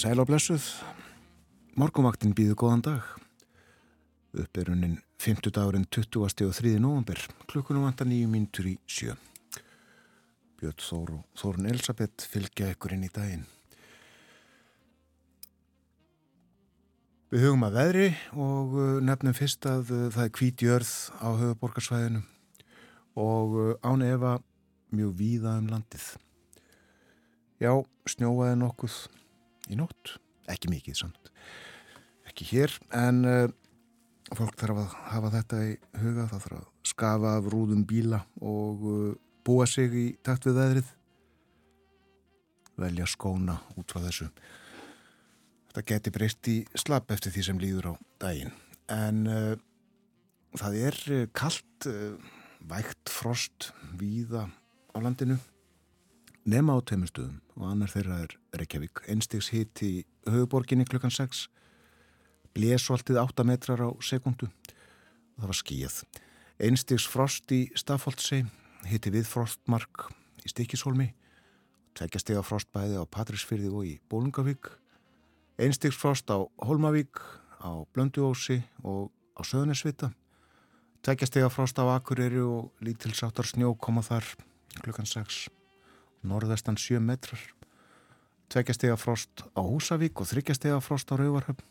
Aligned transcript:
sæl 0.00 0.16
á 0.16 0.24
blessuð. 0.24 0.64
Morgumvaktin 1.76 2.32
býðu 2.32 2.54
góðan 2.56 2.82
dag. 2.86 3.08
Uppeirunin 4.32 4.94
50 5.20 5.52
dagurinn 5.52 5.84
20. 5.92 6.46
og 6.46 6.54
3. 6.56 6.78
november. 6.80 7.20
Klukkunum 7.50 7.84
vantar 7.84 8.08
nýju 8.08 8.30
mínutur 8.32 8.70
í 8.70 8.78
sjö. 8.88 9.12
Björn 10.56 10.80
Þór 10.80 11.12
og 11.18 11.20
Þórun 11.36 11.68
Elisabeth 11.68 12.30
fylgja 12.32 12.70
ykkur 12.72 12.96
inn 12.96 13.04
í 13.04 13.12
daginn. 13.12 13.44
Við 17.28 17.44
hugum 17.44 17.68
að 17.68 17.78
veðri 17.82 18.08
og 18.32 18.74
uh, 18.80 18.88
nefnum 19.04 19.36
fyrst 19.36 19.68
að 19.68 19.92
uh, 19.92 20.08
það 20.16 20.24
er 20.24 20.34
kvítjörð 20.40 20.96
á 21.20 21.28
höfuborgarsvæðinu 21.44 22.24
og 23.20 23.60
uh, 23.66 23.70
án 23.84 24.08
efa 24.08 24.38
mjög 24.96 25.16
víða 25.20 25.58
um 25.60 25.68
landið. 25.76 26.12
Já, 27.60 27.74
snjóaði 28.08 28.62
nokkuð 28.64 29.02
í 29.70 29.78
nótt, 29.78 30.16
ekki 30.50 30.70
mikið 30.72 30.98
samt. 30.98 31.30
Ekki 32.30 32.46
hér 32.52 32.74
en 32.96 33.24
uh, 33.26 33.48
fólk 34.36 34.58
þarf 34.60 34.82
að 34.84 34.94
hafa 35.10 35.32
þetta 35.36 35.60
í 35.66 35.74
huga, 36.02 36.28
það 36.30 36.44
þarf 36.46 36.56
að 36.60 36.68
skafa 36.90 37.34
af 37.38 37.50
rúðum 37.52 37.84
bíla 37.88 38.22
og 38.40 38.86
uh, 38.86 39.12
búa 39.46 39.66
sig 39.70 39.94
í 39.96 40.06
takt 40.26 40.48
við 40.48 40.60
veðrið. 40.60 40.94
Velja 42.80 43.08
skóna 43.10 43.58
út 43.76 43.92
frá 43.92 44.02
þessu. 44.06 44.30
Þetta 45.70 45.86
geti 45.92 46.14
breyst 46.14 46.50
í 46.50 46.56
slapp 46.78 47.12
eftir 47.14 47.34
því 47.34 47.46
sem 47.46 47.60
líður 47.62 47.92
á 47.92 47.94
daginn. 48.22 48.54
En 48.90 49.26
uh, 49.30 49.54
það 50.58 50.80
er 50.88 51.02
kallt 51.36 51.86
vægt 52.68 53.08
frost 53.08 53.70
víða 53.96 54.48
á 54.92 54.98
landinu 55.00 55.38
nema 56.48 56.76
á 56.76 56.78
teimustuðum 56.80 57.40
og 57.58 57.66
annar 57.68 57.90
þeirra 57.92 58.20
er 58.24 58.34
Reykjavík. 58.56 59.02
Einstegs 59.10 59.50
hitt 59.52 59.82
í 59.84 60.04
höfuborginni 60.28 60.86
klukkan 60.88 61.12
6, 61.12 61.48
blésvaltið 62.56 63.20
8 63.20 63.46
metrar 63.46 63.82
á 63.84 63.90
sekundu 64.00 64.48
og 64.48 65.42
það 65.42 65.50
var 65.50 65.60
skíð. 65.60 65.98
Einstegs 66.60 67.06
frost 67.08 67.52
í 67.52 67.68
Stafóldsei, 67.76 68.44
hitti 68.88 69.12
við 69.12 69.28
frostmark 69.28 70.10
í 70.44 70.52
Stikishólmi, 70.52 71.10
tvekja 71.96 72.22
steg 72.22 72.40
á 72.40 72.44
frostbæði 72.44 73.00
á 73.00 73.04
Patrísfyrði 73.04 73.70
og 73.72 73.86
í 73.88 73.94
Bólungavík, 74.08 74.72
einstegs 75.60 75.96
frost 76.00 76.28
á 76.32 76.40
Holmavík, 76.64 77.20
á 77.60 77.84
Blönduósi 77.92 78.62
og 78.84 79.12
á 79.36 79.40
Söðunisvita, 79.44 80.12
tvekja 81.04 81.28
steg 81.28 81.48
á 81.48 81.50
frost 81.52 81.80
á 81.80 81.84
Akureyri 81.92 82.40
og 82.40 82.72
lítilsáttar 82.80 83.48
snjó 83.48 83.74
koma 83.76 84.04
þar 84.04 84.24
klukkan 84.80 85.08
6 85.08 85.48
norðvestan 86.26 86.78
7 86.80 87.00
metrar 87.04 87.40
tveggjastega 88.50 88.96
frost 88.98 89.44
á 89.54 89.62
Húsavík 89.62 90.20
og 90.20 90.28
þryggjastega 90.30 90.80
frost 90.84 91.12
á 91.12 91.14
Rauvarhöfn 91.20 91.64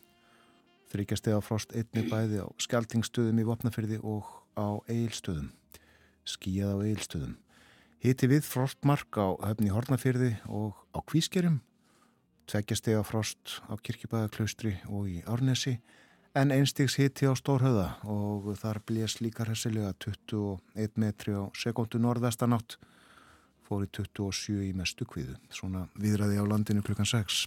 þryggjastega 0.90 1.40
frost 1.44 1.74
einni 1.76 2.06
bæði 2.08 2.42
á 2.42 2.46
Skeltingstöðum 2.58 3.40
í 3.42 3.46
Vopnafyrði 3.46 4.00
og 4.02 4.26
á 4.58 4.80
Eilstöðum 4.90 5.52
skíjað 6.26 6.74
á 6.74 6.78
Eilstöðum 6.88 7.36
hiti 8.02 8.30
við 8.30 8.46
frostmark 8.48 9.20
á 9.20 9.36
höfni 9.44 9.70
Hornafyrði 9.74 10.32
og 10.48 10.78
á 10.96 10.98
Kvískerjum 11.04 11.60
tveggjastega 12.50 13.04
frost 13.06 13.60
á 13.70 13.76
Kirkjubæðaklaustri 13.78 14.78
og 14.88 15.10
í 15.12 15.20
Árnesi 15.28 15.78
en 16.34 16.54
einstigs 16.54 16.96
hiti 16.98 17.28
á 17.28 17.34
Stórhauða 17.38 18.00
og 18.08 18.50
þar 18.58 18.80
blés 18.86 19.18
líka 19.20 19.44
hressilega 19.46 19.92
21 20.02 20.96
metri 20.98 21.36
á 21.36 21.46
sekundu 21.54 22.00
norðvestanátt 22.02 22.78
fór 23.70 23.86
í 23.86 23.90
27 23.94 24.64
í 24.66 24.72
mestu 24.74 25.06
kviðu. 25.06 25.36
Svona 25.54 25.86
viðræði 26.00 26.42
á 26.42 26.44
landinu 26.50 26.82
klukkan 26.82 27.08
6. 27.08 27.46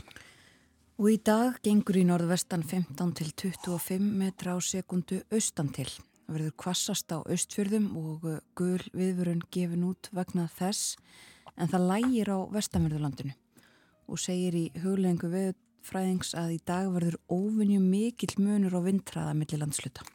Og 1.01 1.09
í 1.09 1.19
dag 1.25 1.57
gengur 1.65 1.97
í 1.99 2.05
norðvestan 2.07 2.63
15 2.63 3.13
til 3.19 3.29
25 3.33 4.09
metra 4.21 4.55
á 4.55 4.59
sekundu 4.63 5.23
austan 5.33 5.73
til. 5.75 5.89
Það 6.23 6.37
verður 6.37 6.55
kvassast 6.63 7.11
á 7.11 7.19
austfjörðum 7.19 7.87
og 7.99 8.27
gul 8.55 8.83
viðvörun 8.95 9.43
gefin 9.51 9.87
út 9.89 10.07
vegna 10.15 10.47
þess 10.55 10.95
en 11.57 11.69
það 11.69 11.87
lægir 11.89 12.31
á 12.31 12.39
vestanverðurlandinu 12.53 13.33
og 14.07 14.21
segir 14.21 14.55
í 14.55 14.63
huglengu 14.83 15.29
veðfræðings 15.33 16.33
að 16.39 16.55
í 16.55 16.59
dag 16.63 16.87
verður 16.93 17.19
óvinju 17.27 17.81
mikill 17.83 18.37
munur 18.39 18.77
og 18.79 18.87
vindræða 18.87 19.35
millir 19.37 19.63
landsluta. 19.63 20.05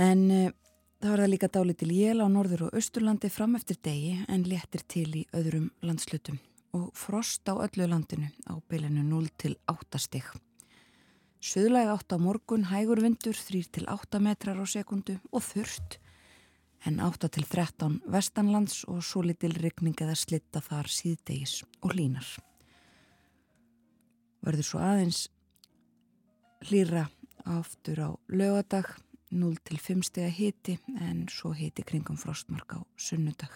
En 0.00 0.52
Það 1.00 1.14
verða 1.14 1.28
líka 1.32 1.48
dálitil 1.48 1.94
jél 1.96 2.20
á 2.20 2.28
norður 2.28 2.66
og 2.66 2.74
austurlandi 2.76 3.30
fram 3.32 3.54
eftir 3.56 3.78
degi 3.80 4.18
en 4.28 4.42
léttir 4.44 4.82
til 4.84 5.06
í 5.16 5.22
öðrum 5.32 5.70
landslutum 5.80 6.36
og 6.76 6.90
frost 6.92 7.48
á 7.48 7.56
öllu 7.56 7.86
landinu 7.88 8.28
á 8.44 8.60
bylinu 8.68 9.06
0 9.08 9.30
til 9.40 9.56
8 9.64 9.96
stig. 9.96 10.28
Suðlæg 11.40 11.88
8 11.94 12.14
á 12.14 12.18
morgun, 12.20 12.68
hægur 12.68 13.00
vindur 13.00 13.32
3 13.32 13.64
til 13.72 13.88
8 13.88 14.20
metrar 14.20 14.60
á 14.60 14.66
sekundu 14.68 15.16
og 15.32 15.40
þurft 15.40 15.96
en 16.84 17.00
8 17.00 17.32
til 17.32 17.48
13 17.48 18.02
vestanlands 18.04 18.84
og 18.84 19.00
svo 19.00 19.24
litil 19.24 19.56
regning 19.56 19.96
eða 19.96 20.20
slitta 20.20 20.60
þar 20.60 20.84
síðdegis 20.84 21.62
og 21.80 21.96
línar. 21.96 22.28
Verður 24.44 24.68
svo 24.68 24.84
aðeins 24.84 25.30
hlýra 26.68 27.08
aftur 27.48 28.04
á 28.04 28.10
lögadag 28.28 29.00
0 29.30 29.58
til 29.66 29.78
5 29.78 30.02
steg 30.08 30.26
að 30.26 30.36
hiti 30.38 30.76
en 30.98 31.26
svo 31.30 31.52
hiti 31.54 31.84
kringum 31.86 32.18
frostmark 32.18 32.74
á 32.74 32.80
sunnudag. 32.98 33.52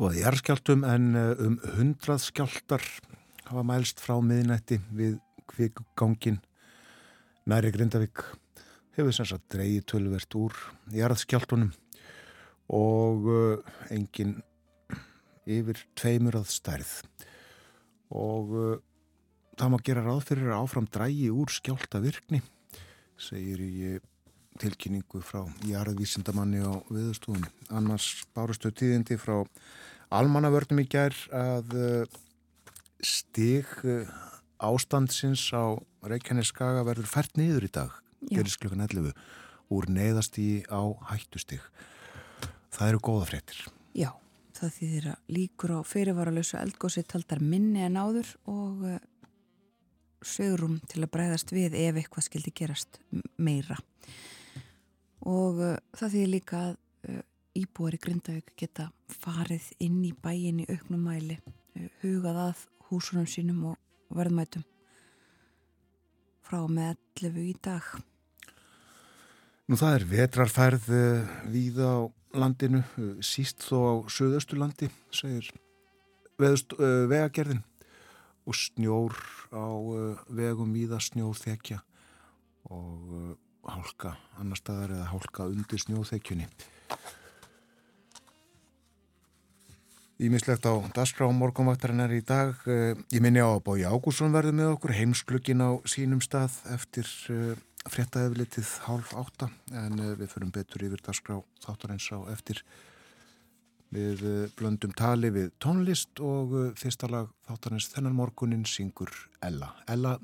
Og 0.00 0.10
að 0.10 0.20
jæðskjáltum 0.22 0.86
en 0.88 1.10
eh, 1.14 1.44
um 1.44 1.58
hundrað 1.76 2.24
skjáltar 2.24 2.82
hafa 3.44 3.62
mælst 3.66 4.00
frá 4.02 4.16
miðnætti 4.24 4.80
við 4.96 5.20
kvikgangin 5.50 6.40
næri 7.46 7.70
Grindavík 7.74 8.24
hefur 8.96 9.14
sem 9.14 9.28
sagt 9.28 9.50
dreyið 9.52 9.84
tölvert 9.90 10.36
úr 10.38 10.56
jæðskjáltunum 10.94 11.72
og 12.72 13.28
uh, 13.28 13.74
engin 13.92 14.38
yfir 15.44 15.82
tveimur 15.98 16.38
að 16.40 16.48
stærð 16.54 16.94
og 18.14 18.54
uh, 18.56 18.78
það 19.58 19.72
má 19.74 19.78
gera 19.84 20.06
ráð 20.06 20.22
fyrir 20.30 20.52
að 20.54 20.62
áfram 20.62 20.88
drægi 20.88 21.28
úr 21.34 21.52
skjálta 21.52 22.00
virkni 22.04 22.40
segir 23.20 23.62
í 23.62 23.72
eh, 23.94 24.02
tilkynningu 24.60 25.22
frá 25.24 25.42
jarðvísindamanni 25.66 26.62
á 26.62 26.72
viðstofunni. 26.90 27.50
Annars 27.74 28.24
bárustu 28.36 28.70
tíðindi 28.70 29.18
frá 29.18 29.42
almannavörnum 30.14 30.82
í 30.84 30.88
gær 30.90 31.16
að 31.34 31.74
eh, 31.78 32.18
stig 33.04 33.70
eh, 33.84 34.10
ástandsins 34.62 35.46
á 35.50 35.74
Reykjaneskaga 36.04 36.84
verður 36.86 37.08
fært 37.10 37.38
niður 37.40 37.66
í 37.66 37.72
dag, 37.72 37.94
gerist 38.30 38.60
klukkan 38.60 38.84
11 38.84 39.14
úr 39.74 39.88
neyðast 39.90 40.36
í 40.38 40.64
á 40.68 40.82
hættustig. 41.10 41.62
Það 42.74 42.90
eru 42.90 43.00
góða 43.06 43.28
fréttir. 43.30 43.64
Já, 43.96 44.10
það 44.56 44.76
þýðir 44.78 45.08
að 45.14 45.34
líkur 45.38 45.74
á 45.74 45.80
fyrirvaralösu 45.88 46.58
eldgósi 46.60 47.04
taldar 47.08 47.42
minni 47.42 47.84
en 47.86 47.98
áður 47.98 48.34
og 48.50 48.84
sögurum 50.28 50.78
til 50.90 51.02
að 51.04 51.12
bregðast 51.14 51.52
við 51.54 51.76
ef 51.78 52.00
eitthvað 52.00 52.26
skildi 52.28 52.54
gerast 52.56 53.00
meira. 53.36 53.78
Og 55.24 55.60
uh, 55.62 55.76
það 55.96 56.16
þýðir 56.16 56.32
líka 56.34 56.60
að 56.60 56.76
uh, 57.08 57.22
íbúar 57.60 57.96
í 57.96 58.02
Grindavík 58.02 58.54
geta 58.60 58.90
farið 59.08 59.70
inn 59.84 60.02
í 60.04 60.12
bæin 60.12 60.64
í 60.64 60.68
auknum 60.68 61.06
mæli 61.08 61.38
uh, 61.40 61.88
hugað 62.02 62.40
að 62.48 62.64
húsunum 62.90 63.28
sínum 63.30 63.70
og 63.72 64.14
verðmætum 64.14 64.64
frá 66.44 66.60
með 66.68 66.98
11 67.22 67.40
í 67.48 67.54
dag. 67.64 67.86
Nú 69.64 69.78
það 69.80 69.94
er 69.96 70.08
vetrarfærð 70.10 70.90
uh, 70.92 71.36
við 71.48 71.80
á 71.80 72.04
landinu 72.36 72.82
uh, 72.84 73.14
síst 73.24 73.64
þó 73.64 73.78
á 73.80 73.92
söðausturlandi 74.12 74.90
segir 75.14 75.48
veðust, 76.40 76.74
uh, 76.76 77.06
vegagerðin 77.10 77.62
og 78.44 78.56
snjór 78.56 79.16
á 79.56 79.64
uh, 79.64 80.20
vegum 80.28 80.72
víða 80.76 81.00
snjóþekja 81.00 81.80
og 82.68 83.12
uh, 83.12 83.34
hálka 83.64 84.14
annar 84.40 84.60
staðar 84.60 84.96
eða 84.98 85.10
hálka 85.12 85.48
undir 85.48 85.80
snjóþekjunni. 85.80 86.48
Ímislegt 90.24 90.68
á 90.68 90.72
Dasgrá 90.94 91.26
morgunvaktarinnar 91.32 92.12
í 92.14 92.20
dag. 92.20 92.54
Uh, 92.68 92.92
ég 93.12 93.24
minni 93.24 93.40
á 93.40 93.48
að 93.48 93.64
Bói 93.66 93.84
Ágússon 93.88 94.34
verði 94.36 94.54
með 94.60 94.74
okkur 94.76 94.96
heimsklukkin 94.96 95.64
á 95.64 95.80
sínum 95.88 96.20
stað 96.24 96.60
eftir 96.76 97.08
fréttaeflitið 97.84 98.68
hálf 98.86 99.10
átta 99.20 99.50
en 99.76 99.98
við 100.16 100.30
förum 100.32 100.52
betur 100.54 100.86
yfir 100.86 101.02
dagskrá 101.04 101.40
þáttar 101.60 101.92
eins 101.96 102.06
á 102.12 102.20
eftir 102.32 102.62
við 103.94 104.24
uh, 104.26 104.36
blöndum 104.58 104.92
tali 104.98 105.30
við 105.34 105.52
tónlist 105.62 106.20
og 106.20 106.54
uh, 106.54 106.70
fyrsta 106.78 107.10
lag 107.10 107.30
þáttar 107.48 107.78
eins 107.78 107.90
þennan 107.94 108.18
morgunin 108.18 108.66
syngur 108.68 109.12
Ella, 109.40 109.74
Ella 109.88 110.18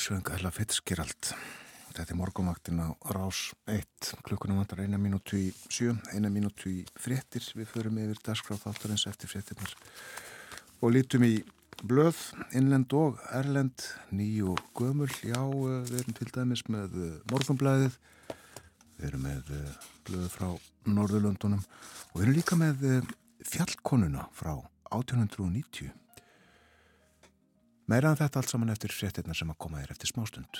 söng 0.08 0.28
Ella 0.32 0.48
Fitzgerald. 0.54 1.34
Þetta 1.92 2.14
er 2.14 2.16
morgunvaktin 2.16 2.78
á 2.80 2.88
rás 3.12 3.50
1, 3.68 4.14
klukkunum 4.24 4.60
vantar 4.62 4.80
eina 4.80 4.96
mínútu 4.96 5.36
í 5.36 5.48
sjö, 5.68 5.92
eina 6.14 6.30
mínútu 6.32 6.70
í 6.70 6.78
fréttir. 6.96 7.44
Við 7.58 7.68
förum 7.68 7.98
yfir 8.00 8.22
dagskráð 8.24 8.62
þáttarins 8.62 9.04
eftir 9.10 9.28
fréttirnar 9.28 9.74
og 10.80 10.94
lítum 10.94 11.26
í 11.28 11.34
blöð, 11.82 12.22
innlend 12.56 12.94
og 12.96 13.20
erlend, 13.36 13.84
ný 14.08 14.30
og 14.48 14.62
gömul. 14.78 15.10
Já, 15.20 15.42
við 15.44 16.00
erum 16.00 16.16
til 16.22 16.30
dæmis 16.38 16.64
með 16.72 16.98
eh, 17.04 17.14
morgunblæðið, 17.34 18.00
við 18.96 19.08
erum 19.10 19.28
með 19.28 19.54
eh, 19.58 19.78
blöð 20.08 20.28
frá 20.38 20.48
Norðurlöndunum 20.88 21.60
og 21.60 22.16
við 22.16 22.24
erum 22.24 22.38
líka 22.40 22.56
með 22.56 22.88
eh, 22.94 23.14
fjallkonuna 23.52 24.30
frá 24.32 24.54
1890. 24.88 25.92
Meira 27.88 28.10
en 28.12 28.18
þetta 28.20 28.42
allt 28.42 28.52
saman 28.52 28.72
eftir 28.74 28.92
fréttirnar 28.92 29.36
sem 29.38 29.48
að 29.48 29.56
koma 29.64 29.80
þér 29.80 29.94
eftir 29.94 30.10
smástund. 30.10 30.58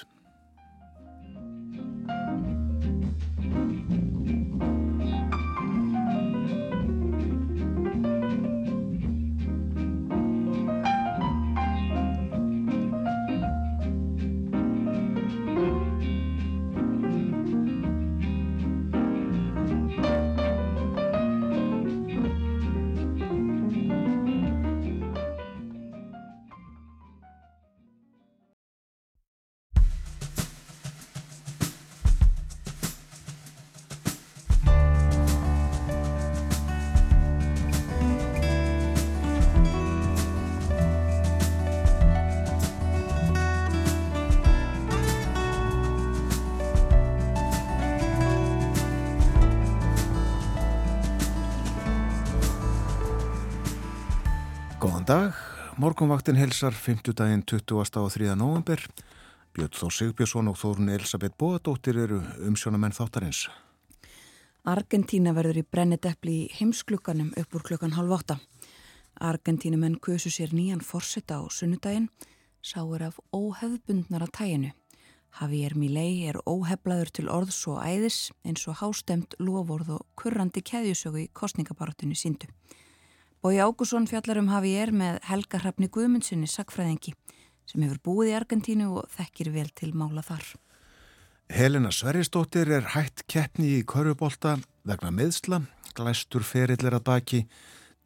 Morgunvaktin 55.98 56.36
helsar 56.36 56.72
5. 56.72 57.10
daginn 57.18 57.42
20. 57.42 57.96
og 57.98 58.12
3. 58.14 58.34
november. 58.38 58.78
Björn 59.50 59.72
Þór 59.74 59.94
Sigbjörnsson 59.96 60.46
og 60.46 60.54
Þórun 60.60 60.92
Elisabeth 60.94 61.34
Bóadóttir 61.34 61.98
eru 61.98 62.20
umsjónamenn 62.46 62.94
þáttarins. 62.94 63.48
Argentína 64.62 65.32
verður 65.34 65.58
í 65.58 65.64
brennideppli 65.66 66.36
í 66.44 66.46
heimsklukkanum 66.54 67.32
upp 67.42 67.58
úr 67.58 67.66
klukkan 67.66 67.96
halv 67.98 68.14
åtta. 68.14 68.38
Argentínumenn 69.18 69.98
kusu 69.98 70.30
sér 70.30 70.54
nýjan 70.54 70.86
forsetta 70.86 71.42
á 71.42 71.50
sunnudaginn, 71.50 72.06
sá 72.62 72.78
er 72.94 73.08
af 73.10 73.18
óhefðbundnara 73.34 74.30
tæginu. 74.30 74.70
Javier 75.40 75.74
Milei 75.74 76.28
er 76.30 76.38
óheflaður 76.46 77.10
til 77.10 77.26
orðs 77.26 77.64
og 77.66 77.82
æðis 77.82 78.28
eins 78.46 78.70
og 78.70 78.84
hástemt 78.84 79.34
lofórð 79.42 79.96
og 79.98 80.06
kurrandi 80.14 80.62
keðjusögu 80.62 81.26
í 81.26 81.30
kostningabaratinu 81.34 82.14
síndu. 82.14 82.46
Bói 83.38 83.60
Ágússon 83.62 84.08
fjallar 84.10 84.40
um 84.40 84.48
Javier 84.50 84.90
með 84.90 85.20
Helga 85.28 85.60
Hrafni 85.62 85.86
Guðmundssoni 85.94 86.48
sakfræðingi 86.50 87.12
sem 87.70 87.84
hefur 87.84 88.00
búið 88.02 88.32
í 88.32 88.34
Argentínu 88.34 88.88
og 88.98 89.12
þekkir 89.14 89.52
vel 89.54 89.68
til 89.78 89.92
mála 89.94 90.24
þar. 90.26 90.42
Helena 91.54 91.92
Sverrisdóttir 91.94 92.72
er 92.74 92.88
hætt 92.96 93.22
keppni 93.30 93.76
í 93.76 93.84
Körubólta 93.86 94.56
vegna 94.88 95.12
meðsla, 95.14 95.60
glæstur 95.94 96.42
ferillir 96.42 96.96
að 96.98 97.06
baki 97.06 97.40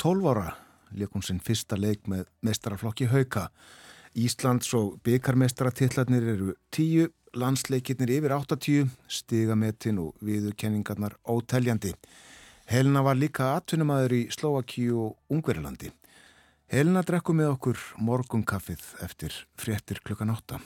12 0.05 0.29
ára 0.35 0.53
leikum 0.93 1.25
sinn 1.25 1.41
fyrsta 1.41 1.79
leik 1.81 2.05
með 2.13 2.27
mestaraflokki 2.45 3.09
Hauka. 3.09 3.47
Íslands 4.13 4.69
og 4.77 4.99
byggarmestaratillarnir 5.07 6.29
eru 6.35 6.53
10, 6.77 7.09
landsleikirnir 7.41 8.13
yfir 8.19 8.37
80, 8.37 8.93
stigametin 9.09 10.03
og 10.03 10.13
viðurkenningarnar 10.21 11.17
óteljandi. 11.25 11.95
Helena 12.71 13.03
var 13.03 13.19
líka 13.19 13.55
atvinnumæður 13.57 14.15
í 14.17 14.23
Slovakíu 14.33 15.01
og 15.03 15.35
Ungverilandi. 15.35 15.91
Helena 16.73 17.03
drekku 17.05 17.35
með 17.37 17.51
okkur 17.57 17.81
morgunkaffið 18.01 18.85
eftir 19.05 19.35
fréttir 19.59 20.01
klukkan 20.07 20.33
8. 20.33 20.61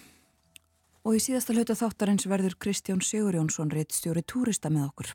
Og 1.06 1.16
í 1.16 1.22
síðasta 1.22 1.54
hluta 1.54 1.74
þáttarins 1.78 2.28
verður 2.30 2.58
Kristján 2.62 3.02
Sigur 3.02 3.34
Jónsson 3.38 3.72
reitt 3.72 3.94
stjóri 3.94 4.22
túrista 4.26 4.70
með 4.70 4.88
okkur. 4.90 5.12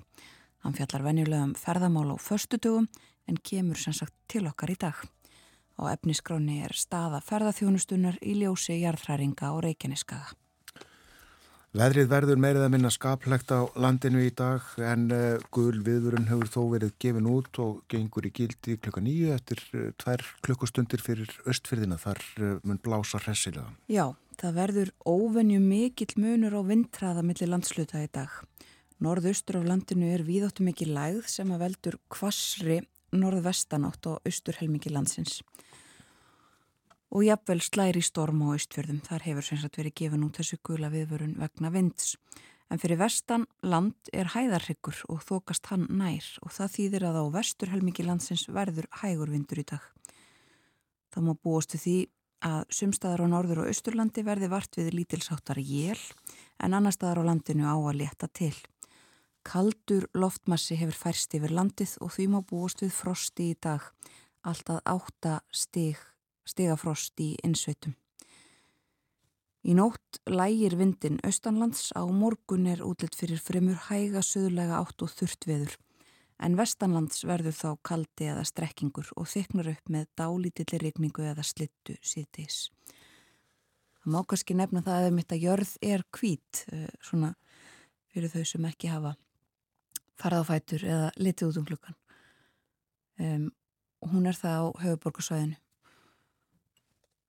Hann 0.66 0.76
fjallar 0.78 1.06
venjulega 1.06 1.48
um 1.50 1.56
ferðamál 1.58 2.12
á 2.12 2.18
förstutugum 2.20 2.90
en 3.28 3.40
kemur 3.44 3.80
sem 3.80 3.96
sagt 3.96 4.16
til 4.28 4.46
okkar 4.50 4.74
í 4.74 4.78
dag. 4.80 4.98
Á 5.80 5.84
efniskráni 5.94 6.62
er 6.66 6.76
staða 6.76 7.22
ferðaþjónustunar 7.26 8.20
í 8.22 8.36
ljósi 8.42 8.82
jarðhræringa 8.82 9.54
og 9.56 9.64
reikiniskaga. 9.68 10.41
Veðrið 11.72 12.10
verður 12.12 12.40
meirið 12.44 12.66
að 12.66 12.72
minna 12.74 12.90
skaplegt 12.92 13.52
á 13.56 13.64
landinu 13.80 14.20
í 14.26 14.32
dag 14.36 14.66
en 14.84 15.06
uh, 15.16 15.40
gul 15.56 15.78
viðvörun 15.86 16.28
hefur 16.28 16.50
þó 16.52 16.60
verið 16.74 16.98
gefin 17.00 17.30
út 17.32 17.60
og 17.64 17.78
gengur 17.88 18.28
í 18.28 18.32
gildi 18.36 18.76
klukka 18.76 19.00
nýju 19.06 19.30
eftir 19.32 19.62
uh, 19.72 19.86
tvær 19.96 20.20
klukkustundir 20.44 21.00
fyrir 21.00 21.32
östfyrðina 21.48 21.96
þar 22.02 22.20
uh, 22.42 22.58
mun 22.68 22.82
blása 22.84 23.22
hressilega. 23.24 23.70
Já, 23.88 24.10
það 24.42 24.60
verður 24.60 24.92
óvenju 25.08 25.62
mikill 25.64 26.12
munur 26.20 26.60
á 26.60 26.62
vindræða 26.74 27.24
millir 27.24 27.54
landsluta 27.54 28.04
í 28.04 28.12
dag. 28.12 28.36
Norðaustur 29.00 29.62
af 29.62 29.70
landinu 29.72 30.12
er 30.12 30.28
víðáttu 30.28 30.68
mikið 30.68 30.92
lægð 31.00 31.32
sem 31.32 31.56
að 31.56 31.70
veldur 31.70 32.02
kvassri 32.12 32.82
norðvestanátt 33.16 34.12
á 34.12 34.20
austurhelmingi 34.20 34.92
landsins 34.92 35.40
og 37.12 37.26
jafnvel 37.28 37.60
slæri 37.64 38.02
storm 38.04 38.42
á 38.48 38.56
austfjörðum. 38.56 39.02
Þar 39.04 39.26
hefur 39.28 39.46
sem 39.46 39.60
sagt 39.60 39.78
verið 39.80 39.98
gefin 40.00 40.24
út 40.24 40.40
þessu 40.40 40.60
gula 40.64 40.92
viðvörun 40.94 41.36
vegna 41.40 41.72
vinds. 41.74 42.16
En 42.72 42.80
fyrir 42.80 43.02
vestan 43.02 43.44
land 43.68 44.12
er 44.16 44.32
hæðarryggur 44.32 45.02
og 45.12 45.26
þokast 45.28 45.68
hann 45.74 45.90
nær 45.92 46.24
og 46.40 46.54
það 46.56 46.76
þýðir 46.78 47.06
að 47.10 47.18
á 47.20 47.26
vestur 47.36 47.72
helmingi 47.74 48.06
landsins 48.08 48.48
verður 48.48 48.88
hægur 49.02 49.34
vindur 49.34 49.60
í 49.60 49.68
dag. 49.68 49.84
Það 51.12 51.26
má 51.28 51.34
búastu 51.36 51.80
því 51.82 51.98
að 52.48 52.62
sumstaðar 52.74 53.26
á 53.28 53.34
norður 53.34 53.66
og 53.66 53.74
austurlandi 53.74 54.24
verði 54.24 54.48
vart 54.50 54.80
við 54.80 54.94
lítilsáttar 54.96 55.60
jél 55.60 56.00
en 56.64 56.74
annar 56.74 56.96
staðar 56.96 57.22
á 57.28 57.28
landinu 57.28 57.68
á 57.68 57.76
að 57.76 58.00
leta 58.06 58.32
til. 58.32 58.56
Kaldur 59.44 60.08
loftmassi 60.16 60.78
hefur 60.80 60.96
færst 60.96 61.36
yfir 61.36 61.52
landið 61.52 61.98
og 62.00 62.16
því 62.16 62.30
má 62.32 62.40
búast 62.40 62.86
við 62.86 62.96
frosti 62.96 63.52
í 63.52 63.60
dag, 63.60 63.84
alltaf 64.48 64.80
átta 64.88 65.42
stig 65.52 66.00
stigafrost 66.52 67.20
í 67.24 67.34
innsveitum. 67.46 67.96
Í 69.62 69.76
nótt 69.78 70.20
lægir 70.26 70.74
vindin 70.80 71.20
austanlands 71.26 71.92
á 71.94 72.02
morgun 72.10 72.66
er 72.68 72.82
útlitt 72.82 73.16
fyrir 73.18 73.42
fremur 73.42 73.78
hæga 73.90 74.24
söðulega 74.26 74.82
átt 74.82 75.06
og 75.06 75.14
þurft 75.14 75.46
veður 75.50 75.78
en 76.42 76.58
vestanlands 76.58 77.22
verður 77.28 77.56
þá 77.56 77.70
kaldi 77.86 78.28
eða 78.32 78.44
strekkingur 78.50 79.12
og 79.20 79.30
þyknar 79.30 79.72
upp 79.76 79.92
með 79.94 80.08
dálítillir 80.18 80.84
regningu 80.88 81.26
eða 81.30 81.46
slittu 81.46 81.98
síðdeis. 82.02 82.70
Það 84.02 84.14
má 84.16 84.22
kannski 84.26 84.58
nefna 84.58 84.82
það 84.86 85.08
að 85.08 85.18
mitt 85.18 85.36
að 85.36 85.46
jörð 85.46 85.74
er 85.86 86.06
kvít 86.10 86.64
eh, 86.74 86.88
svona 87.06 87.36
fyrir 88.12 88.34
þau 88.34 88.46
sem 88.50 88.70
ekki 88.72 88.90
hafa 88.90 89.14
farað 90.22 90.46
á 90.46 90.50
fætur 90.50 90.86
eða 90.86 91.12
litið 91.22 91.52
út 91.52 91.60
um 91.62 91.68
klukkan. 91.70 91.98
Um, 93.22 93.46
hún 94.10 94.26
er 94.26 94.38
það 94.38 94.58
á 94.58 94.66
höfuborgarsvæðinu 94.82 95.60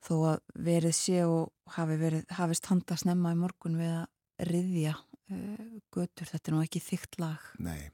þó 0.03 0.15
að 0.33 0.39
verið 0.67 0.95
sé 0.99 1.23
og 1.27 1.75
hafi 1.77 1.99
verið, 2.01 2.25
hafist 2.35 2.69
handa 2.71 2.99
snemma 2.99 3.35
í 3.35 3.39
morgun 3.39 3.79
við 3.79 3.93
að 4.01 4.49
riðja 4.49 4.97
uh, 4.97 5.67
götur, 5.95 6.29
þetta 6.29 6.51
er 6.51 6.57
nú 6.57 6.63
ekki 6.65 6.83
þygt 6.83 7.21
lag. 7.23 7.53
Nei, 7.63 7.91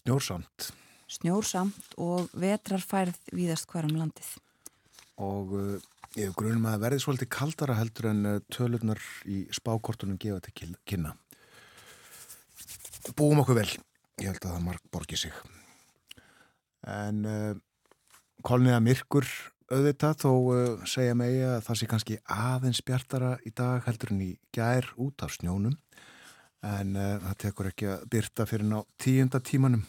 snjórsamt 0.00 0.72
Snjórsamt 1.14 1.92
og 2.00 2.30
vetrarfærð 2.40 3.18
víðast 3.36 3.68
hverjum 3.70 3.98
landið. 4.00 4.30
Og 5.22 5.52
uh, 5.54 5.74
ég 6.18 6.32
grunum 6.34 6.64
að 6.70 6.86
verði 6.86 7.02
svolítið 7.04 7.30
kaldara 7.36 7.76
heldur 7.78 8.08
en 8.10 8.30
uh, 8.30 8.38
tölurnar 8.48 9.02
í 9.28 9.44
spákortunum 9.54 10.16
gefa 10.18 10.40
til 10.48 10.72
kynna. 10.88 11.12
Búum 13.14 13.44
okkur 13.44 13.60
vel. 13.60 13.68
Ég 14.22 14.30
held 14.30 14.46
að 14.46 14.54
það 14.54 14.64
marg 14.64 14.88
borgi 14.94 15.18
sig. 15.20 15.36
En 16.88 17.24
kolniða 18.44 18.78
myrkur 18.84 19.26
auðvitað 19.74 20.18
þó 20.22 20.30
uh, 20.30 20.82
segja 20.88 21.14
megi 21.18 21.40
að 21.46 21.62
það 21.66 21.78
sé 21.78 21.86
kannski 21.90 22.18
aðeins 22.30 22.80
bjartara 22.86 23.30
í 23.46 23.50
dag 23.56 23.86
heldur 23.88 24.12
en 24.14 24.20
í 24.24 24.30
gær 24.54 24.86
út 25.00 25.24
af 25.26 25.34
snjónum. 25.34 25.74
En 26.64 26.94
uh, 26.96 27.16
það 27.24 27.40
tekur 27.44 27.70
ekki 27.70 27.88
að 27.92 28.04
byrta 28.14 28.46
fyrir 28.48 28.68
ná 28.70 28.78
tíunda 29.02 29.40
tímanum. 29.44 29.82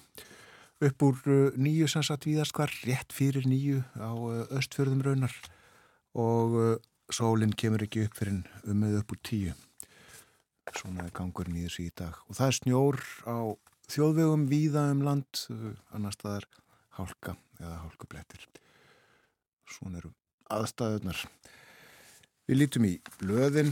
Upp 0.85 1.05
úr 1.07 1.21
uh, 1.29 1.59
nýju 1.59 1.89
sem 1.91 2.05
satt 2.05 2.27
víðast 2.27 2.55
hvar 2.57 2.73
rétt 2.87 3.15
fyrir 3.15 3.47
nýju 3.49 3.83
á 4.01 4.11
östfjörðum 4.57 5.05
raunar. 5.05 5.37
Og 6.15 6.79
sólinn 7.11 7.53
kemur 7.59 7.83
ekki 7.83 8.05
upp 8.07 8.15
fyrir 8.15 8.41
um 8.63 8.81
með 8.81 9.01
upp 9.01 9.15
úr 9.15 9.21
tíu. 9.27 9.55
Svona 10.75 11.05
er 11.05 11.13
gangurinn 11.15 11.59
í 11.59 11.65
þessu 11.67 11.85
í 11.85 11.93
dag. 11.93 12.17
Og 12.29 12.39
það 12.39 12.47
er 12.47 12.59
snjór 12.61 13.01
á 13.27 13.37
þjóðvegum 13.91 14.47
víða 14.49 14.89
um 14.95 15.03
land 15.05 15.45
annars 15.93 16.17
það 16.23 16.39
er 16.39 16.53
hálka 16.97 17.35
eða 17.59 17.81
hálkublettir 17.83 18.47
Svona 19.71 19.99
eru 20.01 20.11
aðstæðunar. 20.53 21.21
Við 22.45 22.59
lítum 22.59 22.85
í 22.85 22.93
blöðin 23.17 23.71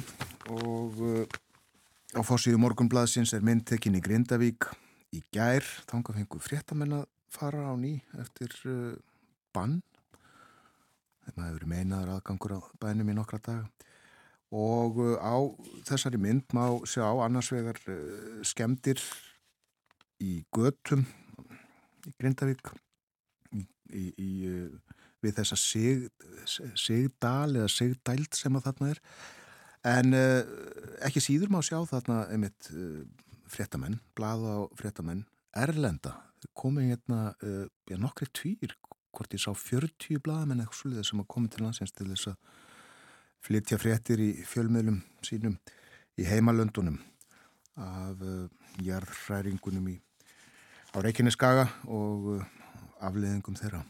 og 0.50 1.02
uh, 1.06 1.26
á 2.18 2.22
fórsíðu 2.26 2.62
morgunblaðsins 2.62 3.36
er 3.38 3.46
myndtekinn 3.46 4.00
í 4.00 4.02
Grindavík 4.04 4.70
í 5.14 5.22
gær. 5.34 5.66
Þánga 5.90 6.16
fengu 6.18 6.42
fréttamenn 6.42 6.98
að 6.98 7.08
fara 7.34 7.68
á 7.70 7.74
ný 7.78 8.00
eftir 8.22 8.56
uh, 8.66 8.96
bann. 9.54 9.82
Það 11.24 11.46
hefur 11.46 11.68
meinaður 11.70 12.16
aðgangur 12.16 12.58
á 12.58 12.60
bænum 12.82 13.14
í 13.14 13.18
nokkra 13.18 13.40
daga. 13.46 13.92
Og 14.54 14.98
uh, 15.02 15.14
á 15.22 15.38
þessari 15.86 16.22
mynd 16.22 16.50
má 16.58 16.66
sjá 16.90 17.06
annars 17.06 17.54
vegar 17.54 17.78
skemdir 18.46 19.02
í 20.24 20.40
götum 20.56 21.06
í 22.08 22.12
Grindavík 22.18 22.74
í, 23.54 23.64
í, 23.94 24.04
í 24.18 24.32
við 25.24 25.38
þessa 25.40 25.58
sig, 25.60 26.08
sigdal 26.80 27.56
eða 27.56 27.70
sigdæld 27.72 28.36
sem 28.38 28.56
að 28.58 28.68
þarna 28.68 28.92
er. 28.94 29.02
En 29.94 30.16
uh, 30.16 30.42
ekki 31.04 31.24
síður 31.24 31.52
má 31.52 31.60
sjá 31.66 31.80
þarna 31.90 32.24
einmitt 32.32 32.70
uh, 32.72 33.04
fréttamenn, 33.52 34.00
blaða 34.18 34.60
á 34.60 34.62
fréttamenn 34.80 35.26
Erlenda, 35.54 36.16
komið 36.58 36.94
hérna 36.94 37.20
uh, 37.44 37.66
ja, 37.92 38.00
nokkri 38.00 38.30
týr, 38.34 38.76
hvort 39.14 39.36
ég 39.36 39.44
sá 39.44 39.52
40 39.52 40.22
blaðamenn 40.24 40.64
eitthvað 40.64 40.80
sluðið 40.80 41.10
sem 41.10 41.22
að 41.22 41.32
komið 41.36 41.56
til 41.56 41.66
landsins 41.66 41.94
til 41.94 42.08
þess 42.10 42.32
að 42.32 42.54
flytja 43.44 43.78
fréttir 43.78 44.24
í 44.24 44.32
fjölmiðlum 44.48 45.02
sínum 45.26 45.60
í 46.18 46.26
heimalöndunum 46.26 46.98
af 47.84 48.22
jarðræringunum 48.86 49.90
á 50.94 50.98
Reykjaneskaga 51.04 51.68
og 51.90 52.46
afleðingum 53.04 53.58
þeirra 53.60 53.84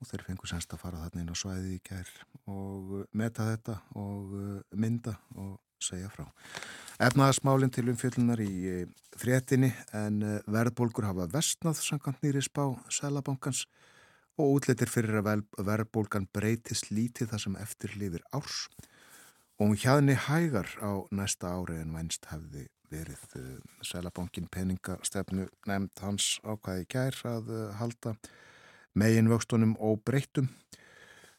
og 0.00 0.08
þeir 0.08 0.24
fengu 0.24 0.48
semst 0.48 0.72
að 0.72 0.82
fara 0.82 1.02
þarna 1.02 1.22
inn 1.22 1.32
á 1.32 1.36
svæði 1.36 1.74
í 1.76 1.82
kær 1.84 2.12
og 2.48 2.94
uh, 2.96 3.02
meta 3.16 3.46
þetta 3.50 3.76
og 4.00 4.32
uh, 4.32 4.54
mynda 4.72 5.16
og 5.36 5.58
segja 5.80 6.08
frá. 6.12 6.26
Efnaðasmálinn 7.00 7.72
til 7.72 7.88
umfjöllunar 7.92 8.40
í 8.44 8.54
uh, 8.72 8.82
fréttinni 9.20 9.70
en 9.96 10.22
verðbólgur 10.48 11.08
hafa 11.08 11.28
vestnað 11.32 11.82
samkant 11.84 12.20
nýri 12.24 12.42
spá 12.44 12.64
Sælabankans 12.92 13.66
og 14.40 14.56
útlettir 14.56 14.88
fyrir 14.88 15.20
að 15.20 15.44
verðbólgan 15.58 16.28
breytist 16.32 16.88
lítið 16.94 17.34
þar 17.34 17.44
sem 17.44 17.56
eftir 17.60 17.96
lifir 18.00 18.24
árs 18.32 18.68
og 19.60 19.66
hún 19.66 19.80
hjaðni 19.80 20.14
hægar 20.16 20.70
á 20.80 21.04
næsta 21.12 21.50
ári 21.52 21.82
en 21.82 21.92
vænst 21.92 22.30
hefði 22.30 22.70
verið 22.90 23.34
Sælabankin 23.84 24.48
peningastefnu 24.50 25.50
nefnd 25.68 26.00
hans 26.00 26.38
ákvæði 26.46 26.86
gær 26.94 27.18
að 27.28 27.50
halda 27.76 28.14
megin 28.98 29.30
vöxtunum 29.30 29.76
og 29.78 30.00
breytum 30.06 30.48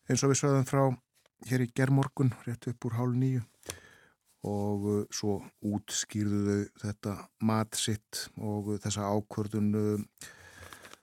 eins 0.10 0.24
og 0.24 0.32
við 0.32 0.42
sögðum 0.42 0.68
frá 0.70 0.84
hér 1.50 1.66
í 1.66 1.72
gerðmorgun 1.76 2.34
rétt 2.46 2.70
upp 2.72 2.88
úr 2.88 2.98
hálf 3.00 3.18
nýju 3.18 3.44
og 4.48 4.86
uh, 4.90 5.02
svo 5.14 5.40
útskýrðu 5.62 6.42
þau 6.46 6.86
þetta 6.86 7.16
mat 7.48 7.78
sitt 7.78 8.26
og 8.42 8.76
þessa 8.84 9.12
ákvörðun 9.12 10.08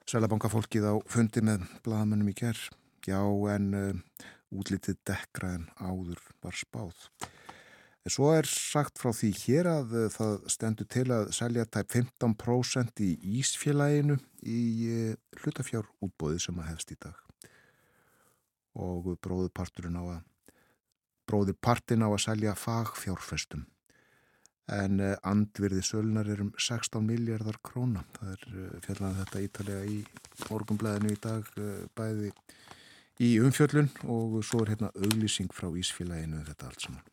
Sælabankafólkið 0.09 0.87
á 0.89 0.95
fundi 1.05 1.43
með 1.45 1.67
bladamönnum 1.85 2.31
í 2.31 2.37
gerð 2.39 2.69
já 3.05 3.21
en 3.53 4.01
útlitið 4.49 4.97
dekra 5.05 5.53
en 5.59 5.67
áður 5.77 6.23
var 6.41 6.57
spáð 6.57 7.05
En 8.07 8.13
svo 8.13 8.29
er 8.31 8.47
sagt 8.47 8.99
frá 9.01 9.11
því 9.15 9.29
hér 9.41 9.67
að 9.67 9.95
eh, 9.99 10.11
það 10.13 10.35
stendur 10.53 10.87
til 10.91 11.07
að 11.11 11.31
selja 11.35 11.65
tæp 11.67 11.95
15% 11.97 13.01
í 13.03 13.09
Ísfélaginu 13.39 14.15
í 14.47 14.61
eh, 14.93 15.17
hlutafjár 15.41 15.89
útbóði 16.05 16.39
sem 16.45 16.61
að 16.61 16.71
hefst 16.71 16.93
í 16.95 16.99
dag. 17.01 17.17
Og 18.79 19.11
bróður 19.19 19.51
parturinn 19.51 19.99
á 19.99 20.03
að 20.15 20.21
bróður 21.27 21.59
partin 21.59 22.05
á 22.07 22.09
að 22.09 22.23
selja 22.23 22.55
fagfjárfestum. 22.55 23.67
En 24.71 25.03
eh, 25.03 25.17
andvirði 25.27 25.83
sölunar 25.83 26.31
er 26.31 26.45
um 26.45 26.55
16 26.55 27.03
miljardar 27.03 27.59
króna. 27.65 28.05
Það 28.15 28.33
er 28.37 28.81
fjallan 28.87 29.21
þetta 29.25 29.43
ítalega 29.43 29.85
í 29.91 29.99
morgumblæðinu 30.47 31.13
í 31.17 31.21
dag 31.27 31.53
bæði 31.99 32.31
í 33.19 33.35
umfjöllun 33.43 33.91
og 34.07 34.39
svo 34.47 34.63
er 34.63 34.77
hérna 34.77 34.95
auglýsing 34.95 35.51
frá 35.51 35.67
Ísfélaginu 35.67 36.45
þetta 36.47 36.71
allt 36.71 36.87
saman 36.87 37.07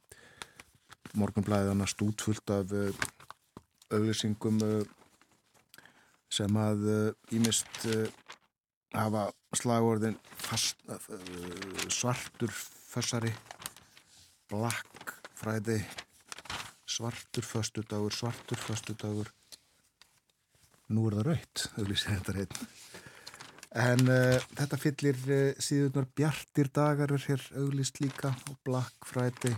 morgunblæðið 1.14 1.70
annars 1.74 1.94
útfullt 2.02 2.50
af 2.50 2.72
auðvisingum 3.92 4.60
eh, 4.66 4.86
sem 6.32 6.58
að 6.58 6.86
ímist 7.36 7.84
eh, 7.86 8.06
eh, 8.06 8.32
hafa 8.96 9.28
slagorðin 9.56 10.16
fast, 10.40 10.80
svartur 11.92 12.52
fössari 12.52 13.32
Black 14.50 15.14
Friday 15.36 15.84
svartur 16.86 17.44
föstudagur 17.44 18.14
svartur 18.14 18.60
föstudagur. 18.62 19.30
Nú 20.88 21.08
er 21.08 21.18
það 21.18 21.28
raut 21.30 21.64
auðvitað 21.76 22.12
þetta 22.14 22.36
reynd 22.36 22.60
en 23.76 24.06
uh, 24.08 24.36
þetta 24.56 24.78
fyllir 24.80 25.18
uh, 25.28 25.48
síðunar 25.60 26.06
bjartir 26.16 26.70
dagar 26.72 27.12
er 27.12 27.24
hér 27.26 27.42
auðvist 27.58 28.00
líka 28.00 28.30
og 28.48 28.60
Black 28.64 29.08
Friday 29.08 29.56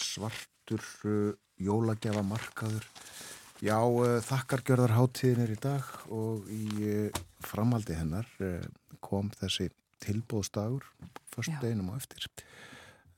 svartur 0.00 0.84
uh, 1.04 1.32
jólagjafa 1.60 2.22
markaður. 2.26 2.86
Já, 3.60 3.76
uh, 3.76 4.18
þakkargjörðarháttíðin 4.24 5.44
er 5.44 5.54
í 5.54 5.58
dag 5.60 5.88
og 6.08 6.48
í 6.52 6.66
uh, 6.80 7.22
framaldi 7.44 7.96
hennar 7.96 8.28
kom 9.00 9.30
þessi 9.40 9.70
tilbóðstagur 10.00 10.84
först 11.32 11.56
deginum 11.60 11.92
og 11.92 12.00
eftir. 12.00 12.28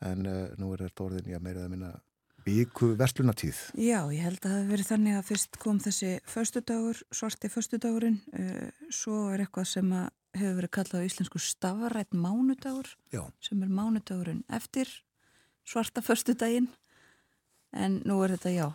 En 0.02 0.26
nú 0.58 0.72
er 0.74 0.82
þetta 0.86 1.04
orðin, 1.04 1.28
já, 1.30 1.38
meirið 1.42 1.66
að 1.66 1.74
minna 1.74 1.92
Víku 2.42 2.88
verslunatíð. 2.98 3.58
Já, 3.78 4.00
ég 4.10 4.24
held 4.24 4.40
að 4.40 4.48
það 4.48 4.56
hefur 4.56 4.70
verið 4.72 4.88
þannig 4.88 5.14
að 5.14 5.26
fyrst 5.28 5.58
kom 5.62 5.76
þessi 5.84 6.08
förstudagur, 6.26 7.02
svarti 7.14 7.50
förstudagurinn, 7.52 8.16
svo 8.90 9.18
er 9.30 9.44
eitthvað 9.44 9.68
sem 9.70 9.92
hefur 10.34 10.58
verið 10.58 10.72
kallað 10.74 11.04
á 11.04 11.08
íslensku 11.08 11.42
stafarætt 11.42 12.16
mánudagur, 12.16 12.90
Já. 13.14 13.22
sem 13.44 13.62
er 13.62 13.70
mánudagurinn 13.70 14.42
eftir 14.50 14.90
svarta 15.64 16.02
förstudaginn 16.02 16.70
en 17.72 18.00
nú 18.04 18.18
er 18.24 18.34
þetta 18.34 18.50
já 18.52 18.66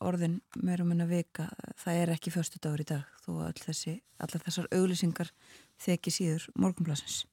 orðin 0.00 0.38
meirum 0.56 0.94
en 0.94 1.04
að 1.04 1.16
vika. 1.16 1.50
Það 1.76 1.98
er 2.02 2.12
ekki 2.14 2.32
förstudagur 2.32 2.80
í 2.80 2.88
dag 2.88 3.18
þó 3.24 3.34
að 3.44 3.98
allar 4.20 4.44
þessar 4.46 4.70
auglýsingar 4.72 5.32
þekki 5.80 6.14
síður 6.14 6.46
morgunblasins 6.56 7.24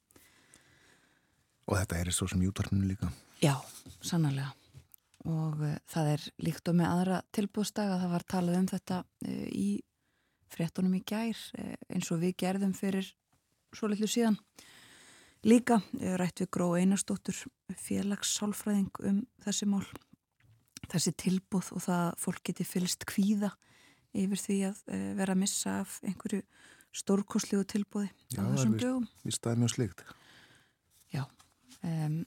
Og 1.68 1.76
þetta 1.76 2.00
er 2.00 2.14
svo 2.16 2.30
sem 2.32 2.44
jútarminu 2.46 2.88
líka. 2.88 3.10
Já, 3.44 3.58
sannarlega. 4.00 4.54
Og 5.28 5.60
uh, 5.60 5.76
það 5.92 6.14
er 6.14 6.26
líkt 6.46 6.70
og 6.72 6.78
með 6.80 6.92
aðra 6.94 7.20
tilbúðstag 7.36 7.92
að 7.92 8.04
það 8.04 8.14
var 8.14 8.26
talað 8.34 8.60
um 8.62 8.70
þetta 8.72 9.00
uh, 9.04 9.48
í 9.52 9.68
fréttunum 10.54 10.96
í 10.96 11.04
gær 11.04 11.36
uh, 11.60 11.74
eins 11.92 12.12
og 12.16 12.22
við 12.24 12.38
gerðum 12.40 12.72
fyrir 12.78 13.10
svo 13.76 13.90
litlu 13.92 14.08
síðan 14.08 14.40
Líka 15.48 15.78
rætt 16.20 16.42
við 16.42 16.50
Gró 16.52 16.74
Einarstóttur 16.76 17.38
félagssálfræðing 17.80 19.00
um 19.08 19.22
þessi 19.46 19.68
mál, 19.70 19.86
þessi 20.92 21.14
tilbúð 21.16 21.70
og 21.78 21.86
það 21.86 22.02
að 22.10 22.18
fólk 22.26 22.42
geti 22.50 22.66
fylst 22.68 23.06
kvíða 23.08 23.54
yfir 24.18 24.42
því 24.42 24.58
að 24.68 24.82
eh, 24.92 25.06
vera 25.16 25.36
að 25.36 25.42
missa 25.46 25.78
af 25.86 25.98
einhverju 26.04 26.42
stórkoslegu 26.98 27.64
tilbúði 27.70 28.10
Já, 28.34 28.42
á 28.44 28.52
þessum 28.52 28.76
dögum. 28.80 29.08
Já, 29.08 29.20
það 29.22 29.32
er 29.32 29.38
stæði 29.38 29.62
mjög 29.62 29.74
slikt. 29.76 30.04
Já, 31.14 31.24
um, 31.80 32.20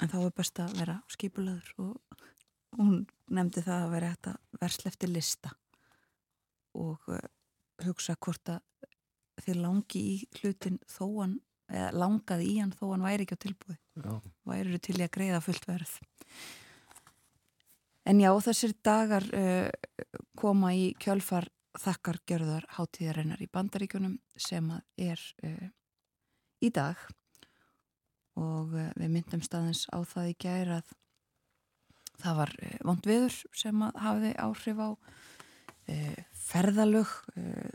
en 0.00 0.12
þá 0.14 0.18
er 0.24 0.36
best 0.40 0.62
að 0.64 0.76
vera 0.80 0.98
skipulaður 1.14 1.72
og 1.84 2.20
hún 2.80 3.00
nefndi 3.30 3.62
það 3.62 3.86
að 3.86 3.94
vera 3.94 4.12
hægt 4.14 4.30
að 4.32 4.60
verslefti 4.62 5.10
lista 5.10 5.54
og 6.74 7.10
uh, 7.14 7.22
hugsa 7.86 8.18
hvort 8.18 8.56
að 8.56 8.62
þið 9.44 9.60
langi 9.62 10.06
í 10.14 10.14
hlutin 10.40 10.82
þóan 10.90 11.38
langaði 11.68 12.50
í 12.52 12.58
hann 12.60 12.74
þó 12.76 12.90
hann 12.92 13.06
væri 13.06 13.24
ekki 13.24 13.38
á 13.40 13.44
tilbúi. 13.44 13.78
Væri 14.44 14.78
til 14.82 14.98
í 14.98 15.04
að 15.06 15.14
greiða 15.16 15.40
fullt 15.44 15.66
verð. 15.68 15.96
En 18.04 18.20
já 18.20 18.28
þessir 18.44 18.74
dagar 18.84 19.24
uh, 19.32 19.70
koma 20.36 20.74
í 20.76 20.90
kjölfar 21.00 21.48
þakkargjörðar 21.80 22.66
hátíðarinnar 22.76 23.40
í 23.42 23.48
bandaríkunum 23.50 24.18
sem 24.36 24.68
er 25.00 25.20
uh, 25.46 25.70
í 26.60 26.70
dag. 26.74 27.00
Og 28.36 28.76
uh, 28.76 28.90
við 29.00 29.14
myndum 29.16 29.44
staðins 29.44 29.86
á 29.88 30.04
það 30.04 30.34
í 30.34 30.36
gæri 30.44 30.76
að 30.76 30.92
það 32.20 32.40
var 32.42 32.52
vond 32.84 33.08
viður 33.08 33.38
sem 33.56 33.80
hafiði 33.82 34.34
áhrif 34.38 34.78
á 34.78 34.88
ferðalög. 36.46 37.10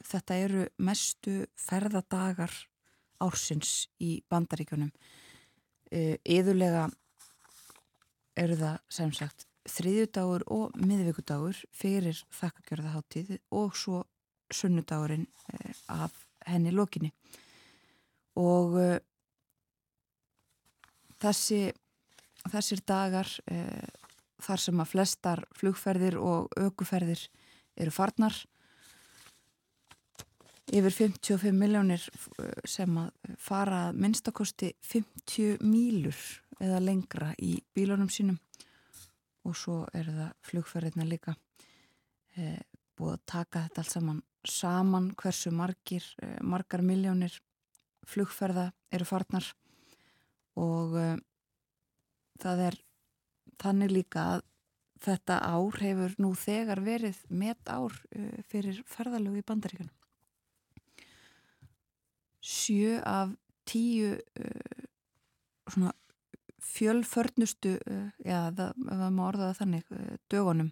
Þetta 0.07 0.37
eru 0.41 0.61
mestu 0.81 1.33
ferðadagar 1.59 2.53
ársins 3.23 3.89
í 3.99 4.19
bandaríkunum 4.29 4.91
yðurlega 5.89 6.87
e, 6.87 6.95
eru 8.43 8.57
það 8.59 8.79
sem 8.93 9.11
sagt 9.15 9.45
þriðjudagur 9.69 10.45
og 10.53 10.77
miðvíkudagur 10.79 11.59
fyrir 11.75 12.17
þakkagjörðaháttíð 12.39 13.35
og 13.57 13.75
svo 13.77 14.03
sunnudagurinn 14.53 15.27
e, 15.53 15.73
af 15.93 16.15
henni 16.47 16.73
lokinni. 16.73 17.11
Og 18.39 18.77
e, 18.79 18.89
þessi 21.19 21.69
þessir 22.49 22.79
dagar 22.87 23.27
þar 24.39 24.61
sem 24.63 24.79
að 24.79 24.87
flestar 24.93 25.41
flugferðir 25.59 26.15
og 26.23 26.53
aukuferðir 26.55 27.25
eru 27.75 27.91
farnar 27.91 28.37
yfir 30.69 30.93
55 30.93 31.55
miljónir 31.55 32.03
eh, 32.39 32.53
sem 32.67 32.97
að 33.01 33.35
fara 33.41 33.89
minnstakosti 33.95 34.73
50 34.85 35.63
mílur 35.65 36.19
eða 36.59 36.79
lengra 36.83 37.31
í 37.41 37.57
bílunum 37.75 38.09
sínum. 38.11 38.39
Og 39.47 39.55
svo 39.57 39.81
eru 39.95 40.13
það 40.13 40.33
flugferðina 40.45 41.05
líka 41.07 41.33
e, 42.35 42.57
búið 42.99 43.13
að 43.15 43.21
taka 43.31 43.61
þetta 43.65 43.81
allt 43.81 43.93
saman 43.93 44.19
saman 44.43 45.07
hversu 45.17 45.51
margir, 45.55 46.03
e, 46.21 46.33
margar 46.43 46.83
miljónir 46.83 47.37
flugferða 48.05 48.67
eru 48.91 49.07
farnar. 49.07 49.47
Og 50.59 50.97
e, 50.99 51.07
það 52.43 52.65
er 52.67 52.79
þannig 53.63 53.95
líka 53.95 54.25
að 54.35 54.43
þetta 55.07 55.39
ár 55.47 55.79
hefur 55.79 56.19
nú 56.19 56.33
þegar 56.35 56.83
verið 56.83 57.23
met 57.31 57.71
ár 57.71 57.95
fyrir 58.51 58.83
ferðalögu 58.91 59.39
í 59.39 59.47
bandaríkunum 59.47 59.98
sjö 62.41 62.99
af 63.05 63.33
tíu 63.69 64.15
uh, 64.15 64.85
svona 65.69 65.93
fjölförnustu 66.59 67.75
uh, 67.77 68.09
já, 68.25 68.49
það, 68.55 68.73
það 68.87 69.13
má 69.15 69.21
orða 69.27 69.49
það 69.49 69.59
þannig 69.61 69.93
uh, 69.95 70.15
dögunum 70.31 70.71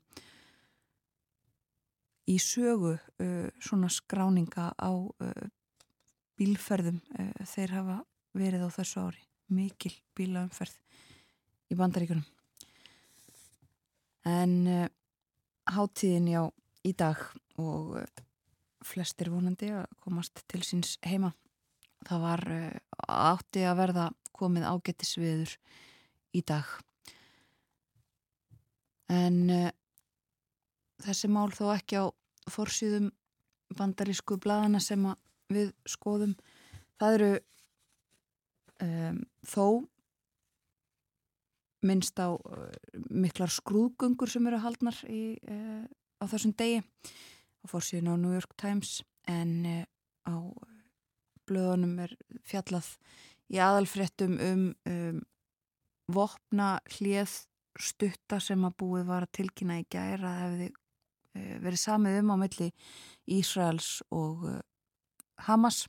í 2.28 2.38
sögu 2.44 2.96
uh, 2.98 3.48
svona 3.64 3.90
skráninga 3.94 4.72
á 4.76 4.92
uh, 4.92 5.48
bílferðum 6.38 7.00
uh, 7.20 7.46
þeir 7.48 7.76
hafa 7.78 8.02
verið 8.38 8.68
á 8.68 8.70
þessu 8.76 9.08
ári. 9.08 9.24
Mikil 9.48 9.94
bílaumferð 10.12 10.76
í 11.72 11.76
bandaríkunum 11.80 12.26
en 14.28 14.90
hátíðin 15.72 16.28
já 16.28 16.42
í 16.84 16.92
dag 17.00 17.22
og 17.56 17.96
flestir 18.84 19.32
vonandi 19.32 19.70
að 19.72 19.88
komast 20.04 20.44
til 20.52 20.60
síns 20.68 20.98
heima 21.08 21.32
það 22.08 22.24
var 22.24 22.44
uh, 22.52 22.72
átti 23.08 23.66
að 23.68 23.80
verða 23.82 24.06
komið 24.38 24.68
ágettisviður 24.70 25.56
í 26.38 26.44
dag. 26.48 26.70
En 29.12 29.42
uh, 29.54 29.70
þessi 31.04 31.30
mál 31.32 31.50
þó 31.56 31.72
ekki 31.76 32.02
á 32.04 32.06
forsýðum 32.52 33.12
bandarísku 33.78 34.38
bladana 34.40 34.80
sem 34.84 35.04
við 35.52 35.74
skoðum. 35.88 36.36
Það 37.00 37.18
eru 37.18 37.32
um, 38.84 39.22
þó 39.48 39.66
minnst 41.88 42.20
á 42.20 42.32
uh, 42.34 42.72
miklar 43.12 43.52
skrúðgöngur 43.54 44.32
sem 44.32 44.48
eru 44.50 44.62
haldnar 44.64 44.98
í, 45.12 45.38
uh, 45.52 45.84
á 46.20 46.26
þessum 46.28 46.56
degi 46.58 46.82
á 46.82 47.66
fórsíðun 47.68 48.16
á 48.16 48.16
New 48.20 48.34
York 48.36 48.56
Times 48.60 49.02
en 49.28 49.86
á 50.24 50.36
blöðunum 51.48 51.98
er 52.06 52.16
fjallað 52.48 52.94
í 53.52 53.60
aðalfréttum 53.64 54.38
um, 54.44 54.66
um 54.88 55.22
vopna 56.12 56.78
hlið 56.98 57.34
stutta 57.78 58.40
sem 58.42 58.64
að 58.66 58.78
búið 58.82 59.08
var 59.10 59.28
að 59.28 59.36
tilkynna 59.42 59.82
í 59.82 59.88
gæra 59.92 60.34
hefði 60.42 60.72
verið 61.62 61.82
samið 61.82 62.20
um 62.22 62.34
á 62.34 62.36
milli 62.42 62.72
Ísraels 63.38 64.02
og 64.16 64.48
Hamas. 65.46 65.86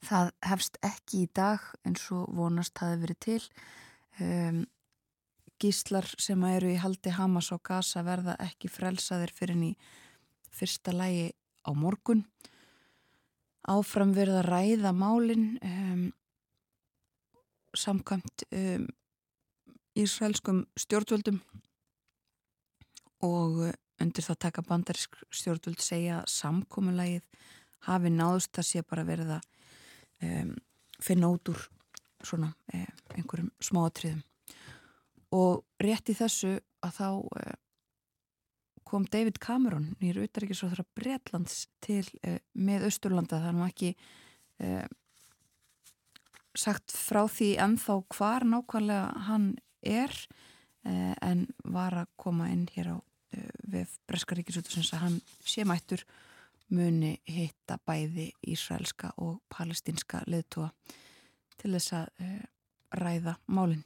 Það 0.00 0.30
hefst 0.48 0.78
ekki 0.86 1.24
í 1.26 1.30
dag 1.36 1.64
eins 1.84 2.06
og 2.14 2.30
vonast 2.32 2.80
hafi 2.80 3.02
verið 3.02 3.18
til. 3.26 3.42
Um, 4.20 4.62
gíslar 5.60 6.08
sem 6.20 6.40
eru 6.48 6.70
í 6.72 6.78
haldi 6.80 7.12
Hamas 7.12 7.50
og 7.52 7.60
Gaza 7.68 8.02
verða 8.06 8.38
ekki 8.40 8.70
frelsaðir 8.72 9.32
fyrir 9.36 9.58
ný 9.60 9.74
fyrsta 10.56 10.94
lægi 10.96 11.30
á 11.68 11.70
morgun 11.76 12.24
áfram 13.70 14.14
verða 14.16 14.42
að 14.42 14.48
ræða 14.50 14.92
málin 14.96 15.46
um, 15.62 16.06
samkvæmt 17.76 18.46
um, 18.50 18.86
ísraelskum 19.98 20.64
stjórnvöldum 20.78 21.40
og 23.26 23.60
undir 24.00 24.24
það 24.24 24.42
taka 24.46 24.64
bandarisk 24.66 25.18
stjórnvöld 25.30 25.82
segja 25.84 26.22
samkominlægið 26.30 27.26
hafi 27.86 28.12
náðust 28.12 28.58
að 28.60 28.68
sé 28.70 28.82
bara 28.86 29.06
verið 29.08 29.36
að 29.36 29.46
um, 30.26 30.56
finna 31.00 31.30
út 31.32 31.52
úr 31.52 31.68
svona 32.26 32.52
eh, 32.74 32.88
einhverjum 33.16 33.50
smáatriðum. 33.64 34.22
Og 35.36 35.62
rétt 35.80 36.10
í 36.12 36.16
þessu 36.18 36.56
að 36.84 36.96
þá 36.98 37.08
eh, 37.40 37.54
kom 38.90 39.06
David 39.06 39.38
Cameron 39.42 39.92
nýru 40.02 40.24
utaríkisróðra 40.26 40.84
Breitlands 40.98 41.68
til 41.84 42.04
eh, 42.26 42.40
með 42.58 42.88
Östurlanda 42.90 43.38
það 43.38 43.50
er 43.50 43.58
nú 43.58 43.66
ekki 43.68 43.90
eh, 44.60 44.86
sagt 46.58 46.94
frá 46.94 47.22
því 47.30 47.52
ennþá 47.66 48.00
hvar 48.16 48.46
nákvæmlega 48.48 49.26
hann 49.28 49.52
er 49.86 50.10
eh, 50.84 51.14
en 51.22 51.46
var 51.64 52.02
að 52.02 52.10
koma 52.20 52.50
inn 52.50 52.66
hér 52.74 52.94
á 52.94 52.96
við 53.70 53.92
Breskaríkisútusins 54.10 54.90
að 54.96 55.02
hann 55.04 55.18
sé 55.46 55.62
mættur 55.62 56.02
muni 56.74 57.12
hitta 57.30 57.76
bæði 57.86 58.30
ísraelska 58.50 59.12
og 59.22 59.40
palestinska 59.50 60.24
leðtúa 60.30 60.70
til 61.60 61.74
þess 61.76 61.94
að 61.98 62.24
uh, 62.24 62.44
ræða 63.00 63.36
málinn. 63.46 63.84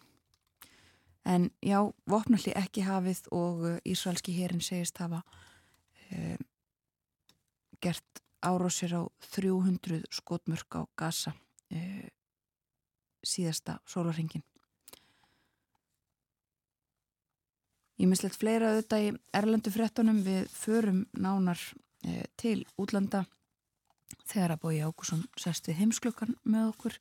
En 1.24 1.48
já, 1.64 1.78
vopnalli 2.10 2.52
ekki 2.58 2.84
hafið 2.84 3.22
og 3.32 3.62
uh, 3.64 3.76
Ísraelski 3.88 4.34
hérin 4.36 4.60
segist 4.64 5.00
hafa 5.00 5.22
uh, 5.24 6.36
gert 7.80 8.20
árósir 8.44 8.92
á 8.92 9.02
300 9.32 10.04
skotmörk 10.12 10.76
á 10.76 10.82
Gaza 10.96 11.32
síðasta 13.24 13.78
sólarhengin. 13.88 14.44
Ég 17.98 18.06
mislegt 18.10 18.36
fleira 18.36 18.68
auðvitað 18.68 19.06
í 19.06 19.08
Erlendu 19.34 19.72
frettunum 19.72 20.20
við 20.26 20.44
förum 20.52 21.00
nánar 21.16 21.58
til 22.36 22.66
útlanda 22.76 23.24
þegar 24.28 24.54
að 24.54 24.62
Bói 24.64 24.82
Ákusson 24.84 25.24
sest 25.40 25.68
við 25.68 25.80
heimsklukkan 25.80 26.36
með 26.44 26.68
okkur 26.74 26.98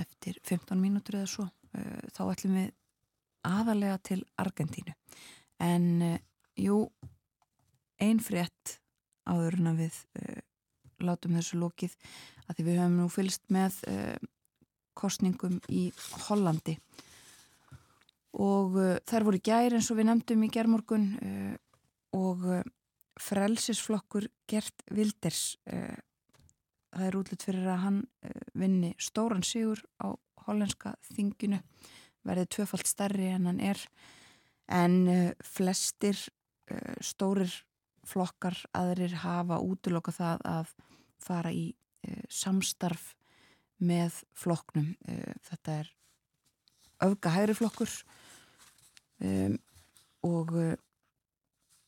eftir 0.00 0.40
15 0.48 0.80
mínútur 0.80 1.20
eða 1.20 1.30
svo 1.30 1.46
þá 2.14 2.22
ætlum 2.32 2.56
við 2.58 2.72
aðalega 3.46 3.98
til 4.10 4.20
Argentínu. 4.40 4.94
En 5.62 5.86
uh, 6.02 6.18
jú 6.58 6.84
einn 8.02 8.20
frétt 8.22 8.78
áður 9.28 9.58
en 9.60 9.72
að 9.72 9.82
við 9.84 9.98
uh, 10.20 10.40
látum 11.04 11.36
þessu 11.38 11.60
lókið 11.60 11.96
að 12.44 12.56
því 12.56 12.66
við 12.66 12.80
höfum 12.80 12.96
nú 13.00 13.08
fylst 13.12 13.44
með 13.52 13.76
kostningum 14.94 15.56
í 15.72 15.88
Hollandi. 16.26 16.76
Og 18.38 18.76
þær 19.08 19.26
voru 19.26 19.40
gæri 19.42 19.78
eins 19.78 19.88
og 19.90 19.98
við 19.98 20.08
nefndum 20.10 20.44
í 20.44 20.50
gerðmorgun 20.52 21.06
og 22.14 22.44
frelsisflokkur 23.20 24.28
Gert 24.50 24.84
Wilders 24.92 25.56
það 26.94 27.08
er 27.08 27.18
útlut 27.18 27.44
fyrir 27.44 27.68
að 27.70 27.82
hann 27.84 28.00
eh, 28.24 28.40
vinni 28.54 28.92
stóran 29.02 29.44
sigur 29.46 29.82
á 29.98 30.14
hollenska 30.46 30.94
þinginu 31.14 31.60
verði 32.24 32.46
tvöfalt 32.56 32.88
stærri 32.88 33.30
en 33.32 33.48
hann 33.50 33.60
er. 33.62 33.80
En 34.72 34.96
eh, 35.08 35.32
flestir 35.44 36.16
eh, 36.70 36.96
stórir 37.04 37.52
flokkar 38.04 38.56
aðrir 38.76 39.16
hafa 39.22 39.60
útloka 39.64 40.12
það 40.12 40.42
að 40.44 40.72
fara 41.24 41.52
í 41.56 41.72
samstarf 42.28 43.14
með 43.80 44.18
flokknum. 44.36 44.90
Þetta 45.48 45.76
er 45.80 45.88
öfga 47.06 47.32
hægri 47.32 47.54
flokkur 47.56 47.94
um, 49.24 49.54
og 50.28 50.52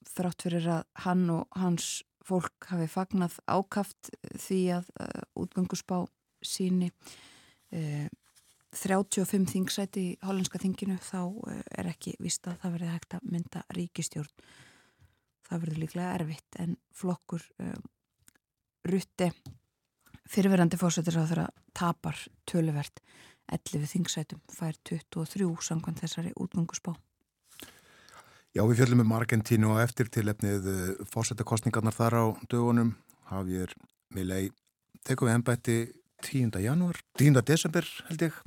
þrátt 0.09 0.47
fyrir 0.47 0.71
að 0.73 0.87
hann 1.05 1.27
og 1.35 1.59
hans 1.61 1.91
fólk 2.27 2.69
hafi 2.71 2.89
fagnað 2.91 3.39
ákaft 3.47 4.11
því 4.35 4.61
að 4.79 4.91
uh, 5.01 5.25
útgöngusbá 5.43 6.01
síni 6.45 6.91
uh, 6.91 8.07
35 8.75 9.51
þingsæti 9.53 10.03
í 10.03 10.17
hollandska 10.27 10.61
þinginu 10.63 10.99
þá 11.03 11.21
uh, 11.23 11.61
er 11.79 11.91
ekki 11.93 12.17
vist 12.23 12.47
að 12.49 12.59
það 12.63 12.77
verði 12.79 12.95
hægt 12.95 13.19
að 13.19 13.29
mynda 13.33 13.63
ríkistjórn 13.77 14.49
það 15.47 15.63
verður 15.63 15.83
líklega 15.85 16.17
erfitt 16.19 16.61
en 16.63 16.77
flokkur 16.97 17.47
uh, 17.63 17.79
rutti 18.87 19.31
fyrirverandi 20.27 20.79
fórsættir 20.81 21.19
á 21.19 21.25
þeirra 21.25 21.49
tapar 21.77 22.19
töluvert 22.51 23.03
11 23.53 23.87
þingsætum 23.93 24.43
fær 24.51 24.79
23 24.89 25.51
samkvæmt 25.69 26.03
þessari 26.03 26.35
útgöngusbá 26.35 26.97
Já, 28.57 28.63
við 28.65 28.79
fjöldum 28.81 29.03
um 29.05 29.11
Argentínu 29.13 29.69
og 29.75 29.83
eftir 29.83 30.09
til 30.09 30.31
efnið 30.33 30.69
eh, 30.73 30.93
fórsetakostningarnar 31.13 31.93
þar 31.93 32.15
á 32.17 32.25
dögunum. 32.49 32.95
Hafið 33.29 33.67
er 33.67 33.75
meðlei 34.17 34.47
tekum 35.05 35.29
við 35.29 35.35
ennbætti 35.37 35.75
10. 36.25 36.57
janúar, 36.63 37.01
10. 37.19 37.43
desember 37.47 37.87
held 38.09 38.29
ég. 38.29 38.39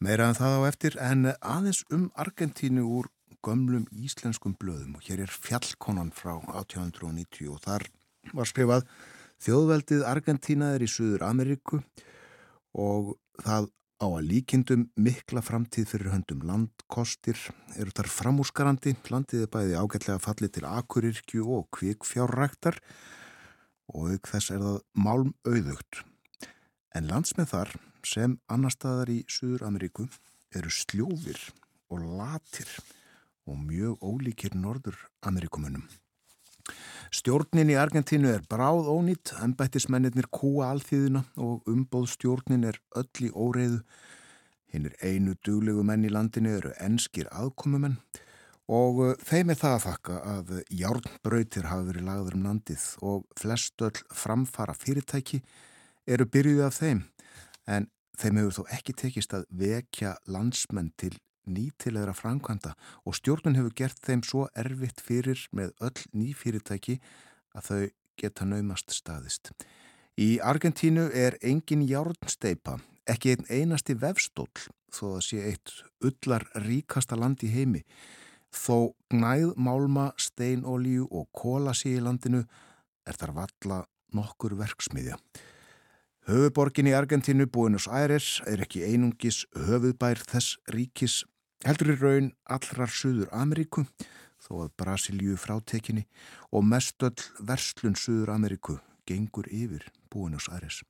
Meira 0.00 0.28
en 0.28 0.38
það 0.38 0.56
á 0.58 0.60
eftir 0.68 0.96
en 1.00 1.28
aðeins 1.40 1.84
um 1.94 2.08
Argentínu 2.16 2.84
úr 2.84 3.10
gömlum 3.44 3.84
íslenskum 3.92 4.56
blöðum 4.60 4.96
og 4.98 5.04
hér 5.06 5.24
er 5.26 5.32
fjallkonan 5.32 6.12
frá 6.16 6.38
1890 6.40 7.52
og 7.52 7.60
þar 7.64 7.86
var 8.32 8.48
skrifað 8.48 8.88
Þjóðveldið 9.44 10.04
Argentína 10.08 10.70
er 10.74 10.84
í 10.84 10.88
Suður 10.88 11.26
Ameríku 11.26 11.82
og 12.80 13.16
það 13.44 13.68
á 14.00 14.06
að 14.06 14.28
líkindum 14.30 14.86
mikla 15.00 15.42
framtíð 15.44 15.90
fyrir 15.92 16.12
höndum 16.14 16.46
landkostir 16.48 17.38
eru 17.76 17.92
þar 17.94 18.10
framúsgarandi, 18.12 18.94
landið 19.10 19.44
er 19.44 19.52
bæði 19.52 19.76
ágætlega 19.78 20.22
fallið 20.22 20.54
til 20.56 20.64
akurirkju 20.70 21.44
og 21.58 21.68
kvikfjárræktar 21.76 22.80
og 23.92 24.14
auk 24.14 24.32
þess 24.32 24.54
er 24.54 24.64
það 24.64 24.80
málm 24.96 25.32
auðugt. 25.44 26.02
En 26.94 27.08
landsmið 27.10 27.48
þar 27.50 27.70
sem 28.06 28.36
annar 28.46 28.70
staðar 28.70 29.10
í 29.10 29.24
Suður 29.26 29.64
Ameríku 29.66 30.04
eru 30.54 30.70
sljófir 30.70 31.40
og 31.90 32.04
latir 32.20 32.70
og 33.50 33.58
mjög 33.58 33.98
ólíkir 33.98 34.54
Norður 34.54 35.00
Ameríkumunum. 35.26 35.82
Stjórnin 37.14 37.72
í 37.74 37.76
Argentínu 37.78 38.30
er 38.30 38.46
bráð 38.50 38.86
ónýtt, 38.90 39.34
ennbættismennir 39.42 40.30
kúa 40.30 40.70
alþýðina 40.70 41.24
og 41.42 41.66
umbóðstjórnin 41.70 42.68
er 42.70 42.78
öll 42.94 43.26
í 43.26 43.32
óreiðu. 43.34 43.82
Hinn 44.70 44.88
er 44.90 44.96
einu 45.02 45.34
duglegu 45.46 45.82
menn 45.86 46.06
í 46.06 46.14
landinu 46.14 46.54
eru 46.60 46.72
enskir 46.82 47.26
aðkomumenn 47.34 47.98
og 48.70 49.02
uh, 49.02 49.12
þeim 49.20 49.50
er 49.52 49.60
það 49.60 49.74
að 49.76 49.84
þakka 49.84 50.18
að 50.30 50.56
járnbrautir 50.72 51.68
hafi 51.68 51.90
verið 51.90 52.06
lagður 52.08 52.38
um 52.38 52.48
landið 52.48 52.88
og 53.04 53.26
flest 53.38 53.82
öll 53.84 54.04
framfara 54.14 54.74
fyrirtæki 54.78 55.42
eru 56.06 56.26
byrjuð 56.26 56.64
af 56.66 56.78
þeim 56.80 57.04
en 57.66 57.88
þeim 58.20 58.40
hefur 58.40 58.56
þó 58.58 58.74
ekki 58.76 58.96
tekist 59.00 59.34
að 59.36 59.46
vekja 59.50 60.16
landsmenn 60.30 60.92
til 61.00 61.14
nýtilegra 61.48 62.14
framkvæmda 62.16 62.74
og 63.04 63.16
stjórnun 63.18 63.56
hefur 63.58 63.76
gert 63.76 64.00
þeim 64.04 64.24
svo 64.24 64.46
erfitt 64.56 65.02
fyrir 65.04 65.46
með 65.52 65.74
öll 65.84 66.06
nýfyrirtæki 66.12 66.98
að 67.54 67.68
þau 67.68 67.82
geta 68.20 68.46
naumast 68.48 68.94
staðist. 68.94 69.52
Í 70.14 70.38
Argentínu 70.38 71.08
er 71.10 71.36
engin 71.42 71.82
járnsteipa, 71.88 72.78
ekki 73.10 73.34
einn 73.34 73.48
einasti 73.50 73.96
vefstól, 73.98 74.50
þó 74.94 75.16
að 75.16 75.24
sé 75.26 75.40
eitt 75.48 75.72
ullar 76.06 76.46
ríkasta 76.62 77.18
land 77.18 77.42
í 77.42 77.50
heimi. 77.50 77.82
Þó 78.54 78.94
gnæð, 79.10 79.56
málma, 79.58 80.12
steinolíu 80.14 81.08
og 81.10 81.26
kóla 81.34 81.74
sé 81.74 81.96
í 81.96 82.04
landinu 82.04 82.44
er 83.04 83.18
þar 83.18 83.34
valla 83.40 83.80
nokkur 84.14 84.54
verksmiðja. 84.60 85.18
Höfuborgin 86.24 86.86
í 86.88 86.94
Argentínu, 86.96 87.44
Buenos 87.52 87.84
Aires, 87.84 88.38
er 88.48 88.62
ekki 88.64 88.80
einungis 88.80 89.42
höfuðbær 89.66 90.22
þess 90.24 90.54
ríkis, 90.72 91.18
heldur 91.68 91.90
í 91.92 91.96
raun 92.00 92.30
allrar 92.48 92.88
Suður 92.88 93.28
Ameríku, 93.36 93.84
þó 94.40 94.62
að 94.62 94.70
Brasilíu 94.80 95.36
frátekinni 95.36 96.06
og 96.48 96.64
mestöll 96.64 97.28
verslun 97.44 97.98
Suður 98.00 98.32
Ameríku 98.38 98.78
gengur 99.04 99.52
yfir 99.52 99.84
Buenos 100.08 100.48
Aires. 100.48 100.80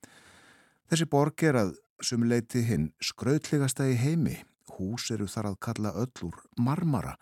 Þessi 0.86 1.10
borg 1.10 1.42
er 1.42 1.58
að 1.64 1.76
sumuleiti 1.98 2.62
hinn 2.70 2.92
skrautlegasta 3.02 3.90
í 3.90 3.98
heimi. 3.98 4.38
Hús 4.78 5.10
eru 5.10 5.26
þar 5.26 5.50
að 5.50 5.62
kalla 5.66 5.96
öll 5.98 6.28
úr 6.30 6.44
marmara 6.62 7.18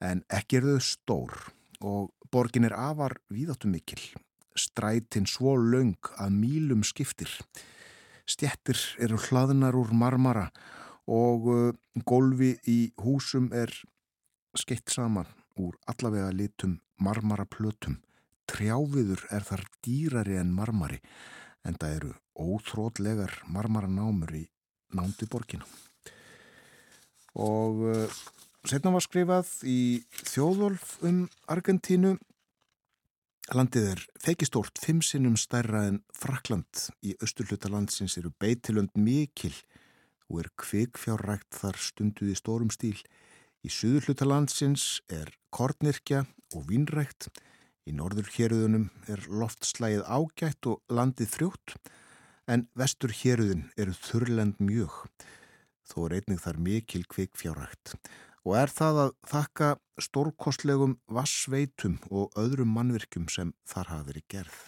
en 0.00 0.24
ekki 0.32 0.62
eru 0.62 0.78
þau 0.78 0.92
stór 0.94 1.40
og 1.84 2.08
borgin 2.32 2.64
er 2.64 2.80
afar 2.88 3.20
víðáttu 3.28 3.68
mikil. 3.68 4.00
Strætin 4.54 5.26
svo 5.26 5.56
laung 5.58 5.98
að 6.20 6.36
mílum 6.38 6.84
skiptir. 6.86 7.30
Stjettir 8.24 8.78
eru 9.02 9.18
hlaðnar 9.20 9.76
úr 9.76 9.90
marmara 9.92 10.48
og 11.10 11.48
uh, 11.50 11.72
golfi 12.06 12.54
í 12.70 12.78
húsum 13.02 13.50
er 13.52 13.72
skeitt 14.56 14.92
saman 14.94 15.28
úr 15.60 15.76
allavega 15.90 16.30
litum 16.32 16.78
marmaraplötum. 17.02 17.98
Trjáviður 18.48 19.24
er 19.32 19.44
þar 19.44 19.64
dýrari 19.84 20.38
en 20.40 20.52
marmari 20.54 21.00
en 21.64 21.76
það 21.80 21.96
eru 21.98 22.12
óþrótlegar 22.34 23.40
marmaranámur 23.48 24.34
í 24.36 24.44
nándi 24.94 25.28
borginu. 25.30 25.66
Og 27.34 27.82
uh, 27.88 28.18
setna 28.68 28.92
var 28.94 29.04
skrifað 29.04 29.50
í 29.68 30.04
þjóðolf 30.22 30.98
um 31.04 31.24
Argentínu. 31.50 32.16
Landið 33.52 33.90
er 33.90 34.00
feikistórt, 34.24 34.78
fimm 34.80 35.02
sinnum 35.04 35.34
stærra 35.36 35.82
en 35.90 35.98
Frakland 36.16 36.86
í 37.04 37.12
austurluta 37.20 37.68
landsins 37.68 38.16
eru 38.16 38.30
beitilönd 38.40 38.94
mikil 38.96 39.52
og 40.30 40.38
er 40.40 40.48
kvikfjárrækt 40.62 41.50
þar 41.52 41.76
stunduð 41.76 42.30
í 42.32 42.38
stórum 42.40 42.72
stíl. 42.72 42.96
Í 43.60 43.68
suðurluta 43.68 44.24
landsins 44.24 45.02
er 45.12 45.28
kornirkja 45.52 46.22
og 46.56 46.64
vínrækt. 46.70 47.28
Í 47.84 47.92
norður 47.92 48.32
héruðunum 48.32 48.88
er 49.12 49.28
loftslægið 49.28 50.08
ágætt 50.08 50.72
og 50.72 50.80
landið 50.88 51.34
frjótt 51.36 51.76
en 52.48 52.64
vestur 52.72 53.12
héruðun 53.12 53.68
eru 53.76 53.92
þurrlend 53.92 54.56
mjög. 54.56 55.02
Þó 55.84 55.98
er 56.06 56.16
einnig 56.22 56.40
þar 56.40 56.64
mikil 56.64 57.04
kvikfjárrækt 57.12 57.98
og 58.44 58.56
er 58.60 58.72
það 58.72 59.00
að 59.04 59.14
þakka 59.30 59.70
stórkostlegum 60.04 60.98
vassveitum 61.16 61.96
og 62.10 62.34
öðrum 62.40 62.74
mannvirkjum 62.76 63.28
sem 63.32 63.54
þar 63.68 63.92
hafa 63.92 64.08
verið 64.10 64.26
gerð. 64.34 64.58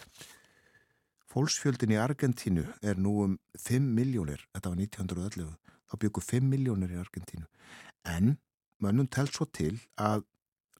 Fólksfjöldin 1.27 1.93
í 1.93 1.99
Argentínu 2.01 2.63
er 2.81 2.97
nú 2.97 3.13
um 3.25 3.35
5 3.59 3.91
miljónir, 3.97 4.41
þetta 4.55 4.71
var 4.71 4.81
1911, 4.81 5.51
þá 5.91 5.95
byggur 6.01 6.25
5 6.25 6.49
miljónir 6.49 6.95
í 6.95 7.01
Argentínu, 7.01 7.45
en 8.07 8.37
mönnum 8.81 9.09
tel 9.11 9.27
svo 9.29 9.45
til 9.45 9.75
að 9.99 10.25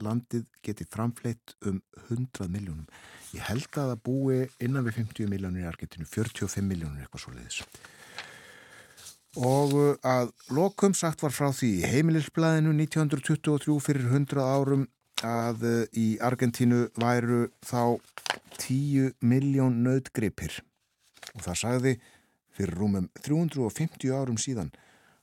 landið 0.01 0.45
geti 0.65 0.85
framfleitt 0.89 1.55
um 1.65 1.81
100 2.07 2.49
miljónum. 2.53 2.87
Ég 3.33 3.45
held 3.49 3.69
að 3.73 3.93
það 3.93 4.01
búi 4.05 4.39
innan 4.63 4.85
við 4.85 5.01
50 5.01 5.31
miljónir 5.31 5.65
í 5.65 5.69
Argentínu, 5.69 6.07
45 6.09 6.65
miljónir 6.65 7.05
eitthvað 7.05 7.25
svo 7.25 7.33
leiðis. 7.35 7.61
Og 9.37 9.73
uh, 9.77 9.89
að 10.01 10.31
lokum 10.49 10.95
sagt 10.97 11.21
var 11.21 11.33
frá 11.35 11.51
því 11.53 11.83
heimililsblæðinu 11.85 12.71
1923 12.73 13.75
fyrir 13.85 14.07
100 14.09 14.41
árum 14.41 14.87
að 15.21 15.65
uh, 15.67 15.75
í 15.93 16.07
Argentínu 16.25 16.87
væru 16.97 17.43
þá 17.61 18.01
10 18.57 19.13
miljón 19.21 19.83
nöðgripir 19.85 20.57
og 21.35 21.45
það 21.45 21.59
sagði 21.61 21.93
fyrir 22.57 22.77
rúmum 22.81 23.09
350 23.21 24.13
árum 24.17 24.41
síðan 24.41 24.73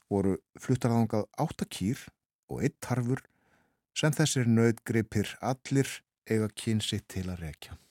voru 0.06 0.36
fluttarðangað 0.62 1.26
8 1.42 1.70
kýr 1.74 2.06
og 2.52 2.62
1 2.62 2.78
tarfur 2.86 3.24
sem 3.98 4.14
þessir 4.14 4.46
nöðgripir 4.46 5.34
allir 5.42 5.90
eiga 6.30 6.50
kynsi 6.54 7.02
til 7.10 7.26
að 7.32 7.48
rekja. 7.48 7.83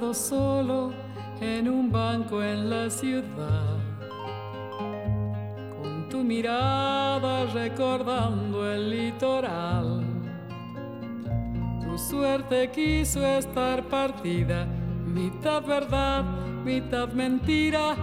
Solo 0.00 0.92
en 1.40 1.68
un 1.68 1.92
banco 1.92 2.42
en 2.42 2.68
la 2.68 2.90
ciudad, 2.90 3.76
con 5.70 6.08
tu 6.08 6.24
mirada 6.24 7.44
recordando 7.52 8.68
el 8.68 8.90
litoral. 8.90 10.02
Tu 11.84 11.96
suerte 11.96 12.70
quiso 12.72 13.24
estar 13.24 13.84
partida, 13.84 14.66
mitad 15.06 15.62
verdad, 15.62 16.24
mitad 16.64 17.12
mentira, 17.12 17.94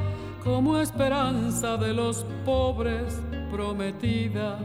como 0.44 0.78
esperanza 0.78 1.76
de 1.76 1.94
los 1.94 2.26
pobres 2.46 3.22
prometida. 3.52 4.58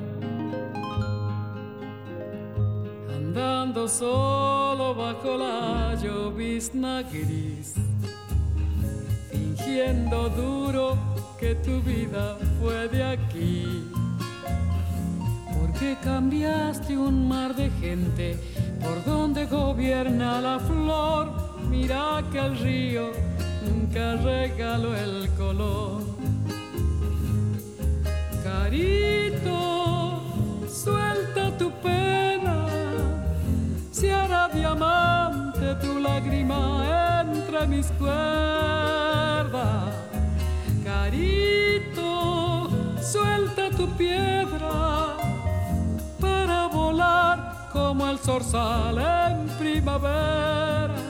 Andando 3.17 3.89
solo 3.89 4.52
bajo 4.77 5.37
la 5.37 5.95
llovizna 5.95 7.03
gris 7.03 7.75
fingiendo 9.31 10.31
duro 10.31 10.97
que 11.39 11.55
tu 11.57 11.83
vida 11.83 12.39
fue 12.59 12.89
de 12.89 13.03
aquí. 13.05 13.85
Porque 15.59 15.97
cambiaste 16.03 16.97
un 16.97 17.29
mar 17.29 17.55
de 17.55 17.69
gente 17.81 18.39
por 18.81 19.05
donde 19.05 19.45
gobierna 19.47 20.41
la 20.41 20.59
flor. 20.59 21.33
Mira 21.69 22.23
que 22.33 22.39
el 22.39 22.59
río 22.59 23.13
nunca 23.67 24.17
regaló 24.17 24.97
el 24.97 25.29
color. 25.37 26.03
Carito, 28.43 30.23
suelta 30.67 31.57
tu 31.59 31.71
hará 31.85 32.32
diamante 34.53 35.75
tu 35.77 35.99
lágrima 35.99 37.23
entre 37.23 37.67
mis 37.67 37.87
cuerdas. 37.99 39.95
Carito, 40.85 42.69
suelta 43.01 43.71
tu 43.71 43.89
piedra 43.97 45.17
para 46.21 46.67
volar 46.67 47.69
como 47.73 48.07
el 48.09 48.19
zorzal 48.19 48.99
en 48.99 49.49
primavera. 49.59 51.02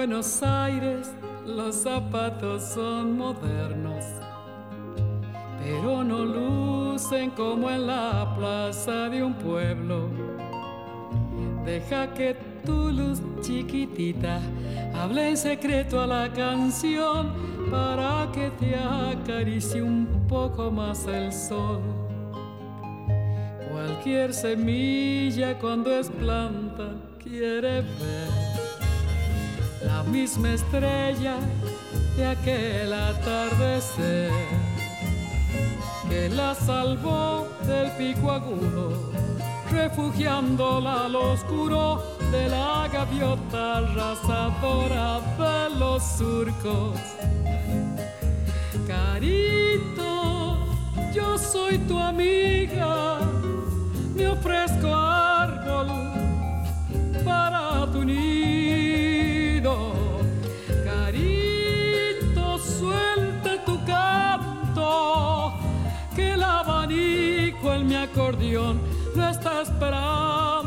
Buenos 0.00 0.42
Aires 0.42 1.12
los 1.44 1.74
zapatos 1.82 2.62
son 2.62 3.18
modernos, 3.18 4.02
pero 5.62 6.02
no 6.02 6.24
lucen 6.24 7.28
como 7.32 7.70
en 7.70 7.86
la 7.86 8.34
plaza 8.34 9.10
de 9.10 9.22
un 9.22 9.34
pueblo. 9.34 10.08
Deja 11.66 12.14
que 12.14 12.34
tu 12.64 12.90
luz 12.90 13.20
chiquitita 13.42 14.40
hable 14.94 15.28
en 15.28 15.36
secreto 15.36 16.00
a 16.00 16.06
la 16.06 16.32
canción 16.32 17.34
para 17.70 18.26
que 18.32 18.50
te 18.52 18.76
acaricie 18.76 19.82
un 19.82 20.24
poco 20.26 20.70
más 20.70 21.06
el 21.08 21.30
sol. 21.30 21.82
Cualquier 23.70 24.32
semilla 24.32 25.58
cuando 25.58 25.94
es 25.94 26.08
planta 26.08 26.88
quiere 27.22 27.82
ver 27.82 28.49
la 29.84 30.02
misma 30.02 30.52
estrella 30.52 31.36
de 32.16 32.26
aquel 32.26 32.92
atardecer 32.92 34.30
que 36.08 36.28
la 36.28 36.54
salvó 36.54 37.48
del 37.66 37.90
pico 37.92 38.30
agudo, 38.30 39.12
refugiándola 39.70 41.06
al 41.06 41.16
oscuro 41.16 42.02
de 42.30 42.48
la 42.48 42.88
gaviota 42.92 43.78
arrasadora 43.78 45.20
de 45.38 45.76
los 45.78 46.02
surcos. 46.02 46.98
Carito, 48.86 50.58
yo 51.14 51.38
soy 51.38 51.78
tu 51.78 51.98
amiga, 51.98 53.20
me 54.14 54.28
ofrezco 54.28 54.94
árbol 54.94 55.88
para 57.24 57.86
tu 57.92 58.04
Carito, 60.84 62.58
suelta 62.58 63.62
tu 63.66 63.78
canto, 63.84 65.52
que 66.16 66.32
el 66.32 66.42
abanico 66.42 67.74
en 67.74 67.86
mi 67.86 67.94
acordeón 67.94 68.80
no 69.14 69.28
está 69.28 69.60
esperando. 69.60 70.59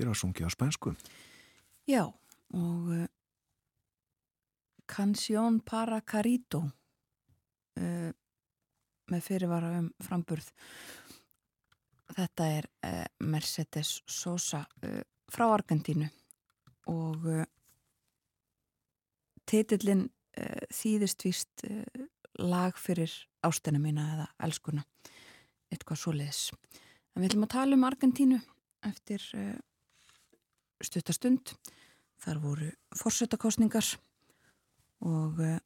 Hér 0.00 0.08
var 0.08 0.16
sungið 0.16 0.48
á 0.48 0.52
spænsku. 0.54 0.94
Já, 1.84 2.06
og 2.08 2.86
uh, 2.88 3.04
Canción 4.88 5.58
para 5.60 5.98
Carito 6.00 6.62
uh, 7.76 8.08
með 9.12 9.26
fyrirvara 9.26 9.74
um 9.82 9.90
framburð. 10.00 10.48
Þetta 12.16 12.48
er 12.48 12.70
uh, 12.88 13.04
Mercedes 13.28 13.98
Sosa 14.08 14.64
frá 15.28 15.46
Argentínu 15.50 16.08
og 16.88 17.28
titillin 19.44 20.08
þýðist 20.72 21.28
víst 21.28 21.68
lag 22.40 22.74
fyrir 22.80 23.12
ástina 23.46 23.78
mína 23.78 24.08
eða 24.16 24.26
elskuna, 24.48 24.82
eitthvað 25.70 26.00
svoleiðis. 26.00 26.46
En 27.12 27.20
við 27.20 27.34
ætlum 27.34 27.46
að 27.46 27.52
tala 27.60 27.76
um 27.76 27.86
Argentínu 27.86 28.40
eftir 28.90 29.22
stuttastund. 30.84 31.54
Þar 32.20 32.40
voru 32.42 32.68
fórsetakostningar 32.96 33.86
og 35.06 35.40
eh, 35.44 35.58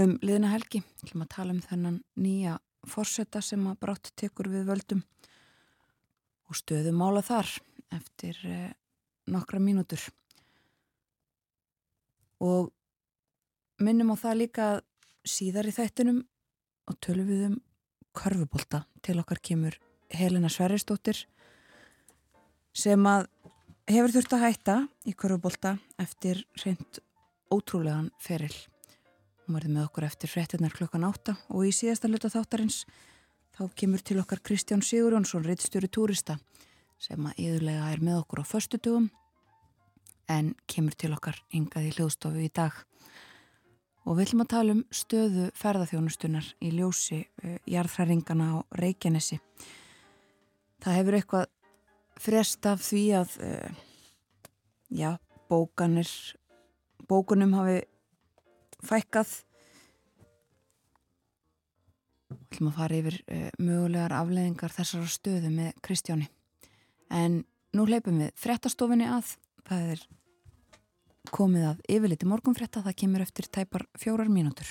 um 0.00 0.16
liðna 0.22 0.50
helgi 0.54 0.82
ætlum 1.04 1.24
að 1.24 1.32
tala 1.36 1.54
um 1.54 1.62
þennan 1.62 2.00
nýja 2.18 2.58
fórseta 2.88 3.42
sem 3.44 3.62
að 3.68 3.78
brátt 3.82 4.12
tekur 4.18 4.50
við 4.50 4.66
völdum 4.70 5.02
og 6.50 6.58
stöðum 6.58 6.98
mála 6.98 7.22
þar 7.22 7.50
eftir 7.94 8.38
eh, 8.46 8.72
nokkra 9.30 9.60
mínútur. 9.62 10.02
Og 12.40 12.70
minnum 13.78 14.14
á 14.14 14.16
það 14.18 14.40
líka 14.42 14.68
síðar 15.26 15.68
í 15.68 15.74
þættinum 15.76 16.22
og 16.90 16.98
tölum 17.04 17.28
við 17.28 17.44
um 17.50 17.58
körfubólta 18.16 18.84
til 19.04 19.20
okkar 19.22 19.38
kemur 19.44 19.76
Helena 20.10 20.50
Sverrisdóttir 20.50 21.26
sem 22.74 23.06
að 23.06 23.28
hefur 23.96 24.12
þurft 24.14 24.34
að 24.36 24.42
hætta 24.44 24.74
í 25.08 25.12
körfubólta 25.18 25.70
eftir 25.98 26.44
reynd 26.62 27.00
ótrúlegan 27.50 28.10
feril. 28.22 28.52
Hún 29.46 29.56
verði 29.56 29.70
með 29.74 29.86
okkur 29.88 30.06
eftir 30.06 30.30
frettinnar 30.30 30.74
klokkan 30.76 31.06
átta 31.08 31.34
og 31.50 31.64
í 31.66 31.72
síðasta 31.74 32.10
hluta 32.10 32.30
þáttarins 32.30 32.84
þá 33.56 33.64
kemur 33.74 34.04
til 34.06 34.20
okkar 34.22 34.42
Kristján 34.46 34.84
Sigurjónsson, 34.86 35.42
reittstjóri 35.42 35.90
túrista 35.90 36.38
sem 37.02 37.26
að 37.26 37.42
yðurlega 37.42 37.90
er 37.90 38.04
með 38.04 38.20
okkur 38.20 38.44
á 38.44 38.50
föstutugum 38.52 39.10
en 40.30 40.54
kemur 40.70 40.94
til 40.94 41.10
okkar 41.16 41.40
hingað 41.50 41.90
í 41.90 41.94
hljóðstofu 41.96 42.44
í 42.46 42.50
dag. 42.54 42.76
Og 44.06 44.16
við 44.16 44.28
ætlum 44.28 44.44
að 44.44 44.52
tala 44.54 44.76
um 44.76 44.84
stöðu 44.94 45.48
ferðarþjónustunar 45.58 46.52
í 46.62 46.70
ljósi 46.78 47.24
uh, 47.24 47.56
jarðhræringana 47.66 48.52
á 48.54 48.56
Reykjanesi. 48.78 49.40
Það 50.80 51.00
hefur 51.00 51.18
eitthvað 51.18 51.50
frest 52.20 52.66
af 52.68 52.82
því 52.84 53.04
að 53.20 53.36
uh, 53.44 53.78
já, 54.92 55.14
bókanir 55.50 56.10
bókunum 57.10 57.54
hafi 57.58 57.80
fækkað. 58.86 59.32
Við 62.30 62.44
ætlum 62.46 62.70
að 62.70 62.78
fara 62.78 63.00
yfir 63.00 63.18
uh, 63.24 63.48
mögulegar 63.58 64.16
afleðingar 64.20 64.76
þessara 64.76 65.10
stöðu 65.10 65.52
með 65.54 65.74
Kristjáni. 65.84 66.30
En 67.10 67.42
nú 67.74 67.86
hleypum 67.88 68.20
við 68.22 68.32
frettastofinni 68.38 69.10
að. 69.10 69.34
Það 69.66 69.92
er 69.94 70.06
komið 71.30 71.66
að 71.68 71.82
yfirliti 71.96 72.26
morgunfretta 72.26 72.82
það 72.82 72.96
kemur 73.02 73.22
eftir 73.26 73.50
tæpar 73.52 73.84
fjórar 74.00 74.30
mínútur 74.32 74.70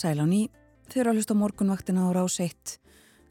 Sæl 0.00 0.16
á 0.16 0.24
ný, 0.24 0.46
þeir 0.88 1.02
eru 1.02 1.10
að 1.12 1.18
hlusta 1.18 1.34
morgunvaktina 1.36 2.06
á 2.08 2.16
rás 2.16 2.38
1 2.40 2.78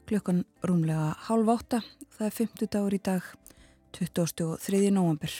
klukkan 0.06 0.44
rúmlega 0.62 1.16
hálf 1.26 1.48
átta, 1.50 1.80
það 2.14 2.26
er 2.26 2.34
50 2.36 2.68
dagur 2.70 2.94
í 2.94 3.00
dag, 3.02 3.24
23. 3.96 4.90
november. 4.94 5.32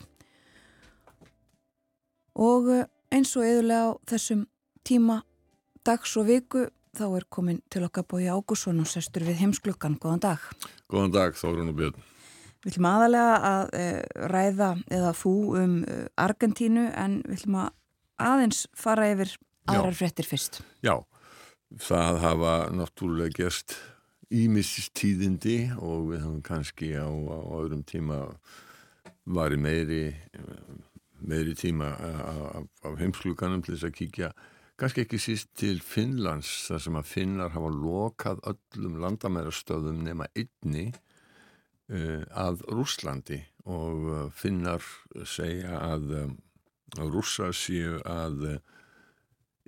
Og 2.34 2.70
eh, 2.74 2.88
eins 3.14 3.34
og 3.38 3.46
eðulega 3.46 3.92
á 3.94 3.98
þessum 4.10 4.40
tíma 4.86 5.20
dags 5.86 6.16
og 6.18 6.26
viku 6.26 6.64
þá 6.98 7.04
er 7.20 7.26
komin 7.30 7.60
til 7.70 7.84
okkar 7.86 8.08
bói 8.10 8.26
Ágússon 8.26 8.82
og 8.82 8.90
sestur 8.90 9.28
við 9.28 9.38
heimsklukkan. 9.44 10.00
Góðan 10.02 10.24
dag. 10.24 10.48
Góðan 10.90 11.14
dag, 11.14 11.38
Þórun 11.38 11.70
og 11.70 11.78
Björn. 11.78 12.08
Við 12.64 12.72
ætlum 12.72 12.88
aðalega 12.90 13.36
að 13.52 13.70
e, 13.78 13.84
ræða 14.34 14.72
eða 14.98 15.14
fú 15.14 15.36
um 15.60 15.78
e, 15.86 16.00
Argentínu 16.18 16.88
en 16.90 17.20
við 17.28 17.38
ætlum 17.38 17.60
að 17.62 17.70
aðeins 18.32 18.64
fara 18.74 19.06
yfir 19.14 19.36
aðrar 19.70 19.96
frettir 19.96 20.26
fyrst. 20.28 20.60
Já, 20.82 20.98
það 21.78 22.20
hafa 22.24 22.54
náttúrulega 22.74 23.36
gerst 23.36 23.76
ímistíðindi 24.30 25.72
og 25.78 26.12
við 26.12 26.24
höfum 26.24 26.42
kannski 26.46 26.92
á, 26.98 27.06
á 27.06 27.38
öðrum 27.60 27.82
tíma 27.86 28.22
var 29.30 29.54
í 29.54 29.58
meiri, 29.60 30.04
meiri 31.18 31.54
tíma 31.58 31.90
af, 31.94 32.96
heimskluganum 32.98 33.62
til 33.62 33.76
þess 33.76 33.90
að 33.90 33.96
kíkja 33.98 34.30
kannski 34.80 35.04
ekki 35.04 35.20
síst 35.20 35.50
til 35.60 35.82
Finnlands 35.84 36.50
þar 36.68 36.82
sem 36.86 36.98
að 36.98 37.08
Finnar 37.10 37.54
hafa 37.54 37.70
lokað 37.74 38.42
öllum 38.48 39.00
landamærastöðum 39.02 40.02
nema 40.06 40.30
einni 40.32 40.88
uh, 41.92 42.22
að 42.32 42.64
Rúslandi 42.70 43.42
og 43.68 44.06
uh, 44.08 44.22
Finnar 44.32 44.86
segja 45.28 45.82
að, 45.90 46.14
um, 46.22 46.36
að 46.96 47.18
rússar 47.18 47.52
séu 47.54 47.98
að 48.08 48.56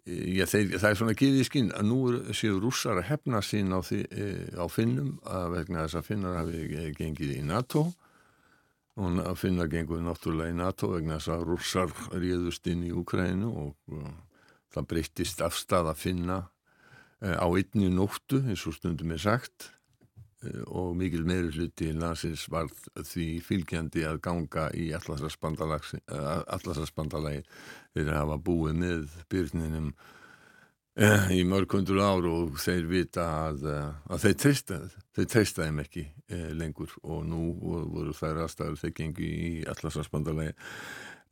Já, 0.03 0.49
þeir, 0.51 0.73
það 0.83 0.89
er 0.89 0.97
svona 0.99 1.15
giðið 1.15 1.41
í 1.41 1.47
skinn 1.47 1.69
að 1.79 1.85
nú 1.87 1.99
séu 2.35 2.57
rússar 2.59 2.99
að 2.99 3.07
hefna 3.13 3.39
sín 3.47 3.71
á, 3.71 3.79
því, 3.87 4.01
e, 4.11 4.31
á 4.59 4.67
finnum 4.67 5.13
að 5.31 5.45
vegna 5.53 5.85
þess 5.85 5.99
að 6.01 6.09
finnar 6.09 6.39
hafi 6.41 6.89
gengið 6.99 7.37
í 7.37 7.43
NATO. 7.47 7.85
Og 8.99 9.21
að 9.23 9.39
finnar 9.41 9.71
genguði 9.73 10.03
náttúrulega 10.05 10.53
í 10.53 10.57
NATO 10.59 10.91
vegna 10.91 11.21
þess 11.21 11.33
að 11.33 11.45
rússar 11.49 11.95
réðust 12.11 12.67
inn 12.69 12.83
í 12.89 12.91
Ukrænu 12.93 13.53
og, 13.63 13.77
og 13.95 14.11
það 14.75 14.89
breyttist 14.91 15.45
afstað 15.47 15.93
að 15.93 16.03
finna 16.03 16.41
á 17.23 17.47
einni 17.47 17.93
nóttu 17.95 18.43
eins 18.43 18.67
og 18.67 18.75
stundum 18.75 19.15
er 19.15 19.23
sagt 19.23 19.71
og 20.67 20.97
mikil 20.99 21.25
meiri 21.29 21.51
hluti 21.55 21.93
landsins 21.93 22.51
var 22.51 22.67
því 22.97 23.41
fylgjandi 23.47 24.03
að 24.09 24.21
ganga 24.25 24.65
í 24.75 24.93
allarsarspandalagi 24.97 27.43
þeir 27.95 28.11
hafa 28.17 28.37
búið 28.43 28.75
með 28.81 29.07
byrninum 29.33 29.89
Eh, 30.93 31.31
í 31.33 31.41
mörg 31.49 31.73
hundur 31.73 32.03
ár 32.05 32.27
og 32.29 32.59
þeir 32.61 32.85
vita 32.85 33.23
að, 33.49 33.63
eh, 33.65 33.93
að 34.13 34.27
þeir 34.27 34.35
treysta 34.43 34.77
þeir 35.17 35.29
treysta 35.33 35.65
þeim 35.65 35.79
ekki 35.81 36.03
eh, 36.29 36.51
lengur 36.53 36.93
og 37.01 37.25
nú 37.25 37.57
voru 37.63 38.13
þær 38.13 38.43
aðstæður 38.43 38.77
þeir 38.83 38.93
gengi 38.99 39.29
í 39.33 39.65
allarsvarsbandalegi 39.73 40.53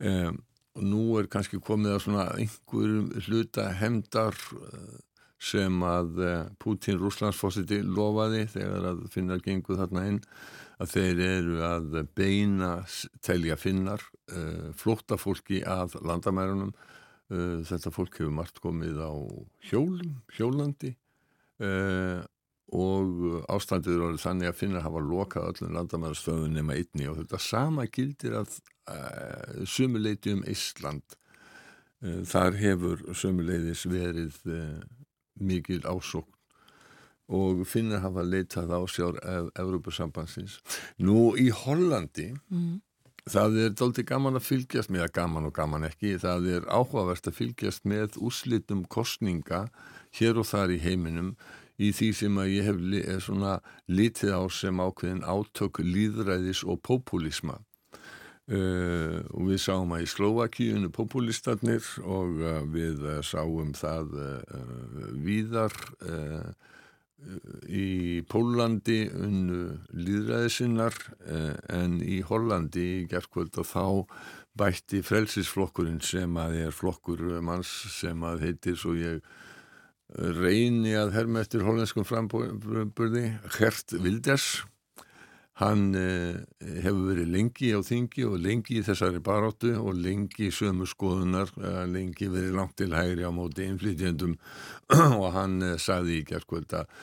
eh, 0.01 0.33
og 0.33 0.81
nú 0.81 1.13
er 1.19 1.29
kannski 1.29 1.61
komið 1.61 1.93
að 1.93 2.01
svona 2.07 2.25
einhverjum 2.41 3.13
hluta 3.27 3.69
hemdar 3.77 4.33
eh, 4.33 4.97
sem 5.41 5.83
að 5.85 6.19
Putin 6.61 6.99
Rúslandsfossiti 7.01 7.79
lofaði 7.81 8.43
þegar 8.51 8.91
að 8.91 9.05
finnar 9.13 9.41
gengu 9.41 9.77
þarna 9.79 10.03
inn 10.11 10.19
að 10.81 10.95
þeir 10.95 11.21
eru 11.25 11.59
að 11.65 11.99
beina 12.17 12.71
telja 13.25 13.57
finnar 13.59 14.03
eh, 14.33 14.71
flótta 14.77 15.17
fólki 15.19 15.61
að 15.67 15.99
landamærunum. 16.05 16.73
Uh, 17.31 17.61
þetta 17.63 17.93
fólk 17.95 18.17
hefur 18.19 18.33
margt 18.35 18.57
komið 18.59 18.97
á 18.99 19.13
hjólum, 19.69 20.17
hjólandi 20.35 20.89
og 22.75 23.21
ástandið 23.53 23.93
eru 23.93 24.19
þannig 24.19 24.49
að 24.49 24.57
finna 24.57 24.81
að 24.81 24.87
hafa 24.87 25.03
lokað 25.05 25.47
öllum 25.51 25.77
landamæðarstöðun 25.77 26.57
nema 26.57 26.75
einni 26.75 27.07
og 27.07 27.21
þetta 27.21 27.39
sama 27.45 27.85
gildir 27.87 28.35
að 28.39 28.57
sumuleiti 29.69 30.33
um 30.35 30.41
Ísland 30.49 31.15
þar 32.33 32.57
hefur 32.57 33.05
sumuleiðis 33.15 33.85
verið 33.87 34.41
mikil 35.41 35.81
ásókn 35.83 36.29
og 37.31 37.61
finna 37.69 37.99
að 37.99 38.05
hafa 38.05 38.23
leitað 38.27 38.73
á 38.75 38.79
sjár 38.91 39.19
Evrópusambansins. 39.55 40.57
Nú 40.99 41.31
í 41.39 41.47
Hollandi 41.47 42.33
mm. 42.51 42.79
Það 43.29 43.57
er 43.61 43.73
doldið 43.77 44.05
gaman 44.09 44.39
að 44.39 44.47
fylgjast 44.47 44.89
með, 44.89 45.11
gaman 45.13 45.45
og 45.45 45.53
gaman 45.53 45.83
ekki, 45.85 46.15
það 46.17 46.47
er 46.55 46.63
áhugavert 46.73 47.27
að 47.29 47.35
fylgjast 47.37 47.83
með 47.85 48.15
úslitum 48.17 48.81
kostninga 48.89 49.67
hér 50.17 50.39
og 50.41 50.47
þar 50.49 50.73
í 50.73 50.79
heiminum 50.81 51.35
í 51.77 51.91
því 51.93 52.09
sem 52.17 52.39
að 52.41 52.49
ég 52.55 52.65
hef 52.65 52.79
li, 52.81 53.01
svona 53.21 53.59
litið 53.85 54.33
á 54.33 54.41
sem 54.49 54.81
ákveðin 54.81 55.21
átök 55.21 55.83
líðræðis 55.85 56.63
og 56.65 56.81
populisma. 56.81 57.59
Uh, 58.51 59.21
og 59.31 59.45
við 59.47 59.61
sáum 59.63 59.93
að 59.95 60.01
í 60.03 60.07
Slovakíunu 60.11 60.89
populistarnir 60.91 61.85
og 62.03 62.41
uh, 62.41 62.57
við 62.67 63.05
uh, 63.05 63.19
sáum 63.23 63.69
það 63.77 64.09
víðar 65.23 65.75
í 67.69 68.19
Pólandi 68.27 69.05
unnu 69.13 69.77
líðræðisinnar 69.93 70.97
en 71.69 71.99
í 72.01 72.17
Hollandi 72.25 72.85
í 72.95 73.05
gerðkvöld 73.11 73.59
og 73.61 73.69
þá 73.69 73.85
bætti 74.57 75.03
frelsisflokkurinn 75.05 76.01
sem 76.03 76.33
að 76.41 76.57
er 76.63 76.75
flokkur 76.75 77.21
manns 77.45 77.69
sem 77.93 78.25
að 78.25 78.47
heitir 78.47 78.79
svo 78.81 78.97
ég 78.97 79.21
reyni 80.41 80.97
að 80.97 81.13
herma 81.19 81.45
eftir 81.45 81.63
hollenskum 81.63 82.09
framburði 82.09 83.27
Gert 83.53 83.95
Wilders 84.01 84.49
hann 85.61 85.93
eh, 85.97 86.37
hefur 86.81 87.11
verið 87.11 87.29
lengi 87.35 87.69
á 87.77 87.79
þingi 87.85 88.25
og 88.25 88.37
lengi 88.41 88.79
í 88.79 88.85
þessari 88.85 89.21
baróttu 89.23 89.75
og 89.77 89.93
lengi 89.99 90.47
í 90.47 90.53
sömu 90.53 90.87
skoðunar 90.89 91.51
eh, 91.61 91.83
lengi 91.89 92.29
verið 92.33 92.55
langt 92.57 92.77
til 92.81 92.95
hægri 92.95 93.27
á 93.27 93.31
móti 93.35 93.67
innflytjendum. 93.69 94.37
Og 95.21 95.27
hann 95.35 95.59
eh, 95.65 95.77
saði 95.81 96.21
í 96.21 96.25
gerðkvöld 96.29 96.73
að 96.79 96.95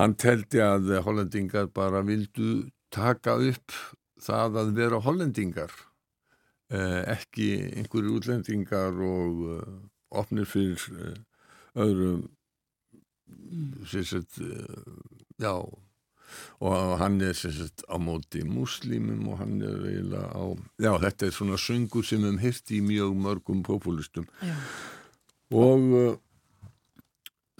hann 0.00 0.16
teldi 0.18 0.60
að 0.64 0.96
hollendingar 1.06 1.70
bara 1.74 2.02
vildu 2.04 2.66
taka 2.92 3.36
upp 3.38 3.76
það 4.22 4.58
að 4.62 4.72
vera 4.76 5.02
hollendingar 5.04 5.72
ekki 6.66 7.46
einhverju 7.78 8.16
útlendingar 8.18 8.96
og 9.06 9.44
opnir 10.10 10.48
fyrir 10.50 10.82
öðrum 11.78 12.24
sérstætt 13.86 14.40
já 15.38 15.54
og 16.60 16.98
hann 17.00 17.20
er 17.24 17.34
sagt, 17.36 17.84
á 17.88 17.96
móti 18.00 18.44
muslimum 18.48 19.26
og 19.32 19.40
hann 19.42 19.58
er 19.62 19.80
eiginlega 19.90 20.28
á 20.32 20.44
já 20.82 20.92
þetta 21.06 21.26
er 21.26 21.34
svona 21.38 21.58
söngur 21.60 22.06
sem 22.06 22.24
hefum 22.24 22.38
hirt 22.42 22.70
í 22.70 22.80
mjög 22.84 23.16
mörgum 23.16 23.62
populistum 23.66 24.28
já. 24.42 24.54
og 25.50 25.90
uh, 25.96 26.14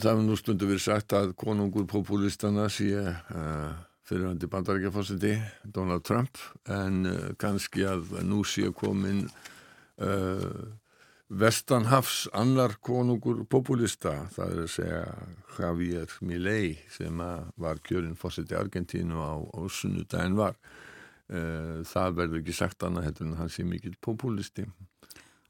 það 0.01 0.11
hefur 0.13 0.25
nú 0.29 0.39
stundu 0.41 0.71
verið 0.71 0.87
sagt 0.87 1.17
að 1.17 1.35
konungur 1.41 1.87
populistana 1.89 2.69
sé 2.73 2.93
uh, 3.01 3.77
fyrirhandi 4.07 4.49
bandarækjafósiti 4.51 5.37
Donald 5.65 6.05
Trump 6.07 6.41
en 6.69 7.07
uh, 7.09 7.21
kannski 7.41 7.87
að 7.89 8.19
nú 8.27 8.45
sé 8.47 8.69
komin 8.77 9.25
uh, 9.27 10.67
Vestanhafs 11.27 12.29
annar 12.39 12.77
konungur 12.87 13.41
populista, 13.51 14.13
það 14.31 14.53
er 14.53 14.59
að 14.63 14.69
segja 14.71 14.99
Javier 15.57 16.13
Milei 16.23 16.77
sem 16.95 17.23
var 17.59 17.81
kjörinn 17.83 18.15
fórseti 18.19 18.55
Argentínu 18.55 19.19
á, 19.19 19.35
á 19.43 19.61
sunnudagin 19.67 20.39
var. 20.39 20.55
Eh, 21.27 21.83
það 21.83 22.21
verður 22.21 22.43
ekki 22.45 22.55
sagt 22.55 22.87
annað 22.87 23.09
heldur 23.09 23.27
en 23.27 23.41
hann 23.41 23.51
sé 23.51 23.67
mikill 23.67 23.97
populisti. 23.99 24.69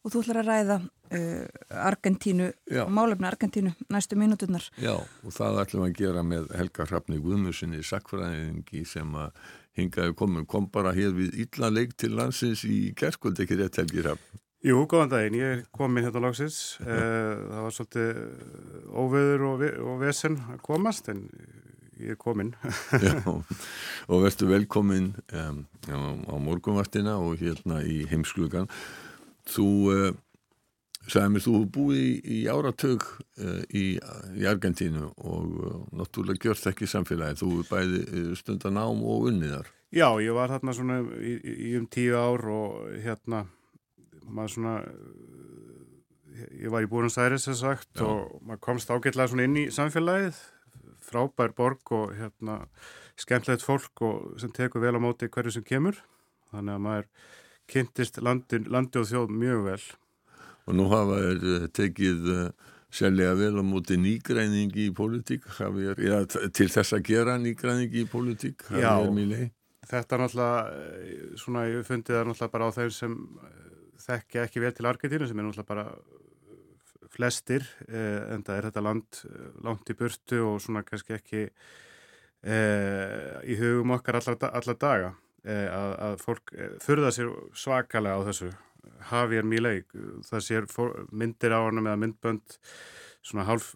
Og 0.07 0.15
þú 0.15 0.23
ætlar 0.23 0.39
að 0.41 0.49
ræða 0.49 0.75
uh, 1.19 1.79
Argentínu, 1.83 2.47
málefni 2.95 3.27
Argentínu 3.27 3.73
næstu 3.91 4.15
mínuturnar. 4.17 4.69
Já, 4.79 4.95
og 4.95 5.35
það 5.35 5.59
ætlum 5.65 5.87
að 5.89 5.97
gera 5.99 6.23
með 6.23 6.47
Helga 6.55 6.87
Hrafni 6.87 7.19
Guðmurssoni 7.25 7.83
sakfræðingi 7.83 8.85
sem 8.87 9.11
að 9.19 9.35
hingaði 9.77 10.15
komin, 10.17 10.47
kom 10.47 10.71
bara 10.71 10.95
hér 10.95 11.11
við 11.17 11.35
illa 11.43 11.73
leik 11.75 11.99
til 11.99 12.15
landsins 12.15 12.63
í 12.65 12.95
gerðskvöld 12.97 13.43
ekki 13.43 13.59
rétt 13.59 13.83
Helgi 13.83 14.07
Hrafn. 14.07 14.46
Jú, 14.65 14.87
góðan 14.89 15.11
daginn, 15.13 15.37
ég 15.37 15.51
er 15.53 15.63
komin 15.77 16.07
hérna 16.07 16.23
lagsins, 16.25 16.79
eh, 16.81 16.87
það 16.89 17.65
var 17.67 17.75
svolítið 17.77 18.21
óveður 18.89 19.43
og, 19.51 19.59
ve 19.61 19.69
og 19.85 19.99
vesen 20.01 20.39
að 20.49 20.63
komast 20.65 21.11
en 21.13 21.27
ég 22.01 22.15
er 22.15 22.21
komin. 22.21 22.55
Já, 23.05 23.21
og 23.27 24.23
verður 24.25 24.55
velkomin 24.55 25.11
um, 25.37 25.65
á 25.93 26.37
morgunvartina 26.41 27.19
og 27.21 27.41
hérna 27.41 27.83
í 27.85 28.03
heimsklugan. 28.09 28.69
Þú, 29.47 29.69
uh, 29.93 30.09
sagði 31.05 31.35
mér, 31.35 31.45
þú 31.45 31.61
búið 31.77 32.01
í, 32.01 32.13
í 32.39 32.41
áratög 32.51 33.05
uh, 33.05 33.61
í, 33.71 33.85
í 34.41 34.49
Argentínu 34.49 35.11
og 35.17 35.59
uh, 35.61 35.81
náttúrulega 36.01 36.49
gjörst 36.49 36.71
ekki 36.73 36.89
samfélagi, 36.91 37.43
þú 37.45 37.61
bæði 37.69 38.33
stundan 38.41 38.81
ám 38.81 39.05
og 39.05 39.29
unniðar. 39.31 39.69
Já, 39.95 40.09
ég 40.19 40.35
var 40.35 40.51
hérna 40.51 40.75
svona 40.75 41.03
í, 41.21 41.37
í 41.71 41.77
um 41.79 41.87
tíu 41.93 42.17
ár 42.19 42.49
og 42.51 42.97
hérna 43.05 43.45
maður 44.27 44.55
svona 44.57 44.75
ég 46.61 46.73
var 46.73 46.85
í 46.85 46.91
Búrins 46.91 47.17
Æris 47.21 47.47
þess 47.49 47.63
sagt 47.65 48.01
Já. 48.01 48.05
og 48.07 48.45
maður 48.45 48.63
komst 48.69 48.93
ágætlega 48.93 49.31
svona 49.33 49.47
inn 49.49 49.59
í 49.61 49.67
samfélagið. 49.73 50.39
Frábær 51.07 51.55
borg 51.57 51.93
og 51.95 52.15
hérna 52.19 52.65
skemmtilegt 53.21 53.65
fólk 53.65 54.03
og 54.05 54.41
sem 54.43 54.53
tekur 54.55 54.83
vel 54.83 54.97
á 54.99 55.01
móti 55.01 55.31
hverju 55.33 55.57
sem 55.57 55.67
kemur. 55.67 55.99
Þannig 56.53 56.77
að 56.77 56.87
maður 56.87 57.11
kynntist 57.71 58.21
landi, 58.23 58.63
landi 58.67 59.01
og 59.01 59.09
þjóð 59.11 59.37
mjög 59.43 59.67
vel. 59.71 59.83
Og 60.67 60.79
nú 60.79 60.89
hafa 60.91 61.21
þér 61.23 61.47
eh, 61.53 61.69
tekið 61.79 62.31
uh, 62.33 62.73
sérlega 62.91 63.37
vel 63.39 63.53
á 63.63 63.65
móti 63.67 63.99
nýgræningi 64.03 64.89
í 64.89 64.95
pólitík. 64.95 65.47
Ja, 66.03 66.25
til 66.27 66.69
þess 66.73 66.97
að 66.97 67.07
gera 67.07 67.37
nýgræningi 67.43 68.03
í 68.03 68.11
pólitík 68.11 68.67
Já, 68.75 68.99
þetta 69.87 70.17
er 70.17 70.23
náttúrulega 70.23 70.63
eh, 70.75 71.27
svona 71.39 71.69
ég 71.71 71.87
fundið 71.87 72.19
það 72.19 72.29
náttúrulega 72.31 72.55
bara 72.57 72.71
á 72.71 72.77
þeim 72.77 72.95
sem 72.95 73.17
þekkja 74.03 74.47
ekki 74.47 74.63
vel 74.63 74.73
til 74.77 74.89
Argentínu 74.91 75.29
sem 75.29 75.39
er 75.41 75.47
náttúrulega 75.47 75.71
bara 75.71 75.87
flestir 77.17 77.65
eh, 77.89 78.35
en 78.35 78.45
það 78.45 78.57
er 78.59 78.69
þetta 78.69 78.85
land 78.85 79.21
eh, 79.29 79.51
langt 79.65 79.93
í 79.93 79.97
burtu 79.99 80.43
og 80.45 80.59
svona 80.65 80.83
kannski 80.87 81.17
ekki 81.17 81.45
eh, 81.47 83.39
í 83.47 83.57
hugum 83.61 83.95
okkar 83.97 84.21
allar, 84.21 84.39
allar 84.51 84.79
daga. 84.81 85.15
Eh, 85.47 85.67
að, 85.71 85.93
að 86.03 86.15
fólk 86.25 86.55
þurða 86.83 87.11
eh, 87.13 87.15
sér 87.15 87.35
svakalega 87.55 88.19
á 88.19 88.27
þessu. 88.27 88.53
Javier 89.07 89.47
Milei, 89.47 89.81
það 90.27 90.43
sér 90.43 90.67
myndir 91.15 91.55
á 91.55 91.61
hann 91.63 91.83
með 91.85 92.01
myndbönd 92.03 92.57
svona 93.27 93.47
hálf 93.47 93.75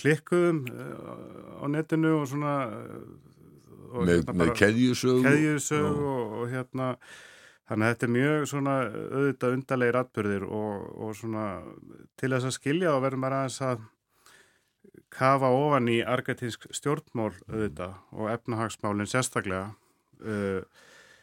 klikkuðum 0.00 0.62
eh, 0.68 1.60
á 1.60 1.64
netinu 1.72 2.14
og 2.20 2.26
svona 2.30 2.54
og 3.94 4.08
með, 4.08 4.14
hérna 4.14 4.36
með 4.40 4.52
keðjusög 4.58 5.90
og, 5.92 6.34
og 6.40 6.48
hérna 6.52 6.88
Þannig 7.64 7.86
að 7.86 7.92
þetta 7.94 8.06
er 8.06 8.14
mjög 8.14 8.46
svona 8.50 8.72
auðvitað 8.84 9.54
undarlegir 9.56 9.98
atbyrðir 10.00 10.42
og, 10.44 10.88
og 11.00 11.14
svona 11.16 11.44
til 12.20 12.32
þess 12.34 12.48
að 12.50 12.56
skilja 12.58 12.92
og 12.92 13.04
verður 13.06 13.22
maður 13.22 13.36
aðeins 13.38 13.60
að 13.64 13.84
kafa 15.14 15.50
ofan 15.54 15.88
í 15.88 16.00
argetinsk 16.04 16.66
stjórnmál 16.74 17.30
auðvitað 17.48 17.94
og 18.12 18.32
efnahagsmálinn 18.34 19.08
sérstaklega. 19.08 19.70
Uh, 20.20 20.60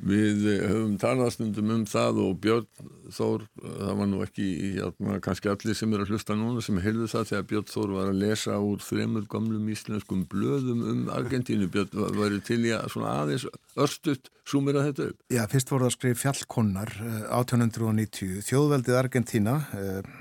Við 0.02 0.46
höfum 0.66 0.94
talastundum 0.98 1.70
um 1.76 1.82
það 1.86 2.20
og 2.24 2.38
Björn 2.42 2.88
Þór, 3.12 3.44
það 3.60 3.98
var 4.00 4.08
nú 4.08 4.22
ekki 4.24 4.46
hérna, 4.78 5.18
kannski 5.22 5.50
allir 5.52 5.76
sem 5.78 5.92
er 5.94 6.02
að 6.02 6.14
hlusta 6.14 6.38
núna 6.40 6.64
sem 6.64 6.80
heyrðu 6.82 7.10
það 7.12 7.28
þegar 7.30 7.46
Björn 7.52 7.68
Þór 7.70 7.94
var 7.98 8.10
að 8.10 8.22
lesa 8.24 8.56
úr 8.64 8.82
þremur 8.82 9.28
gamlum 9.30 9.68
íslenskum 9.70 10.24
blöðum 10.32 10.82
um 10.90 11.04
Argentínu. 11.14 11.68
Björn 11.74 12.18
var 12.18 12.38
til 12.48 12.60
í 12.66 12.72
að 12.74 12.88
svona 12.96 13.12
aðeins 13.20 13.46
örstuðt 13.78 14.32
súmira 14.48 14.88
þetta 14.88 15.12
upp. 15.12 15.22
Já, 15.30 15.44
fyrst 15.52 15.74
voru 15.74 15.86
það 15.86 15.96
skrif 15.98 16.24
fjallkonnar 16.24 16.94
1890. 17.04 18.32
Eh, 18.40 18.48
Þjóðveldið 18.48 19.00
Argentína 19.04 19.58
eh, 19.78 20.12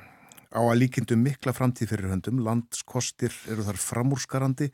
á 0.53 0.61
að 0.61 0.79
líkindum 0.83 1.25
mikla 1.25 1.57
framtíð 1.57 1.95
fyrir 1.95 2.13
höndum. 2.13 2.45
Landskostir 2.45 3.33
eru 3.49 3.65
þar 3.65 3.81
framúrskarandi. 3.81 4.69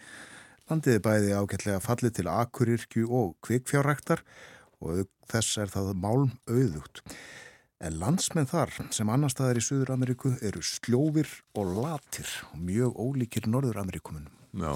Landið 0.66 0.98
er 0.98 1.06
bæði 1.06 1.38
ágætlega 1.38 1.84
fallið 1.84 2.18
til 2.18 2.28
akurirkju 2.32 3.06
og 3.14 3.36
kvikfjárrektar 3.46 4.24
og 4.84 5.06
þess 5.30 5.58
er 5.62 5.72
það 5.72 5.94
málm 6.02 6.30
auðugt. 6.50 7.02
En 7.84 7.98
landsmenn 8.00 8.48
þar 8.48 8.72
sem 8.94 9.08
annar 9.12 9.32
staðar 9.32 9.60
í 9.60 9.64
Suður-Ameríku 9.64 10.32
eru 10.44 10.62
sljófir 10.64 11.28
og 11.60 11.74
latir 11.76 12.30
og 12.52 12.62
mjög 12.64 12.96
ólíkir 12.96 13.48
Norður-Ameríkumunum. 13.52 14.32
Já, 14.56 14.72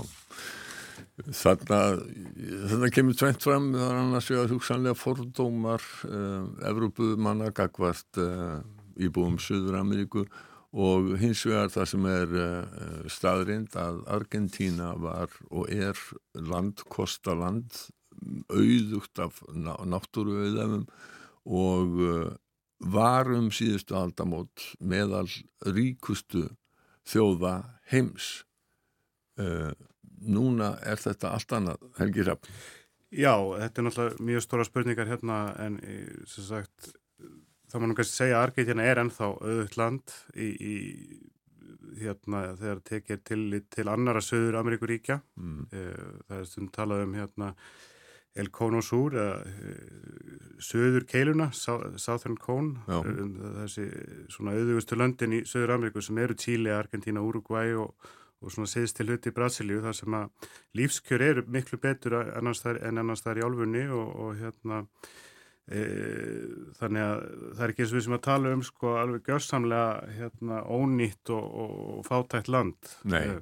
þarna 1.33 2.91
kemur 2.93 3.17
tveit 3.17 3.41
fram 3.41 3.71
þar 3.73 4.03
annars 4.03 4.29
að 4.35 4.53
hugsanlega 4.53 4.99
fordómar 5.01 5.85
uh, 6.11 6.45
Evrópumanna 6.69 7.49
gagvart 7.57 8.21
uh, 8.21 8.61
íbúum 9.01 9.41
Suður-Ameríku 9.41 10.27
og 10.71 11.15
hins 11.19 11.47
vegar 11.49 11.73
það 11.73 11.89
sem 11.95 12.11
er 12.11 12.37
uh, 12.37 13.09
staðrind 13.11 13.81
að 13.81 14.03
Argentína 14.13 14.93
var 15.01 15.33
og 15.49 15.73
er 15.73 15.97
landkostaland 16.37 17.81
auðugt 18.53 19.21
af 19.23 19.41
náttúruauðafum 19.55 20.87
og 21.51 22.01
uh, 22.05 22.33
varum 22.81 23.51
síðustu 23.55 23.97
aldamót 23.99 24.71
meðal 24.81 25.29
ríkustu 25.67 26.49
þjóða 27.09 27.55
heims. 27.93 28.45
Uh, 29.41 29.73
núna 30.21 30.75
er 30.85 31.01
þetta 31.01 31.33
allt 31.33 31.57
annað, 31.57 31.89
Helgi 31.99 32.27
Rapp. 32.29 32.49
Já, 33.11 33.35
þetta 33.35 33.81
er 33.81 33.87
náttúrulega 33.87 34.25
mjög 34.29 34.45
stóra 34.45 34.67
spurningar 34.69 35.09
hérna 35.11 35.39
en 35.59 35.81
sem 36.31 36.45
sagt 36.47 36.93
þá 37.71 37.81
nú 37.83 37.97
kannski 37.99 38.21
segja 38.21 38.39
að 38.39 38.45
Argeitina 38.49 38.87
er 38.87 39.01
ennþá 39.03 39.29
auðvitað 39.33 39.79
land 39.81 40.15
í, 40.35 40.49
í 40.55 40.75
hérna 42.01 42.43
þegar 42.59 42.83
tekið 42.87 43.23
til, 43.27 43.43
til 43.73 43.87
annara 43.91 44.23
söður 44.25 44.61
Ameríkuríkja. 44.61 45.21
Mm. 45.41 45.65
Það 45.71 46.37
er 46.39 46.49
stund 46.49 46.73
talað 46.75 47.05
um 47.07 47.17
hérna 47.19 47.51
El 48.39 48.51
Cono 48.55 48.83
Sur 48.85 49.17
eða 49.19 49.41
uh, 49.43 50.41
söður 50.63 51.07
keiluna, 51.09 51.51
Southern 51.57 52.37
Cone 52.41 52.85
um, 52.93 53.37
þessi 53.63 53.89
svona 54.31 54.55
auðvustu 54.59 54.99
löndin 54.99 55.39
í 55.41 55.45
Söður 55.49 55.77
Ameríku 55.77 56.03
sem 56.05 56.19
eru 56.21 56.37
Tíli, 56.39 56.71
Argentina, 56.75 57.23
Uruguay 57.25 57.75
og, 57.81 57.95
og 58.41 58.53
svona 58.53 58.71
séðst 58.71 59.01
til 59.01 59.09
hluti 59.09 59.33
í 59.33 59.37
Brasilíu 59.37 59.81
þar 59.85 59.97
sem 59.97 60.17
að 60.21 60.51
lífskjör 60.79 61.27
eru 61.27 61.45
miklu 61.49 61.81
betur 61.81 62.21
annars 62.23 62.63
þar, 62.65 62.83
en 62.87 63.03
annars 63.03 63.25
þar 63.25 63.41
í 63.41 63.47
álfunni 63.47 63.85
og, 63.89 64.15
og 64.25 64.39
hérna 64.41 64.83
e, 65.67 65.85
þannig 66.79 67.07
að 67.07 67.23
það 67.57 67.65
er 67.65 67.75
ekki 67.75 67.85
eins 67.85 67.95
og 67.95 67.99
við 67.99 68.07
sem 68.07 68.19
að 68.19 68.27
tala 68.29 68.55
um 68.57 68.67
sko 68.67 68.97
alveg 69.01 69.31
gjörsamlega 69.31 70.17
hérna 70.19 70.61
ónýtt 70.69 71.33
og, 71.37 71.49
og 71.65 72.05
fátækt 72.09 72.53
land. 72.53 72.93
E, 73.09 73.41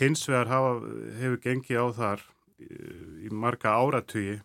hins 0.00 0.24
vegar 0.28 0.52
hafa, 0.52 0.74
hefur 1.20 1.44
gengið 1.44 1.84
á 1.84 1.86
þar 2.00 2.26
í 2.60 3.30
marga 3.32 3.74
áratugi 3.76 4.38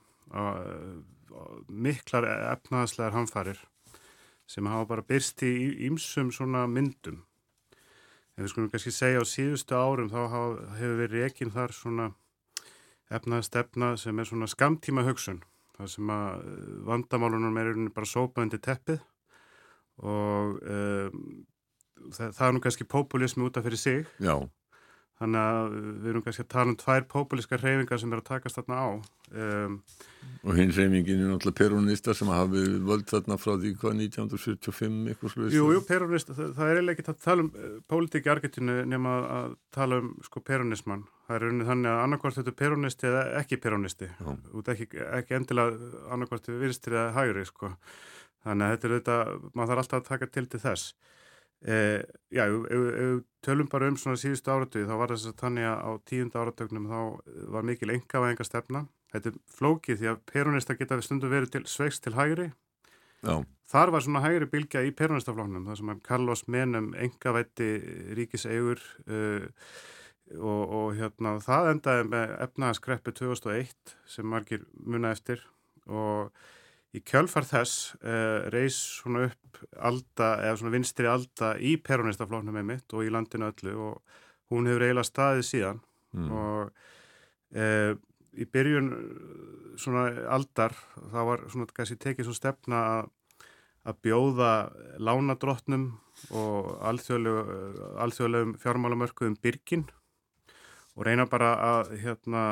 miklar 1.67 2.27
efnaðslegar 2.53 3.15
hamfarir 3.15 3.59
sem 4.51 4.67
hafa 4.67 4.87
bara 4.89 5.05
byrst 5.07 5.43
í 5.47 5.53
ímsum 5.87 6.31
svona 6.35 6.65
myndum. 6.67 7.21
En 8.35 8.43
við 8.43 8.51
skulum 8.51 8.71
kannski 8.71 8.91
segja 8.91 9.21
á 9.23 9.25
síðustu 9.27 9.77
árum 9.77 10.11
þá 10.11 10.19
hefur 10.75 10.97
verið 10.99 11.27
ekki 11.27 11.47
þar 11.53 11.75
svona 11.75 12.09
efnaðstefna 13.11 13.93
sem 13.99 14.19
er 14.19 14.27
svona 14.27 14.49
skamtíma 14.51 15.05
hugsun 15.07 15.41
það 15.77 15.91
sem 15.95 16.11
að 16.13 16.43
vandamálunum 16.87 17.59
er 17.59 17.73
bara 17.95 18.07
sópa 18.07 18.43
undir 18.43 18.61
teppið 18.63 18.99
og 20.01 20.59
um, 20.61 21.23
það, 22.11 22.31
það 22.37 22.45
er 22.47 22.55
nú 22.55 22.63
kannski 22.63 22.87
populismi 22.87 23.47
út 23.47 23.59
af 23.59 23.67
fyrir 23.67 23.81
sig. 23.81 24.03
Já 24.19 24.35
Þannig 25.21 25.47
að 25.47 25.73
við 26.01 26.07
erum 26.09 26.23
kannski 26.25 26.43
að 26.43 26.53
tala 26.55 26.71
um 26.71 26.77
tvær 26.81 27.03
populíska 27.11 27.57
reyfingar 27.61 27.99
sem 28.01 28.13
er 28.13 28.21
að 28.23 28.29
takast 28.31 28.57
þarna 28.57 28.77
á. 28.81 28.89
Um, 29.31 29.75
og 30.41 30.57
hinn 30.57 30.71
reyningin 30.73 31.21
er 31.21 31.29
náttúrulega 31.29 31.59
peronista 31.59 32.15
sem 32.17 32.31
hafi 32.33 32.63
völd 32.81 33.05
þarna 33.11 33.37
frá 33.37 33.51
því 33.53 33.73
hvað 33.77 33.99
1945 34.07 34.95
eitthvað 35.11 35.33
sluðist. 35.35 35.55
Jú, 35.59 35.67
jú, 35.75 35.83
peronista, 35.85 36.35
það, 36.39 36.49
það 36.57 36.71
er 36.73 36.89
ekki 36.95 37.05
að 37.05 37.21
tala 37.27 37.45
um 37.45 37.51
uh, 37.53 37.75
pólitíki 37.93 38.33
argetinu 38.33 38.79
nema 38.89 39.13
að 39.37 39.53
tala 39.77 40.01
um 40.01 40.09
sko 40.25 40.41
peronisman. 40.49 41.05
Það 41.27 41.37
er 41.37 41.45
rauninni 41.45 41.69
þannig 41.69 41.91
að 41.93 42.01
annarkvært 42.07 42.39
þetta 42.39 42.53
er 42.55 42.59
peronisti 42.63 43.11
eða 43.11 43.23
ekki 43.43 43.61
peronisti. 43.61 44.09
Út 44.57 44.73
ekki, 44.73 44.89
ekki 45.21 45.37
endilega 45.37 45.93
annarkvært 46.17 46.49
virstir 46.63 46.97
eða 46.97 47.13
hægri 47.19 47.45
sko. 47.47 47.75
Þannig 48.41 48.65
að 48.65 48.73
þetta 48.73 48.89
er 48.89 48.97
þetta, 48.97 49.21
maður 49.53 49.75
þarf 49.75 49.85
alltaf 49.85 50.01
að 50.01 50.09
taka 50.09 50.31
til 50.33 50.47
til 50.49 50.65
þess. 50.65 50.93
Eh, 51.61 52.01
já, 52.33 52.47
ef 52.49 52.63
við 52.65 53.19
tölum 53.45 53.67
bara 53.69 53.91
um 53.91 53.97
svona 53.99 54.17
síðustu 54.17 54.49
áratuði 54.49 54.87
þá 54.89 54.95
var 54.97 55.11
þess 55.13 55.29
að 55.29 55.41
þannig 55.43 55.67
að 55.69 55.83
á 55.85 55.91
tíunda 56.09 56.41
áratögnum 56.41 56.87
þá 56.89 57.01
var 57.53 57.67
mikil 57.69 57.91
engavæðinga 57.93 58.47
stefna 58.47 58.81
þetta 59.13 59.29
er 59.29 59.35
flókið 59.59 59.99
því 59.99 60.09
að 60.09 60.23
peronista 60.31 60.75
geta 60.79 60.97
við 60.97 61.05
stundum 61.05 61.33
verið 61.33 61.51
til, 61.53 61.61
sveikst 61.69 62.01
til 62.01 62.15
hægri 62.17 62.47
já. 63.21 63.35
þar 63.69 63.93
var 63.93 64.05
svona 64.05 64.23
hægri 64.25 64.47
bilgja 64.49 64.81
í 64.87 64.93
peronistaflóknum 64.97 65.67
það 65.69 65.77
sem 65.83 65.91
að 65.93 66.01
Carlos 66.07 66.43
Menem 66.49 66.87
engavætti 66.97 67.69
ríkisegur 68.17 68.81
uh, 69.05 69.45
og, 70.39 70.63
og 70.65 70.87
hérna 70.97 71.35
það 71.45 71.71
endaði 71.75 72.07
með 72.09 72.35
efnaðaskreppi 72.47 73.13
2001 73.21 73.95
sem 74.09 74.33
margir 74.33 74.65
munna 74.81 75.13
eftir 75.13 75.45
og 75.85 76.33
Í 76.91 76.99
kjölfar 77.07 77.45
þess 77.47 77.93
uh, 78.03 78.49
reys 78.51 78.75
svona 78.97 79.29
upp 79.29 79.61
alda, 79.79 80.33
eða 80.43 80.57
svona 80.59 80.73
vinstri 80.73 81.07
alda 81.07 81.53
í 81.55 81.77
peronistaflóknum 81.79 82.57
með 82.57 82.67
mitt 82.67 82.95
og 82.95 83.05
í 83.05 83.11
landinu 83.13 83.47
öllu 83.47 83.75
og 83.85 84.17
hún 84.51 84.67
hefur 84.67 84.83
eiginlega 84.87 85.07
staðið 85.07 85.45
síðan 85.47 85.79
mm. 86.17 86.31
og 86.35 86.73
uh, 87.55 87.93
í 88.31 88.47
byrjun 88.47 88.91
svona 89.79 90.09
aldar 90.31 90.75
þá 90.97 91.19
var 91.27 91.45
svona 91.51 91.71
kannski 91.75 91.99
tekið 92.01 92.27
svo 92.27 92.35
stefna 92.35 92.81
að, 92.97 93.09
að 93.87 94.01
bjóða 94.07 94.51
lánadrottnum 94.99 95.87
og 96.35 96.73
alþjóðlegum 96.91 98.57
fjármálamörkuðum 98.61 99.39
byrgin 99.41 99.87
og 100.95 101.07
reyna 101.07 101.25
bara 101.29 101.53
að 101.69 101.95
hérna 102.03 102.43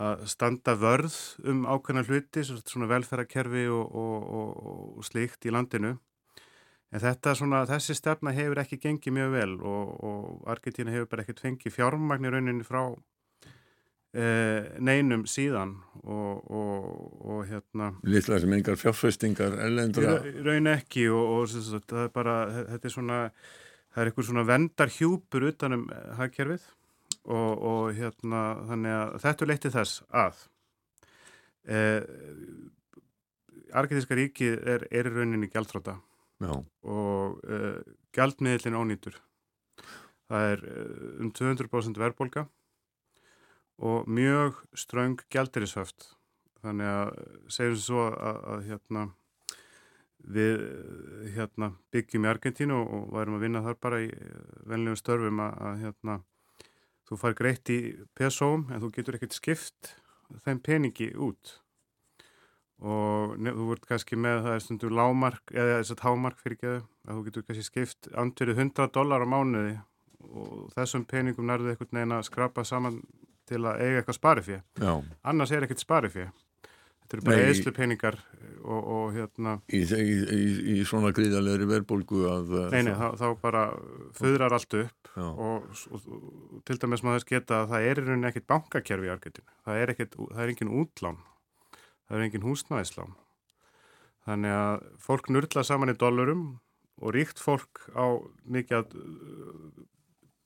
að 0.00 0.24
standa 0.32 0.74
vörð 0.80 1.16
um 1.50 1.66
ákveðna 1.68 2.04
hluti, 2.08 2.44
svona 2.46 2.88
velferðarkerfi 2.90 3.66
og, 3.68 3.84
og, 4.00 4.30
og, 4.40 4.78
og 5.00 5.06
slíkt 5.06 5.44
í 5.44 5.52
landinu. 5.52 5.96
En 6.90 7.02
þetta 7.04 7.36
svona, 7.38 7.62
þessi 7.68 7.94
stefna 7.94 8.32
hefur 8.34 8.62
ekki 8.64 8.80
gengið 8.82 9.14
mjög 9.14 9.34
vel 9.36 9.52
og 9.62 10.48
Argentína 10.50 10.94
hefur 10.94 11.10
bara 11.12 11.22
ekkert 11.22 11.44
fengið 11.44 11.76
fjármagnir 11.76 12.34
rauninni 12.34 12.66
frá 12.66 12.80
e, 12.90 14.24
neinum 14.82 15.22
síðan 15.30 15.76
og 16.02 17.44
hérna... 17.46 17.92
Lítið 18.02 18.42
sem 18.42 18.56
engar 18.58 18.80
fjárfæstingar 18.80 19.54
ellendra... 19.68 20.16
Raun 20.42 20.72
ekki 20.72 21.06
og 21.14 21.52
það 21.52 22.02
er 22.08 22.12
bara, 22.16 22.36
þetta 22.72 22.90
er 22.90 22.96
svona, 22.96 23.22
það 23.92 24.02
er 24.02 24.10
eitthvað 24.10 24.30
svona 24.32 24.46
vendarhjúpur 24.50 25.48
utanum 25.52 25.86
hagkerfið 26.18 26.66
og, 27.28 27.50
og 27.70 27.94
hérna 27.96 28.42
þannig 28.68 28.96
að 28.96 29.16
þetta 29.24 29.48
leittið 29.48 29.76
þess 29.76 30.04
að 30.22 30.44
eh, 31.68 32.02
Argetíska 33.76 34.16
ríki 34.18 34.48
er, 34.56 34.86
er 34.90 35.10
rauninni 35.12 35.50
gjaldfráta 35.50 35.98
og 36.40 37.42
eh, 37.44 37.82
gjaldmiðlinn 38.16 38.78
ónýtur. 38.78 39.18
Það 40.30 40.46
er 40.54 40.64
eh, 40.70 41.04
um 41.20 41.30
200% 41.36 42.00
verðbólka 42.00 42.46
og 43.80 44.08
mjög 44.08 44.60
ströng 44.76 45.20
gjaldirisöft 45.32 46.14
þannig 46.60 46.90
að 46.90 47.10
segjum 47.48 47.76
sem 47.78 47.84
svo 47.84 48.06
að, 48.10 48.40
að 48.52 48.66
hérna 48.68 49.06
við 50.20 50.64
hérna, 51.34 51.70
byggjum 51.94 52.26
í 52.26 52.30
Argentínu 52.30 52.76
og, 52.76 53.06
værum 53.14 53.38
að 53.38 53.46
vinna 53.46 53.62
þar 53.64 53.78
bara 53.80 54.02
í 54.04 54.10
eh, 54.12 54.42
venlegum 54.68 54.98
störfum 55.00 55.40
að, 55.44 55.54
að 55.68 55.84
hérna 55.84 56.16
þú 57.10 57.18
far 57.18 57.34
greitt 57.38 57.72
í 57.72 57.80
pesóm 58.16 58.68
en 58.70 58.82
þú 58.84 58.92
getur 58.94 59.18
ekkert 59.18 59.34
skipt 59.34 59.94
þeim 60.44 60.62
peningi 60.62 61.10
út. 61.18 61.56
Og 62.80 63.34
þú 63.36 63.66
vart 63.68 63.86
kannski 63.90 64.16
með 64.16 64.44
það 64.46 64.54
er 64.56 64.62
stundu 64.64 64.90
lámark 64.94 65.52
eða 65.52 65.80
þess 65.80 65.94
að 65.94 66.02
támark 66.04 66.38
fyrir 66.40 66.56
ekki 66.56 66.70
að 66.70 67.10
þú 67.10 67.24
getur 67.26 67.46
kannski 67.48 67.66
skipt 67.66 68.12
andverið 68.22 68.62
100 68.64 68.92
dólar 68.94 69.26
á 69.26 69.28
mánuði 69.28 69.74
og 70.30 70.70
þessum 70.76 71.04
peningum 71.08 71.48
nærðu 71.48 71.72
eitthvað 71.72 71.96
neina 71.98 72.20
að 72.20 72.28
skrapa 72.30 72.64
saman 72.64 73.00
til 73.48 73.64
að 73.66 73.82
eiga 73.82 74.00
eitthvað 74.00 74.18
sparifið 74.18 74.84
annars 75.32 75.52
er 75.52 75.66
ekkert 75.66 75.82
sparifið 75.82 76.30
þetta 77.10 77.18
eru 77.18 77.26
bara 77.26 77.46
eðslu 77.50 77.72
peningar 77.74 78.16
og, 78.60 78.80
og 78.94 79.16
hérna 79.16 79.56
í, 79.66 79.80
í, 79.82 80.16
í, 80.36 80.42
í 80.76 80.76
svona 80.86 81.10
gríðalegri 81.16 81.66
verðbólgu 81.66 82.20
að 82.30 82.52
Nei, 82.70 82.84
nei, 82.86 82.92
þá, 82.94 83.08
þá 83.18 83.26
bara 83.42 83.64
föðrar 84.14 84.54
allt 84.54 84.76
upp 84.78 85.10
og, 85.18 85.66
og, 85.90 86.06
og 86.06 86.62
til 86.68 86.78
dæmis 86.78 87.02
maður 87.02 87.24
þess 87.24 87.30
geta 87.32 87.58
að 87.64 87.74
það 87.74 87.88
er 87.88 88.00
í 88.00 88.06
rauninni 88.06 88.30
ekkit 88.30 88.48
bankakerfi 88.52 89.10
í 89.10 89.12
Argetinu, 89.14 89.58
það 89.66 89.82
er 89.82 89.94
ekkit 89.94 90.16
það 90.20 90.42
er 90.44 90.54
engin 90.54 90.72
útlán, 90.82 91.20
það 92.06 92.16
er 92.18 92.26
engin 92.28 92.46
húsnæðislán. 92.46 93.18
Þannig 94.28 94.54
að 94.54 94.88
fólk 95.02 95.30
nurla 95.32 95.64
saman 95.66 95.90
í 95.90 95.98
dollurum 95.98 96.44
og 97.00 97.14
ríkt 97.16 97.40
fólk 97.42 97.88
á 97.96 98.06
mikið 98.44 98.76
að 98.82 98.94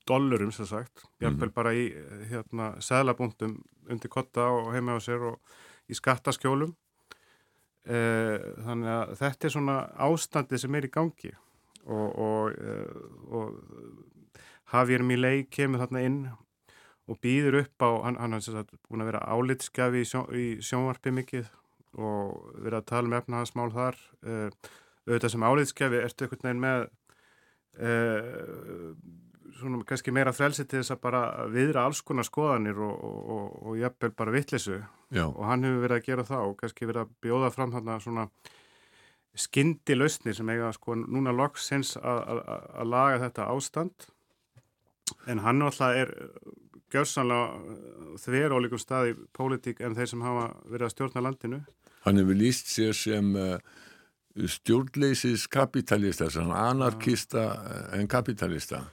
dollurum 0.09 0.53
sem 0.55 0.67
sagt, 0.69 1.05
hjálpvel 1.21 1.49
mm. 1.49 1.55
bara 1.55 1.73
í 1.75 1.85
hérna 2.31 2.73
seglabúndum 2.83 3.59
undir 3.91 4.11
kotta 4.13 4.47
og 4.53 4.71
heima 4.73 4.97
á 4.97 4.99
sér 5.03 5.27
og 5.33 5.55
í 5.89 5.97
skattaskjólum. 5.97 6.73
E, 7.85 7.97
þannig 8.65 8.91
að 8.91 9.13
þetta 9.19 9.47
er 9.47 9.53
svona 9.53 9.75
ástandi 10.07 10.59
sem 10.61 10.77
er 10.77 10.87
í 10.87 10.93
gangi. 10.93 11.33
Og, 11.85 12.07
og, 12.25 12.55
e, 12.57 12.77
og 13.29 13.45
Javier 14.71 15.05
Milei 15.05 15.45
kemur 15.53 15.83
þarna 15.83 16.05
inn 16.07 16.21
og 17.05 17.19
býður 17.21 17.59
upp 17.61 17.85
á, 17.85 17.89
hann, 18.07 18.17
hann 18.17 18.39
er 18.39 18.65
búin 18.87 19.03
að 19.03 19.11
vera 19.11 19.27
álitskjafi 19.29 20.01
í, 20.01 20.07
sjón, 20.09 20.25
í 20.33 20.47
sjónvarpi 20.65 21.13
mikið 21.13 21.51
og 22.01 22.55
verið 22.57 22.79
að 22.79 22.87
tala 22.89 23.11
um 23.11 23.17
efnahagsmál 23.19 23.69
þar. 23.75 23.99
E, 24.25 24.39
auðvitað 25.05 25.35
sem 25.35 25.45
álitskjafi 25.45 26.01
ertu 26.01 26.25
einhvern 26.25 26.49
veginn 26.49 26.65
með 26.65 26.87
svona 29.59 29.81
kannski 29.87 30.13
meira 30.15 30.33
frelsi 30.35 30.65
til 30.65 30.81
þess 30.81 30.95
að 30.95 31.01
bara 31.05 31.21
viðra 31.51 31.85
alls 31.87 32.01
konar 32.05 32.27
skoðanir 32.27 32.79
og, 32.83 32.93
og, 32.93 33.17
og, 33.35 33.55
og 33.63 33.79
jafnvel 33.79 34.11
bara 34.17 34.35
vittlisu 34.35 34.81
og 35.23 35.41
hann 35.47 35.63
hefur 35.67 35.85
verið 35.85 36.01
að 36.01 36.09
gera 36.09 36.27
það 36.27 36.49
og 36.49 36.57
kannski 36.59 36.89
verið 36.89 37.05
að 37.05 37.15
bjóða 37.23 37.51
fram 37.55 37.73
þarna 37.75 37.97
svona 38.03 38.27
skyndi 39.35 39.95
lausnir 39.97 40.35
sem 40.35 40.49
eiga 40.51 40.71
sko 40.75 40.95
núna 40.99 41.33
loksins 41.35 41.95
að 41.99 42.85
laga 42.87 43.23
þetta 43.25 43.49
ástand. 43.51 44.07
En 45.29 45.41
hann 45.43 45.61
alltaf 45.61 45.95
er 45.95 46.13
gjörsanlega 46.93 48.19
þver 48.23 48.55
ólíkum 48.55 48.81
stað 48.81 49.11
í 49.11 49.15
pólitík 49.35 49.81
en 49.83 49.97
þeir 49.97 50.11
sem 50.11 50.23
hafa 50.23 50.45
verið 50.63 50.87
að 50.87 50.93
stjórna 50.93 51.25
landinu. 51.25 51.59
Hann 52.05 52.21
hefur 52.21 52.39
líst 52.39 52.71
sér 52.71 52.95
sem 52.95 53.31
uh, 53.35 53.57
stjórnleisis 54.35 55.47
kapitalista, 55.51 56.29
anarkista 56.39 57.45
en 57.97 58.07
kapitalista 58.07 58.85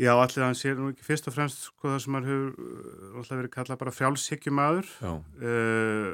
Já, 0.00 0.14
allir 0.16 0.40
hann 0.40 0.56
sér 0.56 0.78
nú 0.80 0.88
ekki 0.88 1.04
fyrst 1.04 1.26
og 1.28 1.34
fremst 1.36 1.66
sko 1.66 1.90
það 1.90 1.98
sem 2.00 2.14
hann 2.16 2.24
hefur 2.24 2.52
uh, 2.56 3.16
alltaf 3.20 3.36
verið 3.36 3.50
kallað 3.52 3.80
bara 3.82 3.92
frjálshyggjumadur 3.92 4.86
uh, 5.04 6.12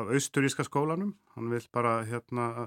af 0.00 0.10
austuríska 0.16 0.66
skólanum. 0.66 1.12
Hann 1.36 1.52
vil 1.52 1.62
bara 1.74 2.00
hérna 2.08 2.48
að 2.58 2.66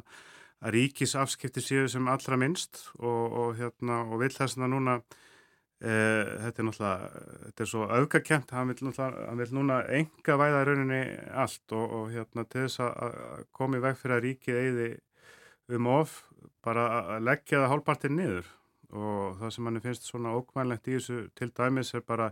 ríkisafskipti 0.78 1.64
séu 1.66 1.90
sem 1.92 2.08
allra 2.08 2.38
minnst 2.40 2.86
og, 3.02 3.36
og 3.42 3.60
hérna 3.60 4.06
og 4.08 4.22
vil 4.24 4.32
þess 4.32 4.56
að 4.62 4.72
núna 4.72 4.96
uh, 5.02 6.24
þetta 6.46 6.64
er 6.64 6.70
náttúrulega, 6.70 7.12
þetta 7.50 7.66
er 7.66 7.72
svo 7.74 7.82
auðgakent, 7.98 8.56
hann 8.56 8.72
vil 8.72 8.80
náttúrulega, 8.88 9.28
hann 9.28 9.44
vil 9.44 9.52
núna 9.60 9.82
enga 10.00 10.40
væða 10.46 10.64
rauninni 10.72 11.02
allt 11.44 11.76
og, 11.76 11.86
og 12.00 12.08
hérna 12.16 12.48
til 12.48 12.64
þess 12.64 12.80
að 12.88 13.44
komi 13.60 13.84
veg 13.84 14.00
fyrir 14.00 14.22
að 14.22 14.24
ríkið 14.30 14.64
eigði 14.64 14.90
um 15.76 15.94
of 16.00 16.16
bara 16.64 16.88
að 17.18 17.28
leggja 17.28 17.60
það 17.60 17.72
hálpartinn 17.76 18.20
niður 18.22 18.48
og 18.92 19.38
það 19.40 19.54
sem 19.56 19.66
manni 19.68 19.84
finnst 19.84 20.08
svona 20.08 20.34
ókvænlegt 20.38 20.90
í 20.90 20.98
þessu 20.98 21.22
til 21.38 21.52
dæmis 21.58 21.94
er 21.96 22.04
bara 22.08 22.32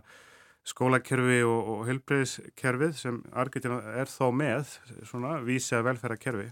skólakerfi 0.68 1.40
og, 1.46 1.70
og 1.72 1.84
helbreyðskerfið 1.88 2.96
sem 2.98 3.22
Argentina 3.32 3.80
er 3.96 4.10
þó 4.12 4.28
með 4.36 4.76
svona 5.08 5.38
vísi 5.44 5.76
að 5.76 5.86
velferða 5.88 6.20
kerfi 6.20 6.50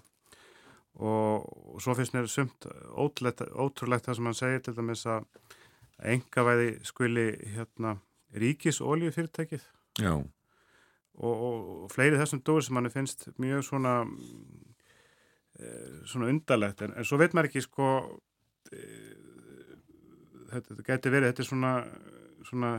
og, 0.99 1.45
og 1.45 1.83
svo 1.85 1.95
finnst 1.99 2.17
mér 2.17 2.31
sumt 2.33 2.67
ótrúlegt, 2.97 3.45
ótrúlegt 3.53 4.09
það 4.09 4.19
sem 4.19 4.31
hann 4.31 4.39
segir 4.39 4.65
til 4.65 4.77
dæmis 4.79 5.05
að 5.07 5.29
enga 6.15 6.45
væði 6.47 6.73
skuli 6.87 7.29
hérna 7.55 7.99
ríkis 8.39 8.81
oljufyrirtækið 8.85 9.67
og, 11.19 11.35
og 11.35 11.93
fleiri 11.93 12.19
þessum 12.21 12.43
dói 12.47 12.61
sem 12.65 12.77
manni 12.79 12.93
finnst 12.93 13.29
mjög 13.43 13.65
svona 13.67 13.95
eh, 15.59 16.01
svona 16.07 16.31
undarlegt. 16.31 16.83
En, 16.87 16.95
en 16.95 17.07
svo 17.07 17.19
veit 17.21 17.35
maður 17.35 17.51
ekki 17.51 17.65
sko 17.67 17.89
þetta, 20.53 20.73
þetta 20.73 20.89
getur 20.89 21.15
verið, 21.15 21.31
þetta 21.33 21.45
er 21.45 21.49
svona, 21.51 21.73
svona 22.49 22.73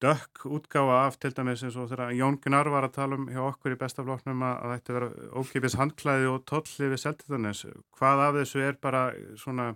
dökk 0.00 0.46
útgáfa 0.48 0.96
af 1.04 1.18
til 1.20 1.32
dæmis 1.36 1.62
eins 1.66 1.76
og 1.76 1.90
þegar 1.90 2.14
Jón 2.16 2.38
Gunnar 2.40 2.70
var 2.72 2.86
að 2.88 2.96
tala 2.96 3.18
um 3.18 3.28
hjá 3.28 3.42
okkur 3.50 3.74
í 3.74 3.80
bestafloknum 3.80 4.44
að, 4.48 4.56
að 4.64 4.74
þetta 4.76 4.96
vera 4.96 5.10
ókipis 5.36 5.76
handklæði 5.76 6.30
og 6.30 6.42
tolli 6.48 6.90
við 6.94 7.02
seltitanis. 7.04 7.62
Hvað 7.98 8.24
af 8.26 8.38
þessu 8.40 8.64
er 8.64 8.78
bara 8.80 9.02
svona 9.40 9.70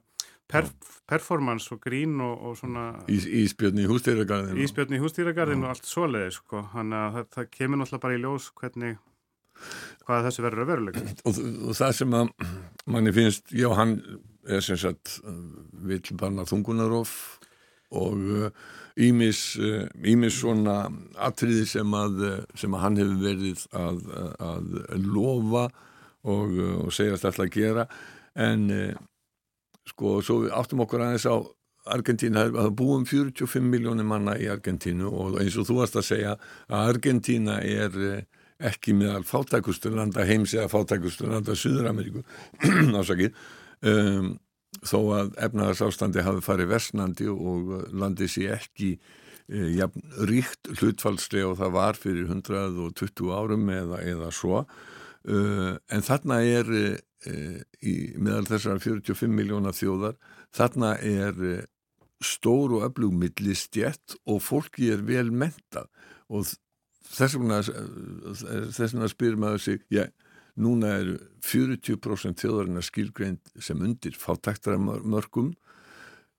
per, 0.48 0.70
performance 1.10 1.72
og 1.74 1.82
grín 1.84 2.16
og, 2.24 2.34
og 2.40 2.56
svona... 2.60 2.86
Ís, 3.12 3.26
íspjörn 3.44 3.82
í 3.82 3.88
hústýragarðinu. 3.90 4.64
Íspjörn 4.64 4.96
í 4.96 5.02
hústýragarðinu 5.02 5.68
og 5.68 5.74
allt 5.74 5.90
svoleiði 5.90 6.36
sko. 6.38 6.64
Þannig 6.72 7.00
að 7.00 7.18
það, 7.18 7.28
það 7.36 7.50
kemur 7.58 7.82
náttúrulega 7.82 8.06
bara 8.06 8.16
í 8.16 8.22
ljós 8.24 8.48
hvernig 8.60 9.02
hvað 10.04 10.30
þessu 10.30 10.44
verður 10.44 10.64
að 10.64 10.72
veruleika. 10.72 11.04
Og, 11.24 11.44
og 11.68 11.78
það 11.78 11.94
sem 12.00 12.16
að 12.18 12.32
manni 12.90 13.12
finnst, 13.12 13.52
já 13.52 13.70
hann 13.76 13.98
er 14.44 14.60
sem 14.60 14.76
sagt 14.76 15.20
vill 15.84 16.16
banna 16.20 16.44
þungunarof 16.48 17.14
og 17.94 18.50
ímis, 19.00 19.56
uh, 19.58 19.86
uh, 19.88 20.28
svona 20.30 20.76
atriði 21.26 21.64
sem 21.66 21.96
að, 21.96 22.20
uh, 22.22 22.36
sem 22.58 22.74
að 22.74 22.84
hann 22.84 23.00
hefur 23.00 23.18
verið 23.22 23.64
að, 23.74 24.04
að 24.38 25.08
lofa 25.08 25.64
og, 26.24 26.54
uh, 26.54 26.78
og 26.84 26.94
segja 26.94 27.16
alltaf 27.16 27.40
að 27.42 27.52
gera. 27.54 27.88
En 28.34 28.68
uh, 28.70 28.94
sko 29.88 30.20
svo 30.24 30.44
við 30.44 30.54
áttum 30.56 30.84
okkur 30.84 31.04
aðeins 31.04 31.26
á 31.28 31.36
Argentína, 31.94 32.46
það 32.48 32.70
búum 32.78 33.02
45 33.04 33.66
miljónir 33.68 34.06
manna 34.08 34.38
í 34.40 34.46
Argentínu 34.48 35.10
og 35.10 35.34
eins 35.42 35.58
og 35.60 35.66
þú 35.68 35.82
varst 35.82 35.98
að 36.00 36.06
segja 36.06 36.30
að 36.70 36.92
Argentína 36.94 37.58
er 37.60 37.98
ekki 38.70 38.94
meðal 38.96 39.24
fátækusturlanda 39.28 40.24
heims 40.28 40.54
eða 40.56 40.70
fátækusturlanda 40.72 41.56
Suður-Ameríku 41.58 42.24
ásakið. 43.00 43.36
Um, 43.84 44.34
þó 44.84 44.98
að 45.16 45.34
efnaðarsástandi 45.46 46.24
hafi 46.26 46.42
farið 46.44 46.72
versnandi 46.72 47.28
og 47.30 47.74
landi 47.94 48.26
sér 48.30 48.56
ekki 48.56 48.96
e, 48.96 49.60
jafn, 49.78 50.02
ríkt 50.26 50.72
hlutfallslega 50.80 51.52
og 51.52 51.60
það 51.60 51.76
var 51.76 52.00
fyrir 52.00 52.26
120 52.26 53.30
árum 53.30 53.68
eða, 53.70 54.00
eða 54.02 54.32
svo. 54.34 54.64
Uh, 55.24 55.76
en 55.88 56.04
þarna 56.04 56.42
er 56.44 56.68
uh, 56.68 57.60
í 57.80 57.94
meðal 58.20 58.44
þessar 58.50 58.82
45 58.82 59.30
miljóna 59.32 59.72
þjóðar 59.72 60.18
þarna 60.54 60.90
er 61.00 61.38
uh, 61.38 61.62
stór 62.24 62.76
og 62.76 62.84
öflug 62.88 63.14
millistjett 63.16 64.18
og 64.28 64.42
fólki 64.44 64.90
er 64.92 65.04
vel 65.06 65.30
mentað 65.32 65.88
og 66.28 66.46
þess 67.08 67.38
vegna 67.38 67.62
þess 67.64 68.94
vegna 68.94 69.10
spyrir 69.12 69.40
maður 69.40 69.66
sig 69.68 69.82
já 69.92 70.06
Núna 70.54 70.92
eru 71.00 71.16
40% 71.42 72.38
þjóðarinn 72.38 72.78
að 72.78 72.86
skilgreind 72.86 73.54
sem 73.62 73.80
undir 73.82 74.14
fátaktara 74.18 74.78
mörgum 74.78 75.50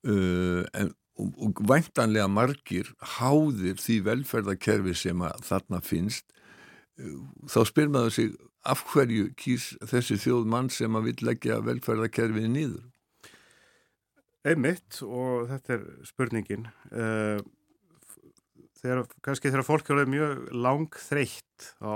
uh, 0.08 0.64
en, 0.72 0.94
og, 1.20 1.34
og 1.44 1.60
væntanlega 1.68 2.30
margir 2.32 2.94
háðir 3.18 3.76
því 3.82 3.98
velferðarkerfi 4.08 4.96
sem 4.96 5.26
þarna 5.44 5.82
finnst. 5.84 6.30
Uh, 6.96 7.26
þá 7.52 7.60
spyr 7.68 7.92
maður 7.92 8.16
sig 8.16 8.38
af 8.66 8.86
hverju 8.94 9.34
kýrs 9.38 9.74
þessi 9.84 10.18
þjóð 10.24 10.48
mann 10.54 10.72
sem 10.72 10.96
að 10.96 11.12
vil 11.12 11.28
leggja 11.34 11.60
velferðarkerfið 11.68 12.48
nýður? 12.56 12.88
Einmitt 14.48 15.02
og 15.04 15.50
þetta 15.52 15.76
er 15.76 15.86
spurningin. 16.08 16.70
Uh, 16.94 17.44
þegar, 18.86 19.02
kannski 19.26 19.52
þegar 19.52 19.66
fólk 19.68 19.90
er 19.94 20.12
mjög 20.12 20.46
lang 20.54 21.00
þreytt 21.08 21.72
á 21.82 21.94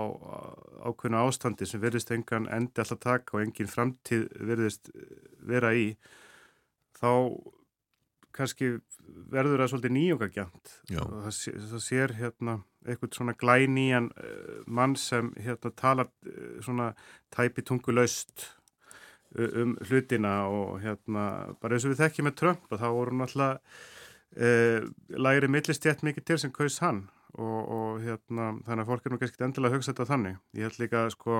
ákveðna 0.90 1.24
ástandi 1.28 1.68
sem 1.70 1.82
verðist 1.82 2.12
engan 2.16 2.50
endi 2.54 2.82
alltaf 2.82 3.02
taka 3.04 3.38
og 3.38 3.44
engin 3.44 3.70
framtíð 3.70 4.28
verðist 4.50 4.92
vera 5.46 5.74
í 5.78 5.92
þá 7.00 7.12
kannski 8.36 8.78
verður 9.30 9.64
það 9.64 9.72
svolítið 9.72 9.96
nýjungagjant. 9.96 10.74
Það, 10.92 11.40
það 11.72 11.84
sér 11.84 12.14
hérna 12.20 12.60
eitthvað 12.86 13.18
svona 13.18 13.36
glænían 13.36 14.08
uh, 14.16 14.62
mann 14.68 14.96
sem 15.00 15.34
hérna 15.40 15.74
talar 15.76 16.10
uh, 16.30 16.60
svona 16.64 16.94
tæpi 17.36 17.66
tungu 17.68 17.96
laust 17.96 18.48
um 19.38 19.76
hlutina 19.86 20.48
og 20.50 20.80
hérna 20.82 21.24
bara 21.62 21.76
eins 21.76 21.84
og 21.86 21.92
við 21.94 22.00
þekkjum 22.02 22.26
með 22.30 22.38
Trump 22.40 22.72
og 22.74 22.80
þá 22.82 22.88
voru 22.88 23.14
hann 23.14 23.26
alltaf 23.28 23.82
eh, 24.38 24.88
læri 25.10 25.50
millistjætt 25.52 26.04
mikið 26.06 26.26
til 26.28 26.40
sem 26.42 26.54
kaus 26.56 26.80
hann 26.84 27.06
og, 27.36 27.60
og 27.60 28.02
hérna, 28.04 28.52
þannig 28.66 28.84
að 28.84 28.90
fólk 28.90 29.06
er 29.06 29.14
nú 29.14 29.22
kannski 29.22 29.46
endilega 29.46 29.72
að 29.72 29.78
hugsa 29.78 29.94
þetta 29.94 30.10
þannig. 30.10 30.42
Ég 30.58 30.68
held 30.68 30.82
líka 30.82 31.06
sko, 31.14 31.40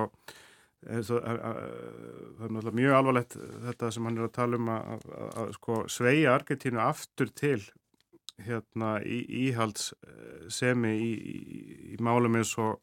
að 0.86 1.10
það 1.10 1.26
er 1.28 2.54
náttúrulega 2.54 2.78
mjög 2.78 2.96
alvarlegt 2.96 3.36
þetta 3.66 3.92
sem 3.92 4.08
hann 4.08 4.18
er 4.18 4.28
að 4.28 4.36
tala 4.38 4.60
um 4.60 4.72
að, 4.72 5.06
að, 5.18 5.30
að 5.42 5.54
sko, 5.58 5.78
sveia 5.92 6.34
Argentínu 6.38 6.82
aftur 6.82 7.32
til 7.36 7.60
hérna 8.40 8.94
í, 9.04 9.18
íhalds 9.48 9.90
semi 10.48 10.94
í, 10.96 11.10
í, 11.12 11.40
í 11.92 11.96
málum 12.00 12.38
eins 12.40 12.54
og 12.56 12.78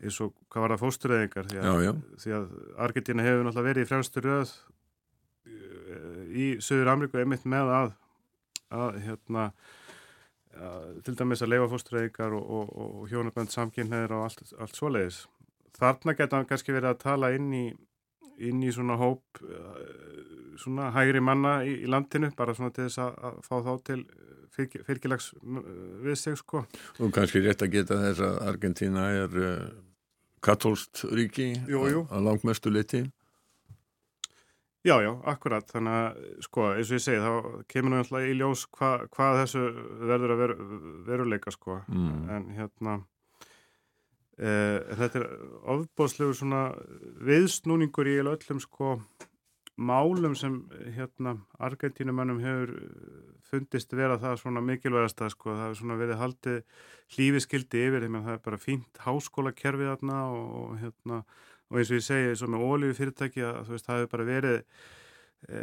eins 0.00 0.18
og 0.24 0.34
hvað 0.48 0.64
var 0.64 0.74
það 0.74 0.82
fóstureyðingar 0.84 1.48
því, 1.50 1.94
því 2.22 2.36
að 2.36 2.52
Argentina 2.86 3.24
hefur 3.24 3.44
náttúrulega 3.44 3.68
verið 3.68 3.84
í 3.84 3.88
fremstu 3.90 4.22
röð 4.24 4.52
eh, 5.50 6.22
í 6.30 6.46
Suður 6.64 6.92
Ameríku 6.94 7.20
einmitt 7.20 7.44
með 7.48 7.72
að, 7.76 7.92
að 8.70 9.00
hérna 9.04 9.50
að, 10.54 10.88
til 11.06 11.16
dæmis 11.18 11.44
að 11.44 11.52
leifa 11.54 11.68
fóstureyðingar 11.74 12.34
og, 12.38 12.48
og, 12.56 12.72
og 12.80 13.12
hjónabönd 13.12 13.52
samkynneður 13.54 14.16
og 14.18 14.26
allt, 14.28 14.42
allt 14.58 14.78
svoleiðis. 14.78 15.22
Þarna 15.80 16.16
geta 16.18 16.38
hann 16.38 16.48
kannski 16.50 16.74
verið 16.74 16.94
að 16.94 17.02
tala 17.04 17.32
inn 17.36 17.52
í 17.54 17.64
inn 18.40 18.62
í 18.64 18.72
svona 18.72 18.96
hóp 19.00 19.40
eh, 19.44 20.56
svona 20.60 20.90
hægri 20.94 21.22
manna 21.24 21.60
í, 21.66 21.82
í 21.84 21.90
landinu 21.90 22.30
bara 22.36 22.54
svona 22.56 22.72
til 22.74 22.86
þess 22.86 23.02
að, 23.04 23.18
að 23.28 23.38
fá 23.46 23.54
þá 23.66 23.70
til 23.90 24.00
fyrk, 24.56 24.76
fyrkilags 24.86 25.30
við 26.04 26.18
sig 26.18 26.38
sko. 26.40 26.64
Og 26.98 27.14
kannski 27.14 27.42
rétt 27.44 27.64
að 27.64 27.76
geta 27.76 28.00
þess 28.00 28.24
að 28.26 28.40
Argentina 28.48 29.06
er 29.22 29.38
uh, 29.40 29.64
katólst 30.44 31.04
ríki 31.12 31.52
Jú, 31.68 31.84
jú. 31.92 32.04
að 32.08 32.28
langmestu 32.28 32.72
liti 32.72 33.04
Já, 34.80 34.94
já, 35.04 35.10
akkurat, 35.28 35.66
þannig 35.68 35.92
að 35.92 36.20
sko, 36.46 36.62
eins 36.72 36.88
og 36.88 36.96
ég 36.96 37.02
segi, 37.04 37.20
þá 37.20 37.64
kemur 37.68 37.92
náttúrulega 37.98 38.30
í 38.32 38.36
ljós 38.38 38.62
hva, 38.78 38.92
hvað 39.12 39.40
þessu 39.42 39.64
verður 40.08 40.32
að 40.32 40.38
ver, 40.40 40.54
veruleika 41.10 41.52
sko, 41.52 41.80
Mm. 41.92 42.30
en 42.32 42.46
hérna 42.56 42.94
eh, 44.40 44.78
þetta 44.96 45.20
er 45.20 45.26
ofbóðslegur 45.74 46.38
svona 46.38 46.62
viðsnúningur 47.28 48.08
í 48.08 48.16
öllum 48.24 48.62
sko 48.64 48.94
málum 49.80 50.34
sem 50.36 50.56
hérna 50.96 51.36
Argentínumannum 51.60 52.40
hefur 52.44 52.72
fundist 53.50 53.92
vera 53.96 54.16
það 54.20 54.40
svona 54.42 54.60
mikilvægast 54.64 55.20
að 55.24 55.32
sko, 55.34 55.52
það 55.54 55.62
hefur 55.66 55.78
svona 55.82 56.00
verið 56.00 56.20
haldið 56.20 56.58
hlífiskildi 57.16 57.84
yfir, 57.88 58.04
þeim 58.04 58.18
að 58.20 58.26
það 58.28 58.36
er 58.38 58.42
bara 58.48 58.60
fínt 58.64 59.00
háskólakerfið 59.04 59.92
þarna 59.94 60.18
og, 60.32 60.50
og 60.60 60.74
hérna 60.82 61.22
og 61.70 61.78
eins 61.78 61.92
og 61.92 62.00
ég 62.00 62.06
segi, 62.06 62.32
eins 62.32 62.42
og 62.44 62.50
með 62.52 62.64
ólífi 62.66 62.98
fyrirtæki 62.98 63.44
að 63.46 63.60
þú 63.66 63.76
veist, 63.76 63.86
það 63.86 64.00
hefur 64.00 64.12
bara 64.14 64.26
verið 64.28 64.56
e, 65.48 65.60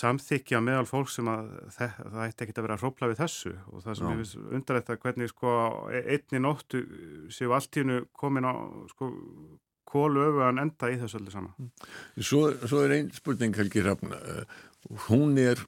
samþykja 0.00 0.60
meðal 0.64 0.86
fólk 0.88 1.10
sem 1.12 1.30
að 1.32 1.48
það, 1.76 1.96
það 2.02 2.26
ætti 2.26 2.46
ekki 2.46 2.56
að 2.56 2.66
vera 2.66 2.76
að 2.76 2.84
hrópla 2.84 3.10
við 3.10 3.22
þessu. 3.22 3.54
Og 3.72 3.84
það 3.86 3.98
sem 3.98 4.10
ég 4.12 4.20
finnst 4.20 4.54
undarætt 4.58 4.92
að 4.92 5.00
hvernig 5.06 5.32
sko 5.32 5.54
e- 5.88 6.04
einni 6.16 6.42
nóttu 6.44 6.82
séu 7.32 7.56
allt 7.56 7.80
í 7.80 7.84
hennu 7.84 8.02
komin 8.20 8.48
á 8.48 8.54
sko 8.92 9.10
kólu 9.90 10.26
öfugan 10.28 10.62
enda 10.62 10.90
í 10.90 10.98
þessu 11.00 11.18
öllu 11.18 11.32
saman. 11.34 11.70
Svo, 12.18 12.44
svo 12.62 12.84
er 12.84 12.98
einn 12.98 13.08
spurning 13.14 13.56
Helgi 13.58 13.82
Hrafn. 13.82 14.12
Uh, 14.14 14.44
hún 15.08 15.34
er 15.40 15.58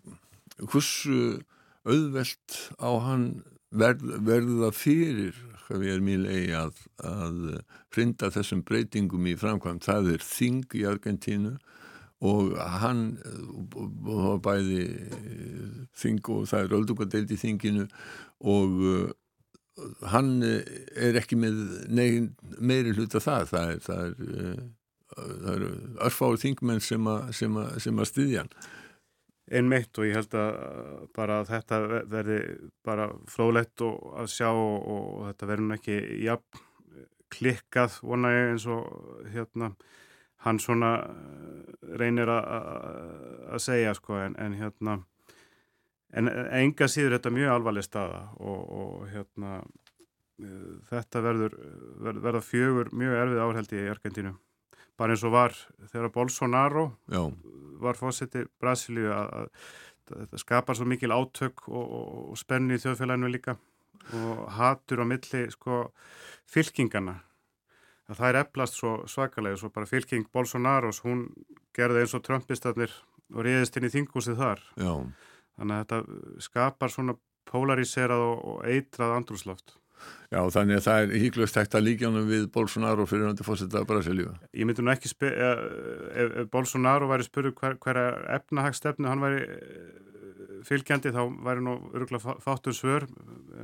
hversu 0.61 1.41
auðvelt 1.83 2.59
á 2.79 2.91
hann 3.03 3.27
verð, 3.73 4.05
verða 4.27 4.71
fyrir 4.75 5.37
hvað 5.67 5.83
við 5.83 5.95
erum 5.95 6.11
í 6.11 6.17
leiði 6.21 6.57
að, 6.59 6.81
að 7.09 7.39
hrinda 7.95 8.31
þessum 8.35 8.63
breytingum 8.67 9.29
í 9.31 9.37
framkvæmt 9.39 9.87
það 9.87 10.11
er 10.17 10.27
þing 10.27 10.77
í 10.77 10.85
Argentínu 10.89 11.55
og 12.23 12.53
hann 12.83 13.03
og, 13.65 14.37
bæði 14.45 14.83
eh, 14.85 15.81
þing 15.99 16.29
og 16.31 16.45
það 16.51 16.67
er 16.67 16.77
öldungadeild 16.79 17.33
í 17.35 17.41
þinginu 17.41 17.89
og 18.53 18.77
uh, 18.87 19.09
hann 20.13 20.37
eh, 20.47 20.61
er 21.09 21.19
ekki 21.19 21.39
með 21.41 21.59
negin, 21.91 22.31
meiri 22.61 22.95
hluta 22.95 23.23
það 23.23 23.49
það 23.51 23.73
er, 23.73 23.83
það 23.87 24.05
er, 24.05 24.63
það 25.17 25.51
er 25.57 25.67
örfáður 26.07 26.45
þingmenn 26.45 26.85
sem 26.85 27.11
að 27.11 28.09
styðja 28.13 28.45
hann 28.45 28.55
einmitt 29.53 29.99
og 30.01 30.07
ég 30.09 30.17
held 30.17 30.35
að 30.39 30.53
bara 31.17 31.41
að 31.43 31.51
þetta 31.53 31.79
verði 32.13 32.39
bara 32.87 33.09
fróðlegt 33.31 33.85
og 33.87 34.13
að 34.23 34.31
sjá 34.33 34.49
og, 34.51 34.77
og 34.95 35.25
þetta 35.31 35.49
verður 35.53 35.75
ekki 35.77 35.97
jafn 36.25 36.63
klikkað 37.33 37.99
vona 38.05 38.31
ég 38.35 38.51
eins 38.53 38.67
og 38.69 38.89
hérna 39.33 39.73
hann 40.45 40.59
svona 40.61 40.91
eh, 41.07 41.97
reynir 42.01 42.29
að- 42.33 43.61
segja 43.63 43.93
sko 43.95 44.17
en, 44.21 44.35
en 44.43 44.57
hérna 44.59 44.99
en 46.13 46.29
enga 46.29 46.89
síður 46.91 47.15
þetta 47.19 47.31
mjög 47.33 47.53
alvarleg 47.55 47.85
staða 47.87 48.23
og, 48.41 48.63
og 48.81 49.07
hérna 49.13 49.61
eh, 50.43 50.73
þetta 50.91 51.23
verður 51.25 51.57
verð, 52.05 52.23
verða 52.27 52.43
fjögur 52.45 52.91
mjög 52.93 53.17
erfið 53.23 53.43
áhrældi 53.47 53.81
í 53.85 53.91
Argentínu 53.93 54.35
bara 55.03 55.17
eins 55.17 55.27
og 55.27 55.35
var 55.35 55.57
þegar 55.91 56.15
Bolsonaro 56.15 56.87
Já, 57.11 57.25
var 57.83 57.99
fósiti 57.99 58.47
Brasilíu 58.63 59.11
að, 59.11 59.35
að, 59.43 59.51
að 60.13 60.23
þetta 60.23 60.43
skapar 60.45 60.79
svo 60.79 60.87
mikil 60.87 61.13
átök 61.15 61.67
og, 61.67 61.83
og, 61.83 62.17
og 62.33 62.41
spennu 62.41 62.79
í 62.79 62.83
þjóðfélaginu 62.83 63.33
líka 63.33 63.59
og 64.19 64.47
hatur 64.57 65.03
á 65.03 65.07
milli 65.07 65.45
sko 65.53 65.85
fylkingana 66.51 67.19
að 68.11 68.19
það 68.19 68.29
er 68.29 68.39
eflast 68.43 68.79
svo 68.79 68.93
svakalega 69.11 69.59
svo 69.61 69.71
bara 69.75 69.89
fylking 69.89 70.29
Bolsonaros 70.35 71.03
hún 71.07 71.27
gerði 71.77 72.05
eins 72.05 72.15
og 72.17 72.25
Trumpistarnir 72.27 72.95
og 73.33 73.45
reyðist 73.47 73.79
inn 73.79 73.89
í 73.89 73.93
þingúsið 73.93 74.41
þar. 74.41 74.65
Já. 74.77 74.93
Þannig 75.57 75.77
að 75.77 75.85
þetta 75.85 76.43
skapar 76.47 76.93
svona 76.93 77.17
polariserað 77.49 78.25
og, 78.27 78.43
og 78.53 78.67
eitrað 78.69 79.17
andrúsloft 79.19 79.77
Já, 80.33 80.41
þannig 80.55 80.79
að 80.79 80.87
það 80.87 81.03
er 81.03 81.21
híklust 81.21 81.59
hægt 81.61 81.75
að 81.77 81.85
líkjanum 81.87 82.29
við 82.31 82.47
Bolsonaro 82.55 83.05
fyrir 83.09 83.29
hundi 83.29 83.45
fórseta 83.45 83.83
Brasilíu 83.89 84.31
Ég 84.57 84.65
myndi 84.69 84.85
nú 84.85 84.93
ekki 84.95 85.11
spyrja, 85.11 85.51
ef, 86.15 86.37
ef, 86.41 86.49
Bolsonaro 86.53 87.11
væri 87.11 87.27
spurðu 87.27 87.53
hver, 87.59 87.77
hverja 87.83 88.07
efnahagsstefnu 88.39 89.11
hann 89.11 89.25
væri 89.25 89.43
eh, 89.45 89.91
fylgjandi 90.65 91.13
þá 91.13 91.23
væri 91.45 91.65
nú 91.67 91.75
örgulega 91.93 92.37
fátum 92.41 92.77
svör. 92.77 93.09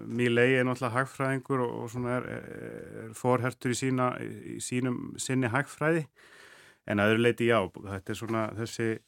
Mílei 0.04 0.58
er 0.58 0.66
náttúrulega 0.66 0.96
hagfræðingur 0.98 1.62
og, 1.64 1.76
og 1.84 1.92
svona 1.94 2.18
er, 2.18 2.28
er, 2.36 2.48
er 3.04 3.14
forhertur 3.16 3.72
í, 3.72 3.78
sína, 3.78 4.10
í 4.20 4.58
sínum 4.64 5.14
sinni 5.20 5.48
hagfræði 5.52 6.04
en 6.88 7.02
aður 7.04 7.22
leiti 7.22 7.48
já, 7.48 7.60
þetta 7.68 8.12
er 8.12 8.18
svona 8.18 8.48
þessi 8.58 8.88
eh, 8.92 9.04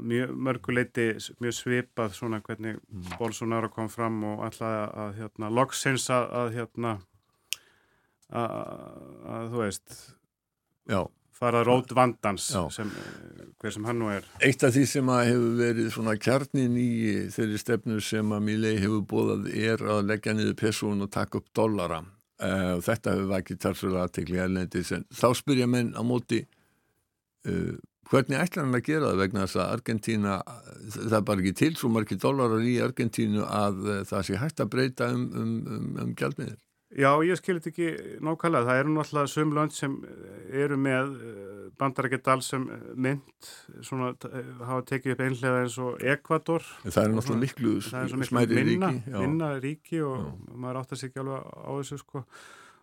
mjög 0.00 0.34
mörguleiti 0.36 1.06
mjög 1.42 1.56
svipað 1.56 2.12
svona 2.14 2.42
hvernig 2.44 2.78
Bolsonaro 3.18 3.70
kom 3.72 3.88
fram 3.90 4.20
og 4.28 4.44
alltaf 4.46 4.92
að 4.92 5.16
hérna, 5.18 5.50
loksins 5.50 6.06
að, 6.12 6.28
að 6.40 6.52
hérna 6.58 6.92
að, 8.30 8.52
að 9.34 9.50
þú 9.54 9.64
veist 9.64 9.96
Já, 10.90 11.00
fara 11.42 11.64
rót 11.64 11.92
vandans 11.96 12.46
sem, 12.70 12.88
eh, 12.88 13.44
hver 13.58 13.74
sem 13.74 13.84
hann 13.84 13.98
nú 13.98 14.10
er. 14.12 14.26
Eitt 14.40 14.62
af 14.62 14.74
því 14.74 14.86
sem 14.86 15.12
að 15.12 15.22
hefur 15.30 15.54
verið 15.58 15.92
svona 15.94 16.16
kjarnin 16.16 16.78
í 16.78 16.90
þeirri 17.34 17.60
stefnu 17.60 18.00
sem 18.00 18.34
að 18.34 18.44
Milei 18.46 18.74
hefur 18.78 19.04
bóðað 19.12 19.48
er 19.50 19.82
að 19.82 20.02
leggja 20.10 20.34
niður 20.38 20.58
pessun 20.62 21.02
og 21.02 21.10
taka 21.10 21.40
upp 21.40 21.48
dollara. 21.54 22.02
Uh, 22.42 22.78
þetta 22.82 23.14
hefur 23.14 23.30
vakið 23.30 23.62
tarfsvöla 23.62 24.04
aðtekli 24.06 24.40
erlendis 24.42 24.90
en 24.94 25.04
þá 25.14 25.28
spyrja 25.38 25.68
menn 25.70 25.92
á 25.94 26.02
móti 26.02 26.40
uh, 27.46 27.74
hvernig 28.10 28.40
ætlar 28.40 28.66
hann 28.66 28.78
að 28.78 28.88
gera 28.88 29.12
það 29.12 29.22
vegna 29.22 29.46
þess 29.46 29.60
að 29.60 29.72
Argentína 29.76 30.34
það 30.96 31.16
er 31.18 31.24
bara 31.30 31.44
ekki 31.44 31.54
til 31.62 31.72
svo 31.78 31.92
margir 31.92 32.20
dólarar 32.22 32.66
í 32.66 32.76
Argentínu 32.84 33.46
að 33.46 33.80
uh, 33.86 34.02
það 34.08 34.28
sé 34.28 34.42
hægt 34.42 34.62
að 34.64 34.74
breyta 34.74 35.12
um, 35.14 35.24
um, 35.30 35.56
um, 35.78 35.88
um 36.04 36.12
gjaldmiðir 36.18 36.60
Já, 36.92 37.08
ég 37.24 37.38
skilit 37.40 37.64
ekki 37.70 37.86
nákvæmlega, 38.20 38.66
það 38.68 38.78
eru 38.82 38.90
náttúrulega 38.92 39.30
söm 39.32 39.52
lönd 39.56 39.72
sem 39.72 39.94
eru 40.52 40.76
með 40.76 41.14
bandarækjadal 41.80 42.42
sem 42.44 42.64
mynd 43.00 43.50
svona 43.84 44.12
eh, 44.28 44.50
hafa 44.62 44.84
tekið 44.90 45.14
upp 45.14 45.22
einhlega 45.26 45.62
eins 45.64 45.78
og 45.82 46.02
Ekvator 46.14 46.64
það 46.84 47.02
er 47.02 47.14
náttúrulega 47.16 47.42
miklu 47.46 47.74
er 47.80 48.16
miklu 48.22 48.42
minna, 48.52 48.90
ríki 48.92 49.12
já. 49.14 49.18
minna 49.20 49.52
ríki 49.62 50.02
og 50.06 50.50
maður 50.52 50.82
áttar 50.82 51.00
sig 51.00 51.10
ekki 51.10 51.22
alveg 51.22 51.46
á 51.48 51.70
þessu 51.78 52.00
sko. 52.02 52.24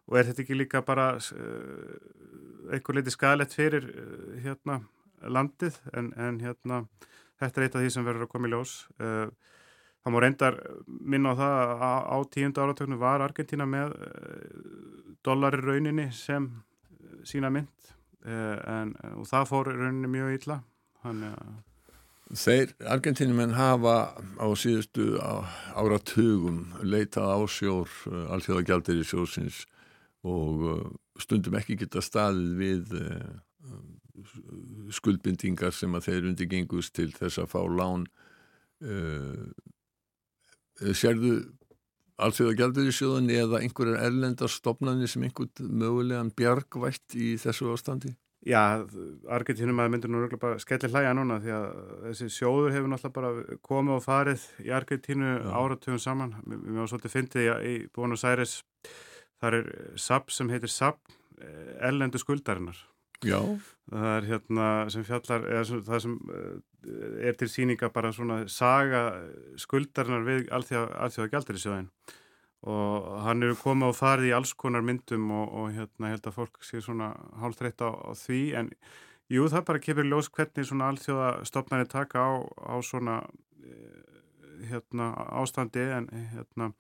Og 0.10 0.18
er 0.18 0.26
þetta 0.26 0.42
ekki 0.42 0.56
líka 0.58 0.82
bara 0.82 1.10
uh, 1.20 2.72
einhver 2.74 2.98
leiti 2.98 3.14
skadalegt 3.14 3.54
fyrir 3.54 3.86
uh, 3.92 4.40
hérna 4.42 4.80
landið 5.28 5.80
en, 5.94 6.14
en 6.18 6.40
hérna 6.44 6.84
þetta 7.40 7.62
er 7.62 7.68
eitt 7.68 7.78
af 7.78 7.84
því 7.84 7.94
sem 7.94 8.08
verður 8.08 8.28
að 8.28 8.34
koma 8.34 8.50
í 8.50 8.54
ljós. 8.54 8.74
Uh, 9.00 9.30
það 10.04 10.16
má 10.16 10.20
reyndar 10.24 10.60
minna 10.88 11.36
á 11.36 11.40
það 11.40 11.62
að 11.62 12.10
á, 12.10 12.18
tíundu 12.36 12.64
áratöknu 12.64 13.00
var 13.00 13.24
Argentina 13.24 13.68
með 13.70 13.96
uh, 13.96 15.16
dollari 15.26 15.62
rauninni 15.64 16.10
sem 16.16 16.50
uh, 16.50 17.16
sína 17.28 17.52
mynd. 17.54 17.74
En, 18.20 18.90
og 19.16 19.24
það 19.30 19.46
fór 19.48 19.70
rauninni 19.72 20.10
mjög 20.12 20.34
illa 20.36 20.58
þannig 21.06 21.38
að 21.40 21.54
Þeir 22.36 22.74
Argentínumenn 22.92 23.54
hafa 23.56 23.94
á 24.38 24.48
síðustu 24.60 25.16
áratugum 25.24 26.60
leitað 26.84 27.32
á 27.32 27.40
sjór 27.48 27.96
alþjóða 28.36 28.66
gjaldir 28.68 29.00
í 29.00 29.08
sjórsins 29.08 29.62
og 30.28 30.68
stundum 31.24 31.56
ekki 31.58 31.80
geta 31.80 32.04
staðið 32.04 32.52
við 32.60 32.94
skuldbindingar 34.96 35.76
sem 35.76 35.96
að 35.98 36.10
þeir 36.10 36.30
undirgengust 36.32 36.96
til 36.98 37.10
þess 37.16 37.42
að 37.44 37.52
fá 37.54 37.62
lán 37.68 38.08
uh, 38.84 39.50
Sérðu 40.96 41.34
alþjóða 42.24 42.56
gjaldir 42.56 42.88
í 42.88 42.96
sjóðan 42.96 43.30
eða 43.34 43.60
einhverjar 43.64 44.06
erlendar 44.08 44.52
stopnarnir 44.52 45.12
sem 45.12 45.26
einhvern 45.28 45.72
mögulegan 45.82 46.32
bjargvætt 46.36 47.16
í 47.20 47.34
þessu 47.42 47.74
ástandi? 47.74 48.14
Já, 48.48 48.88
Argentínum 49.28 49.82
að 49.84 49.90
myndur 49.92 50.12
nú 50.14 50.22
röglega 50.22 50.40
bara 50.40 50.60
skelli 50.64 50.88
hlæja 50.88 51.12
núna 51.16 51.42
því 51.44 51.52
að 51.58 51.66
þessi 52.06 52.30
sjóður 52.32 52.72
hefur 52.72 52.92
náttúrulega 52.94 53.18
bara 53.18 53.60
komið 53.68 53.96
og 53.98 54.06
farið 54.06 54.46
í 54.64 54.72
Argentínu 54.76 55.34
áratugum 55.52 56.00
saman. 56.00 56.38
Mér 56.48 56.80
var 56.80 56.92
svolítið 56.92 57.16
fyndið 57.18 57.50
í, 57.68 57.74
Buenos 57.96 58.24
Aires 58.24 58.62
það 59.42 59.58
er 59.60 59.68
SAP 60.00 60.32
sem 60.32 60.54
heitir 60.54 60.72
SAP 60.72 61.12
ellendu 61.90 62.22
skuldarinnar. 62.22 62.80
Já. 63.26 63.40
Það 63.90 64.10
er 64.14 64.28
hérna 64.30 64.68
sem 64.94 65.04
fjallar, 65.04 65.46
eða 65.50 65.82
það 65.88 66.04
sem 66.06 66.16
er 67.26 67.36
til 67.40 67.50
síninga 67.52 67.90
bara 67.92 68.14
svona 68.16 68.44
saga 68.52 69.04
skuldarinnar 69.60 70.26
við 70.28 70.50
allþjóða 70.54 71.32
gældir 71.34 71.60
í 71.60 71.64
sjöðin 71.64 71.90
og 72.70 73.08
hann 73.24 73.44
eru 73.44 73.56
komið 73.56 73.96
á 73.96 74.00
farið 74.00 74.30
í 74.30 74.34
alls 74.36 74.52
konar 74.60 74.84
myndum 74.84 75.30
og, 75.32 75.46
og 75.48 75.76
hérna 75.76 76.12
held 76.12 76.26
að 76.28 76.36
fólk 76.36 76.64
sé 76.68 76.82
svona 76.84 77.14
hálf 77.40 77.60
þreytt 77.60 77.84
á, 77.84 77.90
á 77.92 78.12
því 78.20 78.42
en 78.60 78.72
jú 79.32 79.48
það 79.52 79.68
bara 79.70 79.84
kemur 79.84 80.10
ljós 80.10 80.32
hvernig 80.36 80.68
svona 80.68 80.90
allþjóða 80.92 81.30
stopnarnir 81.48 81.92
taka 81.92 82.20
á, 82.20 82.32
á 82.44 82.76
svona 82.84 83.22
hérna 84.70 85.14
ástandi 85.40 85.86
en 85.96 86.10
hérna 86.34 86.74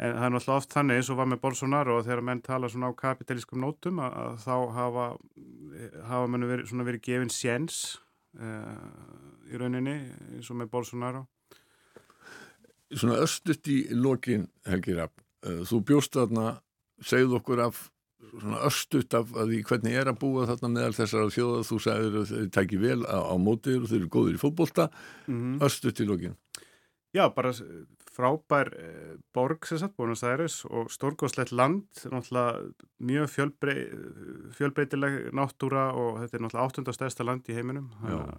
en 0.00 0.14
það 0.16 0.26
er 0.26 0.32
náttúrulega 0.32 0.62
oft 0.62 0.72
þannig 0.72 1.00
eins 1.00 1.10
og 1.12 1.18
var 1.18 1.28
með 1.28 1.42
Bolsonaro 1.42 1.98
og 1.98 2.06
þegar 2.06 2.24
menn 2.24 2.40
tala 2.44 2.70
svona 2.72 2.88
á 2.88 3.00
kapitalískum 3.02 3.60
nótum 3.60 4.00
að, 4.00 4.16
að 4.22 4.38
þá 4.46 4.54
hafa 4.78 5.06
hafa 6.08 6.30
mann 6.32 6.48
verið, 6.48 6.66
svona 6.70 6.86
verið 6.88 7.04
gefin 7.08 7.32
séns 7.32 7.78
uh, 8.40 8.72
í 9.50 9.60
rauninni 9.60 9.98
eins 10.32 10.50
og 10.50 10.60
með 10.60 10.72
Bolsonaro. 10.72 11.26
Svona 12.92 13.20
östut 13.24 13.68
í 13.72 13.78
lokin 13.96 14.48
Helgi 14.68 14.96
Rapp, 14.96 15.16
uh, 15.46 15.62
þú 15.68 15.82
bjóst 15.92 16.16
þarna 16.16 16.54
segð 17.02 17.38
okkur 17.40 17.64
af 17.66 17.88
svona 18.32 18.60
östut 18.68 19.14
af 19.18 19.32
því 19.34 19.62
hvernig 19.68 19.96
er 19.98 20.10
að 20.12 20.20
búa 20.22 20.46
þarna 20.48 20.70
meðal 20.76 20.96
þessar 20.96 21.26
að 21.26 21.34
þjóða? 21.36 21.64
Þú 21.68 21.78
sagður 21.84 22.20
að 22.20 22.30
þið 22.32 22.50
tækir 22.56 22.82
vel 22.82 23.00
á, 23.04 23.18
á 23.28 23.34
mótið 23.36 23.80
og 23.80 23.90
þau 23.90 23.96
eru 23.98 24.12
góður 24.16 24.38
í 24.38 24.40
fótbolta. 24.40 24.88
Mm 25.26 25.40
-hmm. 25.40 25.64
östut 25.66 26.00
í 26.00 26.06
lokin. 26.08 26.36
Já, 27.12 27.28
bara 27.34 27.52
frábær 28.12 28.70
eh, 28.76 29.12
borg 29.34 29.66
sem 29.68 29.80
sagt, 29.80 29.96
Bónus 29.98 30.24
Æris 30.26 30.62
og 30.68 30.90
stórgóðslegt 30.92 31.54
land, 31.56 31.86
mjög 33.02 33.30
fjölbrey, 33.32 33.84
fjölbreytileg 34.58 35.30
náttúra 35.36 35.90
og 35.96 36.22
þetta 36.22 36.38
er 36.38 36.44
náttúrulega 36.46 36.66
áttundastæðsta 36.68 37.26
land 37.26 37.48
í 37.48 37.56
heiminum. 37.56 37.90
Það, 38.02 38.34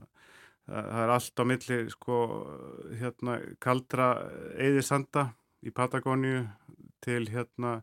það 0.68 1.00
er 1.04 1.16
allt 1.18 1.42
á 1.42 1.44
milli 1.50 1.80
sko 1.92 2.20
hérna 3.02 3.40
kaldra 3.64 4.10
eðisanda 4.62 5.32
í 5.64 5.74
Patagóniu 5.76 6.46
til 7.04 7.26
hérna 7.32 7.80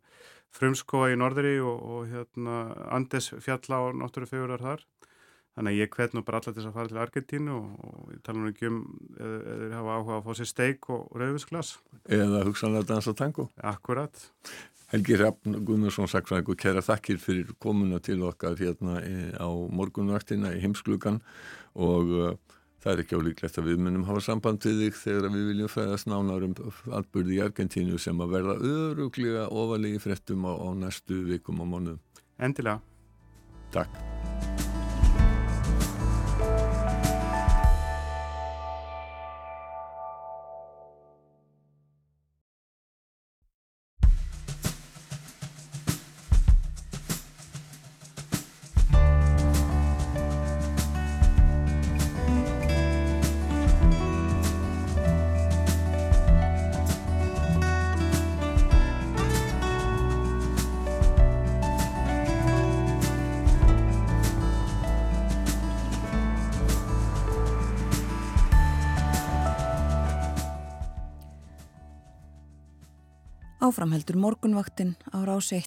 frumskóa 0.57 1.13
í 1.13 1.19
norðri 1.19 1.59
og, 1.63 1.83
og 1.83 2.09
hérna 2.11 2.63
Andes 2.91 3.31
fjalla 3.43 3.85
og 3.87 3.99
náttúrufegurar 4.01 4.65
þar. 4.65 4.87
Þannig 5.59 5.75
að 5.75 5.81
ég 5.81 5.95
hvet 5.97 6.13
nú 6.15 6.23
bara 6.25 6.41
allar 6.41 6.55
til 6.57 6.65
að 6.65 6.75
fara 6.77 6.91
til 6.91 7.01
Argentínu 7.03 7.55
og, 7.57 7.71
og 7.85 8.11
ég 8.15 8.21
tala 8.27 8.43
nú 8.43 8.51
ekki 8.53 8.69
um 8.71 8.83
eða 9.19 9.57
þeir 9.63 9.75
hafa 9.77 9.97
áhuga 9.97 10.19
að 10.19 10.27
fá 10.29 10.39
sér 10.39 10.51
steik 10.51 10.91
og, 10.91 11.01
og 11.11 11.23
rauðvinsglas. 11.23 11.73
Eða 12.19 12.45
hugsanlega 12.47 12.89
dansa 12.93 13.17
tango. 13.19 13.49
Akkurat. 13.73 14.29
Helgi 14.91 15.19
Raffn 15.21 15.59
Gunnarsson 15.67 16.09
Saksvæðingur, 16.11 16.59
kæra 16.59 16.83
þakkir 16.83 17.19
fyrir 17.23 17.51
komuna 17.63 18.01
til 18.03 18.25
okkar 18.27 18.57
hérna 18.59 18.99
á 19.39 19.49
morgunvaktina 19.71 20.51
í 20.57 20.63
heimsklugan 20.65 21.21
og 21.79 22.11
uh, 22.11 22.33
það 22.83 22.93
er 22.93 23.03
ekki 23.05 23.21
álíklegt 23.21 23.61
að 23.61 23.71
við 23.71 23.83
munum 23.87 24.07
hafa 24.09 24.25
samband 24.27 24.67
við 24.67 24.87
þig 24.87 24.99
þegar 25.05 25.35
við 25.37 25.49
viljum 25.53 25.71
fæðast 25.71 26.11
nánar 26.11 26.47
um 26.49 26.57
atbyrði 26.99 27.39
í 27.39 27.43
Argentínu 27.45 28.01
sem 28.03 28.23
að 28.25 28.35
verða 28.39 28.57
öruglega 28.73 29.47
ofalegi 29.51 30.03
frettum 30.03 30.49
á, 30.51 30.53
á 30.59 30.69
næstu 30.87 31.23
vikum 31.29 31.63
og 31.63 31.71
mánuðum. 31.71 32.03
Endilega. 32.41 32.81
Takk. 33.71 34.20
Áframheldur 73.81 74.19
morgunvaktin 74.21 74.93
á 75.09 75.25
rás 75.25 75.57
1 75.57 75.65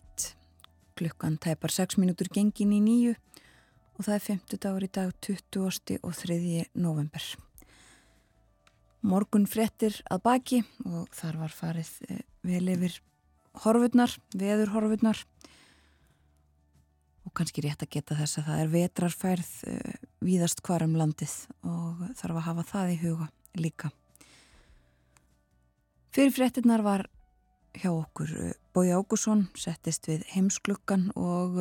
klukkan 0.93 1.39
tæpar 1.41 1.73
6 1.73 1.97
minútur 1.97 2.27
gengin 2.29 2.69
í 2.69 2.77
nýju 2.77 3.13
og 3.97 4.05
það 4.05 4.13
er 4.13 4.21
50 4.25 4.59
dagur 4.61 4.83
í 4.85 4.89
dag 4.93 5.13
20. 5.17 5.97
og 5.97 6.13
3. 6.13 6.37
november. 6.77 7.23
Morgun 9.01 9.47
frettir 9.49 9.97
að 10.13 10.21
baki 10.29 10.59
og 10.85 11.09
þar 11.09 11.39
var 11.41 11.55
farið 11.57 11.89
vel 12.45 12.69
yfir 12.75 12.99
horfurnar, 13.65 14.13
veður 14.29 14.75
horfurnar 14.75 15.23
og 17.25 17.33
kannski 17.33 17.65
rétt 17.65 17.81
að 17.81 17.93
geta 17.97 18.19
þess 18.21 18.43
að 18.43 18.51
það 18.51 18.61
er 18.61 18.71
vetrarfærð 18.75 19.51
víðast 20.21 20.61
hvarum 20.61 20.93
landið 21.01 21.33
og 21.65 22.05
þarf 22.21 22.37
að 22.37 22.47
hafa 22.51 22.69
það 22.75 22.93
í 22.93 23.01
huga 23.07 23.31
líka. 23.57 23.89
Fyrir 26.13 26.37
frettirnar 26.37 26.85
var 26.85 27.07
hjá 27.77 27.89
okkur. 27.91 28.53
Bói 28.73 28.91
Ágússon 28.93 29.47
settist 29.57 30.07
við 30.09 30.23
heimsklukkan 30.33 31.09
og 31.19 31.59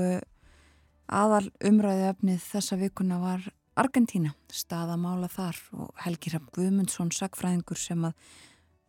aðal 1.13 1.49
umræði 1.65 2.09
efnið 2.11 2.47
þessa 2.47 2.79
vikuna 2.81 3.19
var 3.23 3.49
Argentína, 3.81 4.35
staðamála 4.53 5.31
þar 5.33 5.59
og 5.81 6.01
Helgi 6.05 6.35
Ramm 6.35 6.49
Guðmundsson 6.53 7.13
sagfræðingur 7.15 7.81
sem 7.81 8.05
að 8.05 8.33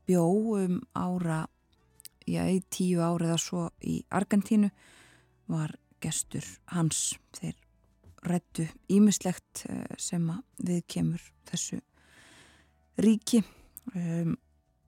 bjó 0.07 0.26
um 0.59 0.82
ára 0.91 1.45
já, 2.28 2.43
í 2.51 2.59
tíu 2.67 2.99
árið 3.03 3.36
að 3.36 3.43
svo 3.45 3.67
í 3.80 4.01
Argentínu 4.11 4.71
var 5.51 5.78
gestur 6.03 6.43
hans. 6.74 7.13
Þeir 7.36 7.55
rættu 8.28 8.67
ímislegt 8.91 9.63
sem 9.99 10.28
að 10.32 10.67
við 10.67 10.84
kemur 10.95 11.24
þessu 11.47 11.80
ríki 13.03 13.41
um, 13.95 14.36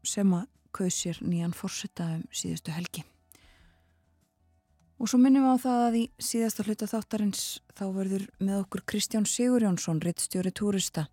sem 0.05 0.35
að 0.35 0.51
kauð 0.75 0.93
sér 0.93 1.19
nýjan 1.23 1.55
fórsetta 1.55 2.07
um 2.17 2.23
síðustu 2.35 2.73
helgi. 2.75 3.05
Og 4.95 5.09
svo 5.11 5.19
minnum 5.19 5.43
við 5.43 5.57
á 5.59 5.63
það 5.65 5.81
að 5.85 5.97
í 5.99 6.03
síðasta 6.23 6.63
hluta 6.63 6.87
þáttarins 6.87 7.43
þá 7.75 7.85
verður 7.97 8.25
með 8.39 8.61
okkur 8.61 8.83
Kristján 8.87 9.27
Sigurjónsson, 9.27 9.99
rittstjóri 10.03 10.53
túrista. 10.55 11.09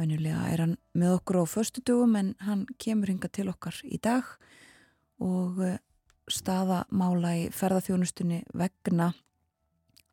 Venjulega 0.00 0.46
er 0.48 0.62
hann 0.64 0.78
með 0.96 1.18
okkur 1.18 1.42
á 1.44 1.52
förstu 1.52 1.82
dugum 1.84 2.16
en 2.16 2.32
hann 2.40 2.64
kemur 2.80 3.12
hinga 3.12 3.28
til 3.28 3.50
okkar 3.52 3.76
í 3.84 4.00
dag 4.00 4.24
og 5.20 5.60
staða 6.32 6.86
mála 6.88 7.34
í 7.42 7.44
ferðarþjónustunni 7.52 8.40
vegna 8.56 9.10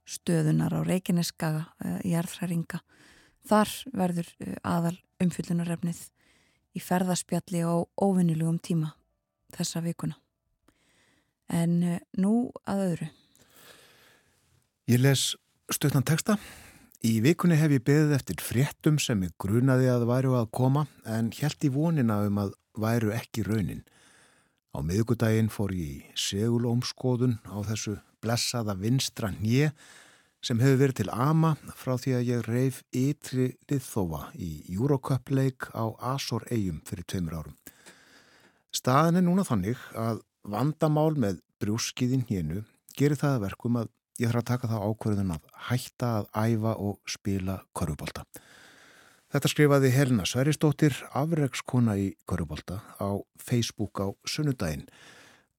stöðunar 0.10 0.76
á 0.76 0.80
Reykjaneskaga 0.84 1.64
í 2.04 2.12
erðræringa. 2.18 2.82
Þar 3.48 3.72
verður 3.96 4.34
aðal 4.68 4.98
umfyllunarefnið 5.24 6.02
í 6.76 6.82
ferðarspjalli 6.84 7.64
á 7.66 7.74
óvinnilegum 8.02 8.60
tíma 8.62 8.94
þessa 9.56 9.82
vikuna. 9.86 10.18
En 11.50 11.82
nú 12.18 12.34
að 12.70 12.84
öðru. 12.86 13.08
Ég 14.90 15.02
les 15.02 15.24
stöðnan 15.74 16.06
texta. 16.06 16.38
Í 17.06 17.22
vikunni 17.24 17.56
hef 17.56 17.72
ég 17.72 17.86
beðið 17.88 18.16
eftir 18.18 18.42
fréttum 18.44 18.98
sem 19.00 19.22
ég 19.24 19.34
grunaði 19.40 19.88
að 19.88 20.08
væru 20.10 20.36
að 20.36 20.50
koma 20.52 20.84
en 21.08 21.32
held 21.38 21.64
í 21.64 21.72
vonina 21.72 22.20
um 22.28 22.42
að 22.44 22.54
væru 22.80 23.14
ekki 23.16 23.46
raunin. 23.48 23.86
Á 24.76 24.84
miðugudaginn 24.86 25.50
fór 25.50 25.72
ég 25.74 25.90
í 25.90 26.18
segulómskoðun 26.20 27.40
á 27.48 27.58
þessu 27.70 27.96
blessaða 28.22 28.76
vinstra 28.78 29.32
hnið 29.32 29.72
sem 30.46 30.60
hefur 30.62 30.80
verið 30.80 31.02
til 31.02 31.10
ama 31.12 31.56
frá 31.76 31.96
því 32.00 32.16
að 32.16 32.28
ég 32.30 32.48
reif 32.48 32.80
ytri 32.96 33.50
liðþófa 33.70 34.22
í 34.40 34.52
Eurocup-leik 34.76 35.70
á 35.76 35.92
Azor-eigum 36.16 36.82
fyrir 36.88 37.08
tveimur 37.08 37.40
árum. 37.42 37.58
Staðin 38.72 39.20
er 39.20 39.26
núna 39.26 39.46
þannig 39.48 39.80
að 39.98 40.22
vandamál 40.48 41.12
með 41.20 41.42
brjúskiðin 41.60 42.28
hénu 42.30 42.64
gerir 42.96 43.20
það 43.20 43.42
verkum 43.48 43.80
að 43.82 43.92
ég 44.20 44.30
þarf 44.30 44.44
að 44.44 44.50
taka 44.52 44.70
það 44.72 44.86
ákverðun 44.88 45.36
að 45.36 45.52
hætta 45.70 46.12
að 46.20 46.30
æfa 46.36 46.74
og 46.88 47.00
spila 47.10 47.60
korfubólta. 47.76 48.26
Þetta 49.30 49.52
skrifaði 49.52 49.92
Helena 49.94 50.26
Sværistóttir, 50.26 50.96
afregskona 51.14 51.96
í 52.02 52.12
korfubólta 52.26 52.82
á 52.98 53.22
Facebook 53.38 54.02
á 54.02 54.08
sunnudaginn. 54.26 54.88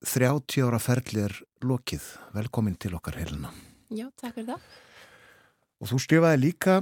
30 0.01 0.64
ára 0.66 0.81
ferli 0.83 1.26
er 1.28 1.37
lokið. 1.62 2.07
Velkomin 2.35 2.78
til 2.81 2.97
okkar 2.99 3.20
Helena. 3.20 3.53
Já, 3.91 4.07
takk 4.20 4.38
fyrir 4.38 4.53
það. 4.53 4.70
Og 5.80 5.91
þú 5.91 6.01
skrifaði 6.05 6.43
líka 6.45 6.80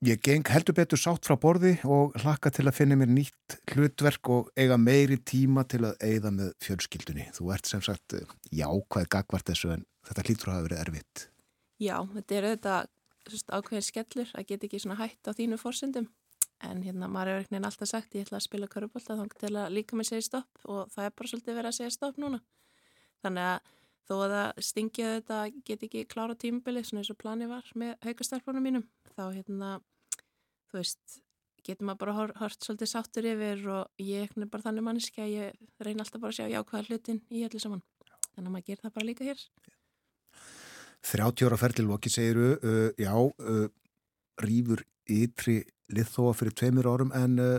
Ég 0.00 0.16
geng 0.24 0.48
heldur 0.48 0.72
betur 0.78 0.96
sátt 0.96 1.26
frá 1.28 1.34
borði 1.36 1.74
og 1.84 2.14
hlakka 2.22 2.48
til 2.56 2.64
að 2.64 2.72
finna 2.78 2.96
mér 2.96 3.10
nýtt 3.12 3.58
hlutverk 3.68 4.30
og 4.32 4.46
eiga 4.56 4.78
meiri 4.80 5.18
tíma 5.28 5.66
til 5.68 5.82
að 5.84 5.98
eigða 6.00 6.30
með 6.32 6.54
fjölskyldunni. 6.64 7.26
Þú 7.36 7.50
ert 7.52 7.68
sem 7.68 7.82
sagt 7.84 8.14
eh, 8.16 8.30
jákvæð 8.48 9.10
gagvart 9.12 9.50
þessu 9.50 9.74
en 9.74 9.82
þetta 10.08 10.24
hlýtur 10.24 10.48
að 10.48 10.56
hafa 10.56 10.66
verið 10.70 10.80
erfitt. 10.86 11.26
Já, 11.84 11.98
þetta 12.14 12.38
er 12.38 12.48
auðvitað 12.48 12.88
ákveðin 13.58 13.86
skellur 13.90 14.32
að 14.32 14.48
geta 14.48 14.68
ekki 14.70 14.80
svona 14.80 14.98
hætt 15.02 15.28
á 15.28 15.36
þínu 15.36 15.60
fórsendum 15.60 16.08
en 16.64 16.80
hérna 16.86 17.12
maður 17.12 17.34
hefur 17.34 17.44
ekkert 17.44 17.68
alltaf 17.68 17.92
sagt 17.92 18.16
ég 18.16 18.24
ætla 18.24 18.40
að 18.40 18.46
spila 18.46 18.72
körubólta 18.72 19.18
þá 19.20 19.36
til 19.36 19.52
að 19.52 19.76
líka 19.76 20.00
mig 20.00 20.08
segja 20.08 20.30
stopp 20.30 20.64
og 20.64 20.88
það 20.94 21.10
er 21.10 21.14
bara 21.20 21.34
svolítið 21.34 21.60
verið 21.60 21.74
að 21.74 21.76
segja 21.76 21.92
stopp 21.98 22.16
núna. 22.24 22.40
Þannig 23.20 23.52
að 23.52 23.76
þó 24.08 24.14
að 24.24 24.34
það 24.34 24.62
stingið 24.70 25.10
þetta 25.16 25.40
get 25.68 25.86
ekki 25.86 26.06
klára 26.10 26.36
tímubili 26.38 26.84
svona 26.86 27.02
eins 27.02 27.12
og 27.12 27.18
plani 27.20 27.48
var 27.50 27.66
með 27.78 27.96
haugastælpunum 28.06 28.66
mínum 28.66 28.86
þá 29.14 29.24
hérna 29.34 29.72
þú 30.70 30.78
veist, 30.78 31.18
getur 31.66 31.88
maður 31.88 32.02
bara 32.04 32.28
hort 32.40 32.64
svolítið 32.64 32.90
sáttur 32.92 33.28
yfir 33.30 33.66
og 33.74 34.02
ég 34.02 34.30
er 34.30 34.50
bara 34.50 34.66
þannig 34.68 34.86
manniski 34.86 35.24
að 35.24 35.34
ég 35.34 35.82
reyna 35.82 36.04
alltaf 36.04 36.22
bara 36.22 36.32
að 36.32 36.38
sjá 36.38 36.54
jákvæða 36.54 36.86
hlutin 36.88 37.20
í 37.28 37.44
allir 37.46 37.62
saman. 37.62 37.82
Þannig 38.30 38.46
að 38.46 38.54
maður 38.54 38.66
gerir 38.68 38.84
það 38.84 38.94
bara 38.96 39.08
líka 39.08 39.26
hér. 39.26 39.42
30 41.10 41.48
ára 41.48 41.58
ferðilvoki 41.60 42.12
segiru 42.12 42.52
uh, 42.60 42.90
já, 43.00 43.14
uh, 43.16 43.66
rýfur 44.44 44.84
ytri 45.10 45.62
liðþóa 45.90 46.36
fyrir 46.36 46.56
tveimur 46.56 46.88
árum 46.90 47.12
en 47.16 47.38
uh, 47.40 47.58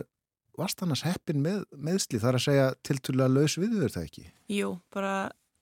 varst 0.58 0.82
annars 0.86 1.04
heppin 1.08 1.42
með 1.44 1.66
meðsli 1.74 2.22
þar 2.22 2.38
að 2.38 2.46
segja 2.46 2.68
tilturlega 2.86 3.34
laus 3.34 3.58
við 3.60 3.80
þau 3.80 3.96
það 3.96 4.04
ekki? 4.06 4.26
Jú, 4.54 4.72
bara 4.94 5.16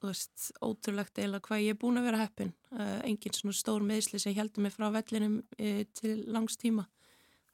veist, 0.08 0.50
ótrúlegt 0.64 1.20
eila 1.20 1.42
hvað 1.44 1.66
ég 1.66 1.76
er 1.76 1.80
búin 1.80 2.00
að 2.00 2.08
vera 2.10 2.22
heppin. 2.24 2.54
Uh, 2.72 3.00
engin 3.08 3.36
svona 3.36 3.58
stór 3.58 3.84
meðsli 3.86 4.22
sem 4.22 4.36
heldur 4.38 4.64
mig 4.64 4.74
frá 4.76 4.88
vellinum 4.94 5.42
uh, 5.44 5.84
til 6.00 6.16
langs 6.32 6.58
tíma. 6.62 6.88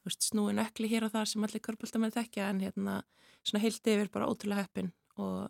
Veist, 0.06 0.28
snúin 0.28 0.62
ökli 0.62 0.90
hér 0.92 1.08
og 1.08 1.14
þar 1.16 1.30
sem 1.30 1.46
allir 1.46 1.64
körbóltamenn 1.64 2.14
þekkja 2.14 2.50
en 2.52 2.62
hérna 2.62 3.00
svona 3.42 3.64
heilt 3.64 3.90
yfir 3.90 4.12
bara 4.14 4.28
ótrúlega 4.30 4.66
heppin. 4.66 4.92
Og 5.18 5.48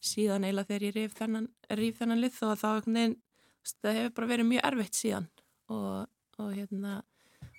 síðan 0.00 0.46
eila 0.48 0.64
þegar 0.64 0.86
ég 0.88 0.96
rýf 0.96 1.18
þennan, 1.18 1.50
þennan 1.68 2.22
lið 2.22 2.40
og 2.46 2.56
þá 2.60 2.68
veginn, 2.86 3.18
það 3.82 3.98
hefur 3.98 4.16
bara 4.16 4.30
verið 4.32 4.50
mjög 4.54 4.66
erfitt 4.70 5.00
síðan. 5.02 5.28
Og, 5.70 6.08
og 6.40 6.54
hérna 6.56 6.94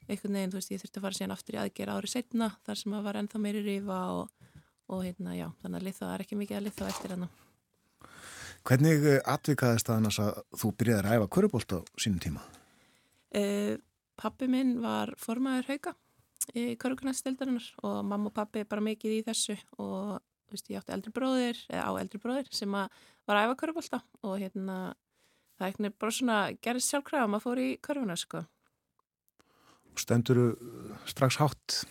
einhvern 0.08 0.38
veginn, 0.40 0.52
þú 0.52 0.60
veist, 0.60 0.74
ég 0.74 0.82
þurfti 0.82 1.00
að 1.00 1.06
fara 1.06 1.20
síðan 1.20 1.36
aftur 1.36 1.58
í 1.58 1.62
aðgerra 1.62 2.00
árið 2.00 2.16
setna 2.16 2.50
þar 2.66 2.82
sem 2.82 2.98
að 2.98 3.06
var 3.08 3.20
ennþá 3.22 3.42
meiri 3.44 3.64
rýfa 3.66 4.02
og, 4.18 4.50
og 4.92 5.06
hérna, 5.06 5.38
já, 5.38 5.48
þannig 5.62 5.80
að 5.80 5.88
lið 5.88 6.02
það 6.02 6.14
er 6.16 6.26
ekki 6.26 6.40
mikið 6.42 6.58
að 6.58 6.68
lið 6.68 6.78
þá 6.80 6.86
eftir 6.90 7.16
hérna. 7.16 7.30
Hvernig 8.68 9.06
eh, 9.10 9.22
atvikaðist 9.26 9.90
það 9.90 9.98
annars 9.98 10.20
að 10.22 10.42
þú 10.62 10.72
byrjaði 10.78 11.02
að 11.02 11.16
æfa 11.18 11.30
körubólt 11.36 11.74
á 11.74 11.80
sínum 11.98 12.22
tíma? 12.22 12.44
Uh, 13.34 13.78
pappi 14.20 14.50
minn 14.52 14.76
var 14.84 15.14
formaður 15.18 15.72
hauga 15.72 15.96
í 16.58 16.76
körugnastildarinnar 16.82 17.68
og 17.88 18.02
mamma 18.06 18.30
og 18.30 18.36
pappi 18.36 18.62
er 18.62 18.70
bara 18.70 18.84
mikið 18.86 19.16
í 19.18 19.24
þessu 19.26 19.56
og 19.80 20.20
veist, 20.52 20.70
ég 20.70 20.82
átti 20.82 20.94
eldri 20.94 21.14
bróðir, 21.16 21.60
eða 21.72 21.88
á 21.88 21.92
eldri 22.02 22.22
bróðir 22.22 22.50
sem 22.54 22.72
var 22.76 23.38
að 23.40 23.48
æfa 23.48 23.58
körubólta 23.64 24.02
og 24.28 24.38
hérna 24.42 24.78
það 25.62 25.86
er 25.88 25.98
bara 26.02 26.16
svona 26.18 26.38
gerðist 26.62 26.94
sjálfkræða 26.94 27.26
að 27.26 27.34
maður 27.34 27.46
fór 27.48 27.62
í 27.62 27.70
körfuna 27.86 28.18
sko. 28.20 28.46
Stenduru 30.00 30.48
strax 31.10 31.38
hátt? 31.42 31.82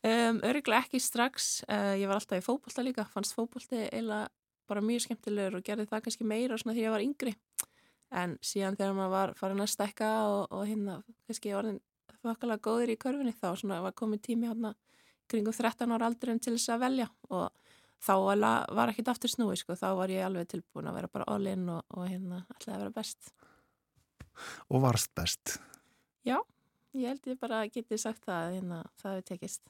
Um, 0.00 0.40
Öryglega 0.46 0.86
ekki 0.86 1.00
strax, 1.02 1.60
uh, 1.68 1.92
ég 2.00 2.08
var 2.08 2.16
alltaf 2.16 2.40
í 2.40 2.44
fókbólta 2.44 2.84
líka, 2.84 3.04
fannst 3.12 3.36
fókbólti 3.36 3.82
eiginlega 3.90 4.30
bara 4.70 4.84
mjög 4.84 5.04
skemmtilegur 5.06 5.58
og 5.58 5.66
gerði 5.66 5.88
það 5.90 6.04
kannski 6.06 6.26
meira 6.26 6.58
svona 6.60 6.76
því 6.76 6.82
að 6.82 6.88
ég 6.88 6.94
var 6.96 7.06
yngri. 7.06 7.34
En 8.20 8.36
síðan 8.42 8.78
þegar 8.78 8.96
maður 8.98 9.14
var 9.14 9.32
farin 9.38 9.62
að 9.62 9.72
stekka 9.74 10.10
og, 10.26 10.44
og 10.50 10.66
hérna 10.66 11.00
kannski 11.28 11.54
orðin 11.54 11.80
þokkalega 12.20 12.64
góðir 12.64 12.94
í 12.94 13.00
körfinni 13.00 13.34
þá 13.36 13.52
svona 13.58 13.80
var 13.84 13.94
komið 13.96 14.24
tími 14.26 14.50
hérna 14.50 14.74
kringum 15.30 15.54
13 15.54 15.94
ára 15.94 16.08
aldurinn 16.10 16.42
til 16.42 16.56
þess 16.56 16.74
að 16.74 16.84
velja. 16.84 17.08
Og 17.30 17.48
þá 18.00 18.14
var 18.74 18.92
ekkit 18.92 19.10
aftur 19.12 19.32
snúi 19.32 19.58
sko, 19.60 19.76
þá 19.78 19.92
var 19.98 20.12
ég 20.12 20.24
alveg 20.26 20.48
tilbúin 20.50 20.88
að 20.90 21.00
vera 21.00 21.12
bara 21.12 21.28
all-in 21.34 21.68
og, 21.70 21.82
og 21.94 22.08
hérna 22.08 22.42
alltaf 22.48 22.74
að 22.74 22.82
vera 22.84 22.94
best. 22.96 23.32
Og 24.72 24.82
varst 24.82 25.12
best? 25.16 25.58
Já, 26.26 26.38
ég 26.96 27.12
held 27.12 27.28
ég 27.28 27.40
bara 27.40 27.62
getið 27.68 28.00
sagt 28.00 28.24
það 28.26 28.56
hérna, 28.56 28.80
það 29.02 29.16
hefur 29.18 29.28
tekist. 29.30 29.62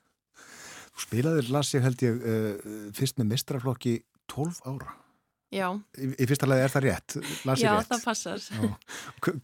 Þú 0.91 1.05
spilaðir, 1.07 1.51
las 1.55 1.75
ég 1.75 1.85
held 1.85 2.05
ég 2.07 2.23
uh, 2.23 2.71
fyrst 2.97 3.19
með 3.21 3.35
mistraflokki 3.35 3.99
12 4.31 4.61
ára 4.70 4.97
Já 5.51 5.66
Í, 5.99 6.12
í 6.14 6.28
fyrsta 6.31 6.47
lagi 6.47 6.66
er 6.66 6.74
það 6.74 6.87
rétt? 6.87 7.16
Já, 7.59 7.72
rétt. 7.74 7.89
það 7.91 8.05
passar 8.05 8.45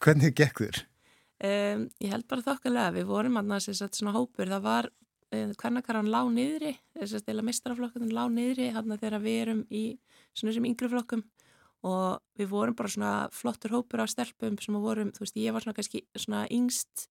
Hvernig 0.04 0.36
gekk 0.38 0.62
þér? 0.62 0.84
Um, 1.36 1.82
ég 2.00 2.14
held 2.14 2.24
bara 2.30 2.44
þokkulega, 2.46 2.94
við 2.94 3.10
vorum 3.10 3.34
annars 3.36 3.66
svona 3.68 4.14
hópur, 4.14 4.48
það 4.48 4.62
var 4.64 4.86
hvernig 5.34 5.88
hann 5.90 6.10
lág 6.10 6.28
niðri, 6.32 6.76
þess 6.94 7.26
að 7.26 7.42
mistraflokkurinn 7.44 8.14
lág 8.14 8.30
niðri 8.32 8.70
hann 8.72 8.94
þegar 8.94 9.20
við 9.20 9.40
erum 9.42 9.62
í 9.68 9.98
svona 10.36 10.54
sem 10.54 10.68
yngri 10.68 10.88
flokkum 10.88 11.24
og 11.86 12.22
við 12.38 12.50
vorum 12.50 12.76
bara 12.78 12.88
svona 12.88 13.12
flottur 13.34 13.74
hópur 13.74 14.02
af 14.02 14.10
stelpum 14.10 14.56
sem 14.62 14.78
vorum, 14.80 15.12
þú 15.12 15.24
veist, 15.24 15.36
ég 15.36 15.52
var 15.52 15.64
svona 15.64 15.76
kannski 15.76 16.04
svona 16.16 16.46
yngst 16.52 17.08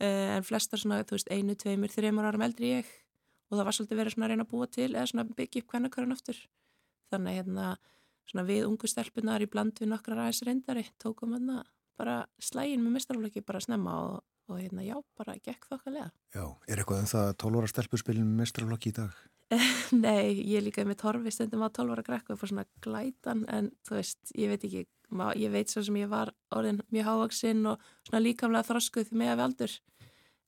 uh, 0.00 0.36
en 0.38 0.46
flestar 0.46 0.80
svona, 0.80 1.02
þú 1.04 1.18
veist, 1.18 1.32
einu, 1.32 1.56
tveimur, 1.58 1.92
þreimur 1.92 2.30
áram 2.30 2.46
eldri 2.46 2.78
ég 2.78 2.92
og 3.50 3.58
það 3.58 3.66
var 3.66 3.76
svolítið 3.76 4.00
verið 4.00 4.14
svona 4.14 4.26
að 4.28 4.32
reyna 4.32 4.46
að 4.46 4.52
búa 4.54 4.70
til 4.70 4.88
eða 4.92 5.08
svona 5.10 5.26
byggja 5.36 5.62
upp 5.62 5.74
hvernig 5.74 5.98
hann 6.00 6.16
aftur 6.16 6.40
þannig 7.12 7.40
hérna 7.40 7.74
svona 8.26 8.46
við 8.48 8.66
ungu 8.66 8.90
stelpunar 8.90 9.44
í 9.44 9.50
bland 9.50 9.78
við 9.80 9.92
nokkrar 9.92 10.24
aðeins 10.24 10.42
reyndari 10.46 10.86
tókum 11.02 11.36
hann 11.36 11.52
að 11.58 11.62
bara 11.96 12.16
slægin 12.42 12.82
með 12.84 12.98
mistarflöki 12.98 13.44
bara 13.46 13.62
snemma 13.62 13.94
og, 14.08 14.18
og 14.50 14.58
hérna 14.60 14.84
já, 14.84 14.96
bara 15.16 15.36
gekk 15.40 15.68
þokkalega. 15.70 16.10
Já, 16.34 16.44
er 16.68 16.82
eitthvað 16.82 17.00
en 17.00 17.06
um 17.06 17.12
það 17.14 17.30
12 17.44 17.62
ára 17.62 17.72
stelpurspilin 17.72 18.28
með 18.28 18.42
mistarflöki 18.42 18.92
í 18.92 18.96
dag? 18.98 19.22
Nei, 20.04 20.42
ég 20.42 20.64
líka 20.66 20.84
með 20.86 21.00
torfi 21.04 21.32
stundum 21.32 21.64
á 21.64 21.70
12 21.70 21.94
ára 21.94 22.04
grekku 22.06 22.34
og 22.34 22.40
fór 22.40 22.50
svona 22.50 22.66
glætan 22.84 23.44
en 23.52 23.70
þú 23.86 23.98
veist, 24.00 24.20
ég 24.34 24.50
veit 24.50 24.66
ekki, 24.66 24.82
ég 25.38 25.52
veit 25.54 25.72
svo 25.72 25.84
sem 25.86 26.00
ég 26.02 26.10
var 26.10 26.34
orðin 26.54 26.82
mjög 26.94 27.08
hávaksinn 27.10 27.62
og 27.70 27.90
svona 28.08 28.24
líkamlega 28.24 28.66
þroskuð 28.66 29.14
með 29.14 29.32
að 29.36 29.44
aldur 29.46 29.76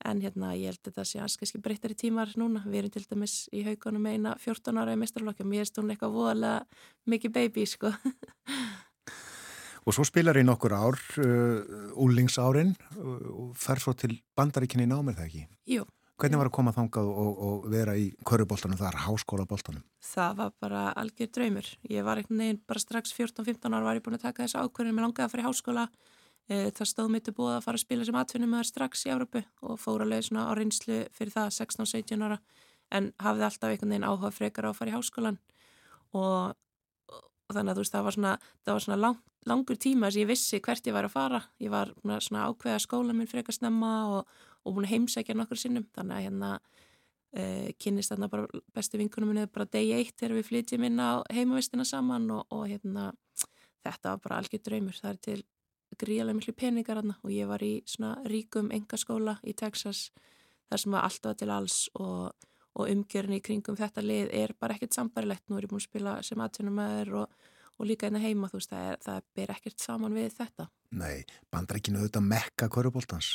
en 0.05 0.21
hérna 0.23 0.55
ég 0.59 0.73
held 0.73 0.81
að 0.83 0.91
þetta 0.91 1.07
sé 1.09 1.21
aðeins 1.21 1.39
kannski 1.41 1.63
breyttar 1.63 1.95
í 1.95 1.99
tímar 1.99 2.35
núna, 2.39 2.63
við 2.67 2.83
erum 2.83 2.95
til 2.95 3.07
dæmis 3.09 3.37
í 3.53 3.65
haugunum 3.67 4.07
eina 4.07 4.37
14 4.43 4.83
ára 4.83 4.95
í 4.95 5.01
mistarflokki 5.01 5.47
og 5.47 5.51
mér 5.51 5.65
er 5.67 5.95
eitthvað 5.95 6.15
voðalega 6.15 6.85
mikið 7.09 7.35
baby 7.39 7.67
sko 7.67 7.95
Og 9.89 9.95
svo 9.97 10.05
spilar 10.05 10.37
í 10.37 10.43
nokkur 10.45 10.75
ár, 10.77 10.99
uh, 11.23 11.93
úlingsárin 11.97 12.75
uh, 12.77 13.13
og 13.33 13.55
fer 13.57 13.81
svo 13.81 13.95
til 13.97 14.19
bandaríkinni 14.37 14.85
námið 14.85 15.17
það 15.17 15.29
ekki? 15.31 15.45
Jú. 15.79 15.87
Hvernig 16.19 16.41
var 16.41 16.51
að 16.51 16.57
koma 16.59 16.75
þangað 16.75 17.09
og, 17.09 17.41
og 17.47 17.67
vera 17.73 17.95
í 17.97 18.09
köruboltanum 18.27 18.77
þar, 18.77 18.99
háskólaboltanum? 19.07 19.85
Það 20.03 20.37
var 20.43 20.53
bara 20.61 20.83
algjör 20.99 21.31
draumur. 21.33 21.71
Ég 21.89 22.05
var 22.05 22.21
einhvern 22.21 22.43
veginn 22.43 22.61
bara 22.69 22.83
strax 22.83 23.15
14-15 23.17 23.71
ára 23.71 23.87
var 23.87 24.01
ég 24.01 24.05
búin 24.05 24.19
að 24.19 24.27
taka 24.27 24.45
þessu 24.45 24.61
ákvörðin, 24.61 24.97
mér 24.99 25.07
langaði 25.07 25.25
að 25.29 25.33
fara 25.33 25.45
í 25.45 25.47
háskóla. 25.47 25.87
E, 26.49 26.71
það 26.73 26.89
stóð 26.89 27.11
mitt 27.13 27.29
að 27.29 27.37
búa 27.37 27.59
að 27.59 27.67
fara 27.67 27.77
að 27.77 27.85
spila 27.85 28.07
sem 28.09 28.17
atvinnum 28.17 28.55
með 28.55 28.63
það 28.63 28.71
strax 28.71 29.05
í 29.05 29.13
Európu 29.13 29.45
og 29.69 29.81
fór 29.83 30.07
leiða 30.07 30.25
svona 30.31 30.47
á 30.49 30.53
reynslu 30.57 31.03
fyrir 31.13 31.35
það 31.35 31.51
16-17 31.59 32.25
ára 32.25 32.39
en 32.95 33.11
hafði 33.21 33.45
alltaf 33.49 33.73
einhvern 33.73 33.93
veginn 33.93 34.09
áhuga 34.09 34.33
frekar 34.33 34.69
á 34.69 34.71
að 34.71 34.79
fara 34.79 34.93
í 34.93 34.97
háskólan 34.97 35.39
og, 36.17 36.57
og 37.13 37.53
þannig 37.53 37.73
að 37.73 37.77
þú 37.77 37.85
veist 37.85 37.97
það 37.97 38.07
var 38.07 38.17
svona, 38.17 38.35
það 38.65 38.79
var 38.79 38.85
svona 38.87 39.01
lang, 39.03 39.21
langur 39.49 39.81
tíma 39.81 40.09
þess 40.09 40.19
að 40.19 40.23
ég 40.23 40.31
vissi 40.33 40.61
hvert 40.65 40.89
ég 40.89 40.97
var 40.97 41.09
að 41.09 41.15
fara. 41.15 41.41
Ég 41.63 41.73
var 41.73 41.93
svona 42.25 42.47
ákveða 42.49 42.83
skóla 42.85 43.17
minn 43.17 43.31
frekar 43.31 43.57
snemma 43.57 43.93
og, 44.15 44.39
og 44.65 44.77
búin 44.77 44.89
að 44.89 44.95
heimsækja 44.95 45.37
nokkur 45.37 45.61
sinnum. 45.61 45.87
Þannig 45.97 46.17
að 46.17 46.25
hérna 46.27 46.51
uh, 46.57 47.69
kynist 47.81 48.13
þarna 48.15 48.31
bara 48.33 48.65
bestu 48.77 49.01
vinkunum 49.01 49.33
minni 49.33 49.47
bara 49.53 49.69
degi 49.69 49.95
eitt 49.97 50.17
þegar 50.17 50.39
við 50.39 50.51
flytjum 50.51 50.89
inn 50.89 51.01
á 51.01 51.21
heimavistina 51.33 51.87
saman 51.89 52.29
og, 52.37 52.45
og 52.55 52.67
hérna 52.71 53.11
þetta 53.85 54.15
var 54.15 54.25
bara 54.25 54.43
algjör 54.43 54.65
draumur. 54.65 55.01
Það 55.01 55.15
er 55.15 55.23
til 55.29 55.41
gríðarlega 55.97 56.41
miklu 56.41 56.55
peningar 56.59 57.01
þarna 57.01 57.17
og 57.23 57.33
ég 57.33 57.49
var 57.49 57.65
í 57.65 57.73
svona 57.89 58.17
ríkum 58.29 58.73
engaskóla 58.75 59.39
í 59.43 59.55
Texas 59.57 60.11
þar 60.69 60.83
sem 60.83 60.93
var 60.93 61.09
alltaf 61.09 61.39
til 61.41 61.51
alls 61.55 61.87
og 61.97 62.35
og 62.79 62.87
umgjörni 62.87 63.41
í 63.41 63.45
kringum 63.45 63.77
þetta 63.79 64.03
lið 64.05 64.33
er 64.39 64.55
bara 64.59 64.77
ekkert 64.77 64.97
sambarilegt. 64.97 65.47
Nú 65.49 65.59
er 65.59 65.67
ég 65.67 65.73
búin 65.73 65.83
að 65.83 65.89
spila 65.89 66.17
sem 66.27 66.43
aðtunumæður 66.43 67.15
og, 67.23 67.47
og 67.79 67.89
líka 67.89 68.09
einna 68.09 68.23
heima, 68.23 68.51
þú 68.51 68.61
veist, 68.61 68.73
það, 68.73 68.91
er, 68.91 69.01
það 69.07 69.31
ber 69.39 69.55
ekkert 69.57 69.85
saman 69.85 70.19
við 70.19 70.37
þetta. 70.37 70.69
Nei, 70.99 71.17
bandar 71.53 71.81
ekki 71.81 71.95
auðvitað 71.97 72.29
mekka 72.29 72.69
korubóltans? 72.73 73.33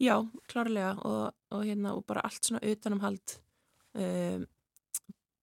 Já, 0.00 0.16
klárlega 0.50 0.94
og, 1.06 1.36
og, 1.52 1.62
hérna, 1.68 1.94
og 1.94 2.06
bara 2.08 2.24
allt 2.26 2.48
svona 2.48 2.62
utanumhald 2.66 3.36
um, 3.94 4.48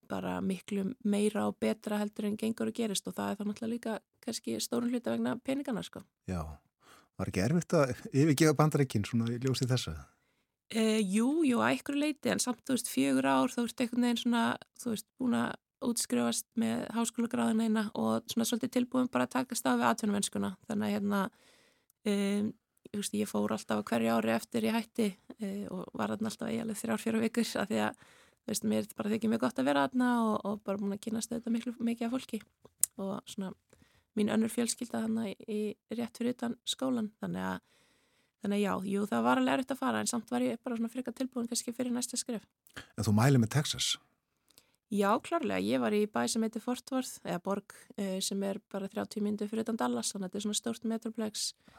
bara 0.10 0.38
miklu 0.42 0.86
meira 1.04 1.48
og 1.50 1.58
betra 1.62 2.00
heldur 2.02 2.30
en 2.30 2.38
gengur 2.40 2.72
að 2.72 2.80
gerist 2.82 3.08
og 3.10 3.16
það 3.18 3.32
er 3.32 3.40
þá 3.40 3.44
náttúrulega 3.48 3.74
líka 3.74 3.98
kannski 4.26 4.58
stórun 4.64 4.92
hluta 4.92 5.14
vegna 5.14 5.38
peningana, 5.44 5.84
sko. 5.86 6.04
Já, 6.30 6.42
var 7.18 7.32
ekki 7.32 7.44
erfitt 7.44 7.76
að 7.78 7.96
yfirgefa 8.12 8.58
bandaríkinn 8.58 9.08
svona 9.08 9.32
í 9.34 9.40
ljósið 9.44 9.74
þessa? 9.74 9.96
Uh, 10.68 11.00
jú, 11.00 11.30
jú, 11.48 11.62
að 11.64 11.78
ykkur 11.78 11.96
leiti 11.96 12.32
en 12.34 12.44
samt, 12.44 12.60
þú 12.68 12.76
veist, 12.76 12.92
fjögur 12.92 13.30
ár 13.32 13.54
þú 13.54 13.64
veist, 13.64 13.80
einhvern 13.80 14.04
veginn 14.04 14.20
svona, 14.20 14.44
þú 14.82 14.92
veist, 14.92 15.08
búin 15.16 15.38
að 15.40 15.56
útskrifast 15.88 16.48
með 16.60 16.88
háskólagráðin 16.96 17.64
eina 17.68 17.84
og 17.96 18.26
svona 18.32 18.48
svolítið 18.50 18.74
tilbúin 18.74 19.12
bara 19.14 19.28
að 19.28 19.36
taka 19.38 19.58
stað 19.58 19.82
við 19.82 19.90
atvinnumennskuna, 19.92 20.52
þannig 20.68 20.88
að 20.88 20.96
hérna 20.96 21.22
um, 22.12 22.50
ég, 22.90 22.98
veist, 22.98 23.16
ég 23.16 23.30
fór 23.30 23.54
alltaf 23.56 23.84
hverju 23.88 24.14
ári 24.18 24.34
eftir 24.36 24.68
ég 24.68 24.76
hætti 24.76 25.08
uh, 25.38 25.66
og 25.78 25.98
var 25.98 26.16
alltaf 26.18 26.48
eiginlega 26.50 26.82
þrjár, 26.82 27.04
fjóru 27.04 27.24
vikur 27.24 27.52
af 27.62 27.72
því 27.72 27.82
að 27.86 28.02
veist, 28.48 28.68
mér 28.68 28.88
bara 28.98 29.12
þykir 29.14 29.34
mjög 29.34 29.46
gott 29.46 29.62
að 29.62 29.70
vera 29.70 29.86
þarna 29.88 30.10
og, 30.26 30.36
og 30.48 30.60
bara 30.66 30.82
múin 30.82 30.98
að 30.98 31.04
kynast 31.06 31.34
þetta 31.34 31.54
miklu 31.54 31.76
mikið 31.80 32.08
af 32.08 32.14
fólki 32.16 32.42
og 32.98 33.16
svona 33.30 33.54
mín 34.18 34.32
önnur 34.34 34.52
fjölskylda 34.52 35.04
þarna 35.06 35.28
í, 35.30 35.36
í 35.46 35.98
rétt 35.98 36.18
fyrir 36.18 36.38
utan 36.38 36.58
skólan 36.66 37.12
þannig 37.22 37.50
að 37.54 37.66
Þannig 38.38 38.60
já, 38.62 38.74
jú, 38.86 39.06
það 39.10 39.24
var 39.26 39.40
alveg 39.42 39.56
erfitt 39.58 39.72
að 39.74 39.80
fara 39.80 40.02
en 40.02 40.10
samt 40.10 40.30
var 40.32 40.44
ég 40.46 40.60
bara 40.64 40.76
svona 40.78 40.92
frika 40.94 41.14
tilbúin 41.16 41.48
kannski 41.50 41.74
fyrir 41.74 41.92
næsta 41.92 42.20
skrif. 42.22 42.44
En 42.94 43.08
þú 43.08 43.14
mælið 43.18 43.42
með 43.44 43.50
Texas? 43.56 43.88
Já, 44.94 45.10
klárlega. 45.20 45.60
Ég 45.66 45.82
var 45.84 45.92
í 45.92 46.06
bæ 46.08 46.22
sem 46.32 46.46
heitir 46.46 46.64
Fort 46.64 46.94
Worth, 46.94 47.18
eða 47.26 47.42
borg, 47.44 47.74
eh, 47.98 48.22
sem 48.22 48.44
er 48.44 48.62
bara 48.72 48.88
30 48.88 49.26
myndu 49.26 49.50
fyrir 49.50 49.66
utan 49.66 49.76
Dallas, 49.76 50.14
þannig 50.14 50.30
að 50.30 50.30
þetta 50.30 50.38
er 50.38 50.46
svona 50.46 50.62
stórt 50.62 50.86
metroplex 50.86 51.54
og 51.68 51.74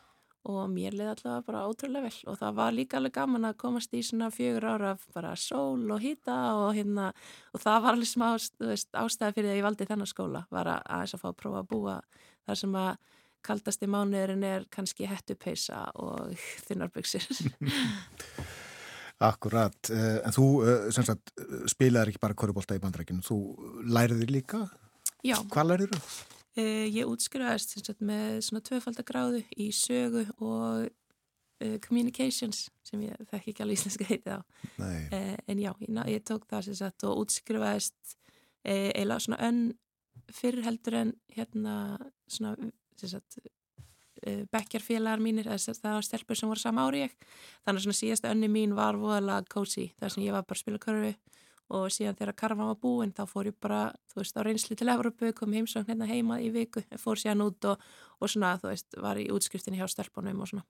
mér 0.72 0.96
leiði 0.96 1.10
alltaf 1.12 1.44
bara 1.46 1.66
ótrúlega 1.68 2.08
vel 2.08 2.30
og 2.32 2.38
það 2.40 2.56
var 2.58 2.74
líka 2.76 2.98
alveg 2.98 3.14
gaman 3.18 3.48
að 3.48 3.58
komast 3.60 3.94
í 3.94 4.02
svona 4.06 4.30
fjögur 4.34 4.66
ára 4.72 4.94
bara 5.14 5.34
sól 5.38 5.84
og 5.94 6.02
hýta 6.02 6.36
og 6.62 6.72
hérna 6.76 7.10
og 7.54 7.62
það 7.62 7.84
var 7.84 7.96
alveg 7.96 8.10
smá 8.10 8.26
ástæði 8.34 9.34
fyrir 9.36 9.52
að 9.52 9.60
ég 9.60 9.66
valdi 9.66 9.88
þennan 9.88 10.10
skóla, 10.10 10.44
var 10.54 10.72
að, 10.74 10.82
að, 10.98 11.14
að 11.14 11.22
fá 11.22 11.28
að 11.30 11.38
prófa 11.42 11.62
að 11.62 11.70
búa 11.72 11.96
þar 12.48 12.60
sem 12.62 12.78
að 12.82 12.92
kaldasti 13.48 13.88
mánuðurinn 13.90 14.46
er 14.46 14.64
kannski 14.72 15.06
hettupeisa 15.08 15.84
og 16.00 16.34
þunnarbyggsir. 16.66 17.28
Akkurat, 19.28 19.78
eh, 19.90 20.18
en 20.22 20.34
þú 20.34 20.48
sagt, 20.94 21.32
spilaði 21.70 22.12
ekki 22.12 22.22
bara 22.22 22.38
korubólta 22.38 22.76
í 22.78 22.82
bandrækjum, 22.82 23.22
þú 23.26 23.38
læriði 23.90 24.28
líka? 24.30 24.64
Já. 25.26 25.40
Hvað 25.50 25.72
læriði 25.72 25.98
þú? 25.98 26.37
Uh, 26.58 26.86
ég 26.90 27.06
útskrifaðist 27.06 27.76
sagt, 27.78 28.00
með 28.02 28.40
svona 28.48 28.64
tvöfaldagráðu 28.66 29.44
í 29.56 29.68
sögu 29.74 30.24
og 30.42 30.88
uh, 30.88 31.76
communications 31.84 32.66
sem 32.86 33.04
ég 33.06 33.28
þekk 33.30 33.52
ekki 33.52 33.62
alveg 33.62 33.78
íslenska 33.78 34.08
heitið 34.08 34.40
á. 34.40 34.40
Uh, 34.78 35.36
en 35.46 35.62
já, 35.62 35.72
ég, 35.84 36.00
ég 36.14 36.24
tók 36.26 36.48
það 36.50 36.72
sagt, 36.72 37.06
og 37.06 37.22
útskrifaðist 37.24 38.16
eiginlega 38.68 39.22
svona 39.22 39.38
önn 39.46 39.62
fyrir 40.34 40.66
heldur 40.66 40.96
en 40.98 41.12
hérna 41.32 41.74
svona 42.28 42.56
Eh, 44.26 44.42
bekkjarfélagar 44.50 45.20
mínir, 45.22 45.46
það 45.46 45.94
var 45.94 46.02
stelpur 46.02 46.38
sem 46.38 46.50
voru 46.50 46.58
sama 46.58 46.84
ári 46.88 47.04
ég, 47.04 47.12
þannig 47.62 47.78
að 47.78 47.84
svona 47.84 47.98
síðasta 47.98 48.32
önni 48.34 48.48
mín 48.50 48.74
var 48.74 48.98
voðalega 48.98 49.46
cozy, 49.52 49.92
þar 50.00 50.10
sem 50.14 50.24
ég 50.24 50.34
var 50.34 50.46
bara 50.48 50.58
að 50.58 50.62
spila 50.64 50.80
körfi 50.82 51.12
og 51.74 51.92
síðan 51.92 52.16
þegar 52.18 52.36
karvan 52.38 52.70
var 52.70 52.80
búinn 52.82 53.14
þá 53.16 53.24
fór 53.28 53.50
ég 53.50 53.56
bara, 53.60 53.82
þú 54.12 54.22
veist, 54.22 54.38
á 54.38 54.42
reynsli 54.46 54.76
til 54.78 54.88
Evropu, 54.92 55.32
kom 55.36 55.54
heimsvagn 55.56 55.88
hérna 55.90 56.08
heima 56.08 56.40
í 56.40 56.50
viku 56.54 56.84
fór 57.04 57.20
síðan 57.20 57.44
út 57.44 57.70
og, 57.72 57.86
og 58.20 58.32
svona, 58.32 58.56
þú 58.62 58.72
veist 58.72 59.00
var 59.04 59.20
í 59.20 59.28
útskriftinni 59.34 59.80
hjá 59.80 59.88
stelpunum 59.90 60.44
og 60.44 60.52
svona 60.52 60.68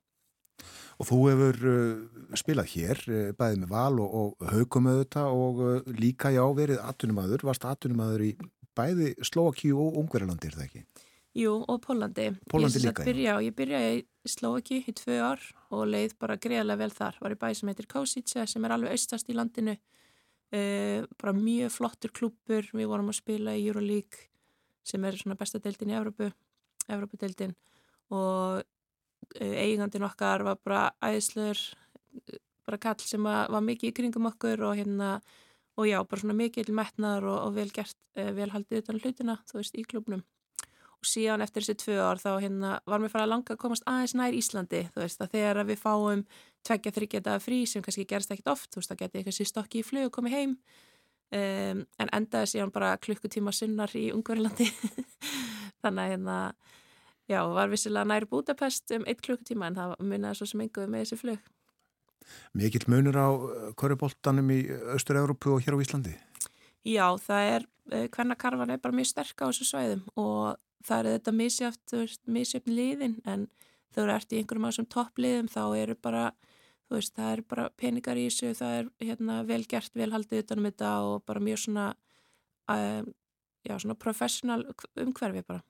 Og 0.98 1.06
þú 1.06 1.16
hefur 1.30 1.58
uh, 1.70 2.30
spilað 2.34 2.72
hér, 2.72 3.00
uh, 3.06 3.18
bæðið 3.38 3.60
með 3.62 3.68
val 3.70 4.00
og, 4.02 4.14
og 4.18 4.48
haugum 4.50 4.88
auðvitað 4.90 5.36
og 5.38 5.60
uh, 5.62 5.92
líka 5.94 6.32
já 6.34 6.42
verið 6.58 6.80
atvinnumadur, 6.82 7.44
varst 7.46 7.66
atvinnumadur 7.68 8.24
í 8.26 8.32
bæði 8.78 9.12
Slovakíu 9.22 9.78
og 9.78 10.00
Ungverðalandi, 10.02 10.50
er 10.50 10.58
það 10.58 10.66
ekki? 10.66 10.82
Jú, 11.38 11.52
og 11.68 11.82
Pólandi. 11.84 12.32
Pólandi 12.50 12.80
líka, 12.82 13.04
byrja, 13.06 13.36
já. 13.36 13.44
Ég 13.46 13.54
byrjaði 13.54 13.98
í 14.00 14.30
Slovaki 14.32 14.80
í 14.82 14.94
tvö 14.96 15.18
ár 15.22 15.44
og 15.70 15.84
leið 15.86 16.16
bara 16.18 16.38
greiðlega 16.40 16.80
vel 16.80 16.94
þar. 16.94 17.18
Var 17.22 17.34
í 17.34 17.38
bæ 17.38 17.48
sem 17.54 17.70
heitir 17.70 17.88
Kosice 17.90 18.46
sem 18.50 18.64
er 18.66 18.74
alveg 18.74 18.96
austast 18.96 19.30
í 19.30 19.36
landinu. 19.36 19.76
Uh, 20.48 21.04
bara 21.20 21.34
mjög 21.36 21.74
flottur 21.74 22.12
klúpur. 22.16 22.68
Við 22.72 22.88
vorum 22.88 23.10
að 23.12 23.18
spila 23.20 23.56
í 23.56 23.66
Euroleague 23.66 24.28
sem 24.88 25.04
er 25.04 25.18
svona 25.20 25.36
besta 25.36 25.60
deildin 25.60 25.92
í 25.92 25.96
Evrópu, 25.98 26.30
Evrópudeildin 26.88 27.52
og 28.08 28.62
uh, 28.62 29.56
eigandin 29.60 30.06
okkar 30.08 30.46
var 30.46 30.56
bara 30.64 30.86
æðslur, 31.04 31.60
bara 32.64 32.80
kall 32.80 33.04
sem 33.04 33.28
var 33.28 33.60
mikið 33.64 33.90
í 33.90 33.96
kringum 33.98 34.30
okkur 34.30 34.64
og 34.70 34.78
hérna 34.80 35.18
og 35.78 35.86
já, 35.86 36.00
bara 36.00 36.22
svona 36.22 36.38
mikið 36.38 36.72
metnaður 36.74 37.28
og, 37.34 37.38
og 37.44 37.54
vel 37.60 37.68
gert, 37.74 37.98
uh, 38.16 38.32
vel 38.32 38.48
haldið 38.54 38.82
utan 38.82 39.02
hlutina, 39.02 39.36
þú 39.50 39.60
veist, 39.60 39.76
í 39.76 39.84
klúbnum 39.84 40.24
og 40.98 41.06
síðan 41.06 41.44
eftir 41.44 41.62
þessi 41.62 41.78
tvö 41.84 41.98
ár 42.02 42.18
þá 42.18 42.30
hérna, 42.42 42.70
var 42.88 43.02
mér 43.02 43.12
farið 43.12 43.26
að 43.28 43.32
langa 43.32 43.54
að 43.54 43.60
komast 43.62 43.84
aðeins 43.86 44.14
nær 44.18 44.34
Íslandi 44.34 44.80
þú 44.94 45.02
veist 45.04 45.22
að 45.22 45.34
þegar 45.36 45.68
við 45.68 45.82
fáum 45.82 46.24
tveggja 46.66 46.94
þryggjata 46.94 47.38
frí 47.42 47.62
sem 47.68 47.84
kannski 47.84 48.06
gerst 48.08 48.32
ekkit 48.34 48.50
oft 48.52 48.70
þú 48.72 48.82
veist 48.82 48.94
að 48.94 49.02
geti 49.02 49.20
eitthvað 49.20 49.36
sér 49.38 49.50
stokki 49.50 49.82
í 49.82 49.86
flug 49.86 50.08
og 50.10 50.14
komið 50.18 50.36
heim. 50.36 50.56
Um, 51.28 51.82
en 52.00 52.10
endaði 52.16 52.54
síðan 52.54 52.72
bara 52.72 52.94
klukkutíma 53.04 53.52
sunnar 53.52 53.92
í 53.92 54.06
Ungverilandi 54.16 54.64
þannig 55.82 56.00
að 56.00 56.12
hérna 56.14 56.36
já, 57.28 57.42
var 57.52 57.68
vissilega 57.68 58.08
nær 58.08 58.24
Budapest 58.30 58.94
um 58.96 59.04
eitt 59.04 59.20
klukkutíma 59.26 59.68
en 59.68 59.76
það 59.76 59.92
munnaði 60.00 60.38
svo 60.38 60.48
sem 60.48 60.62
enguði 60.64 60.88
með 60.94 61.04
þessi 61.04 61.20
flug. 61.20 61.50
Mikill 62.56 62.88
munur 62.88 63.18
á 63.20 63.28
korruboltanum 63.76 64.48
í 64.52 64.62
Östur-Európu 64.96 65.54
og 65.56 65.64
hér 65.64 65.76
á 65.76 65.82
Íslandi? 65.84 66.14
Já, 66.88 67.06
það 67.20 67.52
er, 67.52 67.68
hvernig 68.14 68.36
eh, 68.36 68.40
karvan 68.40 68.72
er 68.72 68.80
bara 68.80 68.96
mjög 68.96 69.10
sterk 69.12 69.44
á 69.44 69.48
þessu 69.50 69.68
svæðum 69.68 70.04
og 70.16 70.56
það 70.86 70.98
er 70.98 71.18
þetta 71.18 71.34
misjöfn 72.38 72.72
liðin 72.72 73.16
en 73.28 73.48
þegar 73.94 74.12
þú 74.12 74.16
ert 74.16 74.32
í 74.32 74.40
einhverjum 74.40 74.68
af 74.68 74.74
þessum 74.74 74.90
toppliðum 74.94 75.50
þá 75.52 75.62
eru 75.76 75.96
bara, 76.00 76.24
þú 76.88 76.96
veist, 76.96 77.14
það 77.16 77.32
eru 77.34 77.46
bara 77.52 77.68
peningar 77.76 78.18
í 78.18 78.26
þessu, 78.28 78.52
það 78.56 78.76
er 78.78 78.90
hérna 79.04 79.38
vel 79.48 79.62
gert, 79.68 79.92
vel 79.96 80.10
haldið 80.14 80.44
utanum 80.44 80.68
þetta 80.70 80.92
og 81.04 81.24
bara 81.28 81.42
mjög 81.44 81.60
svona, 81.66 81.86
um, 82.72 83.10
já, 83.68 83.74
svona 83.76 83.98
professional 84.00 84.64
umhverfi 85.04 85.44
bara. 85.48 85.62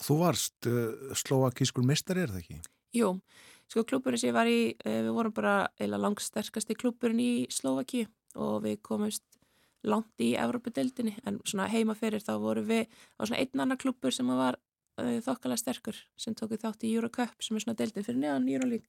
Og 0.00 0.06
þú 0.08 0.18
varst 0.24 0.70
uh, 0.70 1.14
slóakískur 1.22 1.86
mistari, 1.86 2.24
er 2.24 2.32
það 2.34 2.42
ekki? 2.42 2.60
Jú, 2.96 3.12
sko 3.70 3.84
klúburinn 3.86 4.18
sem 4.18 4.32
ég 4.32 4.38
var 4.38 4.50
í, 4.50 4.62
uh, 4.74 4.96
við 5.06 5.12
vorum 5.18 5.36
bara 5.36 5.54
eila 5.78 6.00
langsterkasti 6.02 6.74
klúburinn 6.78 7.22
í 7.22 7.32
Slóaki 7.52 8.06
og 8.34 8.64
við 8.64 8.80
komumst 8.86 9.26
langt 9.86 10.20
í 10.20 10.34
Európa-deildinni 10.36 11.14
en 11.24 11.38
svona 11.46 11.70
heima 11.70 11.94
fyrir 11.96 12.20
þá 12.24 12.34
voru 12.42 12.64
við 12.66 12.90
á 13.16 13.22
svona 13.22 13.40
einn 13.40 13.62
annar 13.62 13.78
klubur 13.80 14.12
sem 14.12 14.28
var 14.28 14.58
uh, 14.58 15.18
þokkalega 15.22 15.62
sterkur 15.62 16.02
sem 16.20 16.34
tókuð 16.36 16.64
þátt 16.66 16.84
í 16.88 16.94
Eurocup 16.96 17.38
sem 17.44 17.56
er 17.56 17.64
svona 17.64 17.78
deildin 17.78 18.04
fyrir 18.04 18.20
neðan 18.24 18.50
uh, 18.50 18.82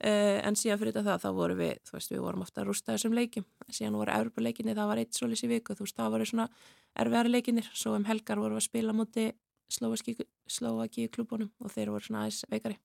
en 0.00 0.58
síðan 0.58 0.80
fyrir 0.80 0.96
þetta 0.96 1.16
þá 1.22 1.30
voru 1.32 1.54
við 1.56 1.78
þú 1.88 1.94
veist 1.96 2.10
við 2.12 2.20
vorum 2.20 2.42
ofta 2.44 2.60
að 2.60 2.68
rústa 2.68 2.92
þessum 2.92 3.14
leikim 3.16 3.46
síðan 3.72 3.96
voru 3.96 4.12
Európa-leikinni 4.12 4.74
það 4.76 4.90
var 4.90 5.00
eitt 5.00 5.16
solis 5.16 5.44
í 5.46 5.48
viku 5.48 5.76
þú 5.76 5.86
veist 5.86 5.96
það 5.96 6.10
voru 6.16 6.26
svona 6.28 6.48
erfiðari 7.00 7.32
leikinir 7.32 7.70
svo 7.72 7.94
um 7.96 8.04
helgar 8.04 8.42
voru 8.42 8.58
við 8.58 8.60
að 8.60 8.68
spila 8.68 8.96
múti 8.96 9.30
Slovaki 9.66 11.08
klubunum 11.10 11.48
og 11.58 11.72
þeir 11.74 11.90
voru 11.90 12.06
svona 12.06 12.20
aðeins 12.22 12.44
veikari. 12.52 12.76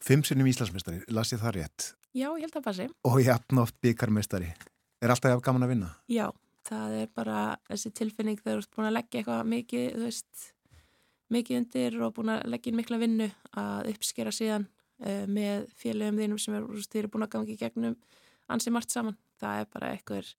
Fimm 0.00 0.22
sinnum 0.24 0.48
Íslandsmestari, 0.48 1.02
las 1.12 1.34
ég 1.34 1.42
það 1.42 1.58
rétt? 1.58 1.88
Já, 2.14 2.30
ég 2.30 2.46
held 2.46 2.56
að 2.56 2.64
passi. 2.64 2.86
Og 3.04 3.18
jafnátt 3.20 3.76
byggarmestari 3.84 4.54
Er 5.04 5.12
alltaf 5.12 5.42
gaman 5.44 5.66
að 5.66 5.74
vinna? 5.74 5.90
Já, 6.08 6.30
það 6.64 6.92
er 7.02 7.08
bara 7.12 7.40
þessi 7.68 7.90
tilfinning 7.98 8.38
þegar 8.40 8.54
þú 8.56 8.62
ert 8.62 8.76
búin 8.76 8.88
að 8.88 8.94
leggja 8.96 9.20
eitthvað 9.20 9.50
mikið, 9.50 10.20
mikið 11.34 11.58
undir 11.60 11.98
og 12.06 12.14
búin 12.16 12.32
að 12.32 12.46
leggja 12.54 12.72
inn 12.72 12.78
mikla 12.78 13.00
vinnu 13.02 13.26
að 13.60 13.90
uppskera 13.92 14.32
síðan 14.32 14.64
með 15.04 15.66
félögum 15.76 16.20
þínum 16.22 16.40
sem 16.40 16.54
er, 16.56 16.66
þið 16.80 17.00
eru 17.02 17.10
búin 17.12 17.26
að 17.26 17.32
gangi 17.34 17.56
gegnum 17.60 17.96
ansi 18.48 18.72
margt 18.72 18.94
saman. 18.94 19.16
Það 19.42 19.60
er 19.60 19.68
bara 19.74 19.90
eitthvað, 19.92 20.30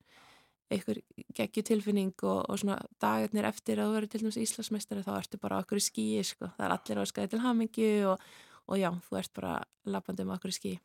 eitthvað 0.74 1.02
geggju 1.38 1.64
tilfinning 1.70 2.14
og, 2.24 2.42
og 2.50 2.60
svona 2.62 2.80
dagarnir 3.02 3.48
eftir 3.50 3.82
að 3.82 3.92
þú 3.92 3.98
verður 4.00 4.14
til 4.14 4.22
dæmis 4.24 4.42
Íslandsmeistari 4.42 5.06
þá 5.06 5.14
ertu 5.20 5.42
bara 5.42 5.62
okkur 5.62 5.82
í 5.82 5.86
skíi, 5.86 6.26
sko. 6.26 6.50
Það 6.58 6.68
er 6.68 6.76
allir 6.78 7.02
á 7.02 7.04
skæði 7.12 7.34
til 7.34 7.44
hamingju 7.46 7.94
og, 8.14 8.28
og 8.66 8.82
já, 8.82 8.90
þú 9.08 9.20
ert 9.22 9.34
bara 9.38 9.56
lappandi 9.86 10.26
um 10.26 10.34
okkur 10.38 10.54
í 10.54 10.58
skíi. 10.58 10.76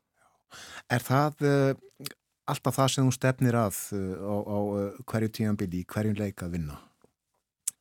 Er 0.91 1.05
það 1.07 1.45
uh, 1.47 2.09
alltaf 2.51 2.79
það 2.81 2.95
sem 2.95 3.09
þú 3.09 3.17
stefnir 3.17 3.59
að 3.61 3.83
uh, 3.97 4.15
á, 4.19 4.35
á 4.43 4.59
uh, 4.59 5.03
hverju 5.07 5.35
tíanbili, 5.39 5.85
hverjum 5.89 6.19
leik 6.19 6.43
að 6.45 6.57
vinna? 6.59 6.81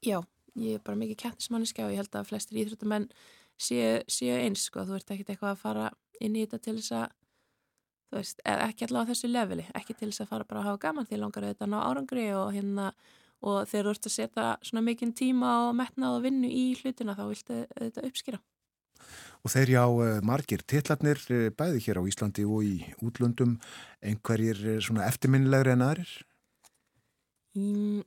Já, 0.05 0.21
ég 0.55 0.77
er 0.77 0.85
bara 0.85 0.99
mikið 0.99 1.23
kættismanniski 1.25 1.83
og 1.83 1.93
ég 1.93 2.03
held 2.03 2.15
að 2.15 2.29
flestir 2.29 2.61
íþróttamenn 2.61 3.09
séu, 3.59 4.01
séu 4.09 4.35
eins, 4.39 4.65
sko, 4.69 4.85
þú 4.87 4.97
ert 4.97 5.13
ekkert 5.13 5.33
eitthvað 5.33 5.55
að 5.55 5.63
fara 5.63 5.87
inn 6.19 6.35
í 6.35 6.43
þetta 6.45 6.61
til 6.65 6.75
þess 6.79 6.95
að 6.99 7.07
þú 8.09 8.17
veist, 8.17 8.43
ekki 8.55 8.87
allavega 8.87 9.05
á 9.05 9.09
þessu 9.11 9.29
leveli 9.29 9.65
ekki 9.77 9.95
til 9.95 10.09
þess 10.09 10.25
að 10.25 10.31
fara 10.33 10.49
bara 10.49 10.63
að 10.63 10.69
hafa 10.71 10.83
gaman. 10.87 11.09
Því 11.09 11.19
langar 11.21 11.49
þetta 11.51 11.67
að 11.67 11.73
ná 11.73 11.79
árangri 11.83 12.29
og 12.33 12.53
hérna 12.55 12.91
og 13.39 13.59
þegar 13.69 13.87
þú 13.87 13.91
ert 13.95 14.07
að 14.09 14.15
setja 14.15 14.47
svona 14.67 14.85
mikinn 14.85 15.15
tíma 15.15 15.51
og 15.67 15.75
metnað 15.77 16.17
og 16.17 16.23
vinnu 16.25 16.49
í 16.51 16.63
hlutina 16.81 17.15
þá 17.15 17.27
viltu 17.29 17.59
þetta 17.75 18.07
uppskýra 18.09 18.41
Og 19.45 19.53
þeir 19.53 19.71
já 19.71 19.83
eh, 20.03 20.21
margir 20.25 20.63
tillatnir 20.67 21.21
eh, 21.31 21.49
bæði 21.55 21.83
hér 21.85 22.01
á 22.03 22.07
Íslandi 22.11 22.43
og 22.43 22.65
í 22.67 22.75
útlöndum, 23.05 23.55
einhverjir 24.03 24.59
eh, 24.67 24.79
svona 24.83 25.07
eftirminnilegri 25.07 25.75
en 25.75 25.85
aðrir? 25.85 26.11
Mm, 27.55 28.01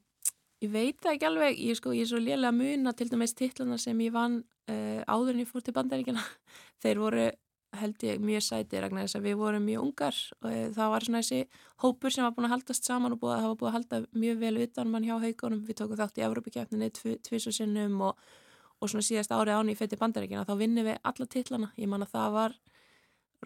ég 0.63 0.73
veit 0.73 0.99
það 1.03 1.15
ekki 1.17 1.29
alveg, 1.29 1.63
ég, 1.69 1.79
sko, 1.79 1.95
ég 1.97 2.07
er 2.07 2.11
svo 2.11 2.21
lélega 2.23 2.53
muna 2.57 2.93
til 2.97 3.09
dæmis 3.11 3.35
tillatna 3.39 3.79
sem 3.81 4.03
ég 4.05 4.13
vann 4.15 4.43
uh, 4.71 5.01
áður 5.07 5.35
en 5.35 5.45
ég 5.45 5.51
fór 5.51 5.65
til 5.65 5.75
bandaríkina. 5.77 6.23
Þeir 6.83 7.03
voru 7.03 7.31
held 7.81 8.05
ég 8.05 8.21
mjög 8.21 8.45
sæti 8.45 8.81
regna 8.85 9.07
þess 9.07 9.17
að 9.17 9.27
við 9.31 9.39
vorum 9.41 9.65
mjög 9.65 9.87
ungar 9.87 10.17
og 10.43 10.51
uh, 10.51 10.69
það 10.77 10.93
var 10.93 11.07
svona 11.07 11.23
þessi 11.25 11.65
hópur 11.85 12.15
sem 12.15 12.27
var 12.27 12.37
búin 12.37 12.49
að 12.51 12.57
haldast 12.59 12.89
saman 12.89 13.17
og 13.17 13.23
búið, 13.23 13.39
það 13.41 13.51
var 13.51 13.59
búið 13.63 13.71
að 13.71 13.77
halda 13.79 14.01
mjög 14.25 14.41
vel 14.45 14.55
utan 14.67 14.93
mann 14.93 15.09
hjá 15.09 15.17
haugunum. 15.19 15.67
Við 15.67 15.81
tókum 15.81 16.01
þátt 16.01 16.21
í 16.21 16.27
Európa-kjæfninni 16.29 16.93
tvisu 17.27 17.55
sinnum 17.55 18.01
og 18.11 18.25
og 18.83 18.91
svona 18.91 19.07
síðast 19.07 19.31
árið 19.31 19.61
áni 19.61 19.75
í 19.77 19.79
fætti 19.79 19.99
bandaríkina 19.99 20.43
þá 20.47 20.57
vinnum 20.59 20.89
við 20.89 20.99
alla 21.07 21.27
titlana, 21.31 21.71
ég 21.79 21.91
man 21.91 22.03
að 22.03 22.15
það 22.17 22.33
var 22.35 22.57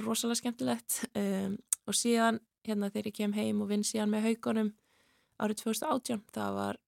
rosalega 0.01 0.41
skemmtilegt 0.41 0.99
um, 1.13 1.59
og 1.87 1.97
síðan 1.97 2.41
hérna 2.67 2.91
þegar 2.93 3.11
ég 3.11 3.17
kem 3.19 3.37
heim 3.37 3.61
og 3.63 3.71
vinn 3.71 3.85
síðan 3.85 4.13
með 4.15 4.31
haugunum 4.31 4.73
árið 5.37 5.63
2018 5.67 6.25
það 6.33 6.57
var, 6.57 6.81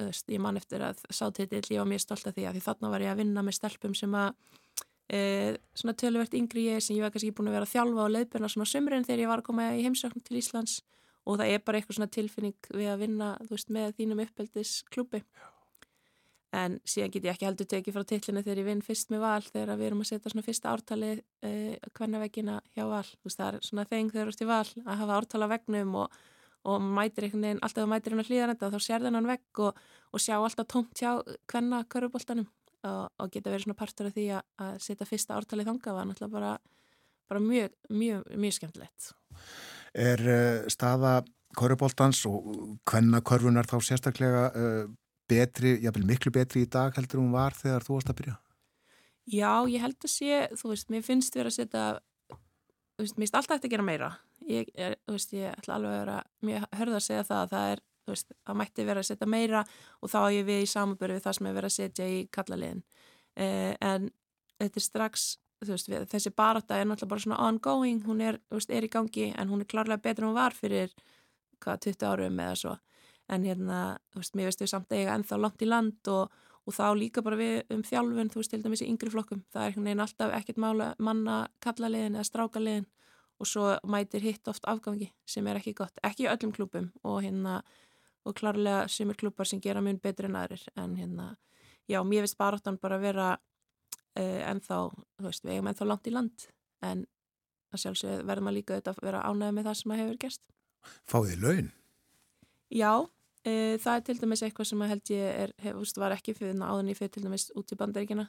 öðust, 0.00 0.28
ég 0.32 0.42
man 0.42 0.58
eftir 0.60 0.84
að 0.84 1.02
sátitill, 1.10 1.64
ég 1.72 1.80
var 1.80 1.88
mjög 1.90 2.04
stolt 2.04 2.28
af 2.28 2.36
því 2.36 2.46
að 2.48 2.58
því 2.58 2.64
þarna 2.66 2.92
var 2.92 3.04
ég 3.04 3.12
að 3.12 3.22
vinna 3.22 3.44
með 3.46 3.58
stelpum 3.58 3.96
sem 3.96 4.16
að 4.16 4.28
e, 5.08 5.20
svona 5.74 5.96
töluvert 6.02 6.36
yngri 6.36 6.68
ég 6.68 6.84
sem 6.84 6.98
ég 6.98 7.06
var 7.06 7.14
kannski 7.14 7.32
búin 7.36 7.50
að 7.50 7.58
vera 7.58 7.68
að 7.68 7.74
þjálfa 7.74 8.04
og 8.04 8.14
leiðbyrna 8.14 8.52
svona 8.52 8.70
sömurinn 8.70 9.08
þegar 9.08 9.24
ég 9.24 9.32
var 9.32 9.42
að 9.42 9.48
koma 9.50 9.68
í 9.74 9.84
heimsöknum 9.86 10.24
til 10.26 10.40
Íslands. 10.42 10.80
Og 11.26 11.40
það 11.40 11.56
er 11.56 11.62
bara 11.66 11.80
eitthvað 11.80 11.98
svona 11.98 12.14
tilfinning 12.14 12.70
við 12.70 12.88
að 12.92 13.00
vinna 13.02 13.32
veist, 13.50 13.70
með 13.74 13.96
þínum 13.98 14.22
uppeldisklubbi 14.22 15.24
en 16.56 16.78
síðan 16.86 17.12
get 17.12 17.26
ég 17.26 17.34
ekki 17.34 17.46
heldur 17.48 17.68
tekið 17.68 17.96
frá 17.96 18.04
tillinu 18.08 18.42
þegar 18.44 18.60
ég 18.60 18.68
vinn 18.68 18.84
fyrst 18.84 19.10
með 19.12 19.24
val 19.24 19.42
þegar 19.44 19.78
við 19.78 19.88
erum 19.88 20.02
að 20.04 20.10
setja 20.10 20.32
svona 20.32 20.46
fyrsta 20.46 20.72
ártali 20.72 21.10
uh, 21.18 21.74
hvernig 21.96 22.22
veggina 22.22 22.60
hjá 22.76 22.84
val. 22.88 23.04
Veist, 23.24 23.40
það 23.40 23.48
er 23.48 23.66
svona 23.66 23.86
þeng 23.90 24.12
þegar 24.14 24.30
þú 24.30 24.34
ert 24.34 24.44
í 24.44 24.48
val 24.50 24.86
að 24.86 25.00
hafa 25.02 25.18
ártala 25.18 25.50
vegnum 25.50 25.98
og, 26.02 26.20
og 26.66 26.82
mætir 26.82 27.26
einhvern 27.26 27.46
veginn, 27.46 27.62
alltaf 27.62 27.84
þú 27.84 27.90
mætir 27.92 28.14
hérna 28.14 28.26
hlýðan 28.26 28.52
þetta 28.54 28.70
þá 28.72 28.86
sér 28.86 29.06
þennan 29.06 29.30
vegg 29.30 29.62
og, 29.66 29.80
og 30.12 30.22
sjá 30.22 30.36
alltaf 30.38 30.68
tómt 30.72 31.02
hjá 31.02 31.12
hvenna 31.52 31.82
köruboltanum 31.92 32.48
og, 32.86 33.04
og 33.22 33.30
geta 33.32 33.52
verið 33.52 33.66
svona 33.66 33.78
partur 33.78 34.10
af 34.10 34.16
því 34.16 34.26
að, 34.38 34.44
að 34.66 34.74
setja 34.84 35.08
fyrsta 35.08 35.38
ártali 35.38 35.66
þanga 35.66 35.96
var 35.96 36.08
náttúrulega 36.08 36.34
bara, 36.34 36.52
bara 37.30 37.42
mjög, 37.44 37.74
mjög, 37.90 38.28
mjög 38.34 38.58
skemmtilegt 38.58 39.10
Er 39.96 40.22
uh, 40.28 40.68
staða 40.72 41.18
köruboltans 41.56 42.24
og 42.28 42.50
hvenna 42.88 43.22
körfunar 43.24 43.68
þá 43.68 43.78
sérstaklega 43.80 44.48
uh, 44.52 44.82
betri, 45.30 45.76
jáfnveil 45.84 46.10
miklu 46.10 46.32
betri 46.34 46.66
í 46.66 46.70
dag 46.70 46.94
heldur 46.96 47.22
hún 47.22 47.32
var 47.34 47.56
þegar 47.56 47.86
þú 47.86 47.96
varst 47.96 48.12
að 48.12 48.20
byrja? 48.20 48.36
Já, 49.26 49.66
ég 49.66 49.82
held 49.82 49.96
að 49.98 50.12
sé, 50.12 50.42
þú 50.54 50.68
veist, 50.70 50.90
mér 50.92 51.02
finnst 51.02 51.34
verið 51.34 51.50
að 51.50 51.56
setja, 51.56 51.86
veist, 53.02 53.16
mér 53.16 53.26
finnst 53.26 53.38
alltaf 53.40 53.56
eftir 53.56 53.70
að 53.70 53.74
gera 53.76 53.86
meira. 53.86 54.10
Ég, 54.46 54.70
er, 54.74 54.96
þú 55.06 55.16
veist, 55.16 55.34
ég 55.36 55.56
ætla 55.56 55.76
alveg 55.76 55.92
að 55.92 56.00
vera, 56.00 56.18
mér 56.48 56.68
hörða 56.78 57.00
að 57.00 57.06
segja 57.06 57.24
það 57.28 57.42
að 57.42 57.54
það 57.54 57.72
er, 57.72 57.82
þú 58.06 58.14
veist, 58.14 58.36
að 58.46 58.60
mætti 58.60 58.86
vera 58.86 59.02
að 59.02 59.08
setja 59.10 59.30
meira 59.30 59.64
og 60.00 60.12
þá 60.12 60.18
er 60.20 60.36
ég 60.36 60.46
við 60.46 60.62
í 60.62 60.70
samanböru 60.70 61.16
við 61.16 61.26
það 61.26 61.36
sem 61.38 61.50
er 61.50 61.58
verið 61.58 61.70
að 61.70 61.76
setja 61.76 62.06
í 62.12 62.20
kallaliðin. 62.36 62.84
Eh, 63.36 63.74
en 63.84 64.08
þetta 64.62 64.80
er 64.80 64.86
strax, 64.86 65.26
veist, 65.66 65.90
við, 65.90 66.08
þessi 66.12 66.32
barata 66.36 66.78
er 66.78 66.88
náttúrulega 66.88 67.12
bara 67.12 67.26
svona 67.26 67.42
ongoing, 67.48 68.02
hún 68.06 68.22
er, 68.24 68.40
veist, 68.54 68.70
er 68.70 68.86
í 68.86 68.92
gangi 68.92 69.32
en 69.34 69.52
hún 69.52 69.64
er 69.64 69.70
klárlega 69.70 70.04
betur 70.04 70.26
en 70.26 70.30
hún 70.30 70.38
var 70.38 70.56
fyrir, 70.56 70.94
hvað, 71.60 71.88
20 71.90 72.10
árum 72.12 72.44
eða 72.46 72.58
svo 72.62 72.76
en 73.32 73.46
hérna, 73.46 73.80
þú 74.12 74.22
veist, 74.22 74.36
mér 74.38 74.50
veist 74.50 74.62
við 74.62 74.72
samt 74.72 74.92
eiga 74.94 75.14
ennþá 75.16 75.38
langt 75.40 75.62
í 75.62 75.68
land 75.68 76.10
og, 76.12 76.34
og 76.66 76.74
þá 76.74 76.86
líka 76.98 77.22
bara 77.22 77.38
við 77.38 77.70
um 77.70 77.82
þjálfun, 77.86 78.30
þú 78.32 78.40
veist, 78.40 78.52
til 78.52 78.62
dæmis 78.64 78.82
í 78.82 78.90
yngri 78.90 79.10
flokkum, 79.12 79.42
það 79.54 79.62
er 79.62 79.70
einhvern 79.70 79.88
veginn 79.88 80.02
alltaf 80.02 80.34
ekkert 80.34 80.60
mála 80.62 80.92
manna 80.98 81.38
kallaliðin 81.62 82.18
eða 82.18 82.28
strákaliðin. 82.30 82.86
Og 83.36 83.48
svo 83.50 83.74
mætir 83.84 84.24
hitt 84.24 84.48
oft 84.48 84.64
afgangi 84.64 85.10
sem 85.28 85.46
er 85.46 85.58
ekki 85.60 85.74
gott, 85.76 85.98
ekki 86.06 86.24
í 86.24 86.30
öllum 86.32 86.54
klúpum 86.56 86.86
og 87.04 87.18
hérna, 87.20 87.58
og 88.24 88.34
klárlega 88.38 88.86
semur 88.88 89.18
klúpar 89.20 89.46
sem 89.46 89.60
gera 89.60 89.82
mjög 89.84 90.00
betur 90.02 90.30
en 90.30 90.38
aðrir. 90.40 90.62
En 90.80 90.94
hérna, 90.96 91.26
já, 91.84 92.00
mér 92.00 92.24
veist 92.24 92.38
bara 92.40 92.56
áttan 92.56 92.80
bara 92.80 92.98
vera 92.98 93.34
uh, 93.36 94.40
ennþá, 94.50 94.78
þú 95.20 95.28
veist, 95.28 95.44
við 95.44 95.58
eigum 95.58 95.68
ennþá 95.68 95.90
langt 95.90 96.08
í 96.08 96.14
land. 96.16 96.48
En 96.80 97.04
að 97.76 97.84
sjálfsög 97.84 98.24
verðum 98.26 98.50
að 98.50 98.58
líka 98.58 98.78
auðvitað 98.78 99.02
vera 99.04 99.22
ánæðið 99.28 99.58
með 99.58 99.68
það 99.68 99.78
sem 99.82 99.92
að 99.92 100.02
hefur 100.02 100.20
gerst. 100.24 100.42
Fáðið 101.12 101.44
laun? 101.44 101.70
Já, 102.72 102.92
það 103.46 103.94
er 103.94 104.04
til 104.06 104.18
dæmis 104.20 104.42
eitthvað 104.42 104.70
sem 104.70 104.84
held 104.90 105.10
ég 105.12 105.40
er, 105.46 105.54
hefust, 105.62 105.98
var 106.02 106.14
ekki 106.16 106.34
fyrir 106.34 106.58
áðan 106.58 106.90
í 106.90 106.96
fyrir 106.98 107.12
til 107.14 107.24
dæmis 107.26 107.50
út 107.54 107.72
í 107.72 107.78
bandaríkina 107.78 108.26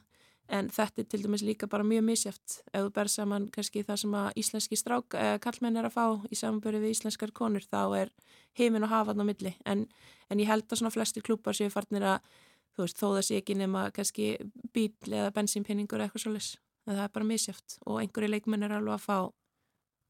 en 0.48 0.68
þetta 0.72 1.02
er 1.02 1.08
til 1.12 1.20
dæmis 1.24 1.44
líka 1.44 1.68
bara 1.68 1.84
mjög 1.84 2.04
misjáft 2.06 2.60
ef 2.72 2.86
þú 2.86 2.92
ber 2.96 3.10
saman 3.12 3.48
kannski 3.52 3.82
það 3.84 4.00
sem 4.02 4.14
að 4.16 4.28
íslenski 4.40 4.78
strák, 4.80 5.16
eh, 5.18 5.38
kallmenn 5.44 5.76
er 5.76 5.88
að 5.88 5.96
fá 5.96 6.06
í 6.30 6.38
samanböru 6.38 6.80
við 6.80 6.94
íslenskar 6.96 7.32
konur 7.36 7.64
þá 7.66 7.82
er 7.98 8.12
heiminn 8.58 8.86
og 8.86 8.92
hafan 8.92 9.20
á 9.20 9.24
milli 9.28 9.54
en, 9.66 9.86
en 10.30 10.40
ég 10.40 10.48
held 10.48 10.64
að 10.70 10.80
svona 10.80 10.94
flesti 10.94 11.20
klúpar 11.20 11.56
séu 11.56 11.68
farnir 11.70 12.06
að 12.14 12.30
þú 12.76 12.86
veist 12.86 13.00
þó 13.02 13.08
það 13.08 13.26
sé 13.26 13.42
ekki 13.42 13.58
nema 13.58 13.90
kannski 13.90 14.30
bíl 14.72 14.94
eða 15.10 15.34
bensínpinningur 15.36 16.00
eitthvað 16.04 16.24
svolítið 16.24 16.56
en 16.88 16.96
það 16.96 17.04
er 17.04 17.12
bara 17.18 17.28
misjáft 17.28 17.78
og 17.84 18.00
einhverju 18.00 18.32
leikmenn 18.32 18.64
er 18.64 18.78
alveg 18.78 18.96
að 18.96 19.04
fá 19.04 19.18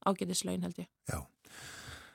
ágætislaun 0.07 0.63
held 0.63 0.85
ég. 0.85 0.89
Já. 1.11 1.19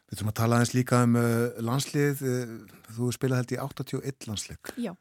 Við 0.10 0.20
þurfum 0.20 0.32
að 0.34 0.40
tala 0.40 0.60
aðeins 0.60 0.76
líka 0.76 1.00
um 1.08 1.18
uh, 1.18 1.64
landslið, 1.64 2.22
uh, 2.28 2.54
þú 2.94 3.10
spilaði 3.16 3.42
held 3.42 3.56
í 3.56 3.62
81 3.64 4.30
landsleik. 4.30 4.74
Já. 4.78 4.94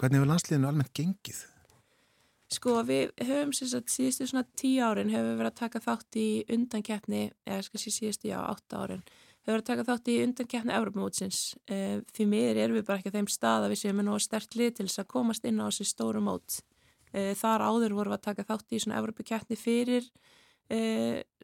Hvernig 0.00 0.16
hefur 0.16 0.30
landsliðinu 0.30 0.68
almennt 0.70 0.94
gengið? 0.96 1.42
Sko 2.50 2.80
við 2.82 3.12
höfum 3.22 3.52
sagt, 3.54 3.92
síðustu 3.92 4.26
svona 4.26 4.42
tíu 4.58 4.82
árin 4.82 5.12
hefur 5.12 5.28
við 5.28 5.36
verið 5.38 5.50
að 5.52 5.58
taka 5.60 5.82
þátt 5.84 6.16
í 6.18 6.28
undankeppni, 6.50 7.20
eða 7.46 7.66
sko 7.68 7.78
síðustu 7.78 8.30
já, 8.32 8.40
átta 8.40 8.80
árin, 8.80 9.04
hefur 9.44 9.52
verið 9.52 9.62
að 9.62 9.68
taka 9.68 9.84
þátt 9.86 10.10
í 10.10 10.16
undankeppni 10.24 10.74
Európa-mótsins. 10.74 11.42
Uh, 11.70 12.00
því 12.16 12.26
miður 12.32 12.62
erum 12.64 12.80
við 12.80 12.88
bara 12.88 12.98
ekki 12.98 13.14
á 13.14 13.16
þeim 13.20 13.30
stað 13.30 13.68
að 13.68 13.74
við 13.76 13.82
séum 13.84 14.00
með 14.00 14.08
nú 14.08 14.18
stert 14.24 14.58
lið 14.58 14.74
til 14.80 14.88
þess 14.88 15.04
að 15.04 15.10
komast 15.14 15.46
inn 15.46 15.62
á 15.62 15.68
þessi 15.68 15.86
stóru 15.92 16.24
mót. 16.26 16.58
Uh, 17.14 17.30
þar 17.38 17.68
áður 17.68 17.94
vorum 18.00 18.16
við 18.16 18.18
að 18.18 18.26
taka 18.26 18.48
þátt 18.50 18.74
í 18.74 18.82
svona 18.82 18.98
Európa-keppni 18.98 19.60
fyrir 19.60 20.10
e, 20.70 20.80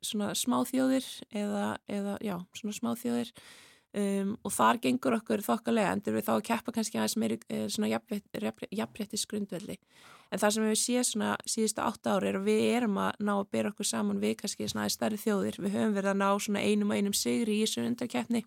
svona 0.05 0.33
smáþjóðir 0.39 1.07
eða, 1.35 1.71
eða 1.91 2.19
já, 2.25 2.37
svona 2.57 2.77
smáþjóðir. 2.81 3.33
Um, 3.97 4.35
og 4.45 4.53
þar 4.53 4.77
gengur 4.83 5.15
okkur 5.17 5.41
þokkalega 5.41 5.95
endur 5.95 6.19
við 6.19 6.27
þá 6.27 6.33
að 6.35 6.43
keppa 6.51 6.73
kannski 6.75 6.99
aðeins 6.99 7.15
meiri 7.17 7.39
e, 7.49 7.63
svona 7.73 7.89
jafnréttis 7.89 9.23
grundvelli 9.31 9.79
en 10.31 10.43
það 10.43 10.55
sem 10.55 10.67
við 10.67 10.79
séum 10.81 11.07
svona 11.07 11.31
síðustu 11.49 11.83
átt 11.85 12.09
ári 12.11 12.31
er 12.31 12.39
að 12.41 12.49
við 12.49 12.63
erum 12.75 12.99
að 13.03 13.21
ná 13.23 13.33
að 13.37 13.51
bera 13.55 13.71
okkur 13.73 13.89
saman 13.89 14.23
við 14.23 14.35
kannski 14.43 14.69
svona 14.69 14.85
aðeins 14.85 14.99
stærri 14.99 15.21
þjóðir. 15.23 15.59
Við 15.63 15.77
höfum 15.77 15.97
verið 15.97 16.13
að 16.13 16.21
ná 16.23 16.29
svona 16.45 16.65
einum 16.67 16.93
og 16.93 17.01
einum 17.01 17.17
sigri 17.17 17.59
í 17.59 17.65
þessu 17.65 17.85
undarkeppni 17.87 18.43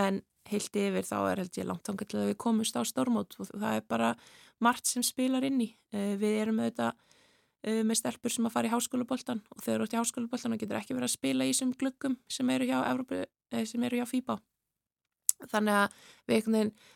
en 0.00 0.22
heilt 0.52 0.78
yfir 0.78 1.06
þá 1.06 1.16
er 1.20 1.42
held 1.42 1.58
ég 1.58 1.68
langt 1.68 1.84
tangar 1.86 2.08
til 2.08 2.20
að 2.20 2.30
við 2.32 2.38
komumst 2.44 2.78
á 2.78 2.82
stormót 2.86 3.36
og 3.40 3.50
það 3.50 3.78
er 3.78 3.86
bara 3.88 4.12
margt 4.62 4.90
sem 4.90 5.04
spilar 5.06 5.44
inn 5.46 5.60
í. 5.64 5.72
E, 5.92 6.14
við 6.20 6.38
erum 6.44 6.62
auðvitað 6.62 6.96
með 7.62 7.98
stelpur 8.00 8.32
sem 8.34 8.46
að 8.48 8.54
fara 8.56 8.68
í 8.68 8.72
háskóluboltan 8.72 9.42
og 9.54 9.60
þegar 9.62 9.82
þú 9.82 9.86
ert 9.86 9.94
í 9.94 10.00
háskóluboltan 10.00 10.54
og 10.54 10.62
getur 10.62 10.78
ekki 10.80 10.96
verið 10.96 11.08
að 11.08 11.14
spila 11.14 11.46
í 11.46 11.52
þessum 11.52 11.74
gluggum 11.78 12.16
sem 12.30 12.50
eru 12.50 12.66
hjá, 12.66 12.78
Evrópu, 12.88 13.20
eh, 13.22 13.64
sem 13.66 13.84
eru 13.86 14.00
hjá 14.00 14.06
FIBA. 14.10 14.38
Þannig 15.52 15.78
að 15.78 15.94
við, 16.30 16.48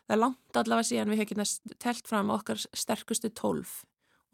það 0.06 0.16
er 0.16 0.22
langt 0.22 0.58
allavega 0.58 0.88
síðan 0.90 1.12
við 1.12 1.22
hefum 1.22 1.76
telt 1.82 2.06
fram 2.06 2.30
okkar 2.34 2.58
sterkustu 2.74 3.30
tólf. 3.30 3.84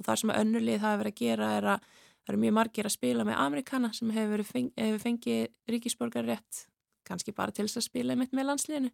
Og 0.00 0.08
það 0.08 0.20
sem 0.20 0.32
að 0.32 0.40
önnulið 0.42 0.82
hafa 0.82 1.00
verið 1.02 1.12
að 1.12 1.20
gera 1.20 1.52
er 1.56 1.68
að 1.76 1.86
það 2.22 2.32
eru 2.32 2.42
mjög 2.42 2.56
margir 2.58 2.88
að 2.88 2.96
spila 2.96 3.24
með 3.28 3.40
Amerikana 3.44 3.92
sem 3.92 4.10
hefur 4.10 4.44
feng, 4.44 4.70
hef 4.76 5.02
fengið 5.02 5.48
ríkisborgar 5.68 6.28
rétt 6.28 6.66
kannski 7.04 7.34
bara 7.34 7.52
til 7.52 7.66
þess 7.66 7.80
að 7.80 7.88
spila 7.88 8.16
með 8.16 8.46
landsliðinu. 8.46 8.92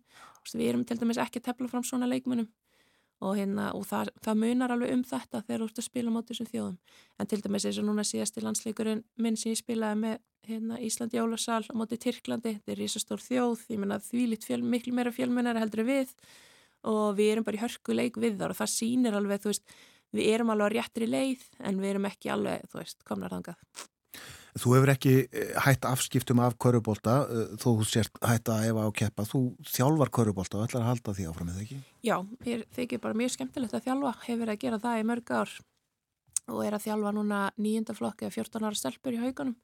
Við 0.55 0.69
erum 0.69 0.85
til 0.89 0.99
dæmis 0.99 1.21
ekki 1.21 1.43
að 1.43 1.51
tefla 1.51 1.69
fram 1.69 1.85
svona 1.85 2.09
leikmunum 2.09 2.49
og, 3.19 3.35
hérna, 3.39 3.71
og 3.75 3.85
það, 3.89 4.13
það 4.23 4.41
munar 4.43 4.75
alveg 4.75 4.95
um 4.95 5.05
þetta 5.07 5.43
þegar 5.47 5.63
þú 5.63 5.69
ert 5.69 5.81
að 5.83 5.87
spila 5.89 6.15
mot 6.15 6.29
þessum 6.29 6.49
þjóðum. 6.53 6.77
En 7.19 7.31
til 7.31 7.41
dæmis 7.45 7.67
eins 7.69 7.81
og 7.83 7.89
núna 7.89 8.05
síðast 8.07 8.39
í 8.39 8.45
landsleikurinn 8.45 9.03
minn 9.19 9.39
sem 9.39 9.53
ég 9.53 9.61
spilaði 9.61 10.01
með 10.05 10.17
hérna, 10.49 10.79
Íslandi 10.87 11.19
Jólasal 11.19 11.65
á 11.67 11.75
móti 11.77 11.99
Tyrklandi 12.01 12.55
þetta 12.57 12.75
er 12.75 12.81
risastór 12.83 13.25
þjóð, 13.25 13.67
ég 13.75 13.83
menna 13.83 13.99
því 14.05 14.25
lít 14.33 14.47
fjöl, 14.47 14.63
miklu 14.63 14.95
meira 14.95 15.15
fjölmennar 15.15 15.59
heldur 15.59 15.85
við. 15.89 16.15
Og 16.87 17.19
við 17.19 17.35
erum 17.35 17.47
bara 17.49 17.59
í 17.59 17.63
hörkuleik 17.65 18.21
við 18.23 18.39
þar 18.39 18.55
og 18.55 18.61
það 18.61 18.75
sýnir 18.77 19.19
alveg, 19.19 19.43
þú 19.43 19.51
veist 19.51 19.79
við 20.15 20.33
erum 20.33 20.55
alveg 20.55 20.71
á 20.71 20.75
réttri 20.79 21.11
leið 21.11 21.43
en 21.59 21.83
við 21.83 21.97
erum 21.97 22.09
ekki 22.09 22.31
alveg, 22.33 22.69
þú 22.71 22.81
veist, 22.81 23.03
komnar 23.09 23.35
þangað 23.35 23.89
Þú 24.59 24.75
hefur 24.75 24.93
ekki 24.93 25.15
eh, 25.27 25.55
hætt 25.65 25.87
afskiptum 25.89 26.43
af 26.43 26.57
körubólta, 26.61 27.21
eh, 27.31 27.55
þú 27.63 27.75
sért 27.87 28.19
hætt 28.25 28.51
að 28.53 28.67
efa 28.71 28.85
á 28.85 28.91
keppa. 29.01 29.27
Þú 29.29 29.41
þjálfar 29.71 30.13
körubólta 30.19 30.59
og 30.59 30.67
ætlar 30.67 30.85
að 30.85 30.91
halda 30.93 31.15
því 31.17 31.29
áfram, 31.31 31.53
eða 31.53 31.65
ekki? 31.65 31.81
Já, 32.07 32.17
mér 32.45 32.67
þykir 32.77 33.03
bara 33.05 33.19
mjög 33.19 33.35
skemmtilegt 33.37 33.79
að 33.79 33.89
þjálfa. 33.89 34.15
Hefur 34.27 34.53
að 34.53 34.61
gera 34.65 34.83
það 34.83 35.01
í 35.01 35.09
mörg 35.13 35.35
ár 35.35 35.57
og 36.49 36.61
er 36.65 36.77
að 36.77 36.85
þjálfa 36.87 37.15
núna 37.15 37.41
nýjunda 37.61 37.97
flokki 37.97 38.29
af 38.29 38.37
14 38.37 38.65
ára 38.65 38.79
stelpur 38.79 39.17
í 39.17 39.21
haugunum 39.21 39.57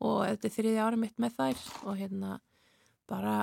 og 0.00 0.20
þetta 0.24 0.46
er 0.46 0.54
þriði 0.54 0.84
ára 0.84 1.00
mitt 1.00 1.16
með 1.20 1.34
þær 1.36 1.64
og 1.90 1.96
hérna 1.98 2.36
bara 3.10 3.34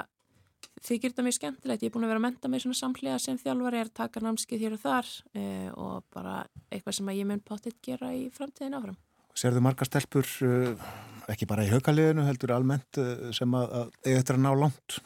þykir 0.85 1.11
þetta 1.11 1.25
mjög 1.25 1.37
skemmtilegt. 1.37 1.83
Ég 1.83 1.91
er 1.91 1.95
búin 1.95 2.05
að 2.07 2.13
vera 2.13 2.21
að 2.21 2.27
menta 2.27 2.51
mig 2.51 2.63
svona 2.63 2.77
samlega 2.79 3.17
sem 3.21 3.39
þjálfari 3.41 3.81
er 3.81 3.89
að 3.89 3.97
taka 3.99 4.23
námskið 4.23 4.63
hér 4.63 4.77
og 4.77 4.81
þar 4.83 5.11
eh, 5.37 5.69
og 5.73 6.07
bara 6.13 6.39
eitthvað 6.71 6.97
sem 6.99 7.11
ég 7.17 7.29
mun 7.29 7.43
pottitt 7.45 7.79
gera 7.85 8.13
í 8.15 8.27
framtíðin 8.33 8.77
áfram. 8.79 8.97
Serðu 9.37 9.61
marga 9.61 9.85
stelpur, 9.85 10.25
uh, 10.47 10.87
ekki 11.29 11.45
bara 11.49 11.65
í 11.65 11.69
haugaliðinu, 11.69 12.25
heldur 12.25 12.55
almennt 12.55 12.97
uh, 13.01 13.29
sem 13.35 13.53
að, 13.53 13.69
að 13.79 13.91
eiga 14.07 14.19
þetta 14.21 14.35
að 14.37 14.43
ná 14.45 14.49
langt? 14.63 14.97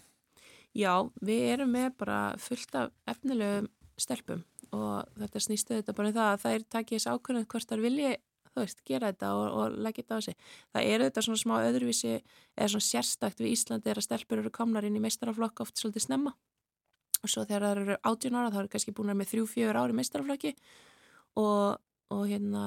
Já, 0.78 0.94
við 1.20 1.48
erum 1.52 1.74
með 1.76 1.90
bara 2.00 2.20
fullt 2.40 2.78
af 2.80 2.92
efnilegum 3.12 3.68
stelpum 4.00 4.46
og 4.72 5.10
þetta 5.20 5.42
snýstu 5.44 5.80
þetta 5.82 5.96
bara 5.98 6.08
í 6.08 6.14
um 6.14 6.18
það 6.18 6.30
að 6.30 6.44
það 6.44 6.54
er 6.56 6.68
takkið 6.76 6.98
þessi 6.98 7.16
ákvörðun 7.16 7.48
hvort 7.52 7.72
þar 7.74 7.84
vilji, 7.84 8.12
þú 8.52 8.64
veist, 8.64 8.80
gera 8.88 9.10
þetta 9.12 9.32
og, 9.36 9.58
og 9.58 9.76
leggja 9.84 10.06
þetta 10.06 10.16
á 10.16 10.22
sig. 10.28 10.38
Það 10.72 10.88
eru 10.94 11.10
þetta 11.10 11.24
svona 11.26 11.42
smá 11.42 11.54
öðruvísi 11.58 12.14
eða 12.16 12.70
svona 12.72 12.88
sérstakt 12.88 13.44
við 13.44 13.58
Íslandi 13.58 13.92
er 13.92 14.00
að 14.00 14.08
stelpur 14.08 14.40
eru 14.40 14.54
komnar 14.56 14.88
inn 14.88 14.96
í 14.96 15.04
meistaraflokk 15.04 15.66
oft 15.66 15.76
svolítið 15.82 16.08
snemma 16.08 16.34
og 17.22 17.30
svo 17.30 17.44
þegar 17.46 17.68
það 17.68 17.82
eru 17.84 17.98
18 18.00 18.40
ára 18.40 18.54
þá 18.54 18.60
eru 18.62 18.72
kannski 18.72 18.96
búin 18.96 19.12
með 19.14 19.34
þrjú, 19.34 19.50
fjögur 19.52 19.82
ári 19.82 19.98
meistaraflokki 19.98 20.54
og, 21.42 21.78
og 22.16 22.24
hérna 22.32 22.64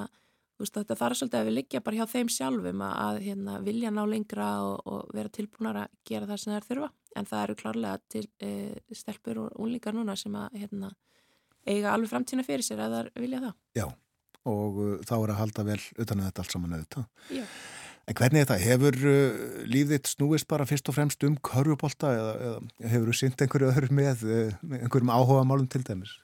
veist, 0.61 0.75
þetta 0.77 0.99
þarf 0.99 1.19
svolítið 1.19 1.41
að 1.41 1.49
við 1.49 1.57
liggja 1.59 1.83
bara 1.85 1.99
hjá 1.99 2.13
þeim 2.15 2.31
sjálfum 2.33 2.85
að, 2.87 2.95
að 3.05 3.21
hérna, 3.29 3.57
vilja 3.65 3.93
ná 3.95 4.03
lengra 4.09 4.51
og, 4.67 4.77
og 4.87 5.17
vera 5.17 5.33
tilbúinar 5.35 5.81
að 5.85 5.97
gera 6.09 6.29
það 6.31 6.41
sem 6.43 6.53
það 6.53 6.61
er 6.61 6.69
þurfa 6.69 6.91
en 7.15 7.29
það 7.31 7.43
eru 7.47 7.59
klárlega 7.61 7.99
til 8.11 8.25
e, 8.43 8.53
stelpur 8.95 9.43
og 9.45 9.61
unlingar 9.63 9.97
núna 9.97 10.17
sem 10.19 10.35
að 10.39 10.59
hérna, 10.63 10.91
eiga 11.67 11.95
alveg 11.95 12.13
framtína 12.13 12.47
fyrir 12.47 12.67
sér 12.67 12.83
að 12.85 12.97
það 12.99 13.13
vilja 13.25 13.43
það. 13.45 13.57
Já, 13.79 13.87
og 14.51 14.83
uh, 14.83 14.93
þá 15.07 15.15
er 15.17 15.33
að 15.33 15.41
halda 15.41 15.67
vel 15.71 15.81
utan 16.05 16.21
að 16.21 16.29
þetta 16.29 16.45
allt 16.45 16.55
saman 16.55 16.77
auðvitað. 16.77 17.09
Já. 17.39 17.45
En 18.05 18.17
hvernig 18.19 18.43
er 18.43 18.49
þetta? 18.51 18.61
Hefur 18.61 18.99
uh, 19.09 19.45
lífðitt 19.71 20.11
snúist 20.11 20.49
bara 20.51 20.69
fyrst 20.69 20.91
og 20.93 20.99
fremst 20.99 21.25
um 21.25 21.39
körjubólta 21.49 22.13
eða, 22.13 22.35
eða 22.49 22.93
hefur 22.93 23.11
þú 23.11 23.19
synt 23.21 23.45
einhverju 23.45 23.71
öðru 23.71 23.97
með 23.97 24.27
uh, 24.29 24.59
einhverjum 24.83 25.15
áhuga 25.15 25.47
málum 25.49 25.71
til 25.73 25.85
dæmis? 25.87 26.19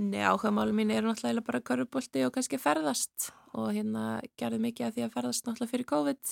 Nei, 0.00 0.22
áhuga 0.24 0.48
málum 0.48 0.78
mín 0.80 0.90
eru 0.94 1.10
náttúrulega 1.10 1.44
bara 1.44 1.60
körjubólti 1.60 2.22
og 2.24 2.32
kannski 2.32 2.56
ferðast. 2.56 3.34
Og 3.52 3.74
hérna 3.76 4.22
gerði 4.40 4.60
mikið 4.64 4.86
að 4.86 4.94
því 4.94 5.02
að 5.04 5.16
ferðast 5.16 5.44
náttúrulega 5.44 5.72
fyrir 5.74 5.88
COVID. 5.90 6.30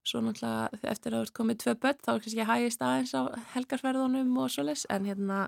Og 0.00 0.10
svo 0.10 0.22
náttúrulega 0.24 0.90
eftir 0.90 1.14
að 1.14 1.20
það 1.20 1.26
er 1.28 1.32
komið 1.38 1.60
tvö 1.62 1.74
börn 1.84 2.00
þá 2.02 2.10
er 2.14 2.24
kannski 2.24 2.48
hægist 2.48 2.82
aðeins 2.82 3.14
á 3.14 3.22
helgarferðunum 3.54 4.34
og 4.42 4.50
svoleis 4.50 4.82
en 4.90 5.06
hérna 5.06 5.44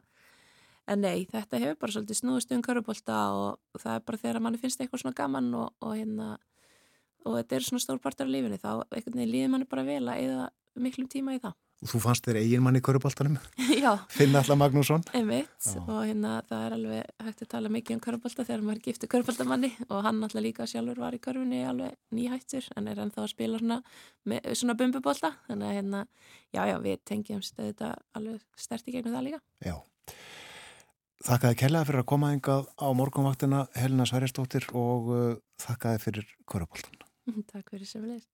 En 0.87 1.03
nei, 1.03 1.27
þetta 1.27 1.59
hefur 1.59 1.79
bara 1.83 1.95
svolítið 1.97 2.19
snúðist 2.21 2.53
um 2.55 2.63
körubólta 2.63 3.15
og 3.35 3.81
það 3.83 3.97
er 3.97 4.03
bara 4.07 4.21
þegar 4.23 4.43
manni 4.45 4.61
finnst 4.63 4.83
eitthvað 4.83 5.03
svona 5.03 5.19
gaman 5.19 5.49
og, 5.59 5.73
og 5.83 5.97
hérna 5.99 6.29
og 7.27 7.41
þetta 7.41 7.57
er 7.57 7.67
svona 7.67 7.83
stór 7.83 7.99
partur 8.05 8.29
af 8.29 8.31
lífinni 8.31 8.61
þá 8.63 8.71
einhvern 8.85 9.19
veginn 9.19 9.33
líður 9.33 9.51
manni 9.51 9.67
bara 9.73 9.87
vel 9.89 10.05
að 10.07 10.21
eða 10.29 10.45
miklum 10.79 11.09
tíma 11.11 11.35
í 11.35 11.41
það. 11.43 11.57
Og 11.85 11.91
þú 11.91 11.99
fannst 12.01 12.25
þér 12.25 12.39
eigin 12.41 12.63
mann 12.65 12.79
í 12.79 12.81
körubóltanum? 12.85 13.37
Já. 13.85 13.91
Finna 14.13 14.41
alltaf 14.41 14.57
Magnússon? 14.57 15.03
Og 15.13 15.99
hérna 16.07 16.39
það 16.49 16.63
er 16.63 16.77
alveg 16.77 17.27
hægt 17.27 17.43
að 17.45 17.51
tala 17.53 17.73
mikið 17.75 17.99
um 17.99 18.03
körubólta 18.07 18.47
þegar 18.49 18.65
maður 18.65 18.85
giftur 18.87 19.11
körubóltamanni 19.13 19.71
og 19.91 20.07
hann 20.07 20.23
alltaf 20.25 20.45
líka 20.45 20.69
sjálfur 20.71 21.03
var 21.05 21.17
í 21.17 21.21
körfunni 21.21 21.61
alveg 21.69 21.99
nýhættur 22.17 22.71
en 22.81 22.89
er 22.89 23.03
ennþá 23.05 23.27
að 23.27 23.35
spila 23.35 23.61
svona, 23.61 23.83
svona 24.57 24.79
bumbubólta 24.81 25.35
þannig 25.51 25.69
að 25.69 25.77
hérna, 25.81 26.07
já 26.57 26.63
já 26.71 26.79
við 26.87 27.05
tengjumst 27.13 27.61
þetta 27.61 27.93
alveg 28.17 28.41
stert 28.57 28.89
í 28.89 28.97
gegnum 28.97 29.19
það 29.19 29.29
líka. 29.29 29.43
Já. 29.69 29.77
Þakkaði 31.27 31.57
kellaði 31.59 31.89
fyrir 31.89 32.03
að 32.03 32.09
koma 32.13 32.31
engað 32.35 32.67
á 32.77 32.89
morgunvaktina 32.97 33.67
Helena 33.75 34.05
Sværistóttir 34.09 34.69
og 34.77 35.09
uh, 35.11 35.29
þakkaði 35.63 36.03
fyrir 36.05 36.33
Körubóltan. 36.49 37.05
Takk 37.53 37.73
fyrir 37.73 37.89
sem 37.89 38.05
leist. 38.07 38.29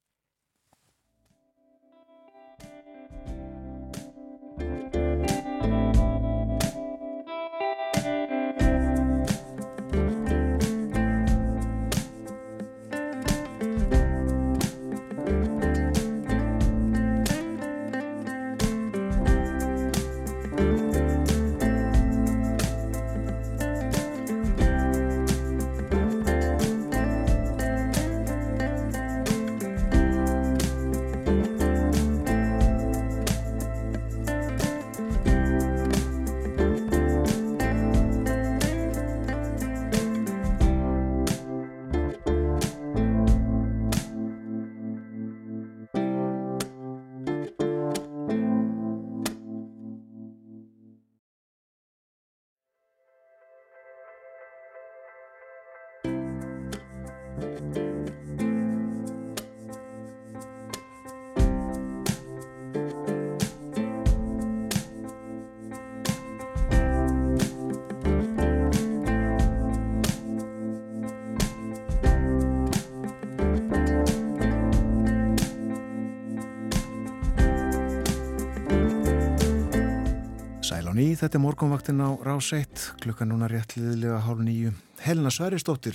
Þetta 81.23 81.39
er 81.39 81.43
morgunvaktin 81.44 82.01
á 82.03 82.11
Rás 82.27 82.49
1, 82.51 82.81
klukka 82.99 83.23
núna 83.23 83.47
réttliðilega 83.47 84.16
hálf 84.24 84.40
nýju. 84.43 84.73
Helena 85.05 85.31
Sværistóttir 85.31 85.94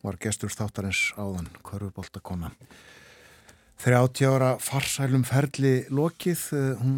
var 0.00 0.16
gestur 0.16 0.48
þáttarins 0.48 1.10
áðan, 1.20 1.50
Körfubóltakona. 1.60 2.48
30 3.84 4.24
ára 4.24 4.54
farsælum 4.56 5.26
ferli 5.28 5.84
lokið, 5.92 6.46
eh, 6.56 6.80
hún 6.80 6.96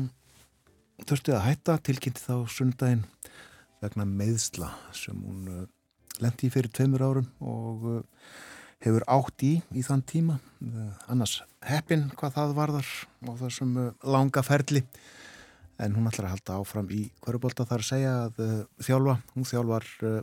þurfti 1.03 1.35
að 1.35 1.45
hætta, 1.49 1.79
tilkynnti 1.83 2.23
þá 2.23 2.47
sundaginn 2.47 3.05
vegna 3.83 4.07
meðsla 4.07 4.71
sem 4.95 5.19
hún 5.19 5.51
uh, 5.51 5.67
lendi 6.23 6.47
í 6.47 6.55
fyrir 6.55 6.71
tveimur 6.71 7.03
árum 7.03 7.29
og 7.43 7.85
uh, 7.97 8.01
hefur 8.79 9.03
átt 9.11 9.43
í 9.43 9.57
í 9.75 9.83
þann 9.83 10.07
tíma. 10.07 10.39
Uh, 10.63 10.95
annars 11.11 11.41
heppin 11.67 12.13
hvað 12.15 12.39
það 12.39 12.59
varðar 12.63 12.97
á 13.27 13.31
þessum 13.43 13.79
langa 14.07 14.47
ferli 14.47 14.87
en 15.79 15.95
hún 15.95 16.09
ætlar 16.11 16.29
að 16.29 16.35
halda 16.37 16.59
áfram 16.59 16.89
í 16.95 17.05
hverjubólta 17.23 17.67
þar 17.69 17.85
að 17.85 17.89
segja 17.89 18.15
að 18.27 18.41
uh, 18.43 18.55
þjálfa, 18.83 19.17
hún 19.35 19.49
þjálfar 19.49 19.89
uh, 20.09 20.21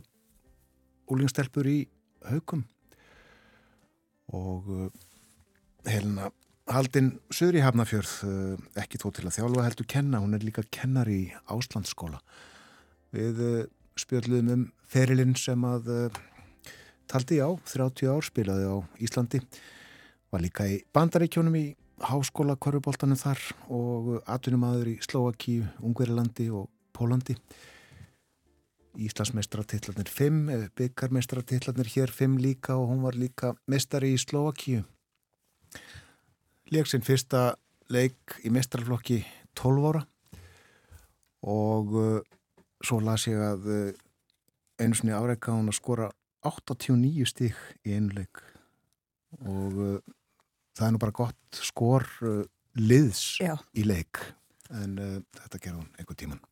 úlingstelpur 1.12 1.70
í 1.70 1.78
haugum 2.28 2.64
og 4.36 4.68
uh, 4.72 4.88
helina 5.88 6.32
haldinn 6.66 7.12
söður 7.30 7.60
í 7.60 7.62
Hafnafjörð 7.62 8.12
ekki 8.82 8.98
þó 8.98 9.04
til 9.14 9.28
að 9.28 9.36
þjálfa 9.36 9.66
heldur 9.68 9.86
kenna, 9.86 10.18
hún 10.18 10.34
er 10.34 10.42
líka 10.42 10.64
kennar 10.74 11.06
í 11.06 11.28
Áslandsskóla 11.46 12.18
við 13.14 13.38
spjöldluðum 13.94 14.50
um 14.50 14.64
ferilinn 14.90 15.36
sem 15.38 15.62
að 15.62 16.10
taldi 17.06 17.38
á 17.38 17.48
30 17.70 18.10
ár, 18.10 18.26
spilaði 18.26 18.66
á 18.66 18.76
Íslandi. 18.98 19.40
Var 20.34 20.42
líka 20.42 20.66
í 20.66 20.80
bandaríkjónum 20.90 21.54
í 21.54 21.66
háskóla 22.02 22.56
korfuboltanum 22.60 23.18
þar 23.18 23.40
og 23.72 24.10
atvinnumadur 24.28 24.92
í 24.92 24.98
Slovaki, 25.04 25.60
Ungverilandi 25.80 26.48
og 26.52 26.68
Pólandi. 26.96 27.36
Íslandsmeistratillarnir 28.96 30.08
5, 30.08 30.70
byggarmeistratillarnir 30.76 31.90
hér 31.92 32.12
5 32.12 32.38
líka 32.40 32.76
og 32.76 32.88
hún 32.92 33.02
var 33.04 33.16
líka 33.16 33.52
meistari 33.68 34.14
í 34.14 34.20
Slovaki. 34.20 34.80
Leik 36.72 36.88
sinn 36.88 37.04
fyrsta 37.04 37.54
leik 37.92 38.38
í 38.44 38.50
meistrarflokki 38.50 39.20
12 39.54 39.90
ára 39.90 40.02
og 41.46 41.92
uh, 41.94 42.20
svo 42.82 42.98
las 43.04 43.28
ég 43.28 43.38
að 43.38 43.68
uh, 43.70 43.92
einu 44.80 44.96
svoni 44.96 45.14
áreika 45.14 45.54
hún 45.54 45.70
að 45.70 45.78
skora 45.78 46.08
89 46.46 47.28
stík 47.28 47.60
í 47.86 47.94
einu 47.96 48.16
leik 48.16 48.42
og 49.44 50.00
það 50.76 50.88
er 50.88 50.94
nú 50.94 51.02
bara 51.02 51.16
gott 51.16 51.60
skor 51.64 52.06
uh, 52.26 52.42
liðs 52.76 53.24
Já. 53.42 53.54
í 53.76 53.86
leik 53.86 54.20
en 54.74 55.00
uh, 55.00 55.16
þetta 55.40 55.62
gerði 55.62 55.80
hún 55.80 55.90
einhver 55.96 56.20
tíman 56.20 56.42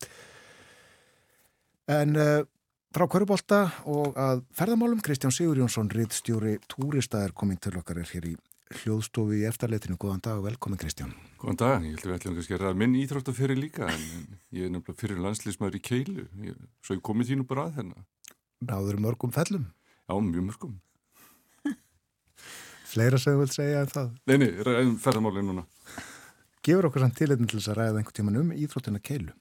en 1.91 2.17
uh, 2.17 2.41
frá 2.95 3.05
Körubólta 3.11 3.61
og 3.91 4.17
að 4.17 4.43
ferðamálum 4.55 5.03
Kristján 5.05 5.33
Sigur 5.35 5.59
Jónsson 5.59 5.91
riðstjóri 5.91 6.57
túrista 6.71 7.25
er 7.25 7.35
komin 7.35 7.59
til 7.61 7.75
okkar 7.79 8.01
er 8.01 8.11
hér 8.13 8.29
í 8.31 8.35
hljóðstofi 8.81 9.43
í 9.43 9.47
eftirleitinu 9.49 9.97
góðan 10.01 10.23
dag 10.25 10.39
og 10.39 10.47
velkomin 10.47 10.79
Kristján. 10.81 11.11
Góðan 11.37 11.59
dag, 11.59 11.83
ég 11.85 11.93
held 11.93 12.05
að 12.05 12.09
við 12.09 12.15
ætlum 12.15 12.37
kannski 12.39 12.55
að 12.55 12.63
ræða 12.63 12.79
minn 12.81 12.95
íþróttaferi 12.97 13.57
líka 13.59 13.89
en 13.91 14.05
ég 14.55 14.65
er 14.65 14.73
nefnilega 14.73 15.01
fyrir 15.01 15.21
landslýsmaður 15.21 15.77
í 15.77 15.81
keilu. 15.85 16.25
Ég, 16.47 16.57
svo 16.81 16.97
ég 16.97 17.03
komið 17.05 17.31
þínu 17.31 17.45
bara 17.51 17.67
að 17.67 17.77
þennan 17.81 18.07
Náður 18.65 18.97
mörgum 19.03 19.35
fellum? 19.35 19.67
Já, 20.07 20.15
mjög 20.15 20.47
mörgum 20.49 20.79
Fleira 22.95 23.19
sem 23.19 23.35
þú 23.35 23.43
vilt 23.43 23.55
segja 23.55 23.81
en 23.83 23.89
það? 23.91 24.11
Nei, 24.29 24.37
nei, 24.39 24.51
ræðum 24.63 24.97
ferðamálinn 25.03 25.49
núna. 25.51 25.63
Gefur 26.65 26.87
okkur 26.87 27.03
samt 27.03 27.17
tilinn 27.19 27.49
til 27.49 27.59
þess 27.59 27.71
að 27.73 27.79
ræða 27.81 27.99
einhvern 27.99 28.17
tíman 28.19 28.37
um 28.39 28.53
íþróttina 28.55 29.01
keilu. 29.03 29.33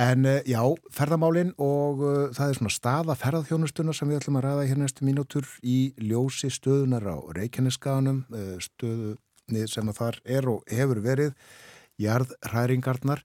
En 0.00 0.24
uh, 0.24 0.38
já, 0.48 0.60
ferðamálinn 0.96 1.50
og 1.60 2.00
uh, 2.00 2.20
það 2.36 2.52
er 2.52 2.56
svona 2.56 2.72
staða 2.72 3.16
ferðarþjónustuna 3.20 3.94
sem 3.96 4.08
við 4.08 4.22
ætlum 4.22 4.38
að 4.40 4.46
ræða 4.46 4.68
hér 4.70 4.80
næstu 4.80 5.04
mínútur 5.04 5.50
í 5.60 5.78
ljósi 6.00 6.48
stöðunar 6.54 7.04
á 7.04 7.16
Reykjaneskaðanum, 7.36 8.22
eh, 8.32 8.54
stöðunni 8.64 9.66
sem 9.68 9.92
að 9.92 10.00
þar 10.00 10.20
er 10.38 10.48
og 10.54 10.72
hefur 10.72 11.02
verið, 11.04 11.34
jarðræringarnar. 12.00 13.20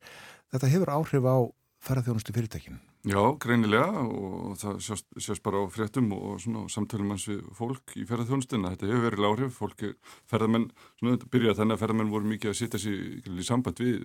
Þetta 0.52 0.74
hefur 0.74 0.94
áhrif 0.98 1.30
á 1.32 1.38
ferðarþjónustu 1.86 2.36
fyrirtækinn 2.36 2.84
Já, 3.06 3.20
greinilega 3.38 4.02
og 4.02 4.56
það 4.58 4.78
sést, 4.82 5.06
sést 5.22 5.44
bara 5.46 5.60
á 5.62 5.70
fréttum 5.70 6.08
og, 6.16 6.40
og 6.58 6.70
samtölum 6.74 7.12
hans 7.14 7.28
við 7.30 7.44
fólk 7.54 7.94
í 8.02 8.06
ferðarþjónustina. 8.10 8.72
Þetta 8.74 8.88
hefur 8.90 9.04
verið 9.06 9.22
lárið, 9.22 9.52
fólk 9.54 9.84
er 9.86 9.92
ferðarmenn, 10.32 10.66
svona 10.98 11.14
þetta 11.14 11.30
byrjaði 11.36 11.60
þannig 11.60 11.76
að 11.76 11.84
ferðarmenn 11.84 12.14
voru 12.16 12.32
mikið 12.32 12.52
að 12.52 12.58
sitja 12.58 12.82
sér 12.82 13.30
í 13.30 13.46
samband 13.46 13.84
við 13.84 14.00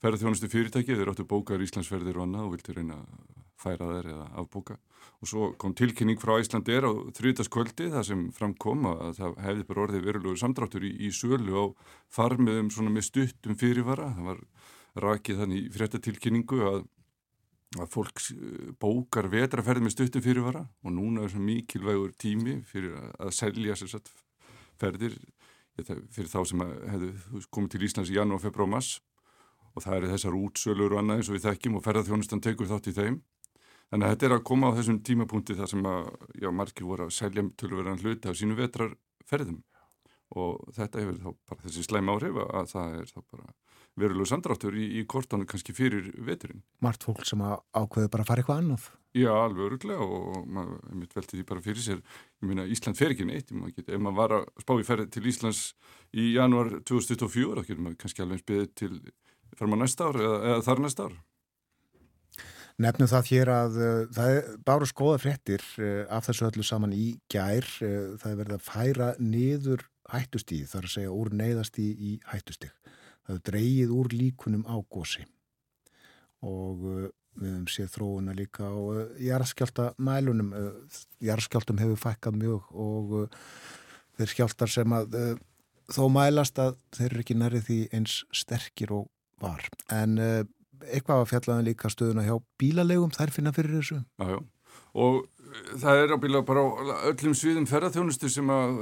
ferðarþjónustu 0.00 0.50
fyrirtæki, 0.54 0.96
þeir 0.96 1.12
áttu 1.12 1.28
bókar 1.28 1.66
Íslandsferðir 1.66 2.16
og 2.16 2.24
annað 2.24 2.48
og 2.48 2.56
vilti 2.56 2.78
reyna 2.78 2.96
að 3.02 3.44
færa 3.60 3.90
þeir 3.92 4.10
eða 4.14 4.26
afbóka. 4.40 4.78
Og 5.20 5.28
svo 5.28 5.52
kom 5.60 5.76
tilkynning 5.76 6.20
frá 6.20 6.38
Íslandi 6.40 6.78
er 6.80 6.88
á 6.88 6.92
þrjútaskvöldi 7.20 7.92
þar 7.92 8.08
sem 8.08 8.26
framkom 8.40 8.88
að 8.94 9.20
það 9.20 9.38
hefði 9.50 9.68
bara 9.68 9.84
orðið 9.84 10.08
verulegu 10.08 10.40
samdráttur 10.40 10.88
í, 10.88 10.96
í 10.96 11.12
sölu 11.12 11.60
á 11.60 11.64
farmiðum 12.08 12.72
svona 12.72 12.96
með 12.96 13.10
stuttum 13.10 13.56
fyrirvara. 13.60 14.14
Það 14.16 14.28
var 14.32 14.44
rakið 15.06 15.44
þannig 15.44 15.64
í 15.64 15.72
fréttatilkynningu 15.76 16.60
að 16.72 16.84
að 17.82 17.92
fólk 17.92 18.22
eh, 18.34 18.70
bókar 18.80 19.30
vetraferð 19.32 19.84
með 19.84 19.96
stuttum 19.96 20.24
fyrirvara 20.24 20.64
og 20.82 20.94
núna 20.94 21.24
er 21.24 21.32
svona 21.32 21.48
mikilvægur 21.50 22.14
tími 22.20 22.60
fyrir 22.66 22.96
að 23.18 23.34
selja 23.36 23.76
sér 23.78 23.96
satt 23.96 24.12
ferðir 24.80 25.16
fyrir 25.76 26.30
þá 26.30 26.40
sem 26.48 26.62
hefðu 26.62 27.42
komið 27.52 27.74
til 27.74 27.84
Íslands 27.84 28.10
í 28.12 28.16
janúar, 28.16 28.40
februar 28.40 28.64
og 28.64 28.72
mass 28.76 28.96
og 29.76 29.84
það 29.84 29.96
eru 29.98 30.12
þessar 30.14 30.36
útsölur 30.38 30.94
og 30.94 31.00
annað 31.02 31.20
eins 31.20 31.30
og 31.30 31.36
við 31.36 31.46
þekkjum 31.50 31.76
og 31.76 31.84
ferðarþjónustan 31.84 32.42
tekur 32.44 32.70
þátt 32.70 32.88
í 32.88 32.94
þeim. 32.96 33.18
Þannig 33.92 34.06
að 34.06 34.12
þetta 34.14 34.26
er 34.26 34.34
að 34.34 34.46
koma 34.48 34.70
á 34.72 34.76
þessum 34.78 35.00
tímapunkti 35.06 35.56
þar 35.58 35.70
sem 35.70 35.88
að, 35.90 36.08
já, 36.40 36.48
margir 36.50 36.88
voru 36.88 37.06
að 37.06 37.14
selja 37.14 37.44
tölverðan 37.60 38.00
hluti 38.00 38.30
af 38.30 38.38
sínu 38.40 38.56
vetrarferðum. 38.58 39.60
Og 40.40 40.64
þetta 40.74 41.02
hefur 41.02 41.20
þá 41.20 41.28
bara 41.50 41.66
þessi 41.66 41.84
slæm 41.86 42.10
áhrif 42.10 42.40
að 42.46 42.72
það 42.72 42.96
er 43.02 43.12
þá 43.12 43.20
bara 43.20 43.52
verulegu 44.00 44.28
samdráttur 44.28 44.76
í, 44.76 44.86
í 45.00 45.04
kortánu 45.08 45.46
kannski 45.48 45.74
fyrir 45.76 46.10
veturinn. 46.24 46.62
Mart 46.84 47.04
fólk 47.06 47.24
sem 47.26 47.42
ákveður 47.42 48.10
bara 48.12 48.24
að 48.24 48.30
fara 48.30 48.42
eitthvað 48.42 48.62
annaf? 48.62 48.88
Já, 49.16 49.30
alveg 49.32 49.70
öruglega 49.70 50.04
og 50.04 50.48
maður 50.52 50.96
mitt 51.00 51.14
velti 51.16 51.38
því 51.38 51.44
bara 51.48 51.62
fyrir 51.64 51.84
sér. 51.84 52.02
Ég 52.42 52.50
meina, 52.50 52.66
Ísland 52.68 52.98
fer 52.98 53.14
ekki 53.14 53.24
neitt. 53.28 53.52
Get, 53.72 53.88
ef 53.88 54.02
maður 54.02 54.18
var 54.18 54.34
að 54.36 54.50
spá 54.64 54.74
í 54.76 54.84
ferði 54.84 55.06
til 55.14 55.22
Íslands 55.30 55.62
í 56.12 56.26
januar 56.34 56.74
2024, 56.82 57.62
þá 57.62 57.70
getur 57.70 57.86
maður 57.86 58.02
kannski 58.02 58.24
alveg 58.26 58.42
spiðið 58.44 58.68
til 58.76 58.92
fyrir 59.56 59.72
maður 59.72 59.82
næsta 59.86 60.10
ár 60.10 60.20
eða, 60.20 60.36
eða 60.50 60.66
þar 60.68 60.84
næsta 60.84 61.08
ár. 61.08 61.16
Nefnum 62.84 63.08
það 63.08 63.28
hér 63.30 63.50
að 63.54 63.76
uh, 63.80 64.00
það 64.12 64.34
er 64.34 64.48
bara 64.68 64.88
skoða 64.90 65.20
fréttir 65.22 65.62
uh, 65.80 66.02
af 66.12 66.26
þessu 66.28 66.50
öllu 66.50 66.66
saman 66.68 66.92
í 66.92 67.06
gær. 67.32 67.64
Uh, 67.80 68.18
það 68.20 68.34
er 68.34 68.40
verið 68.42 68.58
að 68.58 68.66
færa 68.66 69.08
niður 69.16 69.86
hættustíð, 70.12 70.68
þar 70.74 70.84
að 70.84 70.92
segja 70.92 71.14
úr 71.16 71.32
neyðastíð 71.40 72.04
í 72.04 72.18
hættustíð 72.28 72.74
er 73.32 73.42
dreyið 73.50 73.94
úr 73.94 74.12
líkunum 74.14 74.64
á 74.68 74.76
gósi 74.92 75.24
og 76.46 76.84
uh, 76.86 77.06
við 77.36 77.50
hefum 77.52 77.66
séð 77.72 77.90
þróuna 77.96 78.36
líka 78.36 78.68
á 78.68 78.76
uh, 78.76 79.02
jarðskjálta 79.22 79.90
mælunum 79.98 80.54
uh, 80.56 80.70
jarðskjáltum 81.24 81.82
hefur 81.82 82.00
fækkað 82.06 82.40
mjög 82.42 82.72
og 82.72 83.14
þeir 84.16 84.32
skjáltar 84.32 84.72
sem 84.72 84.96
að 84.96 85.16
þó 85.92 86.02
mælast 86.10 86.58
að 86.62 86.78
þeir 86.96 87.10
eru 87.10 87.24
ekki 87.24 87.36
nærið 87.36 87.66
því 87.66 87.78
eins 87.94 88.14
sterkir 88.34 88.94
og 88.96 89.10
var. 89.42 89.66
En 89.92 90.16
eitthvað 90.16 91.20
var 91.20 91.28
fjallaðan 91.28 91.66
líka 91.66 91.90
stöðuna 91.92 92.24
hjá 92.24 92.38
bílalegum 92.56 93.12
þær 93.12 93.34
finna 93.34 93.52
fyrir 93.52 93.76
þessu. 93.76 94.00
Jájá 94.16 94.40
og 94.96 95.26
það 95.80 96.02
er 96.02 96.14
á 96.14 96.18
bíla 96.20 96.42
bara 96.46 96.64
á 96.64 96.68
öllum 97.10 97.34
sviðum 97.36 97.68
ferðarþjónustu 97.68 98.30
sem 98.32 98.50
að 98.52 98.78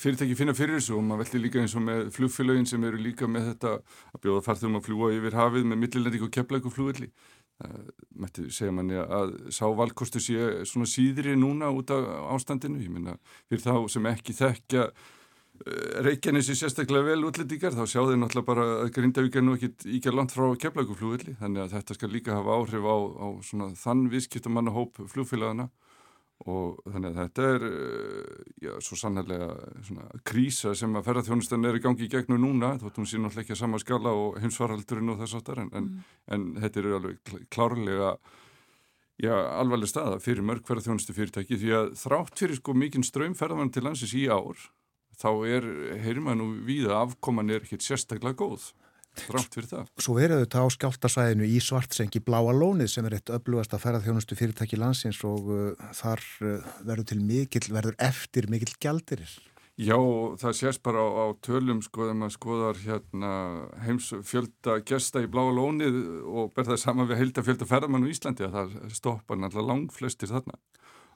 fyrirtæki 0.00 0.36
finna 0.38 0.54
fyrir 0.56 0.78
þessu 0.78 0.96
og 0.98 1.04
maður 1.06 1.24
veldi 1.24 1.40
líka 1.42 1.62
eins 1.62 1.74
og 1.78 1.84
með 1.86 2.10
flugfélagin 2.14 2.68
sem 2.68 2.84
eru 2.88 3.00
líka 3.00 3.28
með 3.30 3.50
þetta 3.52 3.72
að 3.78 4.22
bjóða 4.24 4.44
farþjóðum 4.46 4.78
að 4.80 4.86
fljúa 4.88 5.10
yfir 5.16 5.36
hafið 5.38 5.66
með 5.70 5.80
millilending 5.82 6.26
og 6.26 6.32
keplæku 6.36 6.72
flugvelli. 6.74 7.10
Það 7.56 7.90
mætti 8.20 8.46
segja 8.52 8.72
manni 8.76 8.98
að 9.00 9.34
sá 9.54 9.64
valkostu 9.78 10.20
sé 10.20 10.48
svona 10.68 10.88
síðri 10.90 11.36
núna 11.40 11.70
út 11.72 11.92
af 11.94 12.08
ástandinu. 12.34 12.82
Ég 12.84 12.92
minna 12.92 13.16
fyrir 13.48 13.64
þá 13.64 13.88
sem 13.94 14.08
ekki 14.10 14.36
þekkja 14.36 14.84
eh, 14.84 15.96
Reykjanesi 16.04 16.58
sérstaklega 16.58 17.12
vel 17.14 17.24
útlendingar 17.30 17.72
þá 17.78 17.84
sjá 17.88 18.02
þeir 18.02 18.20
náttúrulega 18.20 18.50
bara 18.50 18.68
að 18.82 18.92
Grindavík 18.98 19.40
er 19.40 19.46
nú 19.46 19.56
ekki 19.56 19.72
íkja 19.96 20.12
langt 20.12 20.36
frá 20.36 20.50
keplækuflúvilli 20.66 21.38
þannig 21.40 21.64
að 21.64 21.78
þetta 21.78 21.96
skal 21.96 22.12
líka 22.12 22.36
hafa 22.36 22.60
áhrif 22.60 22.84
á, 22.84 22.96
á 23.24 23.26
þann 23.86 24.08
viðskiptamanna 24.12 24.76
hóp 24.76 25.00
flúfélagana 25.08 25.70
og 26.46 26.78
þannig 26.86 27.10
að 27.10 27.20
þetta 27.20 27.46
er 27.52 27.66
eh, 27.68 28.40
já, 28.62 28.72
svo 28.84 28.98
sannlega 29.00 29.48
krísa 30.26 30.74
sem 30.78 30.94
að 30.94 31.08
ferðarþjónustan 31.08 31.66
er 31.66 31.78
í 31.78 31.82
gangi 31.82 32.06
í 32.06 32.10
gegnum 32.12 32.42
núna, 32.44 32.76
þóttum 32.82 33.06
sé 33.08 33.18
náttúrulega 33.18 33.44
ekki 33.44 33.56
að 33.56 33.62
sama 33.64 33.80
skala 33.82 34.14
og 34.14 34.38
heimsvaraldurinn 34.42 35.14
og 35.14 35.20
þess 35.22 35.38
aftar 35.40 35.62
en, 35.64 35.70
mm. 35.72 35.78
en, 35.82 36.16
en 36.36 36.48
þetta 36.62 36.82
eru 36.82 36.96
alveg 37.00 37.34
klárlega 37.50 38.14
já, 39.22 39.34
alvarleg 39.34 39.90
staða 39.90 40.22
fyrir 40.22 40.46
mörg 40.46 40.66
ferðarþjónustu 40.68 41.16
fyrirtæki 41.16 41.60
því 41.60 41.76
að 41.80 41.92
þrátt 42.04 42.42
fyrir 42.42 42.60
sko 42.60 42.76
mikinn 42.78 43.06
ströym 43.06 43.36
ferðarmann 43.38 43.74
til 43.74 43.86
landsins 43.88 44.14
í 44.16 44.26
ár 44.30 44.68
þá 45.16 45.30
er, 45.48 45.70
heyrir 46.04 46.22
maður 46.22 46.42
nú 46.42 46.50
við 46.66 46.90
að 46.90 47.00
afkoman 47.06 47.50
er 47.50 47.64
ekkit 47.64 47.86
sérstaklega 47.86 48.38
góð 48.38 48.70
Rátt 49.32 49.56
fyrir 49.56 49.68
það. 49.70 49.90
Svo 50.02 50.16
verður 50.18 50.42
þetta 50.44 50.62
á 50.62 50.66
skjáltasvæðinu 50.76 51.48
í 51.48 51.58
Svartsengi 51.64 52.22
Bláa 52.24 52.54
Lónið 52.54 52.92
sem 52.92 53.08
er 53.08 53.18
eitt 53.18 53.32
öflugast 53.32 53.74
að 53.74 53.84
ferða 53.86 54.04
þjónustu 54.06 54.38
fyrirtæki 54.38 54.78
landsins 54.80 55.20
og 55.26 55.50
uh, 55.50 55.90
þar 55.96 56.24
uh, 56.44 56.72
verður 56.86 57.10
til 57.12 57.20
mikill, 57.24 57.66
verður 57.74 57.98
eftir 58.06 58.50
mikill 58.52 58.74
gjaldirir. 58.82 59.36
Já, 59.76 59.98
það 60.40 60.54
sést 60.56 60.80
bara 60.86 61.02
á, 61.04 61.08
á 61.20 61.26
tölum 61.44 61.82
sko 61.84 62.06
þegar 62.06 62.16
maður 62.16 62.36
skoðar 62.38 62.78
hérna, 62.80 63.32
heims 63.84 64.08
fjölda 64.24 64.78
gesta 64.88 65.20
í 65.20 65.28
Bláa 65.28 65.52
Lónið 65.52 65.98
og 66.24 66.54
ber 66.56 66.70
það 66.70 66.80
saman 66.80 67.10
við 67.10 67.20
heilta 67.20 67.44
fjölda 67.44 67.68
ferðamann 67.68 68.08
á 68.08 68.12
Íslandi 68.12 68.46
að 68.46 68.56
það 68.56 68.78
stoppar 68.96 69.40
náttúrulega 69.42 69.74
langflestir 69.74 70.32
þarna 70.32 70.56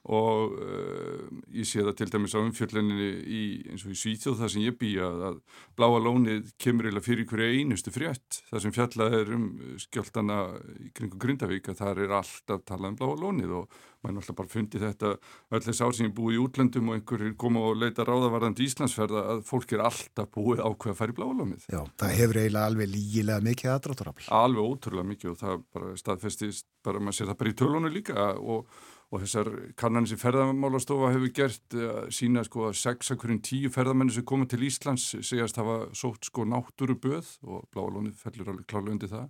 og 0.09 0.55
uh, 0.57 1.27
ég 1.53 1.67
sé 1.69 1.83
það 1.85 1.97
til 1.99 2.09
dæmis 2.09 2.33
á 2.33 2.41
umfjölluninni 2.41 3.09
í, 3.21 3.41
eins 3.69 3.85
og 3.85 3.93
í 3.93 3.99
Svíþjóð 3.99 4.39
þar 4.39 4.53
sem 4.53 4.65
ég 4.65 4.77
bý 4.81 4.95
að, 5.05 5.37
bláa 5.77 6.01
lónið 6.01 6.49
kemur 6.61 6.89
eða 6.89 7.03
fyrir 7.05 7.27
hverju 7.29 7.61
einustu 7.61 7.93
frétt 7.93 8.41
þar 8.49 8.63
sem 8.65 8.73
fjallað 8.73 9.17
er 9.19 9.31
um 9.37 9.45
skjáltana 9.83 10.39
í 10.81 10.89
kringu 10.97 11.21
Grindavík 11.21 11.69
að 11.69 11.83
þar 11.83 12.03
er 12.07 12.15
alltaf 12.17 12.65
talað 12.65 12.93
um 12.93 12.99
bláa 13.03 13.19
lónið 13.21 13.55
og 13.59 13.79
maður 14.01 14.21
alltaf 14.23 14.37
bara 14.39 14.51
fundi 14.51 14.81
þetta 14.81 15.11
öll 15.53 15.63
þess 15.67 15.83
ár 15.85 15.93
sem 15.93 16.07
ég 16.07 16.15
búi 16.17 16.33
í 16.33 16.41
útlöndum 16.41 16.89
og 16.89 16.97
einhverjir 16.97 17.35
koma 17.39 17.61
og 17.69 17.77
leita 17.83 18.05
ráðavarðandi 18.07 18.65
Íslandsferða 18.65 19.25
að 19.35 19.43
fólk 19.45 19.75
er 19.75 19.83
alltaf 19.85 20.31
búið 20.33 20.63
ákveð 20.65 20.93
að 20.95 20.97
fara 20.97 21.13
í 21.13 21.17
bláa 21.19 21.35
lónið. 21.37 21.67
Já, 21.69 21.81
það 22.01 22.15
hefur 22.17 22.39
eiginlega 22.41 22.71
alveg 22.71 22.91
lígilega 22.95 23.45
mikið 23.45 23.73
aðdrátturafl. 23.75 24.25
Alveg 24.39 24.71
ótrúlega 24.71 25.09
mikið 25.11 25.33
og 25.33 25.39
það 25.43 25.61
bara 25.77 25.93
staðfestist 26.01 26.67
bara 26.81 27.03
maður 27.03 27.19
sér 27.19 27.31
það 27.31 27.39
bara 27.43 27.53
í 27.53 27.57
tölunum 27.61 27.93
líka 27.93 28.27
og 28.41 28.81
og 29.11 29.23
þessar 29.25 29.49
kannan 29.79 30.07
sem 30.07 30.19
ferðarmálastofa 30.19 31.11
hefur 31.11 31.33
gert 31.35 31.75
uh, 31.75 32.05
sína 32.13 32.45
sko 32.47 32.69
að 32.69 32.77
6 32.79 33.13
af 33.13 33.19
hverjum 33.19 33.41
10 33.43 33.73
ferðarmenni 33.75 34.15
sem 34.15 34.27
koma 34.27 34.47
til 34.47 34.63
Íslands 34.67 35.09
segjast 35.19 35.59
hafa 35.59 35.81
sótt 35.97 36.29
sko 36.29 36.47
náttúru 36.47 36.95
böð 36.95 37.33
og 37.43 37.65
bláalónið 37.75 38.15
fellur 38.21 38.53
alveg 38.53 38.69
klálega 38.71 38.95
undir 38.95 39.11
það 39.11 39.27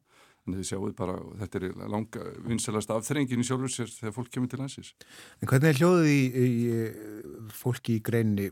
en 0.47 0.57
þið 0.57 0.67
sjáuð 0.71 0.93
bara, 0.97 1.15
þetta 1.41 1.59
er 1.59 1.65
langa 1.91 2.27
vinsalast 2.47 2.93
afþrengin 2.93 3.43
í 3.43 3.45
sjálfur 3.45 3.73
sér 3.73 3.91
þegar 3.93 4.15
fólk 4.15 4.31
kemur 4.33 4.49
til 4.49 4.61
landsins. 4.61 4.93
En 5.37 5.49
hvernig 5.49 5.69
er 5.69 5.81
hljóðið 5.81 6.09
í, 6.09 6.21
í 6.41 7.51
fólki 7.53 7.99
í 7.99 8.03
greinni 8.05 8.47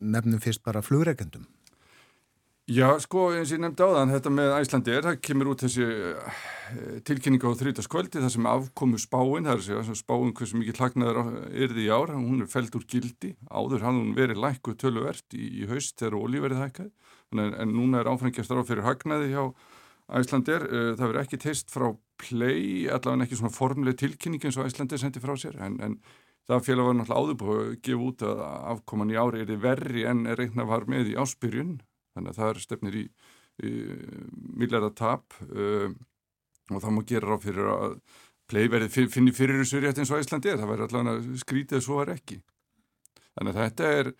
nefnum 0.00 0.42
fyrst 0.44 0.64
bara 0.66 0.84
flugreikendum? 0.84 1.46
Já, 2.64 2.86
sko, 2.96 3.26
eins 3.36 3.50
og 3.52 3.58
ég 3.58 3.60
nefndi 3.60 3.84
á 3.84 3.92
þann, 3.92 4.12
þetta 4.14 4.30
með 4.32 4.50
Æslandir, 4.56 5.02
það 5.04 5.16
kemur 5.26 5.50
út 5.50 5.60
þessi 5.66 5.84
uh, 5.84 6.38
tilkynninga 7.04 7.50
á 7.52 7.60
þrýtaskvöldi, 7.60 8.22
það 8.22 8.32
sem 8.32 8.48
afkomu 8.48 9.00
spáin, 9.02 9.44
það 9.44 9.52
er 9.52 9.60
að 9.60 9.66
segja, 9.66 9.96
spáin 10.00 10.32
hversu 10.32 10.56
mikið 10.62 10.80
hlagnaður 10.80 11.20
er 11.52 11.74
því 11.76 11.84
í 11.84 11.92
ár, 11.92 12.14
hún 12.16 12.40
er 12.40 12.48
fælt 12.48 12.80
úr 12.80 12.88
gildi, 12.88 13.34
áður 13.52 13.84
hafði 13.84 14.00
hún 14.00 14.16
verið 14.16 14.40
lækkuð 14.46 14.78
töluvert 14.80 15.36
í, 15.36 15.50
í 15.60 15.68
haust 15.68 16.00
þegar 16.00 16.18
olíverið 16.22 16.64
hækkað, 16.64 16.90
en, 17.36 17.44
en 17.52 17.76
núna 17.76 18.00
er 18.00 18.12
áfengjastar 18.14 18.64
á 18.64 18.68
fyrir 18.72 18.88
hagnaði 18.88 19.32
hjá 19.34 19.42
Æslandir, 20.24 20.64
uh, 20.64 20.90
það 20.96 21.08
verið 21.10 21.22
ekki 21.26 21.44
teist 21.44 21.68
frá 21.68 21.90
play, 22.16 22.88
allavega 22.88 23.28
ekki 23.28 23.42
svona 23.44 23.58
formleg 23.60 24.00
tilkynning 24.00 24.40
eins 24.40 24.56
og 24.56 24.70
Æslandir 24.72 25.04
sendi 25.04 25.20
frá 25.20 25.36
sér, 25.36 25.60
en, 25.60 25.82
en 25.84 26.00
það 26.48 26.70
félag 26.70 26.88
var 26.88 27.02
náttúrulega 27.02 27.28
áður 27.28 27.42
búið 27.44 27.66
að 27.68 27.80
gefa 27.84 28.06
út 28.08 28.30
að 28.32 28.46
afkoman 28.72 29.12
í 29.12 29.20
ári 29.20 29.44
er 29.44 29.58
verri 29.60 30.08
en 30.08 30.30
reikna 30.32 30.64
var 30.64 30.88
með 30.88 31.12
í 31.12 31.20
áspyrjun 31.20 31.82
þannig 32.14 32.32
að 32.32 32.40
það 32.40 32.52
er 32.52 32.62
stefnir 32.64 32.98
í, 33.00 33.04
í 33.64 33.72
millæra 34.60 34.92
tap 34.96 35.36
um, 35.48 35.98
og 36.72 36.80
það 36.80 36.94
má 36.96 37.02
gera 37.08 37.30
ráð 37.30 37.44
fyrir 37.48 37.72
að 37.74 37.98
play 38.50 38.70
verði 38.72 39.08
finni 39.08 39.34
fyrir 39.34 39.62
þessu 39.62 39.82
rétt 39.82 40.00
eins 40.00 40.12
og 40.12 40.22
Íslandi 40.22 40.52
er, 40.52 40.60
það 40.60 40.72
verður 40.72 40.88
allavega 40.90 41.42
skrítið 41.42 41.84
svo 41.84 42.00
er 42.02 42.14
ekki. 42.14 42.40
Þannig 43.34 43.54
að 43.54 43.60
þetta 43.62 43.92
er 43.98 44.14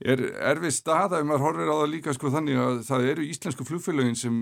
er 0.00 0.20
erfið 0.54 0.72
staða 0.72 1.20
ef 1.20 1.26
maður 1.28 1.42
horfir 1.44 1.70
á 1.70 1.76
það 1.76 1.90
líka 1.92 2.14
sko 2.16 2.30
þannig 2.32 2.60
að 2.60 2.78
það 2.86 3.06
eru 3.10 3.26
íslensku 3.28 3.66
flugfélagin 3.68 4.16
sem 4.16 4.36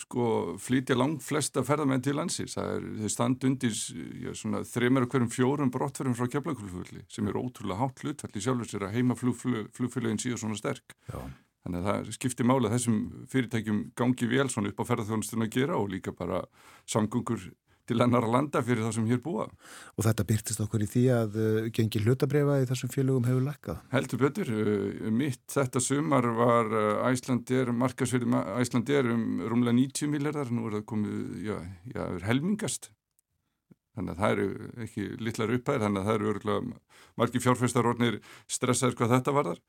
sko 0.00 0.28
flytja 0.62 0.96
langt 0.96 1.24
flesta 1.26 1.64
ferðarmenn 1.66 2.04
til 2.04 2.16
landsins, 2.16 2.56
það 2.56 2.70
er 2.78 2.86
þau 3.02 3.12
stand 3.12 3.46
undir 3.48 3.76
já, 3.76 4.32
svona 4.38 4.62
þreymur 4.68 5.06
og 5.06 5.12
hverjum 5.12 5.32
fjórum 5.34 5.72
brottferðum 5.74 6.16
frá 6.16 6.30
keflagflugfélagi 6.32 7.04
sem 7.12 7.28
er 7.28 7.40
ótrúlega 7.40 7.82
hátt 7.82 8.04
hlutfall 8.04 8.32
í 8.32 8.44
sjálfur 8.46 8.70
sér 8.72 8.88
að 8.88 8.96
heima 8.96 9.18
flugfélagin 9.20 10.22
síðan 10.22 10.44
svona 10.46 10.60
sterk. 10.62 10.96
Já. 11.12 11.20
Þannig 11.62 11.78
að 11.80 11.88
það 11.88 12.14
skiptir 12.16 12.48
mála 12.48 12.70
þessum 12.72 13.02
fyrirtækjum 13.30 13.82
gangi 13.98 14.28
vel 14.30 14.48
svona 14.50 14.72
upp 14.72 14.80
á 14.82 14.88
ferðarþjónustun 14.88 15.44
að 15.46 15.52
gera 15.54 15.78
og 15.78 15.92
líka 15.92 16.14
bara 16.16 16.42
samgöngur 16.90 17.52
til 17.86 17.98
annar 18.02 18.26
landa 18.30 18.62
fyrir 18.62 18.84
það 18.84 18.94
sem 18.96 19.06
hér 19.10 19.20
búa. 19.22 19.48
Og 19.98 20.06
þetta 20.06 20.26
byrtist 20.26 20.62
okkur 20.62 20.84
í 20.84 20.88
því 20.90 21.02
að 21.16 21.36
uh, 21.42 21.68
gengi 21.74 22.02
hlutabrefa 22.02 22.60
í 22.62 22.66
þessum 22.70 22.92
félögum 22.94 23.26
hefur 23.26 23.46
lakkað? 23.46 23.82
Heldur 23.94 24.22
betur. 24.22 24.52
Uh, 24.54 25.10
mitt 25.14 25.42
þetta 25.52 25.82
sumar 25.82 26.28
var 26.38 26.72
Æslandir, 27.10 27.72
markasverðum 27.74 28.38
Æslandir 28.62 29.10
um 29.12 29.44
rúmlega 29.50 29.76
90 29.78 30.12
miljardar, 30.14 30.50
nú 30.54 30.68
er 30.68 30.78
það 30.78 30.88
komið, 30.94 31.20
já, 31.46 31.56
já, 31.94 32.02
helmingast. 32.26 32.90
Þannig 33.92 34.14
að 34.14 34.22
það 34.22 34.34
eru 34.34 34.72
ekki 34.86 35.06
litlar 35.20 35.54
upphæðir, 35.58 35.84
þannig 35.84 36.00
að 36.00 36.08
það 36.08 36.18
eru 36.18 36.32
örgulega 36.32 36.80
margi 37.20 37.42
fjárfæstarornir 37.44 38.20
stressaður 38.48 38.98
hvað 38.98 39.16
þetta 39.18 39.34
varðar 39.36 39.64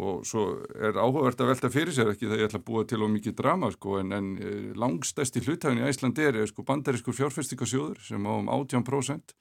og 0.00 0.22
svo 0.24 0.44
er 0.72 0.96
áhugavert 0.96 1.40
að 1.44 1.50
velta 1.52 1.70
fyrir 1.72 1.92
sér 1.92 2.14
ekki 2.14 2.24
þegar 2.24 2.40
ég 2.40 2.48
ætla 2.48 2.60
að 2.62 2.68
búa 2.70 2.84
til 2.88 3.02
og 3.04 3.10
mikið 3.12 3.34
drama 3.36 3.68
sko 3.74 3.98
en, 4.00 4.14
en 4.16 4.30
eh, 4.40 4.70
langstæsti 4.78 5.42
hlutæfin 5.44 5.82
í 5.82 5.88
Æsland 5.88 6.20
er 6.22 6.38
sko 6.48 6.64
bandarískur 6.64 7.16
fjárfestikasjóður 7.18 8.00
sem 8.06 8.24
á 8.24 8.32
um 8.32 8.48
18% 8.48 9.34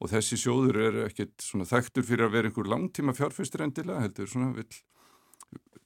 og 0.00 0.08
þessi 0.08 0.38
sjóður 0.40 0.78
er 0.80 1.02
ekkert 1.10 1.44
þekktur 1.44 2.06
fyrir 2.06 2.28
að 2.28 2.36
vera 2.38 2.48
einhver 2.48 2.70
langtíma 2.72 3.12
fjárfestir 3.16 3.66
endilega 3.66 4.06
heldur 4.06 4.30
svona 4.30 4.54
vil 4.56 4.68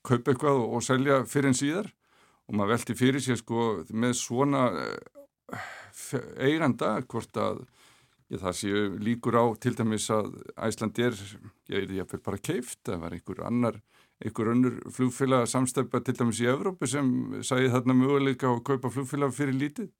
kaupa 0.04 0.32
eitthvað 0.32 0.60
og, 0.60 0.76
og 0.76 0.84
selja 0.84 1.22
fyrir 1.28 1.50
en 1.50 1.58
síðar. 1.58 1.90
Og 2.44 2.58
maður 2.58 2.74
velti 2.74 2.96
fyrir 2.98 3.24
sér 3.24 3.40
sko 3.40 3.68
með 3.96 4.18
svona 4.20 4.66
uh, 4.68 5.70
eiganda 6.44 6.98
hvort 7.08 7.40
að 7.40 7.62
ég, 8.28 8.38
það 8.42 8.58
séu 8.58 8.84
líkur 9.00 9.38
á 9.40 9.44
til 9.64 9.74
dæmis 9.78 10.10
að 10.12 10.34
Æsland 10.68 11.00
er, 11.00 11.16
ég 11.72 12.10
fyrir 12.10 12.24
bara 12.26 12.42
keift, 12.42 12.82
það 12.84 13.00
var 13.00 13.16
einhver 13.16 13.42
annar 13.48 13.80
einhver 14.22 14.52
önnur 14.52 14.78
flugfélag 14.94 15.48
samstæpa 15.50 16.00
til 16.04 16.16
dæmis 16.18 16.40
í 16.44 16.48
Evrópu 16.50 16.86
sem 16.90 17.08
sæði 17.42 17.72
þarna 17.74 17.96
möguleika 17.98 18.50
að 18.52 18.64
kaupa 18.70 18.92
flugfélag 18.94 19.34
fyrir 19.34 19.58
lítið? 19.58 19.90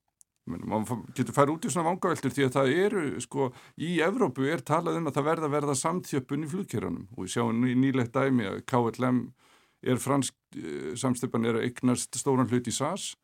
Mann 0.45 0.85
getur 1.17 1.33
farið 1.33 1.55
út 1.55 1.65
í 1.65 1.71
svona 1.73 1.89
vangaveltur 1.89 2.33
því 2.35 2.45
að 2.45 2.57
það 2.59 2.71
eru 2.83 3.05
sko 3.25 3.49
í 3.81 3.95
Evrópu 4.05 4.45
er 4.53 4.61
talað 4.61 4.99
um 5.01 5.09
að 5.09 5.17
það 5.17 5.29
verða 5.31 5.51
verða 5.55 5.77
samþjöppun 5.81 6.45
í 6.45 6.51
flugkjörunum 6.53 7.07
og 7.17 7.23
við 7.25 7.33
sjáum 7.33 7.65
nýlegt 7.65 8.13
dæmi 8.13 8.51
að 8.51 8.59
KLM 8.69 9.23
er 9.85 10.01
fransk 10.01 10.37
eh, 10.61 10.93
samstæpan 11.01 11.49
er 11.49 11.59
að 11.59 11.69
eignast 11.71 12.21
stóran 12.21 12.51
hlut 12.51 12.69
í 12.69 12.75
SAS 12.77 13.15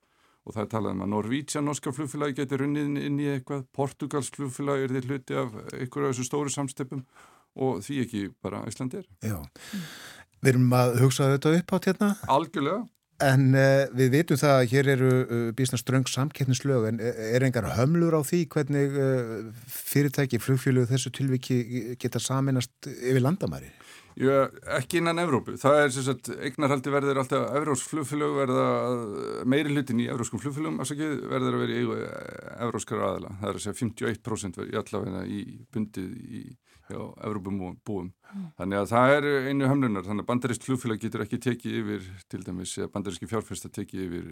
og 0.46 0.54
það 0.54 0.62
er 0.62 0.70
talað 0.72 0.96
um 0.96 1.04
að 1.04 1.12
Norvítsja 1.12 1.62
norska 1.64 1.92
flugfélagi 1.92 2.38
getur 2.40 2.64
runnið 2.64 3.04
inn 3.04 3.20
í 3.20 3.28
eitthvað 3.34 3.66
Portugals 3.76 4.32
flugfélagi 4.32 4.86
er 4.86 4.94
því 4.94 5.04
hluti 5.10 5.36
af 5.36 5.52
einhverju 5.76 6.08
af 6.08 6.14
þessu 6.14 6.28
stóru 6.28 6.54
samstæpum 6.54 7.04
og 7.60 7.82
því 7.84 7.98
ekki 8.06 8.22
bara 8.40 8.64
Íslandir 8.70 9.04
Já 9.20 9.42
Við 10.40 10.54
erum 10.54 10.72
að 10.72 10.96
hugsa 11.02 11.34
þetta 11.34 11.52
upp 11.58 11.76
átt 11.76 11.90
hérna. 11.90 12.14
Algjörlega. 12.32 12.80
En 13.20 13.50
uh, 13.52 13.84
við 13.92 14.14
vitum 14.14 14.38
það 14.40 14.54
að 14.56 14.70
hér 14.70 14.88
eru 14.94 15.10
uh, 15.20 15.40
bísna 15.56 15.76
ströng 15.76 16.08
samkettnislög 16.08 16.86
en 16.88 17.02
uh, 17.04 17.10
er 17.36 17.44
engar 17.44 17.68
hömlur 17.76 18.16
á 18.16 18.24
því 18.24 18.46
hvernig 18.54 18.96
fyrirtæki, 19.68 20.40
flugfjölu 20.40 20.86
þessu 20.88 21.12
tilviki 21.12 21.60
geta 22.00 22.22
saminast 22.22 22.88
yfir 22.88 23.20
landamæri? 23.20 23.68
Já, 24.20 24.48
ekki 24.76 24.98
innan 25.00 25.20
Evrópu. 25.22 25.54
Það 25.60 25.82
er 25.82 25.92
sem 25.94 26.04
sagt, 26.04 26.32
eignarhaldi 26.44 26.92
verður 26.92 27.20
alltaf 27.22 27.54
evrósk 27.56 27.92
flugfélög 27.92 28.34
verða 28.40 28.64
meiri 29.48 29.72
hlutin 29.72 30.02
í 30.02 30.08
evróskum 30.12 30.42
flugfélögum 30.42 30.80
verður 30.80 31.56
að 31.56 31.62
vera 31.62 31.76
í 31.76 31.84
evróskara 32.66 33.06
aðala. 33.06 33.36
Það 33.40 33.52
er 33.52 33.60
að 33.60 33.64
segja 33.64 33.78
51% 33.84 34.60
verður 34.60 34.82
allavega 34.82 35.22
í 35.24 35.44
bundið 35.72 36.10
í 36.40 36.42
hjá 36.90 37.00
Evrópum 37.28 37.58
búum. 37.86 38.12
Mm. 38.30 38.46
Þannig 38.58 38.80
að 38.80 38.90
það 38.92 39.16
er 39.16 39.28
einu 39.48 39.70
hömlunar, 39.70 40.06
þannig 40.06 40.26
að 40.26 40.30
bandarist 40.30 40.66
flugfélag 40.66 41.02
getur 41.02 41.24
ekki 41.24 41.40
tekið 41.46 41.80
yfir, 41.80 42.08
til 42.30 42.42
dæmis, 42.46 42.76
eða 42.78 42.92
bandariski 42.94 43.30
fjárfesta 43.30 43.72
tekið 43.72 44.06
yfir 44.06 44.30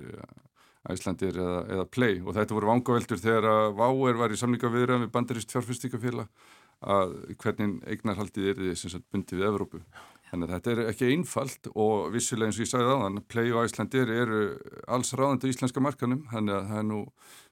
Æslandir 0.88 1.36
eða, 1.36 1.64
eða 1.74 1.88
Play 1.90 2.20
og 2.22 2.36
þetta 2.36 2.56
voru 2.56 2.70
vangaveldur 2.70 3.20
þegar 3.20 3.48
að 3.50 3.72
Váer 3.80 4.20
var 4.20 4.32
í 4.32 4.38
samlinga 4.38 4.70
viðra 4.72 5.00
við 5.02 5.10
bandarist 5.14 5.52
fjárfestikafélag 5.54 6.30
að 6.78 7.16
hvernig 7.42 7.80
eignarhaldið 7.90 8.52
er 8.52 8.60
því 8.78 9.00
bundið 9.10 9.40
við 9.40 9.48
Evrópu. 9.48 9.80
Þannig 10.28 10.44
að 10.46 10.54
þetta 10.54 10.70
er 10.70 10.80
ekki 10.92 11.08
einfalt 11.14 11.68
og 11.72 12.10
vissilega 12.12 12.50
eins 12.50 12.58
og 12.58 12.64
ég 12.66 12.70
sagði 12.70 12.92
aðan, 12.94 13.22
Play 13.32 13.52
og 13.54 13.64
Æslandir 13.64 14.12
eru 14.12 14.42
alls 14.86 15.14
ráðandi 15.16 15.48
í 15.48 15.54
íslenska 15.54 15.82
markanum, 15.82 16.26
þannig 16.30 16.54
að 16.54 16.68
það 16.68 16.82
er 16.82 16.86
nú, 16.90 17.00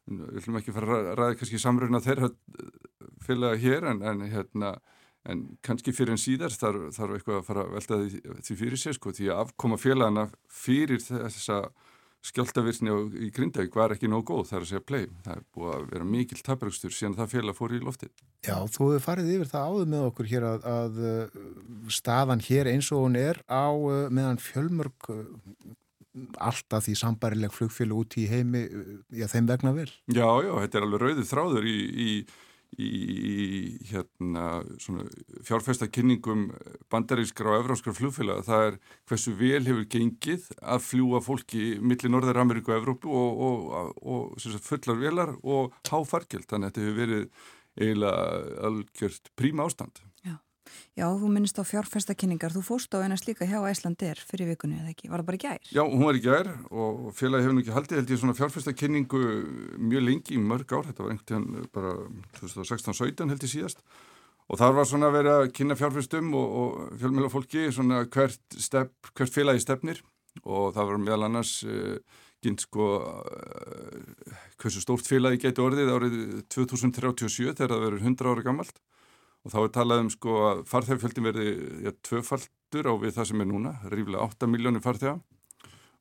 við 0.06 0.40
ætlum 0.42 0.58
ekki 0.60 0.74
fara 0.76 0.98
að 0.98 1.08
ræða 1.18 1.38
kannski 1.40 1.62
samruna 1.62 2.02
þeirra 2.04 2.30
félaga 3.24 3.60
hér 3.64 3.88
en, 3.90 4.04
en 4.06 4.26
hérna 4.30 4.74
en 5.27 5.43
kannski 5.66 5.94
fyrir 5.94 6.15
en 6.15 6.23
síðar 6.23 6.55
þarf, 6.55 6.89
þarf 6.97 7.16
eitthvað 7.16 7.40
að 7.40 7.48
fara 7.48 7.66
að 7.66 7.74
velta 7.77 7.98
því, 8.03 8.23
því 8.47 8.57
fyrir 8.62 8.82
sér 8.82 8.97
sko 8.98 9.12
því 9.16 9.28
að 9.32 9.43
afkoma 9.47 9.78
félagana 9.81 10.27
fyrir 10.53 11.03
þessa 11.03 11.65
skjáltavirkni 12.27 12.94
í 13.23 13.28
Grindavík 13.35 13.77
var 13.77 13.94
ekki 13.94 14.09
nóg 14.11 14.24
góð 14.27 14.48
þar 14.51 14.65
að 14.65 14.70
segja 14.70 14.85
play. 14.86 15.07
Það 15.24 15.36
er 15.36 15.43
búið 15.55 15.73
að 15.77 15.86
vera 15.93 16.09
mikil 16.11 16.39
tabrökstur 16.43 16.94
síðan 16.94 17.16
það 17.20 17.32
félag 17.36 17.59
fór 17.59 17.74
í 17.77 17.81
loftið. 17.82 18.12
Já, 18.47 18.57
þú 18.73 18.90
hefur 18.90 19.05
farið 19.05 19.32
yfir 19.36 19.51
það 19.53 19.66
áður 19.70 19.90
með 19.93 20.07
okkur 20.11 20.31
hér 20.32 20.47
að, 20.48 20.69
að 20.73 21.01
uh, 21.11 21.40
staðan 21.98 22.43
hér 22.47 22.70
eins 22.73 22.90
og 22.94 23.05
hún 23.05 23.19
er 23.20 23.43
á 23.47 23.66
uh, 23.70 24.07
meðan 24.11 24.43
fjölmörg 24.43 25.11
uh, 25.12 25.23
alltaf 26.40 26.86
því 26.86 26.97
sambarileg 26.98 27.55
flugfélag 27.55 28.03
út 28.03 28.19
í 28.19 28.27
heimi, 28.31 28.65
já 29.12 29.27
þeim 29.31 29.51
vegna 29.51 29.74
vel. 29.77 29.90
Já, 30.09 30.27
já, 30.47 30.53
þetta 30.65 30.78
er 30.81 30.86
alveg 30.86 31.03
rauðið 31.03 31.31
þráður 31.31 31.69
í, 31.69 31.78
í 32.07 32.11
í 32.76 33.78
hérna, 33.88 34.60
fjárfæstakynningum 35.47 36.48
bandarískra 36.93 37.55
og 37.55 37.62
evróskra 37.62 37.94
flugfélag 37.97 38.43
það 38.44 38.64
er 38.68 38.78
hversu 39.09 39.32
vel 39.38 39.62
hefur 39.64 39.86
gengið 39.94 40.48
að 40.60 40.82
fljúa 40.84 41.22
fólki 41.24 41.62
millir 41.80 42.12
Norðar 42.12 42.43
Ameríku 42.43 42.74
og 42.74 42.80
Evrópu 42.80 43.12
og, 43.16 43.44
og, 43.48 43.94
og, 44.02 44.34
og 44.36 44.59
fullar 44.66 45.01
velar 45.01 45.32
og 45.43 45.76
háfarkjöld 45.88 46.51
þannig 46.51 46.68
að 46.68 46.74
þetta 46.74 46.84
hefur 46.84 47.01
verið 47.01 47.47
eiginlega 47.76 48.66
algjört 48.68 49.32
príma 49.36 49.68
ástand 49.68 50.02
Já, 50.97 51.07
þú 51.12 51.28
minnist 51.28 51.59
á 51.61 51.65
fjárfestakynningar, 51.69 52.55
þú 52.55 52.62
fóst 52.65 52.94
á 52.97 53.05
einast 53.05 53.28
líka 53.28 53.44
hjá 53.48 53.59
Æslandir 53.69 54.16
fyrir 54.16 54.48
vikunni 54.53 54.78
eða 54.81 54.93
ekki, 54.94 55.11
var 55.12 55.20
það 55.20 55.28
bara 55.31 55.40
gær? 55.43 55.70
Já, 55.70 55.82
hún 55.85 56.05
var 56.09 56.16
í 56.16 56.23
gær 56.24 56.51
og 56.70 57.11
félagi 57.19 57.44
hefur 57.44 57.57
nú 57.57 57.65
ekki 57.65 57.74
haldið 57.77 58.01
held 58.01 58.12
ég 58.15 58.20
svona 58.23 58.36
fjárfestakynningu 58.39 59.23
mjög 59.77 60.07
lengi 60.07 60.36
í 60.39 60.40
mörg 60.40 60.73
ár, 60.73 60.86
þetta 60.89 61.05
var 61.05 61.15
einhvern 61.15 61.48
veginn 61.53 61.70
bara 61.77 61.94
2016-17 62.40 63.35
held 63.35 63.44
ég 63.44 63.53
síðast. 63.53 63.85
Og 64.47 64.61
þar 64.61 64.77
var 64.77 64.86
svona 64.86 65.11
að 65.11 65.16
vera 65.19 65.39
að 65.43 65.48
kynna 65.59 65.77
fjárfestum 65.78 66.35
og, 66.39 66.59
og 66.61 66.98
fjölmjöla 67.01 67.32
fólki 67.32 67.66
svona 67.74 68.05
hvert, 68.07 68.43
step, 68.62 68.94
hvert 69.12 69.35
félagi 69.35 69.65
stefnir. 69.65 70.03
Og 70.44 70.70
það 70.77 70.93
var 70.93 71.01
meðal 71.03 71.27
annars 71.27 71.57
uh, 71.66 71.97
kynnt 72.44 72.62
sko 72.62 72.90
uh, 73.03 74.36
hversu 74.61 74.82
stórt 74.85 75.09
félagi 75.09 75.43
geti 75.47 75.65
orðið 75.65 75.93
árið 75.97 76.19
2037 76.53 77.57
þegar 77.57 77.74
það 77.74 77.85
verður 77.89 78.07
100 78.07 78.31
ára 78.32 78.47
gammalt 78.47 78.81
og 79.47 79.52
þá 79.52 79.60
er 79.62 79.73
talað 79.77 80.01
um 80.02 80.09
sko 80.10 80.36
að 80.43 80.60
farþegfjöldin 80.66 81.27
verði 81.28 81.51
ja, 81.86 81.93
tvöfaldur 82.02 82.89
á 82.90 82.94
við 82.98 83.12
það 83.14 83.28
sem 83.31 83.43
er 83.44 83.48
núna, 83.52 83.77
ríflega 83.93 84.24
8 84.27 84.48
miljónir 84.51 84.82
farþega. 84.82 85.20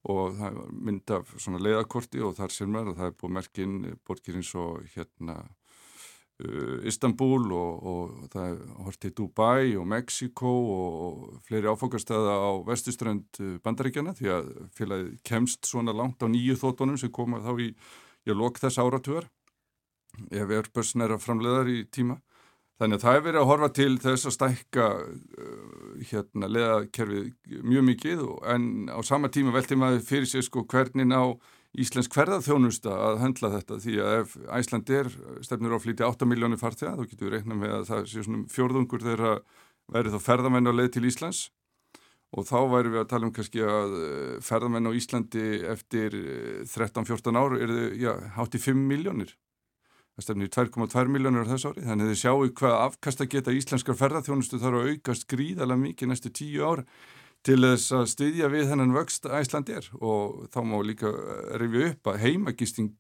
Og 0.10 0.34
það 0.38 0.48
er 0.48 0.74
mynd 0.88 1.14
af 1.14 1.30
svona 1.42 1.62
leiðakorti 1.62 2.24
og 2.26 2.34
þar 2.38 2.54
sem 2.54 2.76
er 2.78 2.90
og 2.90 2.98
það 2.98 3.12
er 3.12 3.16
búið 3.22 3.36
merkinn 3.38 3.78
borgir 4.06 4.40
eins 4.40 4.52
og 4.58 4.82
hérna 4.96 5.38
uh, 5.46 6.82
Istanbul 6.90 7.46
og, 7.54 7.88
og 7.92 8.28
það 8.34 8.50
er 8.50 8.76
hortið 8.88 9.16
Dubai 9.22 9.72
og 9.78 9.88
Mexiko 9.94 10.54
og 10.74 11.24
fleiri 11.46 11.70
áfokastæða 11.70 12.36
á 12.38 12.52
vestuströnd 12.66 13.42
uh, 13.42 13.56
bandaríkjana 13.66 14.14
því 14.18 14.34
að 14.40 14.54
félagið 14.78 15.16
kemst 15.26 15.70
svona 15.70 15.94
langt 15.94 16.22
á 16.22 16.30
nýju 16.30 16.58
þóttunum 16.62 17.02
sem 17.02 17.14
koma 17.14 17.42
þá 17.46 17.54
í, 17.62 17.72
í 18.26 18.38
lok 18.38 18.62
þess 18.62 18.82
áratugar. 18.82 19.30
Ef 20.34 20.50
Airbus 20.50 20.96
næra 20.98 21.22
framleðar 21.22 21.70
í 21.70 21.84
tíma 21.94 22.22
Þannig 22.76 22.98
að 22.98 23.04
það 23.06 23.18
er 23.18 23.22
verið 23.24 23.40
að 23.40 23.50
horfa 23.50 23.68
til 23.72 23.92
þess 24.04 24.28
að 24.28 24.34
stækka 24.36 24.86
uh, 25.00 25.92
hérna 26.10 26.50
leðakerfið 26.52 27.60
mjög 27.64 27.86
mikið 27.90 28.24
en 28.52 28.66
á 28.92 29.00
sama 29.08 29.30
tíma 29.32 29.54
velti 29.56 29.78
maður 29.80 30.02
fyrir 30.04 30.28
sig 30.28 30.44
sko 30.44 30.66
hvernig 30.68 31.08
ná 31.08 31.22
Íslensk 31.76 32.14
ferðarþjónusta 32.16 32.92
að 32.92 33.18
höndla 33.20 33.52
þetta? 33.58 33.78
Því 33.84 33.96
að 34.00 34.14
ef 34.22 34.36
Æsland 34.60 34.92
er 34.96 35.10
stefnir 35.44 35.76
á 35.76 35.84
flíti 35.84 36.06
8 36.08 36.28
miljónir 36.28 36.60
farþega 36.60 36.94
þá 36.96 37.10
getur 37.10 37.28
við 37.28 37.34
reikna 37.34 37.58
með 37.60 37.74
að 37.80 37.88
það 37.90 38.06
sé 38.12 38.24
svona 38.24 38.52
fjörðungur 38.54 39.04
þegar 39.04 39.24
að 39.32 39.42
væri 39.96 40.14
þá 40.14 40.20
ferðarmenn 40.24 40.72
á 40.72 40.74
leið 40.76 40.92
til 40.96 41.04
Íslands. 41.10 41.42
Og 42.36 42.48
þá 42.48 42.58
væri 42.72 42.94
við 42.94 43.02
að 43.02 43.10
tala 43.12 43.28
um 43.28 43.34
kannski 43.36 43.64
að 43.64 43.98
uh, 44.00 44.38
ferðarmenn 44.44 44.88
á 44.88 44.98
Íslandi 45.00 45.48
eftir 45.72 46.16
13-14 46.72 47.36
uh, 47.36 47.44
ár 47.44 47.58
er 47.60 47.76
þau, 47.76 47.84
já, 48.04 48.12
hátt 48.40 48.56
í 48.56 48.64
5 48.64 48.88
miljónir 48.92 49.36
það 50.16 50.26
stefnir 50.26 50.52
2,2 50.56 51.06
miljónur 51.12 51.48
á 51.48 51.52
þess 51.52 51.68
ári, 51.70 51.84
þannig 51.84 52.08
að 52.08 52.12
þið 52.14 52.22
sjáu 52.22 52.50
hvað 52.60 52.76
afkasta 52.86 53.28
geta 53.32 53.56
íslenskar 53.56 54.00
ferðarþjónustu 54.00 54.60
þarf 54.62 54.82
að 54.82 54.92
aukast 54.94 55.28
gríðalega 55.32 55.82
mikið 55.82 56.12
næstu 56.12 56.32
tíu 56.32 56.64
ár 56.64 56.86
til 57.46 57.60
þess 57.62 57.94
að 57.94 58.06
styðja 58.14 58.52
við 58.54 58.70
hennan 58.72 58.96
vöxt 58.96 59.28
að 59.28 59.44
Ísland 59.44 59.72
er 59.76 59.90
og 60.00 60.46
þá 60.54 60.60
má 60.66 60.78
líka 60.88 61.12
rifja 61.62 61.92
upp 61.92 62.10
að 62.10 62.22
heimagisting 62.24 62.96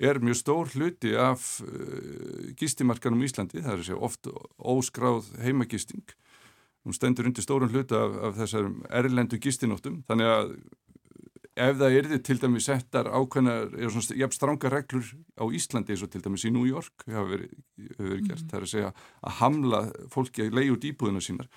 er 0.00 0.20
mjög 0.20 0.40
stór 0.40 0.72
hluti 0.74 1.14
af 1.16 1.60
uh, 1.64 2.50
gistimarkanum 2.58 3.22
Íslandi, 3.24 3.60
það 3.60 3.72
er 3.72 3.82
að 3.82 3.88
segja 3.88 4.04
oft 4.08 4.28
óskráð 4.58 5.30
heimagisting. 5.44 6.04
Hún 6.84 6.96
stendur 6.96 7.28
undir 7.28 7.44
stórun 7.44 7.72
hluti 7.72 7.96
af, 7.96 8.14
af 8.30 8.38
þessar 8.40 8.70
erlendu 9.02 9.40
gistinóttum, 9.40 10.00
þannig 10.08 10.30
að 10.32 10.54
ef 11.58 11.78
það 11.80 11.96
erði 11.98 12.18
til 12.24 12.38
dæmis 12.40 12.68
settar 12.68 13.10
ákveðnar, 13.10 13.74
er 13.74 13.92
svona 13.92 14.18
jafn 14.20 14.36
stránga 14.36 14.70
reglur 14.72 15.10
á 15.40 15.44
Íslandi 15.50 15.94
eins 15.94 16.04
og 16.06 16.12
til 16.12 16.22
dæmis 16.24 16.46
í 16.46 16.52
New 16.54 16.68
York 16.68 17.06
hefur 17.08 17.32
verið, 17.32 17.52
verið 17.98 18.22
gert, 18.28 18.44
mm. 18.44 18.48
það 18.50 18.58
er 18.60 18.66
að 18.66 18.72
segja 18.74 18.92
að 18.94 19.36
hamla 19.40 19.82
fólki 20.14 20.46
að 20.46 20.56
leiði 20.58 20.74
út 20.76 20.88
íbúðuna 20.92 21.24
sínar 21.24 21.50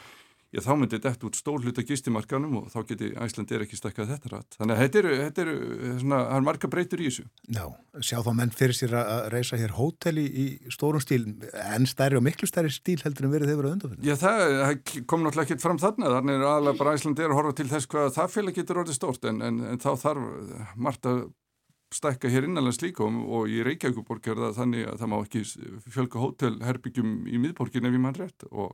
já 0.53 0.61
þá 0.61 0.71
myndi 0.77 0.99
þetta 1.01 1.27
út 1.27 1.37
stór 1.37 1.63
hlut 1.63 1.79
að 1.81 1.87
gistimarkanum 1.89 2.57
og 2.59 2.69
þá 2.69 2.77
geti 2.91 3.09
Æslandir 3.25 3.65
ekki 3.65 3.79
stakkað 3.79 4.13
þetta 4.13 4.31
rætt. 4.31 4.57
Þannig 4.59 4.75
að 4.75 4.81
þetta 4.83 4.99
eru, 5.01 5.13
þetta 5.21 5.43
eru 5.43 5.55
svona, 6.03 6.19
það 6.29 6.37
er 6.37 6.47
marga 6.47 6.71
breytur 6.75 7.03
í 7.03 7.09
þessu. 7.09 7.25
Já, 7.57 7.65
sjá 7.99 8.17
þá 8.27 8.31
menn 8.39 8.53
fyrir 8.53 8.77
sér 8.77 8.95
að 9.01 9.23
reysa 9.33 9.59
hér 9.59 9.75
hóteli 9.79 10.25
í 10.29 10.47
stórum 10.73 11.03
stíl, 11.03 11.21
en 11.63 11.89
stærri 11.89 12.19
og 12.19 12.25
miklu 12.27 12.49
stærri 12.49 12.73
stíl 12.73 12.99
heldur 13.01 13.27
en 13.27 13.33
verið 13.33 13.53
þeir 13.53 13.61
verið 13.63 13.77
undanfinn. 13.77 14.03
Já, 14.05 14.15
það, 14.21 14.43
það 14.61 15.05
kom 15.09 15.25
náttúrulega 15.25 15.49
ekki 15.49 15.65
fram 15.65 15.81
þarna, 15.81 16.15
þannig 16.19 16.37
er 16.37 16.49
aðalega 16.51 16.81
bara 16.83 16.97
Æslandir 16.99 17.31
að 17.31 17.39
horfa 17.41 17.57
til 17.59 17.69
þess 17.73 17.93
hvað 17.93 18.11
það 18.19 18.35
félag 18.37 18.59
getur 18.59 18.83
orðið 18.83 18.99
stórt, 18.99 19.31
en, 19.31 19.41
en, 19.49 19.63
en 19.73 19.81
þá 19.81 19.91
þarf 20.05 20.75
margt 20.77 21.09
að 21.09 21.23
stækka 21.93 22.29
hér 22.31 22.47
innanlands 22.47 22.81
líka 22.81 23.05
og 23.05 23.49
í 23.51 23.61
Reykjavíkuborg 23.65 24.27
er 24.31 24.41
það 24.41 24.57
þannig 24.57 24.87
að 24.89 24.99
það 25.01 25.11
má 25.11 25.15
ekki 25.19 25.41
fjölga 25.93 26.21
hótelherbyggjum 26.23 27.11
í 27.29 27.41
miðborgin 27.41 27.89
ef 27.89 27.97
ég 27.97 28.03
mann 28.03 28.17
rétt 28.17 28.45
og 28.49 28.73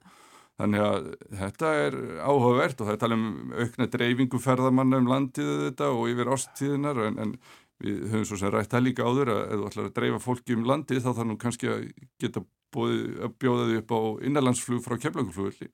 Þannig 0.60 0.84
að 0.84 1.06
þetta 1.40 1.72
er 1.86 1.96
áhugavert 2.20 2.82
og 2.82 2.88
það 2.90 2.94
er 2.94 3.02
tala 3.04 3.16
um 3.16 3.54
aukna 3.56 3.86
dreifingu 3.94 4.42
ferðamanna 4.44 5.00
um 5.00 5.08
landið 5.08 5.52
þetta 5.70 5.90
og 5.96 6.10
yfir 6.12 6.32
ástíðinar 6.36 7.02
en, 7.06 7.20
en 7.24 7.34
við 7.80 8.00
höfum 8.12 8.26
svo 8.28 8.40
sem 8.42 8.52
rætt 8.52 8.74
það 8.74 8.86
líka 8.90 9.08
áður 9.08 9.32
að 9.32 9.42
ef 9.46 9.54
þú 9.54 9.68
ætlar 9.70 9.88
að 9.88 9.94
dreifa 10.00 10.22
fólki 10.24 10.58
um 10.58 10.66
landið 10.68 11.04
þá 11.06 11.10
þarf 11.12 11.30
nú 11.30 11.38
kannski 11.40 11.70
að 11.72 11.86
geta 12.20 12.44
bóði, 12.76 12.98
að 13.24 13.36
bjóða 13.40 13.68
því 13.70 13.78
upp 13.80 13.94
á 13.96 14.00
innanlandsflug 14.28 14.82
frá 14.84 14.98
kemlanguflugulli. 15.06 15.70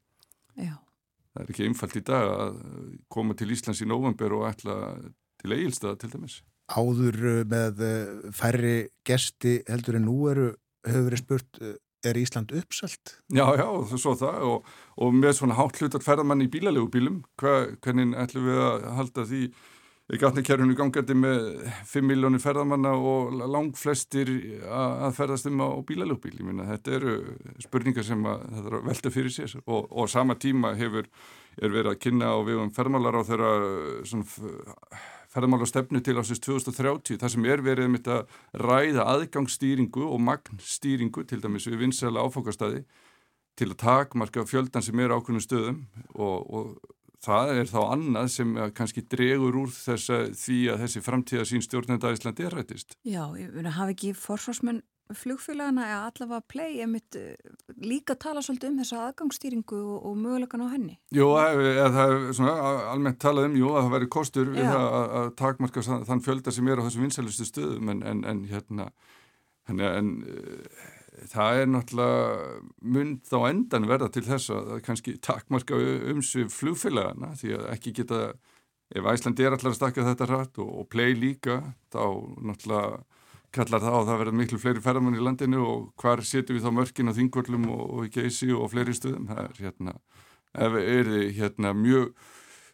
Já. 0.56 0.76
Það 1.34 1.42
er 1.42 1.54
ekki 1.56 1.66
einfalt 1.66 1.98
í 1.98 2.04
dag 2.06 2.34
að 2.36 2.60
koma 3.12 3.36
til 3.36 3.50
Íslands 3.56 3.82
í 3.82 3.90
november 3.90 4.38
og 4.38 4.46
ætla 4.52 4.76
til 5.42 5.56
eigilstaða 5.56 5.98
til 6.04 6.12
dæmis. 6.14 6.38
Áður 6.72 7.18
með 7.50 7.82
færri 8.38 8.78
gesti 9.06 9.58
heldur 9.66 9.98
en 9.98 10.08
nú 10.08 10.16
eru 10.30 10.48
hefur 10.86 11.10
verið 11.10 11.24
spurt 11.24 11.60
er 12.10 12.20
Ísland 12.20 12.52
uppselt? 12.56 13.16
Já, 13.34 13.46
já, 13.60 13.68
svo 13.96 14.16
það 14.20 14.44
og, 14.50 14.74
og 15.02 15.16
með 15.16 15.38
svona 15.40 15.58
hátt 15.60 15.80
hlut 15.82 15.98
að 15.98 16.06
ferða 16.06 16.28
mann 16.28 16.44
í 16.46 16.52
bílalegu 16.52 16.90
bílum, 16.94 17.24
Hva, 17.42 17.56
hvernig 17.86 18.16
ætlum 18.26 18.50
við 18.50 18.62
að 18.66 18.86
halda 19.00 19.26
því 19.30 19.42
gatnikerfinu 20.22 20.76
gangandi 20.78 21.16
með 21.18 21.46
5 21.90 22.06
miljónir 22.06 22.42
ferðamanna 22.44 22.92
og 22.94 23.40
lang 23.50 23.72
flestir 23.78 24.30
að 24.70 25.16
ferðast 25.18 25.50
um 25.50 25.64
á 25.66 25.70
bílalögbíl. 25.82 26.36
Ég 26.38 26.46
minna 26.46 26.68
þetta 26.70 26.94
eru 27.00 27.16
spurningar 27.66 28.06
sem 28.06 28.22
að 28.30 28.46
það 28.52 28.70
er 28.70 28.78
að 28.78 28.86
velta 28.92 29.14
fyrir 29.16 29.34
sér 29.34 29.58
og, 29.66 29.90
og 29.90 30.12
sama 30.12 30.38
tíma 30.38 30.76
hefur 30.78 31.10
er 31.56 31.72
verið 31.72 31.94
að 31.96 32.02
kynna 32.04 32.36
á 32.36 32.38
við 32.46 32.62
um 32.62 32.72
ferðmálar 32.76 33.18
á 33.18 33.22
þeirra 33.26 33.52
svona 34.06 34.46
ferðamála 35.36 35.68
stefnu 35.68 36.02
til 36.04 36.16
ásins 36.20 36.42
2030 36.44 37.20
þar 37.22 37.34
sem 37.34 37.48
er 37.52 37.64
verið 37.66 37.92
með 37.92 38.06
þetta 38.06 38.64
ræða 38.64 39.08
aðgangsstýringu 39.14 40.08
og 40.08 40.22
magnstýringu 40.24 41.26
til 41.28 41.42
dæmis 41.44 41.68
við 41.68 41.82
vinsæla 41.84 42.24
áfokastæði 42.24 42.86
til 43.60 43.72
að 43.72 43.80
takmarka 43.84 44.46
fjöldan 44.48 44.84
sem 44.84 45.00
er 45.00 45.14
ákveðnum 45.16 45.44
stöðum 45.44 45.82
og, 46.16 46.38
og 46.56 46.96
það 47.26 47.54
er 47.60 47.70
þá 47.72 47.80
annað 47.84 48.32
sem 48.34 48.58
kannski 48.78 49.04
dregur 49.12 49.60
úr 49.64 49.72
þessa, 49.74 50.26
því 50.36 50.60
að 50.74 50.84
þessi 50.86 51.04
framtíða 51.06 51.48
sín 51.50 51.64
stjórnenda 51.64 52.12
Íslandi 52.16 52.46
er 52.46 52.58
rættist. 52.60 52.98
Já, 53.08 53.24
ég 53.40 53.72
hafi 53.78 53.96
ekki 53.96 54.14
forsvarsmenn 54.20 54.84
flugfélagana 55.14 55.86
eða 55.86 56.00
allavega 56.10 56.48
play 56.50 56.80
emitt 56.82 57.18
eh, 57.20 57.36
líka 57.78 58.16
tala 58.18 58.42
svolítið 58.46 58.72
um 58.72 58.80
þessa 58.82 59.02
aðgangsstýringu 59.10 59.78
og, 59.82 60.08
og 60.10 60.18
mögulegan 60.18 60.66
á 60.66 60.74
henni. 60.74 60.98
Jú, 61.14 61.30
eða 61.38 61.92
það 61.94 62.16
er 62.16 62.26
svona 62.40 62.56
almennt 62.94 63.22
talað 63.22 63.50
um, 63.52 63.60
jú, 63.60 63.70
að 63.74 63.86
það 63.86 63.96
væri 63.98 64.10
kostur 64.18 64.52
að, 64.56 64.90
að 65.22 65.30
takmarka 65.42 65.86
þann 66.10 66.26
fjölda 66.26 66.56
sem 66.56 66.72
er 66.72 66.82
á 66.82 66.86
þessum 66.88 67.06
vinsælustu 67.06 67.50
stöðum 67.52 67.94
en, 67.94 68.04
en, 68.08 68.26
en 68.32 68.44
hérna 68.50 68.90
en, 69.70 69.82
en 69.86 70.12
uh, 70.26 70.84
það 71.32 71.62
er 71.62 71.72
náttúrulega 71.72 72.50
mynd 72.96 73.32
á 73.32 73.40
endan 73.50 73.90
verða 73.90 74.10
til 74.14 74.26
þess 74.26 74.52
að 74.54 74.76
kannski 74.86 75.16
takmarka 75.24 75.78
umsvið 76.12 76.52
flugfélagana 76.54 77.34
því 77.40 77.56
að 77.60 77.68
ekki 77.76 77.96
geta 78.02 78.22
ef 78.94 79.08
Æslandi 79.10 79.46
er 79.46 79.56
allar 79.56 79.72
að 79.74 79.78
stakka 79.80 80.06
þetta 80.06 80.28
rætt 80.30 80.60
og, 80.62 80.72
og 80.82 80.90
play 80.92 81.16
líka 81.18 81.62
þá 81.94 82.04
náttúrulega 82.46 83.04
kallar 83.56 83.84
það 83.84 83.98
að 84.00 84.08
það 84.10 84.22
verður 84.22 84.40
miklu 84.42 84.62
fleiri 84.62 84.86
ferðamann 84.86 85.18
í 85.18 85.26
landinu 85.26 85.66
og 85.66 85.84
hvar 86.02 86.24
setjum 86.26 86.60
við 86.60 86.66
þá 86.68 86.78
mörkin 86.80 87.12
á 87.12 87.18
þingvöldlum 87.18 87.68
og, 87.74 87.84
og 87.98 88.16
geysi 88.16 88.52
og 88.54 88.72
fleiri 88.74 88.96
stuðum 88.96 89.30
það 89.32 89.44
er 89.46 89.62
hérna, 89.66 90.00
er 90.54 91.14
hérna 91.40 91.76
mjög 91.78 92.12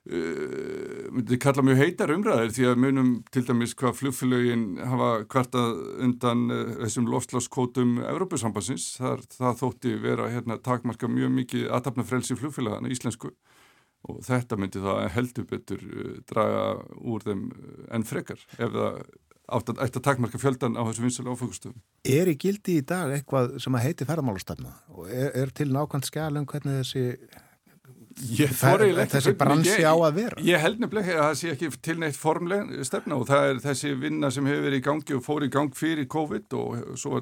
uh, 0.09 1.07
myndið 1.13 1.39
kalla 1.43 1.65
mjög 1.65 1.81
heitar 1.81 2.13
umræðir 2.15 2.53
því 2.55 2.67
að 2.71 2.81
munum 2.85 3.11
til 3.33 3.45
dæmis 3.47 3.75
hvað 3.77 3.97
flugfélögin 3.99 4.65
hafa 4.81 5.11
kvartað 5.31 5.81
undan 6.07 6.45
uh, 6.49 6.75
þessum 6.83 7.09
lofslaskótum 7.11 7.97
Evrópusambansins, 8.07 8.91
það, 8.99 9.25
það 9.37 9.57
þótti 9.63 9.95
vera 10.01 10.29
hérna 10.33 10.59
takmarka 10.63 11.09
mjög 11.11 11.35
mikið 11.39 11.67
aðtapna 11.69 12.07
frelsi 12.07 12.37
flugfélagana 12.39 12.91
íslensku. 12.93 13.33
Og 14.09 14.23
þetta 14.25 14.57
myndi 14.57 14.81
það 14.81 15.03
heldur 15.13 15.45
betur 15.49 15.83
uh, 15.85 16.13
draga 16.29 16.63
úr 16.97 17.27
þeim 17.27 17.49
enn 17.93 18.07
frekar 18.07 18.41
ef 18.57 18.71
það 18.73 19.03
átt 19.51 19.71
að, 19.73 19.83
að 19.85 20.01
takmarka 20.07 20.41
fjöldan 20.41 20.79
á 20.79 20.81
þessu 20.87 21.05
vinstilega 21.05 21.35
áfengastöfum. 21.37 21.77
Er 22.17 22.31
í 22.31 22.35
gildi 22.39 22.79
í 22.79 22.87
dag 22.87 23.13
eitthvað 23.15 23.55
sem 23.63 23.77
að 23.77 23.87
heiti 23.87 24.09
ferðamálastafna 24.09 24.75
og 24.95 25.07
er, 25.09 25.31
er 25.43 25.55
til 25.55 25.71
nákvæmt 25.71 26.09
skjálum 26.09 26.49
hvernig 26.49 26.81
þessi 26.81 27.05
Fer, 28.51 28.81
þessi 29.09 29.31
bransi 29.39 29.83
á 29.87 29.95
að 29.95 30.17
vera? 30.17 30.41
Ég 30.43 30.59
held 30.61 30.81
nefnilega 30.83 31.13
að 31.15 31.21
það 31.23 31.37
sé 31.39 31.51
ekki 31.53 31.69
til 31.87 31.95
neitt 32.01 32.17
formleg 32.19 32.73
stefna 32.87 33.17
og 33.17 33.29
það 33.29 33.47
er 33.47 33.61
þessi 33.63 33.93
vinna 34.01 34.31
sem 34.33 34.49
hefur 34.49 34.65
verið 34.67 34.81
í 34.81 34.85
gangi 34.85 35.15
og 35.15 35.23
fór 35.25 35.45
í 35.47 35.51
gang 35.53 35.71
fyrir 35.77 36.09
COVID 36.11 36.57
og 36.59 36.81
svo 36.99 37.21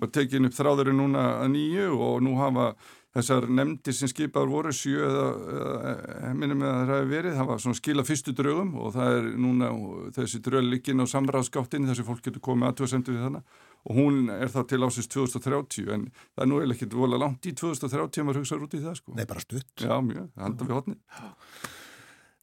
var 0.00 0.12
tekin 0.14 0.48
upp 0.48 0.56
þráðurinn 0.56 0.98
núna 1.02 1.26
að 1.42 1.52
nýju 1.54 1.90
og 1.92 2.24
nú 2.24 2.34
hafa 2.40 2.70
þessar 3.16 3.48
nefndir 3.50 3.96
sem 3.96 4.10
skipaður 4.10 4.52
voru 4.52 4.72
sjö 4.74 5.00
eða, 5.08 5.24
eða 5.56 6.34
minnum 6.38 6.60
með 6.62 6.70
að 6.70 6.76
það 6.80 6.92
hefur 6.94 7.10
verið, 7.10 7.38
það 7.38 7.48
var 7.50 7.64
svona 7.64 7.78
skila 7.80 8.04
fyrstu 8.06 8.34
draugum 8.38 8.70
og 8.78 8.94
það 8.94 9.16
er 9.16 9.26
núna 9.46 9.72
þessi 10.16 10.42
draug 10.46 10.68
líkin 10.68 11.02
á 11.02 11.06
samráðskáttinni 11.10 11.90
þess 11.90 12.04
að 12.04 12.10
fólk 12.12 12.22
getur 12.28 12.44
komið 12.46 12.70
aðtöðsendu 12.70 13.16
við 13.16 13.26
þannig 13.26 13.58
og 13.80 13.96
hún 13.96 14.30
er 14.34 14.52
þá 14.52 14.60
til 14.70 14.80
ásins 14.84 15.10
2030 15.10 15.92
en 15.94 16.06
það 16.14 16.44
er 16.44 16.50
nú 16.50 16.62
eða 16.62 16.76
ekki 16.76 16.90
volið 16.94 17.22
langt 17.24 17.48
í 17.48 17.54
2030 17.56 18.22
að 18.22 18.28
maður 18.28 18.42
hugsaður 18.42 18.66
út 18.66 18.76
í 18.76 18.82
það 18.84 18.98
sko. 19.00 19.14
Nei, 19.16 19.26
bara 19.30 19.44
stutt. 19.44 19.70
Já, 19.80 19.94
mjög, 20.04 20.26
það 20.34 20.46
handar 20.46 20.70
við 20.70 20.76
hodni. 20.78 20.98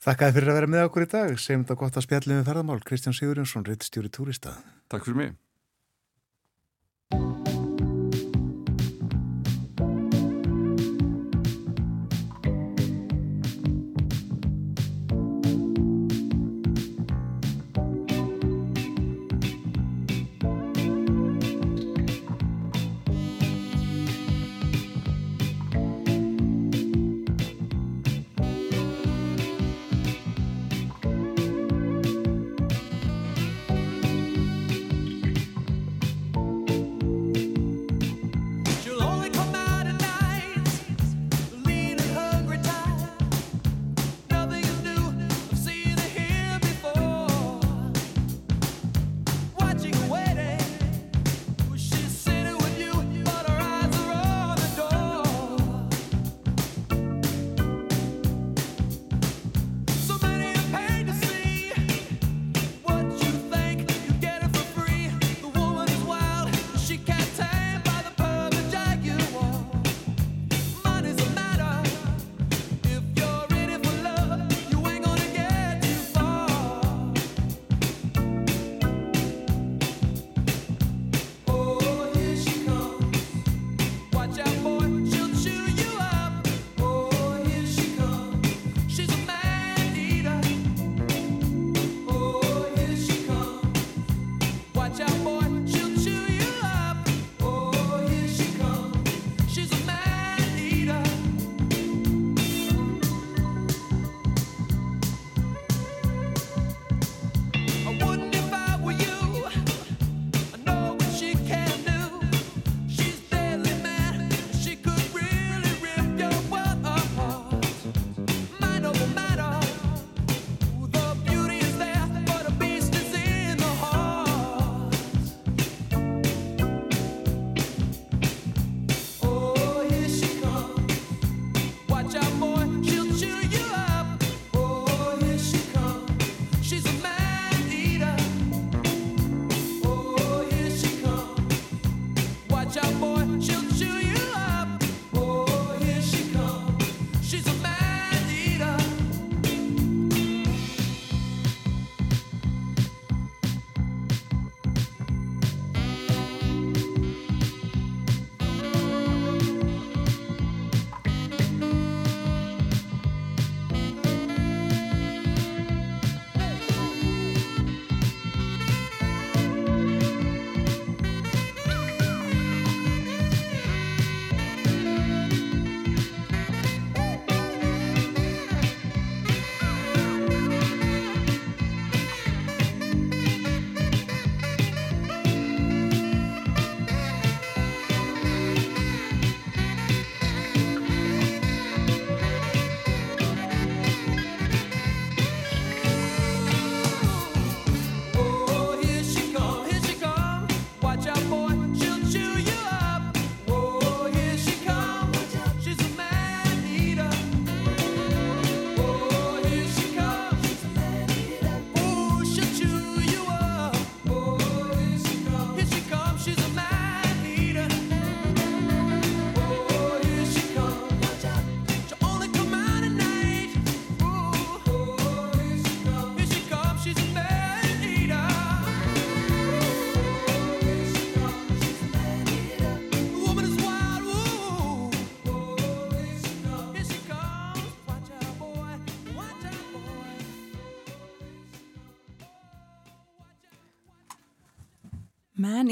Þakkaði 0.07 0.37
fyrir 0.37 0.51
að 0.51 0.57
vera 0.59 0.71
með 0.71 0.87
okkur 0.87 1.05
í 1.05 1.11
dag, 1.13 1.35
segjum 1.41 1.65
þetta 1.65 1.81
gott 1.81 1.97
að 1.97 2.07
spjallið 2.07 2.39
með 2.39 2.49
ferðamál, 2.51 2.79
Kristján 2.85 3.17
Sigurjónsson, 3.17 3.67
Rittstjóri 3.67 4.13
Túrista. 4.13 4.57
Takk 4.93 5.09
fyrir 5.09 5.21
mig. 5.23 5.37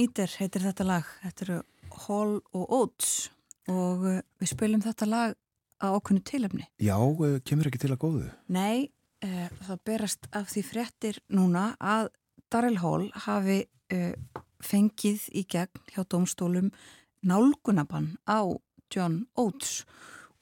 Eater 0.06 0.30
heitir 0.38 0.62
þetta 0.62 0.86
lag. 0.86 1.08
Þetta 1.24 1.46
eru 1.46 1.56
Hall 2.06 2.36
og 2.54 2.74
Oates 2.76 3.14
og 3.72 4.04
uh, 4.06 4.20
við 4.42 4.52
spilum 4.52 4.84
þetta 4.84 5.08
lag 5.10 5.34
á 5.82 5.88
okkunni 5.96 6.22
tilöfni. 6.26 6.68
Já, 6.78 6.98
uh, 7.00 7.40
kemur 7.46 7.70
ekki 7.70 7.82
til 7.82 7.94
að 7.96 8.02
góðu? 8.04 8.28
Nei, 8.54 8.92
uh, 9.26 9.48
það 9.66 9.82
berast 9.90 10.28
af 10.36 10.52
því 10.52 10.66
fréttir 10.68 11.22
núna 11.34 11.72
að 11.82 12.12
Daryl 12.54 12.78
Hall 12.84 13.08
hafi 13.26 13.64
uh, 13.96 14.14
fengið 14.64 15.26
í 15.34 15.46
gegn 15.50 15.82
hjá 15.96 16.04
domstólum 16.06 16.70
nálgunabann 17.26 18.14
á 18.30 18.46
John 18.94 19.24
Oates 19.34 19.82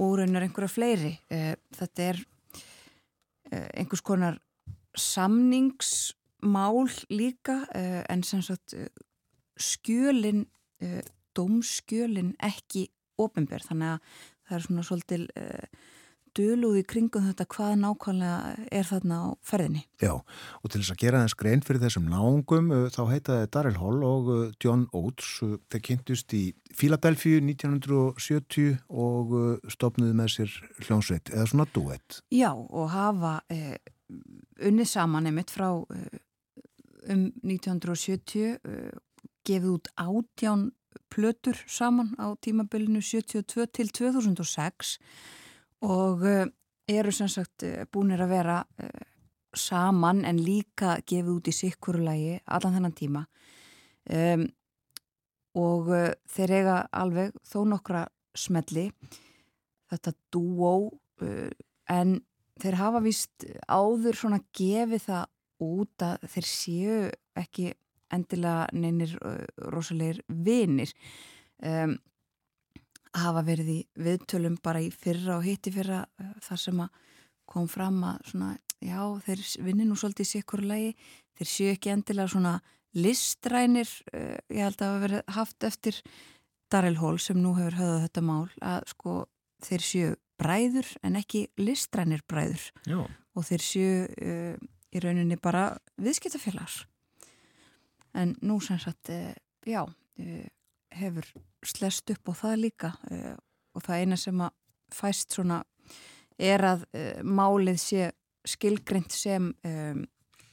og 0.01 0.17
raunar 0.19 0.43
einhverja 0.43 0.73
fleiri. 0.73 1.15
Uh, 1.31 1.55
þetta 1.77 2.11
er 2.11 2.23
einhvers 3.53 4.01
konar 4.01 4.39
samningsmál 4.97 6.87
líka 7.13 7.59
en 8.09 8.23
sem 8.25 8.41
sagt 8.41 8.73
skjölin, 9.59 10.45
uh, 10.83 11.01
dómskjölin 11.37 12.35
ekki 12.43 12.87
ofinberð 13.21 13.71
þannig 13.71 13.95
að 13.95 14.21
það 14.43 14.55
er 14.57 14.63
svona 14.67 14.85
svolítil 14.87 15.25
uh, 15.39 15.83
dölúði 16.33 16.81
kringum 16.89 17.27
þetta 17.27 17.45
hvað 17.53 17.75
nákvæmlega 17.83 18.67
er 18.73 18.87
þarna 18.89 19.17
á 19.21 19.27
ferðinni. 19.45 19.83
Já, 20.01 20.13
og 20.17 20.71
til 20.73 20.81
þess 20.81 20.95
að 20.95 21.01
gera 21.03 21.21
þess 21.21 21.37
grein 21.37 21.61
fyrir 21.65 21.83
þessum 21.83 22.09
náungum 22.09 22.71
uh, 22.73 22.87
þá 22.93 23.01
heitaði 23.11 23.51
Daryl 23.53 23.77
Hall 23.77 24.05
og 24.07 24.31
John 24.63 24.87
Oates 24.97 25.35
þeir 25.69 25.85
kynntust 25.89 26.33
í 26.33 26.43
Philadelphia 26.73 27.41
1970 27.43 28.79
og 28.89 29.35
stopnuði 29.69 30.17
með 30.17 30.31
sér 30.33 30.55
hljónsveit 30.87 31.29
eða 31.29 31.49
svona 31.51 31.67
duett. 31.75 32.23
Já, 32.33 32.49
og 32.49 32.89
hafa 32.89 33.35
eh, 33.53 33.77
unnið 34.67 34.89
saman 34.89 35.29
einmitt 35.29 35.53
frá 35.53 35.69
eh, 35.93 36.19
um 37.13 37.25
1970 37.43 38.57
eh, 38.57 38.91
gefið 39.47 39.69
út 39.75 39.91
átján 39.99 40.71
plötur 41.13 41.57
saman 41.67 42.13
á 42.17 42.33
tímabilinu 42.41 43.01
72 43.01 43.67
til 43.73 43.89
2006 43.93 44.97
og 45.85 46.23
uh, 46.25 46.45
eru 46.89 47.11
sem 47.11 47.29
sagt 47.29 47.65
uh, 47.67 47.83
búinir 47.91 48.23
að 48.23 48.33
vera 48.33 48.57
uh, 48.63 48.89
saman 49.53 50.23
en 50.25 50.41
líka 50.41 50.97
gefið 51.05 51.33
út 51.35 51.49
í 51.49 51.53
sikkurulagi 51.53 52.39
allan 52.45 52.77
þennan 52.77 52.97
tíma. 52.97 53.25
Um, 54.09 54.47
og 55.53 55.91
þeir 56.33 56.51
eiga 56.57 56.77
alveg 56.97 57.35
þó 57.45 57.59
nokkra 57.69 58.07
smelli. 58.33 58.87
Þetta 59.93 60.13
duo 60.33 60.71
en 61.93 62.15
þeir 62.57 62.79
hafa 62.79 63.03
vist 63.05 63.45
áður 63.69 64.17
svona 64.17 64.39
gefið 64.57 65.05
það 65.05 65.27
út 65.67 66.05
að 66.07 66.25
þeir 66.33 66.47
séu 66.49 66.97
ekki 67.37 67.69
endilega 68.13 68.67
neynir 68.73 69.15
rosalegir 69.73 70.21
vinir 70.27 70.93
um, 71.65 71.97
hafa 73.13 73.43
verið 73.45 73.71
í 73.73 73.79
viðtölum 74.05 74.57
bara 74.63 74.81
í 74.81 74.89
fyrra 74.93 75.37
og 75.37 75.47
hitti 75.47 75.73
fyrra 75.73 76.03
uh, 76.03 76.35
þar 76.43 76.61
sem 76.61 76.83
að 76.83 77.01
kom 77.49 77.67
fram 77.69 77.99
að 78.07 78.21
svona, 78.31 78.53
já, 78.81 79.01
þeir 79.25 79.41
vinni 79.65 79.85
nú 79.85 79.97
svolítið 79.99 80.25
í 80.25 80.31
sikkur 80.31 80.63
lagi, 80.65 80.93
þeir 81.37 81.49
séu 81.51 81.73
ekki 81.73 81.91
endilega 81.93 82.31
svona 82.33 82.53
listrænir 82.97 83.89
uh, 84.13 84.37
ég 84.53 84.63
held 84.65 84.81
að 84.81 84.89
hafa 84.89 85.03
verið 85.07 85.35
haft 85.37 85.67
eftir 85.69 86.01
Daryl 86.73 86.97
Hall 86.97 87.19
sem 87.21 87.37
nú 87.37 87.53
hefur 87.57 87.77
höfðað 87.77 88.05
þetta 88.07 88.25
mál 88.25 88.45
að 88.65 88.87
sko 88.93 89.17
þeir 89.63 89.85
séu 89.85 90.13
bræður 90.41 90.87
en 91.05 91.19
ekki 91.19 91.45
listrænir 91.61 92.23
bræður 92.29 92.65
já. 92.89 93.03
og 93.03 93.45
þeir 93.49 93.67
séu 93.67 93.93
uh, 94.09 94.55
í 94.93 95.01
rauninni 95.03 95.37
bara 95.41 95.71
viðskiptafélags 96.01 96.83
en 98.13 98.35
nú 98.41 98.59
sem 98.61 98.79
sagt, 98.79 99.09
eh, 99.09 99.35
já, 99.65 99.85
eh, 100.19 100.47
hefur 100.91 101.25
slest 101.65 102.09
upp 102.09 102.29
á 102.29 102.33
það 102.33 102.55
líka 102.61 102.93
eh, 103.11 103.35
og 103.73 103.83
það 103.83 103.99
eina 103.99 104.17
sem 104.17 104.41
að 104.41 104.51
fæst 104.93 105.33
svona 105.33 105.63
er 106.37 106.61
að 106.61 106.85
málið 107.23 107.77
sé 107.81 108.11
skilgreynd 108.45 109.11
sem 109.13 109.53
um, 109.65 110.03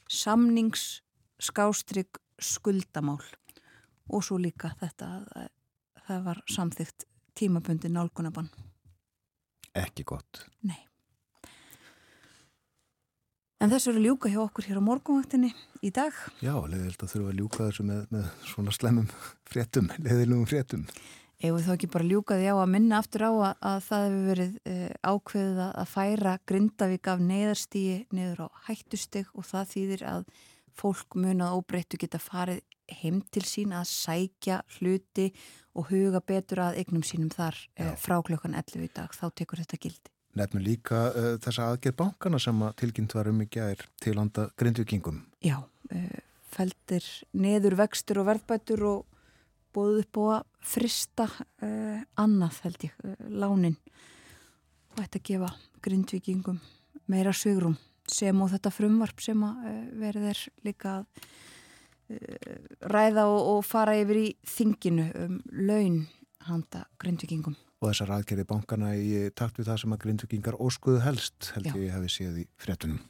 samnings 0.09 1.01
skástrygg 1.41 2.17
skuldamál 2.41 3.21
og 4.09 4.23
svo 4.23 4.37
líka 4.41 4.71
þetta 4.79 5.09
að 5.35 5.49
það 6.07 6.23
var 6.25 6.41
samþygt 6.49 7.05
tímabundi 7.37 7.89
nálgunabann. 7.89 8.49
Ekki 9.77 10.03
gott. 10.03 10.45
Nei. 10.63 10.90
En 13.61 13.69
þessu 13.69 13.91
eru 13.91 14.01
ljúka 14.01 14.29
hjá 14.33 14.39
okkur 14.41 14.65
hér 14.65 14.79
á 14.81 14.83
morgunvaktinni 14.87 15.51
í 15.85 15.91
dag. 15.93 16.15
Já, 16.41 16.55
leiðilt 16.65 17.03
að 17.05 17.11
þurfa 17.11 17.29
að 17.29 17.37
ljúka 17.37 17.65
þessu 17.67 17.83
með, 17.85 17.99
með 18.09 18.29
svona 18.49 18.71
slemmum 18.73 19.09
fréttum, 19.51 19.91
leiðilugum 20.01 20.47
fréttum. 20.49 20.85
Ef 21.41 21.53
við 21.53 21.67
þá 21.67 21.73
ekki 21.75 21.89
bara 21.93 22.07
ljúkaði 22.09 22.47
á 22.49 22.55
að 22.57 22.71
minna 22.73 22.97
aftur 23.01 23.25
á 23.25 23.31
að, 23.31 23.59
að 23.69 23.83
það 23.85 24.05
hefur 24.05 24.23
verið 24.31 24.55
uh, 24.71 24.87
ákveðið 25.11 25.61
að 25.67 25.91
færa 25.91 26.33
Grindavík 26.49 27.09
af 27.13 27.21
neyðarstíi 27.27 27.99
niður 28.17 28.41
á 28.41 28.47
hættusteg 28.65 29.29
og 29.37 29.45
það 29.49 29.69
þýðir 29.75 30.05
að 30.09 30.25
fólk 30.81 31.17
munað 31.21 31.57
óbreyttu 31.59 31.99
geta 32.01 32.21
farið 32.21 32.63
heim 33.01 33.19
til 33.29 33.43
sín 33.45 33.75
að 33.77 33.85
sækja 33.91 34.61
hluti 34.79 35.27
og 35.77 35.93
huga 35.93 36.23
betur 36.25 36.63
að 36.65 36.81
eignum 36.81 37.05
sínum 37.05 37.29
þar 37.33 37.61
uh, 37.77 37.93
frá 37.93 38.17
klokkan 38.25 38.57
11 38.57 38.89
í 38.89 38.91
dag. 38.97 39.13
Þá 39.13 39.27
tekur 39.37 39.61
þetta 39.61 39.81
gildi. 39.85 40.13
Nefnum 40.39 40.63
líka 40.63 41.09
uh, 41.11 41.33
þessa 41.43 41.71
aðgerð 41.73 41.97
bankana 41.99 42.39
sem 42.39 42.61
að 42.63 42.75
tilkynnt 42.79 43.15
var 43.17 43.27
um 43.31 43.41
í 43.43 43.47
gær 43.51 43.81
til 43.99 44.15
landa 44.15 44.47
grindvikingum. 44.59 45.17
Já, 45.43 45.57
uh, 45.59 46.19
feldir 46.53 47.07
neður 47.35 47.75
vextur 47.81 48.21
og 48.21 48.29
verðbætur 48.29 48.85
og 48.87 49.19
bóðuð 49.75 50.05
upp 50.05 50.19
á 50.19 50.23
að 50.37 50.69
frista 50.71 51.27
uh, 51.27 51.99
annað 52.21 52.59
held 52.63 52.85
ég, 52.87 52.95
lánin 53.27 53.77
og 54.95 55.01
ætti 55.03 55.19
að 55.19 55.27
gefa 55.31 55.51
grindvikingum 55.83 56.59
meira 57.11 57.33
sögrum 57.35 57.75
sem 58.11 58.41
og 58.43 58.51
þetta 58.51 58.71
frumvarp 58.75 59.23
sem 59.23 59.43
að 59.47 59.67
verið 59.99 60.29
er 60.31 60.41
líka 60.67 60.95
að 60.99 61.25
ræða 62.91 63.23
og, 63.31 63.41
og 63.53 63.61
fara 63.63 63.95
yfir 63.99 64.19
í 64.19 64.27
þinginu 64.47 65.05
um 65.23 65.37
laun 65.63 66.01
handa 66.47 66.83
grindvikingum 66.99 67.55
og 67.81 67.89
þessar 67.89 68.13
aðgerði 68.17 68.45
bankana 68.49 68.93
í 68.95 69.27
takt 69.33 69.57
við 69.57 69.71
það 69.71 69.79
sem 69.81 69.95
að 69.95 70.01
grindvikingar 70.05 70.57
óskuðu 70.61 71.01
helst 71.01 71.51
held 71.55 71.71
ég 71.73 71.95
hefði 71.95 72.11
séð 72.13 72.41
í 72.43 72.45
fréttunum. 72.61 73.01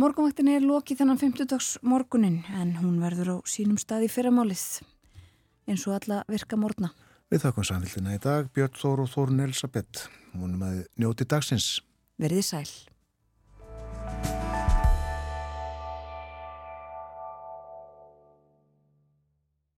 Morgunvaktin 0.00 0.48
er 0.48 0.64
lokið 0.64 1.02
þennan 1.02 1.20
50 1.20 1.80
morgunin 1.84 2.38
en 2.56 2.76
hún 2.80 3.00
verður 3.02 3.34
á 3.34 3.36
sínum 3.48 3.80
stað 3.80 4.06
í 4.06 4.12
fyrramálið 4.12 4.62
eins 5.68 5.86
og 5.88 5.96
alla 5.98 6.22
virka 6.28 6.56
morgna. 6.56 6.92
Við 7.30 7.44
þakkum 7.44 7.66
samfélgina 7.68 8.16
í 8.16 8.22
dag 8.22 8.48
Björn 8.56 8.78
Þór 8.80 9.04
og 9.04 9.12
Þórun 9.12 9.44
Elisabeth. 9.44 10.08
Hún 10.34 10.56
er 10.56 10.62
með 10.62 10.80
njóti 11.00 11.28
dagsins. 11.28 11.76
Verðið 12.20 12.48
sæl. 12.48 12.89